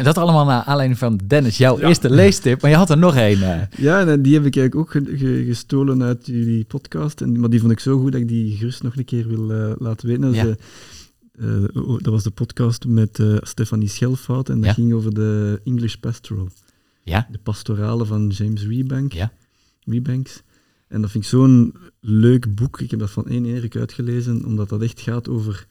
En 0.00 0.06
dat 0.06 0.18
allemaal 0.18 0.44
naar 0.44 0.62
aanleiding 0.62 0.98
van 0.98 1.20
Dennis, 1.26 1.56
jouw 1.58 1.78
Ja. 1.80 1.88
eerste 1.88 2.10
leestip. 2.10 2.62
Maar 2.62 2.70
je 2.70 2.76
had 2.76 2.90
er 2.90 2.98
nog 2.98 3.16
één. 3.16 3.42
eh. 3.42 3.66
Ja, 3.78 4.06
en 4.06 4.22
die 4.22 4.34
heb 4.34 4.44
ik 4.44 4.56
eigenlijk 4.56 4.74
ook 4.76 4.90
ge- 5.04 5.16
ge- 5.16 5.44
gestolen 5.46 6.02
uit 6.02 6.26
jullie 6.26 6.64
podcast. 6.64 7.20
En, 7.20 7.40
maar 7.40 7.50
die 7.50 7.60
vond 7.60 7.72
ik 7.72 7.80
zo 7.80 7.98
goed 8.00 8.12
dat 8.12 8.20
ik 8.20 8.28
die 8.28 8.56
gerust 8.56 8.82
nog 8.82 8.96
een 8.96 9.04
keer 9.04 9.28
wil 9.28 9.52
eh, 9.52 9.72
laten 9.78 10.06
weten. 10.08 10.22
Dat, 10.22 10.34
Ja. 10.34 10.54
eh, 11.32 11.98
was 12.12 12.22
de 12.22 12.30
podcast 12.30 12.86
met 12.86 13.18
eh, 13.18 13.36
Stefanie 13.40 13.88
Schelfout 13.88 14.48
en 14.48 14.56
dat 14.56 14.64
Ja. 14.64 14.72
ging 14.72 14.92
over 14.92 15.14
de 15.14 15.60
English 15.64 15.94
Pastoral. 15.94 16.48
Ja. 17.04 17.28
De 17.32 17.38
pastorale 17.38 18.04
van 18.04 18.28
James 18.28 18.66
Rebank. 18.66 19.12
Ja. 19.12 19.32
Rebanks. 19.84 20.42
En 20.88 21.00
dat 21.00 21.10
vind 21.10 21.24
ik 21.24 21.30
zo'n 21.30 21.74
leuk 22.00 22.54
boek. 22.54 22.80
Ik 22.80 22.90
heb 22.90 23.00
dat 23.00 23.10
van 23.10 23.28
één 23.28 23.44
Erik 23.44 23.76
uitgelezen, 23.76 24.44
omdat 24.44 24.68
dat 24.68 24.82
echt 24.82 25.00
gaat 25.00 25.28
over 25.28 25.66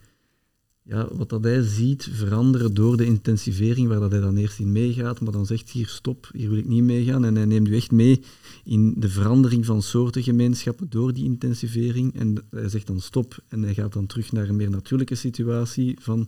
ja, 0.90 1.08
wat 1.12 1.30
dat 1.30 1.44
hij 1.44 1.62
ziet 1.62 2.10
veranderen 2.12 2.74
door 2.74 2.98
de 2.98 3.06
intensivering, 3.06 3.88
waar 3.88 4.00
dat 4.00 4.12
hij 4.12 4.20
dan 4.20 4.38
eerst 4.38 4.60
in 4.60 4.72
meegaat, 4.72 5.22
maar 5.22 5.32
dan 5.32 5.46
zegt 5.46 5.70
hier 5.70 5.88
stop, 5.88 6.30
hier 6.34 6.50
wil 6.50 6.58
ik 6.58 6.68
niet 6.68 6.84
meegaan. 6.84 7.26
En 7.26 7.36
hij 7.36 7.46
neemt 7.46 7.68
u 7.68 7.76
echt 7.76 7.92
mee 7.92 8.22
in 8.64 8.94
de 8.98 9.10
verandering 9.10 9.66
van 9.66 9.82
soortengemeenschappen 9.82 10.90
door 10.90 11.14
die 11.14 11.24
intensivering. 11.24 12.16
En 12.16 12.46
hij 12.50 12.70
zegt 12.70 12.88
dan 12.88 13.02
stop 13.02 13.44
en 13.48 13.62
hij 13.62 13.74
gaat 13.74 13.94
dan 13.94 14.06
terug 14.06 14.32
naar 14.32 14.50
een 14.50 14.56
meer 14.56 14.70
natuurlijke 14.70 15.16
situatie 15.16 15.98
van 16.02 16.28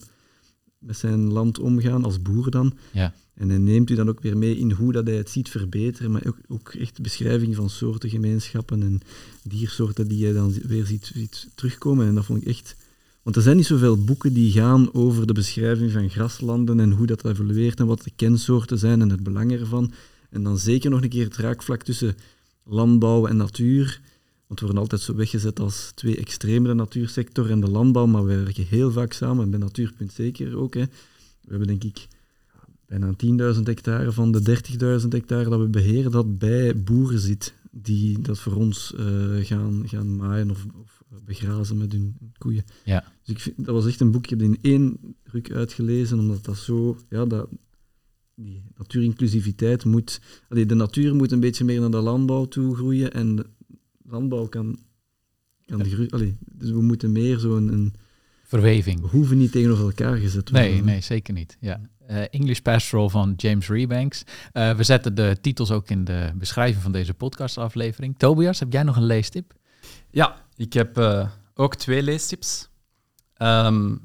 met 0.79 0.97
zijn 0.97 1.31
land 1.31 1.59
omgaan, 1.59 2.03
als 2.03 2.21
boer 2.21 2.51
dan. 2.51 2.73
Ja. 2.91 3.13
En 3.33 3.49
hij 3.49 3.57
neemt 3.57 3.89
u 3.89 3.95
dan 3.95 4.09
ook 4.09 4.21
weer 4.21 4.37
mee 4.37 4.57
in 4.57 4.71
hoe 4.71 4.91
dat 4.91 5.07
hij 5.07 5.15
het 5.15 5.29
ziet 5.29 5.49
verbeteren, 5.49 6.11
maar 6.11 6.23
ook, 6.27 6.37
ook 6.47 6.73
echt 6.73 7.01
beschrijving 7.01 7.55
van 7.55 7.69
soortengemeenschappen 7.69 8.81
en 8.81 8.99
diersoorten 9.43 10.07
die 10.07 10.23
hij 10.23 10.33
dan 10.33 10.53
weer 10.67 10.85
ziet, 10.85 11.11
ziet 11.13 11.47
terugkomen. 11.55 12.07
En 12.07 12.15
dat 12.15 12.25
vond 12.25 12.41
ik 12.41 12.47
echt... 12.47 12.75
Want 13.23 13.35
er 13.35 13.41
zijn 13.41 13.55
niet 13.55 13.65
zoveel 13.65 14.03
boeken 14.03 14.33
die 14.33 14.51
gaan 14.51 14.93
over 14.93 15.27
de 15.27 15.33
beschrijving 15.33 15.91
van 15.91 16.09
graslanden 16.09 16.79
en 16.79 16.91
hoe 16.91 17.07
dat 17.07 17.25
evolueert 17.25 17.79
en 17.79 17.85
wat 17.85 18.03
de 18.03 18.11
kensoorten 18.15 18.77
zijn 18.77 19.01
en 19.01 19.09
het 19.09 19.23
belang 19.23 19.51
ervan. 19.51 19.91
En 20.29 20.43
dan 20.43 20.57
zeker 20.57 20.89
nog 20.89 21.01
een 21.01 21.09
keer 21.09 21.25
het 21.25 21.37
raakvlak 21.37 21.83
tussen 21.83 22.15
landbouw 22.63 23.27
en 23.27 23.37
natuur. 23.37 24.01
Want 24.47 24.59
we 24.59 24.65
worden 24.65 24.83
altijd 24.83 25.01
zo 25.01 25.15
weggezet 25.15 25.59
als 25.59 25.91
twee 25.95 26.17
extreme, 26.17 26.67
de 26.67 26.73
natuursector 26.73 27.49
en 27.49 27.59
de 27.59 27.69
landbouw, 27.69 28.05
maar 28.05 28.25
we 28.25 28.43
werken 28.43 28.65
heel 28.65 28.91
vaak 28.91 29.13
samen, 29.13 29.43
en 29.43 29.49
bij 29.49 29.59
Natuurpunt 29.59 30.13
zeker 30.13 30.57
ook. 30.57 30.73
Hè. 30.73 30.85
We 31.41 31.49
hebben 31.49 31.67
denk 31.67 31.83
ik 31.83 32.07
bijna 32.85 33.13
10.000 33.55 33.63
hectare 33.63 34.11
van 34.11 34.31
de 34.31 34.61
30.000 35.01 35.07
hectare 35.07 35.49
dat 35.49 35.59
we 35.59 35.67
beheren, 35.67 36.11
dat 36.11 36.37
bij 36.37 36.83
boeren 36.83 37.19
zit, 37.19 37.53
die 37.71 38.21
dat 38.21 38.39
voor 38.39 38.53
ons 38.53 38.93
eh, 38.97 39.05
gaan, 39.45 39.83
gaan 39.85 40.15
maaien 40.15 40.51
of 40.51 40.65
begrazen 41.25 41.77
met 41.77 41.91
hun 41.91 42.15
koeien. 42.37 42.63
Ja. 42.83 43.03
Dus 43.23 43.35
ik 43.35 43.41
vind, 43.41 43.65
dat 43.65 43.75
was 43.75 43.87
echt 43.87 43.99
een 43.99 44.11
boek, 44.11 44.23
ik 44.23 44.29
heb 44.29 44.39
die 44.39 44.47
in 44.47 44.57
één 44.61 45.15
ruk 45.23 45.51
uitgelezen, 45.51 46.19
omdat 46.19 46.45
dat 46.45 46.57
zo, 46.57 46.97
ja, 47.09 47.25
dat, 47.25 47.49
die 48.35 48.63
natuurinclusiviteit 48.77 49.85
moet, 49.85 50.21
allee, 50.49 50.65
de 50.65 50.75
natuur 50.75 51.15
moet 51.15 51.31
een 51.31 51.39
beetje 51.39 51.63
meer 51.63 51.79
naar 51.79 51.91
de 51.91 52.01
landbouw 52.01 52.45
toe 52.45 52.75
groeien 52.75 53.13
en 53.13 53.35
de 53.35 53.45
landbouw 54.03 54.45
kan, 54.45 54.79
kan 55.65 56.09
allee, 56.09 56.37
dus 56.51 56.69
we 56.69 56.81
moeten 56.81 57.11
meer 57.11 57.39
zo'n, 57.39 57.73
een, 57.73 57.93
Verweving. 58.43 59.01
we 59.01 59.07
hoeven 59.07 59.37
niet 59.37 59.51
tegenover 59.51 59.85
elkaar 59.85 60.17
gezet 60.17 60.49
worden. 60.49 60.71
Nee, 60.71 60.83
nee, 60.83 61.01
zeker 61.01 61.33
niet. 61.33 61.57
Ja. 61.59 61.81
Eh, 62.11 62.23
English 62.29 62.59
Pastoral 62.59 63.09
van 63.09 63.33
James 63.37 63.69
Rebanks. 63.69 64.23
Eh, 64.51 64.75
we 64.75 64.83
zetten 64.83 65.15
de 65.15 65.37
titels 65.41 65.71
ook 65.71 65.89
in 65.89 66.03
de 66.03 66.31
beschrijving 66.35 66.83
van 66.83 66.91
deze 66.91 67.13
podcastaflevering. 67.13 68.17
Tobias, 68.17 68.59
heb 68.59 68.73
jij 68.73 68.83
nog 68.83 68.95
een 68.95 69.05
leestip? 69.05 69.53
Ja, 70.09 70.45
ik 70.61 70.73
heb 70.73 70.97
eh, 70.97 71.27
ook 71.53 71.75
twee 71.75 72.03
leestips. 72.03 72.69
Ehm, 73.33 73.95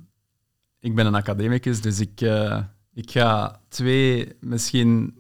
ik 0.81 0.95
ben 0.95 1.07
een 1.07 1.15
academicus, 1.15 1.81
dus 1.81 2.01
ik, 2.01 2.21
eh, 2.21 2.63
ik 2.95 3.11
ga 3.11 3.61
twee 3.69 4.37
misschien 4.41 5.15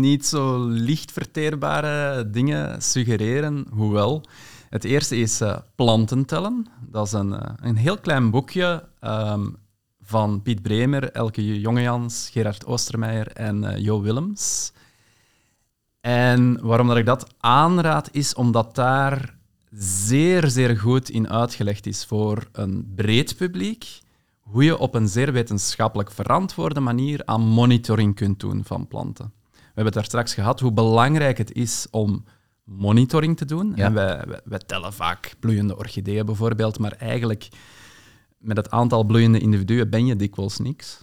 niet 0.00 0.26
zo 0.26 0.64
licht 0.66 1.12
verteerbare 1.12 2.30
dingen 2.30 2.82
suggereren, 2.82 3.66
hoewel. 3.70 4.24
Het 4.68 4.84
eerste 4.84 5.16
is 5.16 5.40
eh, 5.40 5.58
Planten 5.74 6.24
tellen. 6.24 6.66
Dat 6.80 7.06
is 7.06 7.12
een, 7.12 7.56
een 7.66 7.76
heel 7.76 7.98
klein 7.98 8.30
boekje 8.30 8.88
ehm, 9.00 9.50
van 10.00 10.42
Piet 10.42 10.62
Bremer, 10.62 11.10
Elke 11.10 11.60
Jongejans, 11.60 12.28
Gerard 12.32 12.66
Oostermeijer 12.66 13.26
en 13.26 13.80
Jo 13.80 14.00
Willems. 14.00 14.72
En 16.00 16.60
waarom 16.62 16.86
dat 16.86 16.96
ik 16.96 17.06
dat 17.06 17.34
aanraad, 17.38 18.08
is 18.12 18.34
omdat 18.34 18.74
daar 18.74 19.40
zeer, 19.78 20.48
zeer 20.48 20.78
goed 20.78 21.10
in 21.10 21.28
uitgelegd 21.28 21.86
is 21.86 22.04
voor 22.04 22.48
een 22.52 22.92
breed 22.94 23.36
publiek 23.36 24.00
hoe 24.38 24.64
je 24.64 24.78
op 24.78 24.94
een 24.94 25.08
zeer 25.08 25.32
wetenschappelijk 25.32 26.10
verantwoorde 26.10 26.80
manier 26.80 27.22
aan 27.24 27.40
monitoring 27.40 28.14
kunt 28.14 28.40
doen 28.40 28.64
van 28.64 28.88
planten. 28.88 29.32
We 29.52 29.58
hebben 29.64 29.84
het 29.84 29.94
daar 29.94 30.04
straks 30.04 30.34
gehad 30.34 30.60
hoe 30.60 30.72
belangrijk 30.72 31.38
het 31.38 31.52
is 31.52 31.86
om 31.90 32.24
monitoring 32.64 33.36
te 33.36 33.44
doen. 33.44 33.72
Ja. 33.76 33.84
En 33.84 33.94
wij, 33.94 34.22
wij, 34.26 34.40
wij 34.44 34.58
tellen 34.58 34.92
vaak 34.92 35.34
bloeiende 35.40 35.76
orchideeën 35.76 36.26
bijvoorbeeld, 36.26 36.78
maar 36.78 36.92
eigenlijk 36.92 37.48
met 38.38 38.56
het 38.56 38.70
aantal 38.70 39.04
bloeiende 39.04 39.38
individuen 39.38 39.90
ben 39.90 40.06
je 40.06 40.16
dikwijls 40.16 40.58
niks. 40.58 41.00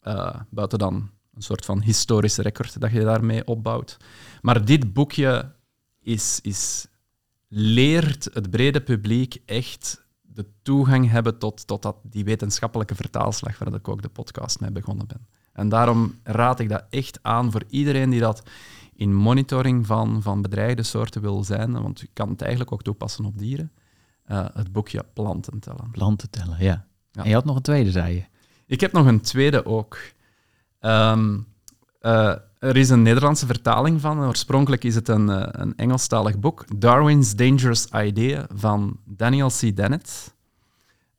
Eh, 0.00 0.34
buiten 0.50 0.78
dan 0.78 1.10
een 1.34 1.42
soort 1.42 1.64
van 1.64 1.80
historisch 1.80 2.36
record 2.36 2.80
dat 2.80 2.92
je 2.92 3.00
daarmee 3.00 3.46
opbouwt. 3.46 3.96
Maar 4.40 4.64
dit 4.64 4.92
boekje 4.92 5.54
is, 6.00 6.38
is, 6.42 6.86
leert 7.54 8.28
het 8.32 8.50
brede 8.50 8.80
publiek 8.80 9.42
echt 9.46 10.04
de 10.22 10.46
toegang 10.62 11.10
hebben 11.10 11.38
tot, 11.38 11.66
tot 11.66 11.82
dat, 11.82 11.96
die 12.02 12.24
wetenschappelijke 12.24 12.94
vertaalslag 12.94 13.58
waar 13.58 13.74
ik 13.74 13.88
ook 13.88 14.02
de 14.02 14.08
podcast 14.08 14.60
mee 14.60 14.70
begonnen 14.70 15.06
ben. 15.06 15.26
En 15.52 15.68
daarom 15.68 16.14
raad 16.22 16.60
ik 16.60 16.68
dat 16.68 16.84
echt 16.90 17.18
aan 17.22 17.50
voor 17.50 17.62
iedereen 17.68 18.10
die 18.10 18.20
dat 18.20 18.42
in 18.94 19.14
monitoring 19.14 19.86
van, 19.86 20.22
van 20.22 20.42
bedreigde 20.42 20.82
soorten 20.82 21.22
wil 21.22 21.44
zijn, 21.44 21.82
want 21.82 22.00
je 22.00 22.08
kan 22.12 22.28
het 22.28 22.40
eigenlijk 22.40 22.72
ook 22.72 22.82
toepassen 22.82 23.24
op 23.24 23.38
dieren, 23.38 23.72
eh, 24.24 24.46
het 24.52 24.72
boekje 24.72 25.04
Planten 25.12 25.58
tellen. 25.58 25.90
Planten 25.90 26.30
tellen, 26.30 26.56
ja. 26.58 26.86
Ja. 27.10 27.22
En 27.22 27.28
je 27.28 27.34
had 27.34 27.44
nog 27.44 27.56
een 27.56 27.62
tweede, 27.62 27.90
zei 27.90 28.14
je. 28.14 28.24
Ik 28.66 28.80
heb 28.80 28.92
nog 28.92 29.06
een 29.06 29.20
tweede 29.20 29.66
ook. 29.66 29.98
Eh, 30.78 32.34
er 32.62 32.76
is 32.76 32.90
een 32.90 33.02
Nederlandse 33.02 33.46
vertaling 33.46 34.00
van. 34.00 34.20
Oorspronkelijk 34.20 34.84
is 34.84 34.94
het 34.94 35.08
een, 35.08 35.28
eh, 35.28 35.48
een 35.50 35.76
Engelstalig 35.76 36.38
boek. 36.38 36.64
Darwin's 36.76 37.34
Dangerous 37.34 37.86
Idea 37.86 38.46
van 38.54 39.00
Daniel 39.04 39.48
C. 39.48 39.76
Dennett. 39.76 40.34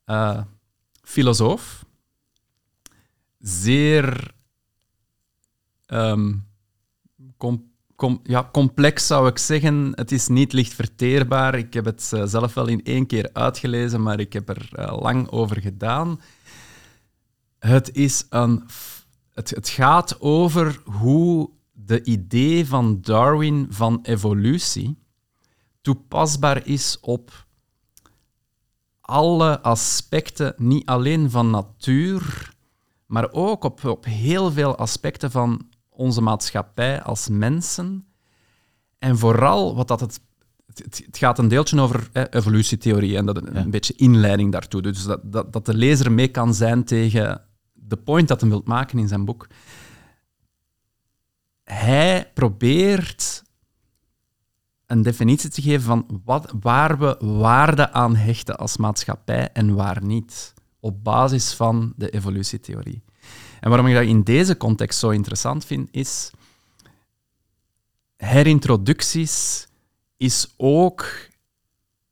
Eh, 0.04 0.40
filosoof. 1.02 1.84
Zeer 3.38 4.34
ehm, 5.86 6.32
ja, 8.22 8.48
complex 8.52 9.06
zou 9.06 9.28
ik 9.28 9.38
zeggen. 9.38 9.92
Het 9.94 10.12
is 10.12 10.28
niet 10.28 10.52
licht 10.52 10.74
verteerbaar. 10.74 11.54
Ik 11.54 11.74
heb 11.74 11.84
het 11.84 12.10
eh, 12.14 12.22
zelf 12.24 12.54
wel 12.54 12.66
in 12.66 12.84
één 12.84 13.06
keer 13.06 13.30
uitgelezen, 13.32 14.02
maar 14.02 14.20
ik 14.20 14.32
heb 14.32 14.48
er 14.48 14.68
lang 15.00 15.28
over 15.28 15.60
gedaan. 15.60 16.20
Het, 17.58 17.94
is 17.94 18.26
een, 18.30 18.64
het, 19.34 19.50
het 19.50 19.68
gaat 19.68 20.20
over 20.20 20.80
hoe 20.84 21.50
de 21.72 22.02
idee 22.02 22.66
van 22.66 23.00
Darwin 23.00 23.66
van 23.70 23.98
evolutie 24.02 24.98
toepasbaar 25.80 26.66
is 26.66 26.98
op 27.00 27.46
alle 29.00 29.60
aspecten, 29.60 30.54
niet 30.56 30.86
alleen 30.86 31.30
van 31.30 31.50
natuur, 31.50 32.52
maar 33.06 33.32
ook 33.32 33.64
op, 33.64 33.84
op 33.84 34.04
heel 34.04 34.52
veel 34.52 34.76
aspecten 34.76 35.30
van 35.30 35.68
onze 35.88 36.20
maatschappij 36.20 37.02
als 37.02 37.28
mensen. 37.28 38.06
En 38.98 39.18
vooral 39.18 39.74
wat 39.74 39.88
dat 39.88 40.00
het. 40.00 40.20
Het, 40.74 41.08
gaat 41.10 41.38
een 41.38 41.48
deeltje 41.48 41.80
over 41.80 42.08
evolutietheorie 42.30 43.16
en 43.16 43.26
dat 43.26 43.36
een, 43.36 43.54
Ja. 43.54 43.68
beetje 43.68 43.94
inleiding 43.96 44.52
daartoe. 44.52 44.82
Dus 44.82 45.04
dat, 45.04 45.20
dat, 45.24 45.52
dat 45.52 45.66
de 45.66 45.74
lezer 45.74 46.12
mee 46.12 46.28
kan 46.28 46.54
zijn 46.54 46.84
tegen 46.84 47.43
de 47.86 47.96
point 47.96 48.28
dat 48.28 48.40
hij 48.40 48.50
wil 48.50 48.62
maken 48.64 48.98
in 48.98 49.08
zijn 49.08 49.24
boek. 49.24 49.46
Hij 51.64 52.30
probeert 52.34 53.42
een 54.86 55.02
definitie 55.02 55.50
te 55.50 55.62
geven 55.62 55.82
van 55.82 56.20
wat, 56.24 56.52
waar 56.60 56.98
we 56.98 57.16
waarde 57.20 57.92
aan 57.92 58.16
hechten 58.16 58.56
als 58.56 58.76
maatschappij 58.76 59.52
en 59.52 59.74
waar 59.74 60.04
niet, 60.04 60.54
op 60.80 61.04
basis 61.04 61.54
van 61.54 61.92
de 61.96 62.10
evolutietheorie. 62.10 63.02
En 63.60 63.68
waarom 63.68 63.86
ik 63.88 63.94
dat 63.94 64.04
in 64.04 64.22
deze 64.22 64.56
context 64.56 64.98
zo 64.98 65.10
interessant 65.10 65.64
vind, 65.64 65.88
is 65.90 66.30
herintroducties 68.16 69.66
is 70.16 70.54
ook 70.56 71.28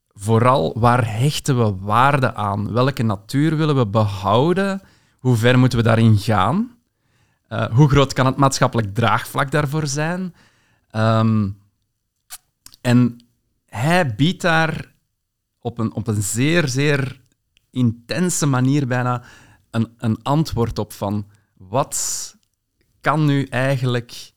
vooral 0.08 0.78
waar 0.78 1.18
hechten 1.18 1.58
we 1.58 1.76
waarde 1.80 2.34
aan? 2.34 2.72
Welke 2.72 3.02
natuur 3.02 3.56
willen 3.56 3.76
we 3.76 3.86
behouden? 3.86 4.80
Hoe 5.22 5.36
ver 5.36 5.58
moeten 5.58 5.78
we 5.78 5.84
daarin 5.84 6.18
gaan? 6.18 6.76
Eh, 7.48 7.70
hoe 7.72 7.88
groot 7.88 8.12
kan 8.12 8.26
het 8.26 8.36
maatschappelijk 8.36 8.94
draagvlak 8.94 9.50
daarvoor 9.50 9.86
zijn? 9.86 10.34
Ehm, 10.90 11.50
en 12.80 13.16
hij 13.66 14.14
biedt 14.14 14.42
daar 14.42 14.94
op 15.58 15.78
een, 15.78 15.94
op 15.94 16.06
een 16.06 16.22
zeer, 16.22 16.68
zeer 16.68 17.20
intense 17.70 18.46
manier 18.46 18.86
bijna 18.86 19.22
een, 19.70 19.88
een 19.98 20.22
antwoord 20.22 20.78
op 20.78 20.92
van 20.92 21.26
wat 21.56 22.36
kan 23.00 23.24
nu 23.24 23.44
eigenlijk 23.44 24.32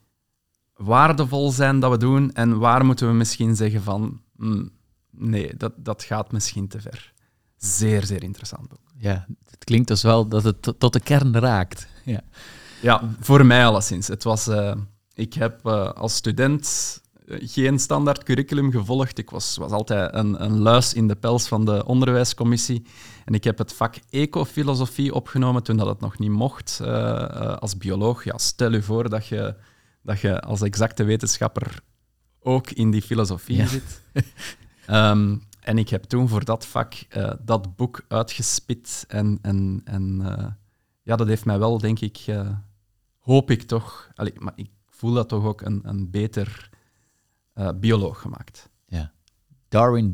waardevol 0.75 1.51
zijn 1.51 1.79
dat 1.79 1.91
we 1.91 1.97
doen 1.97 2.31
en 2.31 2.57
waar 2.57 2.85
moeten 2.85 3.07
we 3.07 3.13
misschien 3.13 3.55
zeggen 3.55 3.83
van 3.83 4.21
hmm, 4.37 4.71
nee, 5.09 5.55
dat, 5.57 5.73
dat 5.77 6.03
gaat 6.03 6.31
misschien 6.31 6.67
te 6.67 6.81
ver. 6.81 7.13
Zeer, 7.55 8.05
zeer 8.05 8.23
interessant 8.23 8.67
boek. 8.67 8.91
Ja, 8.97 9.27
het 9.55 9.63
klinkt 9.63 9.87
dus 9.87 10.01
wel 10.01 10.27
dat 10.27 10.43
het 10.43 10.73
tot 10.77 10.93
de 10.93 10.99
kern 10.99 11.39
raakt. 11.39 11.87
Ja, 12.03 12.21
ja 12.81 13.15
voor 13.19 13.45
mij 13.45 13.65
alleszins. 13.65 14.07
Het 14.07 14.23
was, 14.23 14.47
uh, 14.47 14.75
ik 15.13 15.33
heb 15.33 15.59
uh, 15.65 15.89
als 15.89 16.15
student 16.15 17.01
geen 17.27 17.79
standaard 17.79 18.23
curriculum 18.23 18.71
gevolgd. 18.71 19.17
Ik 19.17 19.29
was, 19.29 19.57
was 19.57 19.71
altijd 19.71 20.13
een, 20.13 20.43
een 20.43 20.59
luis 20.59 20.93
in 20.93 21.07
de 21.07 21.15
pels 21.15 21.47
van 21.47 21.65
de 21.65 21.85
onderwijscommissie. 21.85 22.85
En 23.25 23.33
ik 23.33 23.43
heb 23.43 23.57
het 23.57 23.73
vak 23.73 23.95
ecofilosofie 24.09 25.13
opgenomen 25.13 25.63
toen 25.63 25.77
dat 25.77 25.87
het 25.87 25.99
nog 25.99 26.19
niet 26.19 26.29
mocht 26.29 26.79
uh, 26.81 27.55
als 27.57 27.77
bioloog. 27.77 28.23
Ja, 28.23 28.37
stel 28.37 28.71
je 28.71 28.81
voor 28.81 29.09
dat 29.09 29.27
je, 29.27 29.55
dat 30.01 30.19
je 30.19 30.41
als 30.41 30.61
exacte 30.61 31.03
wetenschapper 31.03 31.79
ook 32.39 32.71
in 32.71 32.91
die 32.91 33.01
filosofie 33.01 33.67
zit. 33.67 34.01
um, 34.89 35.43
en 35.65 35.77
ik 35.77 35.89
heb 35.89 36.03
toen 36.03 36.27
voor 36.27 36.45
dat 36.45 36.65
vak 36.65 36.93
uh, 37.17 37.31
dat 37.41 37.75
boek 37.75 38.05
uitgespit. 38.07 39.05
En, 39.07 39.39
en, 39.41 39.81
en 39.83 40.21
ja, 41.03 41.15
dat 41.15 41.27
heeft 41.27 41.45
mij 41.45 41.59
wel, 41.59 41.77
denk 41.77 41.99
ik, 41.99 42.25
hoop 43.19 43.51
ik 43.51 43.61
toch... 43.61 44.09
Allee, 44.15 44.33
maar 44.39 44.53
ik 44.55 44.69
voel 44.89 45.13
dat 45.13 45.29
toch 45.29 45.43
ook 45.43 45.61
een, 45.61 45.81
een 45.83 46.09
beter 46.09 46.69
bioloog 47.75 48.21
gemaakt. 48.21 48.69
Ja. 48.87 49.11
Darwin 49.67 50.13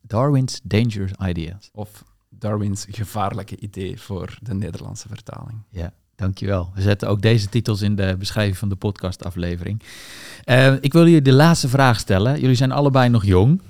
Darwin's 0.00 0.60
Dangerous 0.62 1.12
Ideas. 1.28 1.70
Of 1.72 2.04
Darwin's 2.28 2.86
gevaarlijke 2.90 3.58
idee 3.58 4.00
voor 4.00 4.38
de 4.42 4.54
Nederlandse 4.54 5.08
vertaling. 5.08 5.58
Ja, 5.70 5.92
dankjewel. 6.14 6.70
We 6.74 6.82
zetten 6.82 7.08
ook 7.08 7.22
deze 7.22 7.48
titels 7.48 7.80
in 7.80 7.96
de 7.96 8.16
beschrijving 8.18 8.58
van 8.58 8.68
de 8.68 8.76
podcastaflevering. 8.76 9.82
Ik 10.80 10.92
wil 10.92 11.04
jullie 11.04 11.22
de 11.22 11.32
laatste 11.32 11.68
vraag 11.68 11.98
stellen. 11.98 12.40
Jullie 12.40 12.56
zijn 12.56 12.72
allebei 12.72 13.08
nog 13.08 13.24
jong. 13.24 13.60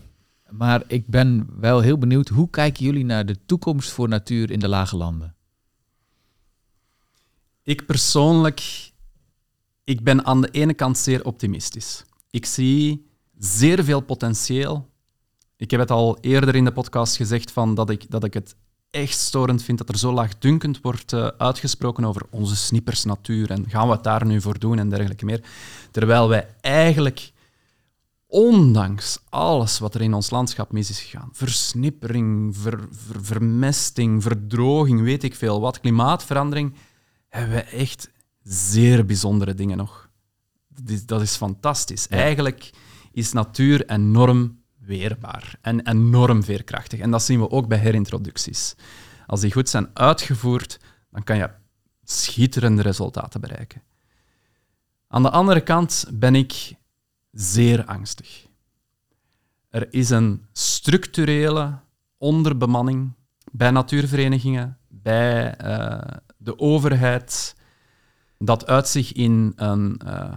Maar 0.57 0.83
ik 0.87 1.07
ben 1.07 1.49
wel 1.61 1.81
heel 1.81 1.99
benieuwd, 1.99 2.29
hoe 2.29 2.51
kijken 2.51 2.85
jullie 2.85 3.05
naar 3.05 3.27
de 3.27 3.37
toekomst 3.47 3.91
voor 3.91 4.09
natuur 4.09 4.51
in 4.51 4.59
de 4.59 4.69
lage 4.69 4.97
landen? 4.97 5.35
Ik 7.63 7.87
persoonlijk, 7.87 8.93
ik 9.85 10.03
ben 10.03 10.25
aan 10.25 10.41
de 10.41 10.51
ene 10.51 10.75
kant 10.75 10.99
zeer 10.99 11.25
optimistisch. 11.25 12.05
Ik 12.31 12.47
zie 12.47 13.07
zeer 13.39 13.85
veel 13.85 14.01
potentieel. 14.01 14.91
Ik 15.57 15.71
heb 15.71 15.81
het 15.81 15.91
al 15.91 16.19
eerder 16.21 16.55
in 16.55 16.65
de 16.65 16.73
podcast 16.73 17.17
gezegd 17.17 17.51
van 17.51 17.75
dat, 17.75 17.91
ik, 17.91 18.11
dat 18.11 18.25
ik 18.25 18.35
het 18.35 18.57
echt 18.91 19.19
storend 19.19 19.63
vind 19.63 19.79
dat 19.79 19.89
er 19.89 19.99
zo 19.99 20.13
laagdunkend 20.13 20.81
wordt 20.81 21.13
uh, 21.13 21.27
uitgesproken 21.27 22.05
over 22.05 22.23
onze 22.31 22.57
snippersnatuur 22.57 23.51
en 23.51 23.71
gaan 23.71 23.87
we 23.87 23.95
het 23.95 24.05
daar 24.05 24.27
nu 24.27 24.41
voor 24.41 24.59
doen 24.59 24.79
en 24.79 24.89
dergelijke 24.89 25.25
meer. 25.25 25.45
Terwijl 25.91 26.29
wij 26.29 26.49
eigenlijk, 26.61 27.33
ondanks 28.35 29.19
alles 29.29 29.79
wat 29.79 29.95
er 29.95 30.03
in 30.03 30.15
ons 30.15 30.31
landschap 30.31 30.73
mis 30.73 30.91
is 30.91 31.01
gegaan, 31.01 31.29
versnippering, 31.33 32.57
ver, 32.57 32.81
ver, 32.91 33.25
vermesting, 33.25 34.23
verdroging, 34.23 35.03
weet 35.03 35.23
ik 35.23 35.35
veel 35.35 35.61
wat, 35.61 35.81
klimaatverandering, 35.81 36.75
hebben 37.29 37.55
we 37.55 37.63
echt 37.63 38.11
zeer 38.43 39.07
bijzondere 39.07 39.55
dingen 39.55 39.77
nog. 39.77 40.11
Dat 40.69 40.89
is, 40.89 41.07
dat 41.07 41.21
is 41.21 41.37
fantastisch. 41.37 42.09
Eigenlijk 42.09 42.71
is 43.13 43.33
natuur 43.33 43.87
enorm 43.87 44.63
weerbaar 44.79 45.59
en 45.61 45.89
enorm 45.89 46.45
veerkrachtig. 46.45 47.01
En 47.01 47.11
dat 47.11 47.23
zien 47.23 47.41
we 47.41 47.51
ook 47.51 47.69
bij 47.69 47.79
herintroducties. 47.79 48.75
Als 49.27 49.41
die 49.41 49.53
goed 49.53 49.69
zijn 49.69 49.89
uitgevoerd, 49.93 50.81
dan 51.11 51.23
kan 51.23 51.37
je 51.37 51.51
schitterende 52.05 52.83
resultaten 52.83 53.41
bereiken. 53.41 53.83
Aan 55.09 55.23
de 55.23 55.31
andere 55.31 55.61
kant 55.61 56.07
ben 56.13 56.35
ik 56.35 56.75
zeer 57.35 57.85
angstig. 57.85 58.47
Er 59.71 59.87
is 59.91 60.11
een 60.11 60.47
structurele 60.53 61.79
onderbemanning 62.19 63.13
bij 63.53 63.71
natuurverenigingen, 63.71 64.79
bij 64.89 65.55
uh, 65.65 65.99
de 66.37 66.59
overheid. 66.59 67.57
Dat 68.39 68.67
uit 68.67 68.89
zich 68.89 69.13
in 69.13 69.53
een 69.57 70.01
uh, 70.07 70.37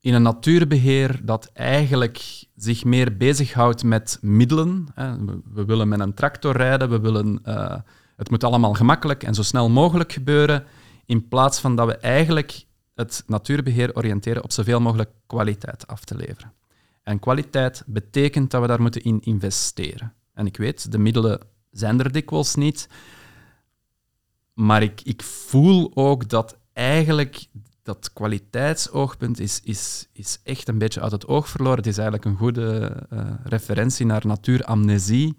in 0.00 0.14
een 0.14 0.22
natuurbeheer 0.22 1.20
dat 1.24 1.50
eigenlijk 1.52 2.44
zich 2.56 2.84
meer 2.84 3.16
bezighoudt 3.16 3.84
met 3.84 4.18
middelen. 4.20 4.86
We 5.52 5.64
willen 5.64 5.88
met 5.88 6.00
een 6.00 6.14
tractor 6.14 6.56
rijden, 6.56 6.90
we 6.90 7.00
willen, 7.00 7.40
uh, 7.44 7.76
het 8.16 8.30
moet 8.30 8.44
allemaal 8.44 8.74
gemakkelijk 8.74 9.22
en 9.22 9.34
zo 9.34 9.42
snel 9.42 9.68
mogelijk 9.70 10.12
gebeuren, 10.12 10.64
in 11.04 11.28
plaats 11.28 11.60
van 11.60 11.76
dat 11.76 11.86
we 11.86 11.96
eigenlijk 11.96 12.64
het 12.98 13.22
natuurbeheer 13.26 13.96
oriënteren 13.96 14.42
op 14.42 14.52
zoveel 14.52 14.80
mogelijk 14.80 15.10
kwaliteit 15.26 15.86
af 15.86 16.04
te 16.04 16.16
leveren. 16.16 16.52
En 17.02 17.18
kwaliteit 17.18 17.82
betekent 17.86 18.50
dat 18.50 18.60
we 18.60 18.66
daar 18.66 18.80
moeten 18.80 19.02
in 19.02 19.20
investeren. 19.20 20.12
En 20.34 20.46
ik 20.46 20.56
weet, 20.56 20.92
de 20.92 20.98
middelen 20.98 21.40
zijn 21.70 22.00
er 22.00 22.12
dikwijls 22.12 22.54
niet, 22.54 22.88
maar 24.54 24.82
ik, 24.82 25.00
ik 25.00 25.22
voel 25.22 25.90
ook 25.94 26.28
dat 26.28 26.58
eigenlijk 26.72 27.46
dat 27.82 28.12
kwaliteitsoogpunt 28.12 29.40
is, 29.40 29.60
is, 29.64 30.08
is 30.12 30.40
echt 30.42 30.68
een 30.68 30.78
beetje 30.78 31.00
uit 31.00 31.12
het 31.12 31.26
oog 31.26 31.48
verloren. 31.48 31.76
Het 31.76 31.86
is 31.86 31.98
eigenlijk 31.98 32.24
een 32.24 32.36
goede 32.36 32.96
uh, 33.12 33.30
referentie 33.44 34.06
naar 34.06 34.26
natuuramnesie. 34.26 35.36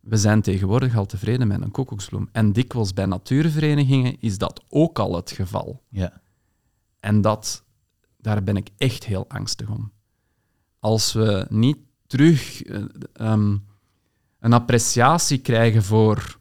We 0.00 0.16
zijn 0.16 0.42
tegenwoordig 0.42 0.96
al 0.96 1.06
tevreden 1.06 1.48
met 1.48 1.60
een 1.60 1.70
koekoeksbloem. 1.70 2.28
En 2.32 2.52
dikwijls 2.52 2.92
bij 2.92 3.06
natuurverenigingen 3.06 4.16
is 4.20 4.38
dat 4.38 4.64
ook 4.68 4.98
al 4.98 5.16
het 5.16 5.30
geval. 5.30 5.82
Ja. 5.88 6.20
En 7.06 7.20
dat, 7.20 7.64
daar 8.16 8.42
ben 8.42 8.56
ik 8.56 8.68
echt 8.76 9.04
heel 9.04 9.24
angstig 9.28 9.68
om. 9.68 9.92
Als 10.78 11.12
we 11.12 11.46
niet 11.48 11.76
terug 12.06 12.64
uh, 12.64 12.84
um, 13.20 13.64
een 14.40 14.52
appreciatie 14.52 15.38
krijgen 15.38 15.82
voor 15.82 16.38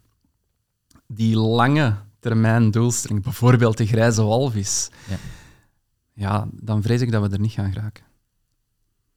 die 1.08 1.38
lange 1.38 1.96
termijn 2.20 2.72
doelstelling, 2.72 3.24
bijvoorbeeld 3.24 3.78
de 3.78 3.86
grijze 3.86 4.24
walvis, 4.24 4.90
ja. 5.08 5.18
ja, 6.14 6.48
dan 6.52 6.82
vrees 6.82 7.02
ik 7.02 7.12
dat 7.12 7.28
we 7.28 7.34
er 7.34 7.40
niet 7.40 7.52
gaan 7.52 7.72
geraken. 7.72 8.04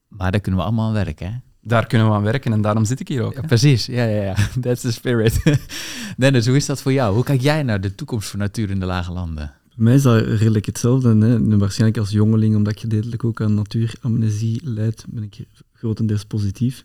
Maar 0.08 0.30
daar 0.30 0.40
kunnen 0.40 0.60
we 0.60 0.66
allemaal 0.66 0.86
aan 0.86 1.04
werken, 1.04 1.32
hè? 1.32 1.38
Daar 1.60 1.86
kunnen 1.86 2.08
we 2.08 2.14
aan 2.14 2.22
werken 2.22 2.52
en 2.52 2.60
daarom 2.60 2.84
zit 2.84 3.00
ik 3.00 3.08
hier 3.08 3.22
ook. 3.22 3.34
Ja, 3.34 3.40
precies, 3.40 3.86
ja, 3.86 4.04
ja, 4.04 4.22
ja. 4.22 4.34
That's 4.60 4.80
the 4.80 4.92
spirit. 4.92 5.42
Dennis, 6.16 6.46
hoe 6.46 6.56
is 6.56 6.66
dat 6.66 6.82
voor 6.82 6.92
jou? 6.92 7.14
Hoe 7.14 7.24
kijk 7.24 7.40
jij 7.40 7.62
naar 7.62 7.80
de 7.80 7.94
toekomst 7.94 8.28
van 8.28 8.38
natuur 8.38 8.70
in 8.70 8.80
de 8.80 8.86
lage 8.86 9.12
landen? 9.12 9.57
Bij 9.78 9.86
mij 9.86 9.96
is 9.96 10.02
dat 10.02 10.22
redelijk 10.22 10.66
hetzelfde. 10.66 11.16
Hè. 11.16 11.58
Waarschijnlijk 11.58 12.00
als 12.00 12.10
jongeling, 12.10 12.56
omdat 12.56 12.72
ik 12.72 12.80
gedeeltelijk 12.80 13.24
ook 13.24 13.40
aan 13.40 13.54
natuuramnesie 13.54 14.60
leid, 14.64 15.04
ben 15.08 15.22
ik 15.22 15.46
grotendeels 15.72 16.24
positief. 16.24 16.84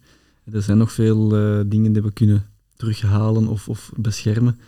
Er 0.51 0.61
zijn 0.61 0.77
nog 0.77 0.91
veel 0.91 1.37
uh, 1.37 1.61
dingen 1.65 1.93
die 1.93 2.01
we 2.01 2.11
kunnen 2.11 2.45
terughalen 2.75 3.47
of, 3.47 3.69
of 3.69 3.91
beschermen. 3.95 4.59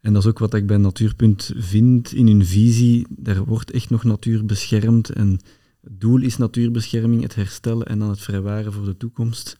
En 0.00 0.12
dat 0.12 0.22
is 0.22 0.28
ook 0.28 0.38
wat 0.38 0.54
ik 0.54 0.66
bij 0.66 0.76
Natuurpunt 0.76 1.52
vind 1.56 2.12
in 2.12 2.26
hun 2.26 2.46
visie. 2.46 3.06
Daar 3.10 3.44
wordt 3.44 3.70
echt 3.70 3.90
nog 3.90 4.04
natuur 4.04 4.44
beschermd. 4.44 5.10
En 5.10 5.40
het 5.80 6.00
doel 6.00 6.20
is 6.20 6.36
natuurbescherming, 6.36 7.22
het 7.22 7.34
herstellen 7.34 7.86
en 7.86 7.98
dan 7.98 8.08
het 8.08 8.20
vrijwaren 8.20 8.72
voor 8.72 8.84
de 8.84 8.96
toekomst. 8.96 9.58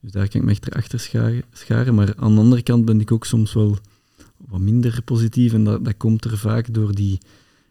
Dus 0.00 0.10
daar 0.10 0.28
kan 0.28 0.40
ik 0.40 0.46
me 0.46 0.52
echt 0.52 0.74
achter 0.74 1.00
scharen. 1.52 1.94
Maar 1.94 2.14
aan 2.16 2.34
de 2.34 2.40
andere 2.40 2.62
kant 2.62 2.84
ben 2.84 3.00
ik 3.00 3.12
ook 3.12 3.26
soms 3.26 3.52
wel 3.52 3.78
wat 4.52 4.60
minder 4.60 5.02
positief. 5.04 5.52
En 5.52 5.64
dat, 5.64 5.84
dat 5.84 5.96
komt 5.96 6.24
er 6.24 6.38
vaak 6.38 6.74
door 6.74 6.94
die 6.94 7.20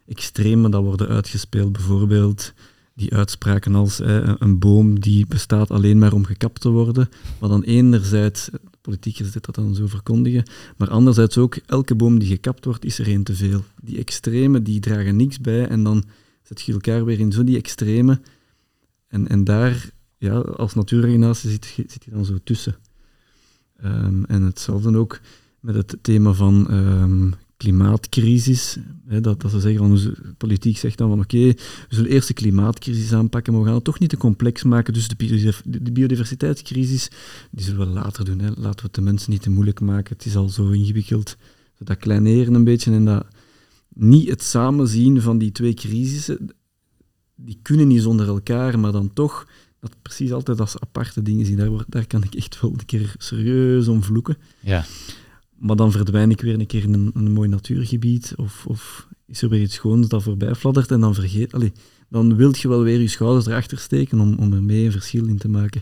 extremen 0.05 0.71
dat 0.71 0.83
worden 0.83 1.07
uitgespeeld. 1.07 1.71
Bijvoorbeeld 1.71 2.53
die 2.93 3.13
uitspraken 3.13 3.75
als 3.75 3.99
een 4.37 4.59
boom 4.59 4.99
die 4.99 5.27
bestaat 5.27 5.71
alleen 5.71 5.99
maar 5.99 6.13
om 6.13 6.25
gekapt 6.25 6.61
te 6.61 6.69
worden. 6.69 7.09
Maar 7.39 7.49
dan 7.49 7.63
enerzijds 7.63 8.49
politiekers 8.81 9.31
dit 9.31 9.45
dat 9.45 9.55
dan 9.55 9.75
zo 9.75 9.87
verkondigen. 9.87 10.43
Maar 10.77 10.89
anderzijds 10.89 11.37
ook, 11.37 11.55
elke 11.65 11.95
boom 11.95 12.19
die 12.19 12.27
gekapt 12.27 12.65
wordt, 12.65 12.85
is 12.85 12.99
er 12.99 13.07
één 13.07 13.23
te 13.23 13.35
veel. 13.35 13.63
Die 13.81 13.97
extreme, 13.97 14.61
die 14.61 14.79
dragen 14.79 15.15
niks 15.15 15.39
bij 15.39 15.67
en 15.67 15.83
dan 15.83 16.03
zet 16.41 16.61
je 16.61 16.73
elkaar 16.73 17.05
weer 17.05 17.19
in 17.19 17.31
zo 17.31 17.43
die 17.43 17.57
extreme. 17.57 18.19
En, 19.07 19.27
en 19.27 19.43
daar, 19.43 19.89
ja, 20.17 20.37
als 20.39 20.73
natuurorganisatie 20.73 21.49
zit, 21.49 21.65
zit 21.65 22.03
je 22.03 22.11
dan 22.11 22.25
zo 22.25 22.37
tussen. 22.43 22.75
Um, 23.83 24.25
en 24.25 24.41
hetzelfde 24.41 24.97
ook 24.97 25.19
met 25.61 25.75
het 25.75 25.97
thema 26.01 26.33
van 26.33 26.73
um, 26.73 27.33
klimaatcrisis. 27.57 28.77
Hè, 29.07 29.21
dat, 29.21 29.41
dat 29.41 29.51
ze 29.51 29.59
zeggen 29.59 29.79
van, 29.79 29.95
de 29.95 30.33
politiek 30.37 30.77
zegt 30.77 30.97
dan 30.97 31.09
van 31.09 31.19
oké, 31.19 31.37
we 31.37 31.55
zullen 31.89 32.11
eerst 32.11 32.27
de 32.27 32.33
klimaatcrisis 32.33 33.13
aanpakken, 33.13 33.53
maar 33.53 33.61
we 33.61 33.67
gaan 33.67 33.75
het 33.75 33.85
toch 33.85 33.99
niet 33.99 34.09
te 34.09 34.17
complex 34.17 34.63
maken. 34.63 34.93
Dus 34.93 35.07
de, 35.07 35.53
de 35.81 35.91
biodiversiteitscrisis, 35.91 37.09
die 37.51 37.65
zullen 37.65 37.87
we 37.87 37.93
later 37.93 38.25
doen. 38.25 38.39
Hè. 38.39 38.47
Laten 38.47 38.79
we 38.79 38.81
het 38.81 38.93
de 38.93 39.01
mensen 39.01 39.31
niet 39.31 39.41
te 39.41 39.49
moeilijk 39.49 39.79
maken. 39.79 40.15
Het 40.15 40.25
is 40.25 40.35
al 40.35 40.49
zo 40.49 40.69
ingewikkeld. 40.69 41.37
Dat 41.77 41.97
kleineren 41.97 42.53
een 42.53 42.63
beetje 42.63 42.91
en 42.91 43.05
dat 43.05 43.25
niet 43.93 44.29
het 44.29 44.43
samenzien 44.43 45.21
van 45.21 45.37
die 45.37 45.51
twee 45.51 45.73
crisissen, 45.73 46.55
die 47.35 47.59
kunnen 47.61 47.87
niet 47.87 48.01
zonder 48.01 48.27
elkaar, 48.27 48.79
maar 48.79 48.91
dan 48.91 49.13
toch 49.13 49.47
dat 49.79 49.95
precies 50.01 50.31
altijd 50.31 50.59
als 50.59 50.79
aparte 50.79 51.21
dingen 51.21 51.45
zien. 51.45 51.57
Daar, 51.57 51.69
daar 51.87 52.07
kan 52.07 52.23
ik 52.23 52.35
echt 52.35 52.61
wel 52.61 52.71
een 52.71 52.85
keer 52.85 53.13
serieus 53.17 53.87
om 53.87 54.03
vloeken. 54.03 54.37
Ja. 54.59 54.85
Maar 55.61 55.75
dan 55.75 55.91
verdwijn 55.91 56.31
ik 56.31 56.41
weer 56.41 56.59
een 56.59 56.65
keer 56.65 56.83
in 56.83 56.93
een, 56.93 57.11
een 57.13 57.31
mooi 57.31 57.49
natuurgebied. 57.49 58.33
Of, 58.35 58.65
of 58.67 59.07
is 59.25 59.41
er 59.41 59.49
weer 59.49 59.61
iets 59.61 59.75
schoons 59.75 60.07
dat 60.07 60.23
voorbij 60.23 60.55
fladdert 60.55 60.91
en 60.91 60.99
dan 60.99 61.13
vergeet... 61.13 61.53
Allee, 61.53 61.71
dan 62.09 62.35
wilt 62.35 62.59
je 62.59 62.67
wel 62.67 62.81
weer 62.81 62.99
je 62.99 63.07
schouders 63.07 63.45
erachter 63.45 63.77
steken 63.77 64.19
om, 64.19 64.35
om 64.39 64.53
er 64.53 64.63
mee 64.63 64.85
een 64.85 64.91
verschil 64.91 65.27
in 65.27 65.37
te 65.37 65.49
maken. 65.49 65.81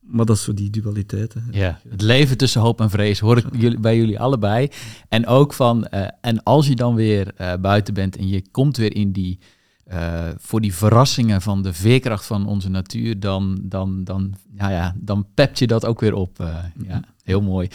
Maar 0.00 0.26
dat 0.26 0.36
is 0.36 0.42
zo 0.42 0.54
die 0.54 0.70
dualiteit. 0.70 1.34
Hè. 1.34 1.40
Ja, 1.50 1.80
het 1.88 2.02
leven 2.02 2.36
tussen 2.36 2.60
hoop 2.60 2.80
en 2.80 2.90
vrees 2.90 3.18
hoor 3.18 3.36
ik 3.36 3.80
bij 3.80 3.96
jullie 3.96 4.20
allebei. 4.20 4.68
En 5.08 5.26
ook 5.26 5.52
van, 5.52 5.86
eh, 5.86 6.08
en 6.20 6.42
als 6.42 6.66
je 6.66 6.74
dan 6.74 6.94
weer 6.94 7.32
eh, 7.36 7.54
buiten 7.60 7.94
bent 7.94 8.16
en 8.16 8.28
je 8.28 8.42
komt 8.50 8.76
weer 8.76 8.94
in 8.94 9.12
die, 9.12 9.38
eh, 9.84 10.28
voor 10.36 10.60
die 10.60 10.74
verrassingen 10.74 11.42
van 11.42 11.62
de 11.62 11.72
veerkracht 11.72 12.24
van 12.24 12.46
onze 12.46 12.68
natuur, 12.68 13.20
dan, 13.20 13.58
dan, 13.62 14.04
dan, 14.04 14.34
ja, 14.54 14.70
ja, 14.70 14.94
dan 14.96 15.26
pept 15.34 15.58
je 15.58 15.66
dat 15.66 15.86
ook 15.86 16.00
weer 16.00 16.14
op. 16.14 16.50
Ja, 16.86 17.04
heel 17.22 17.40
mooi. 17.40 17.68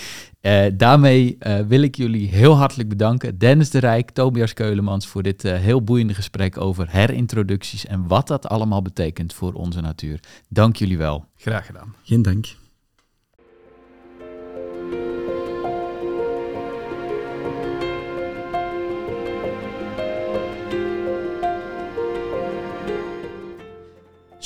daarmee 0.74 1.38
wil 1.68 1.82
ik 1.82 1.96
jullie 1.96 2.28
heel 2.28 2.56
hartelijk 2.56 2.90
bedanken. 2.90 3.38
Dennis 3.38 3.70
de 3.70 3.80
Rijk, 3.80 4.12
Tobias 4.12 4.54
Keulemans, 4.54 5.08
voor 5.08 5.24
dit 5.24 5.42
heel 5.42 5.84
boeiende 5.84 6.14
gesprek 6.14 6.62
over 6.62 6.92
herintroducties 6.92 7.86
en 7.86 8.08
wat 8.08 8.28
dat 8.28 8.48
allemaal 8.48 8.82
betekent 8.82 9.34
voor 9.34 9.54
onze 9.54 9.82
natuur. 9.82 10.20
Dank 10.50 10.76
jullie 10.76 10.98
wel. 10.98 11.26
Graag 11.36 11.66
gedaan. 11.66 11.96
Geen 12.04 12.22
dank. 12.22 12.46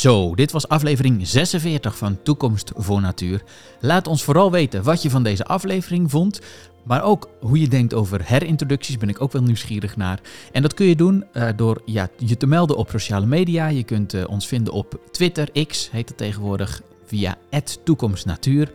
Zo, 0.01 0.35
dit 0.35 0.51
was 0.51 0.67
aflevering 0.67 1.27
46 1.27 1.97
van 1.97 2.23
Toekomst 2.23 2.71
voor 2.75 3.01
Natuur. 3.01 3.43
Laat 3.79 4.07
ons 4.07 4.23
vooral 4.23 4.51
weten 4.51 4.83
wat 4.83 5.01
je 5.01 5.09
van 5.09 5.23
deze 5.23 5.45
aflevering 5.45 6.11
vond. 6.11 6.41
Maar 6.83 7.03
ook 7.03 7.29
hoe 7.39 7.59
je 7.59 7.67
denkt 7.67 7.93
over 7.93 8.21
herintroducties 8.23 8.97
ben 8.97 9.09
ik 9.09 9.21
ook 9.21 9.31
wel 9.31 9.41
nieuwsgierig 9.41 9.97
naar. 9.97 10.19
En 10.51 10.61
dat 10.61 10.73
kun 10.73 10.85
je 10.85 10.95
doen 10.95 11.25
uh, 11.33 11.49
door 11.55 11.81
ja, 11.85 12.09
je 12.17 12.37
te 12.37 12.47
melden 12.47 12.77
op 12.77 12.89
sociale 12.89 13.25
media. 13.25 13.67
Je 13.67 13.83
kunt 13.83 14.13
uh, 14.13 14.23
ons 14.27 14.47
vinden 14.47 14.73
op 14.73 14.99
Twitter, 15.11 15.65
X 15.67 15.89
heet 15.91 16.09
het 16.09 16.17
tegenwoordig, 16.17 16.81
via 17.05 17.37
toekomstnatuur. 17.83 18.71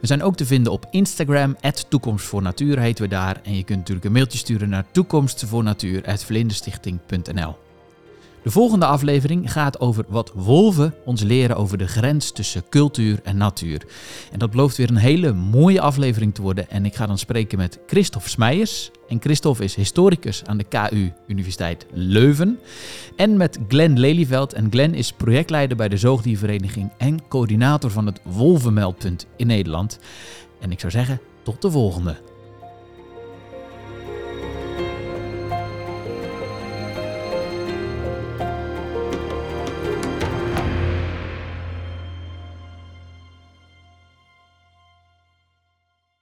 We 0.00 0.06
zijn 0.06 0.22
ook 0.22 0.36
te 0.36 0.46
vinden 0.46 0.72
op 0.72 0.86
Instagram, 0.90 1.56
toekomstvoornatuur 1.88 2.78
heten 2.78 3.04
we 3.04 3.10
daar. 3.10 3.40
En 3.42 3.56
je 3.56 3.64
kunt 3.64 3.78
natuurlijk 3.78 4.06
een 4.06 4.12
mailtje 4.12 4.38
sturen 4.38 4.68
naar 4.68 4.86
toekomstvoornatuur.vlinderstichting.nl 4.92 7.65
de 8.46 8.52
volgende 8.52 8.86
aflevering 8.86 9.52
gaat 9.52 9.80
over 9.80 10.04
wat 10.08 10.32
wolven 10.34 10.94
ons 11.04 11.22
leren 11.22 11.56
over 11.56 11.78
de 11.78 11.86
grens 11.86 12.30
tussen 12.30 12.68
cultuur 12.68 13.20
en 13.22 13.36
natuur. 13.36 13.86
En 14.32 14.38
dat 14.38 14.50
belooft 14.50 14.76
weer 14.76 14.90
een 14.90 14.96
hele 14.96 15.32
mooie 15.32 15.80
aflevering 15.80 16.34
te 16.34 16.42
worden. 16.42 16.70
En 16.70 16.84
ik 16.84 16.94
ga 16.94 17.06
dan 17.06 17.18
spreken 17.18 17.58
met 17.58 17.78
Christophe 17.86 18.28
Smeijers. 18.28 18.90
En 19.08 19.20
Christophe 19.20 19.64
is 19.64 19.74
historicus 19.74 20.44
aan 20.44 20.56
de 20.56 20.64
KU 20.64 21.12
Universiteit 21.26 21.86
Leuven. 21.92 22.58
En 23.16 23.36
met 23.36 23.58
Glenn 23.68 23.98
Lelyveld. 23.98 24.52
En 24.52 24.70
Glenn 24.70 24.94
is 24.94 25.12
projectleider 25.12 25.76
bij 25.76 25.88
de 25.88 25.96
Zoogdiervereniging 25.96 26.90
en 26.98 27.28
coördinator 27.28 27.90
van 27.90 28.06
het 28.06 28.20
Wolvenmeldpunt 28.22 29.26
in 29.36 29.46
Nederland. 29.46 29.98
En 30.60 30.70
ik 30.70 30.80
zou 30.80 30.92
zeggen, 30.92 31.20
tot 31.42 31.62
de 31.62 31.70
volgende. 31.70 32.35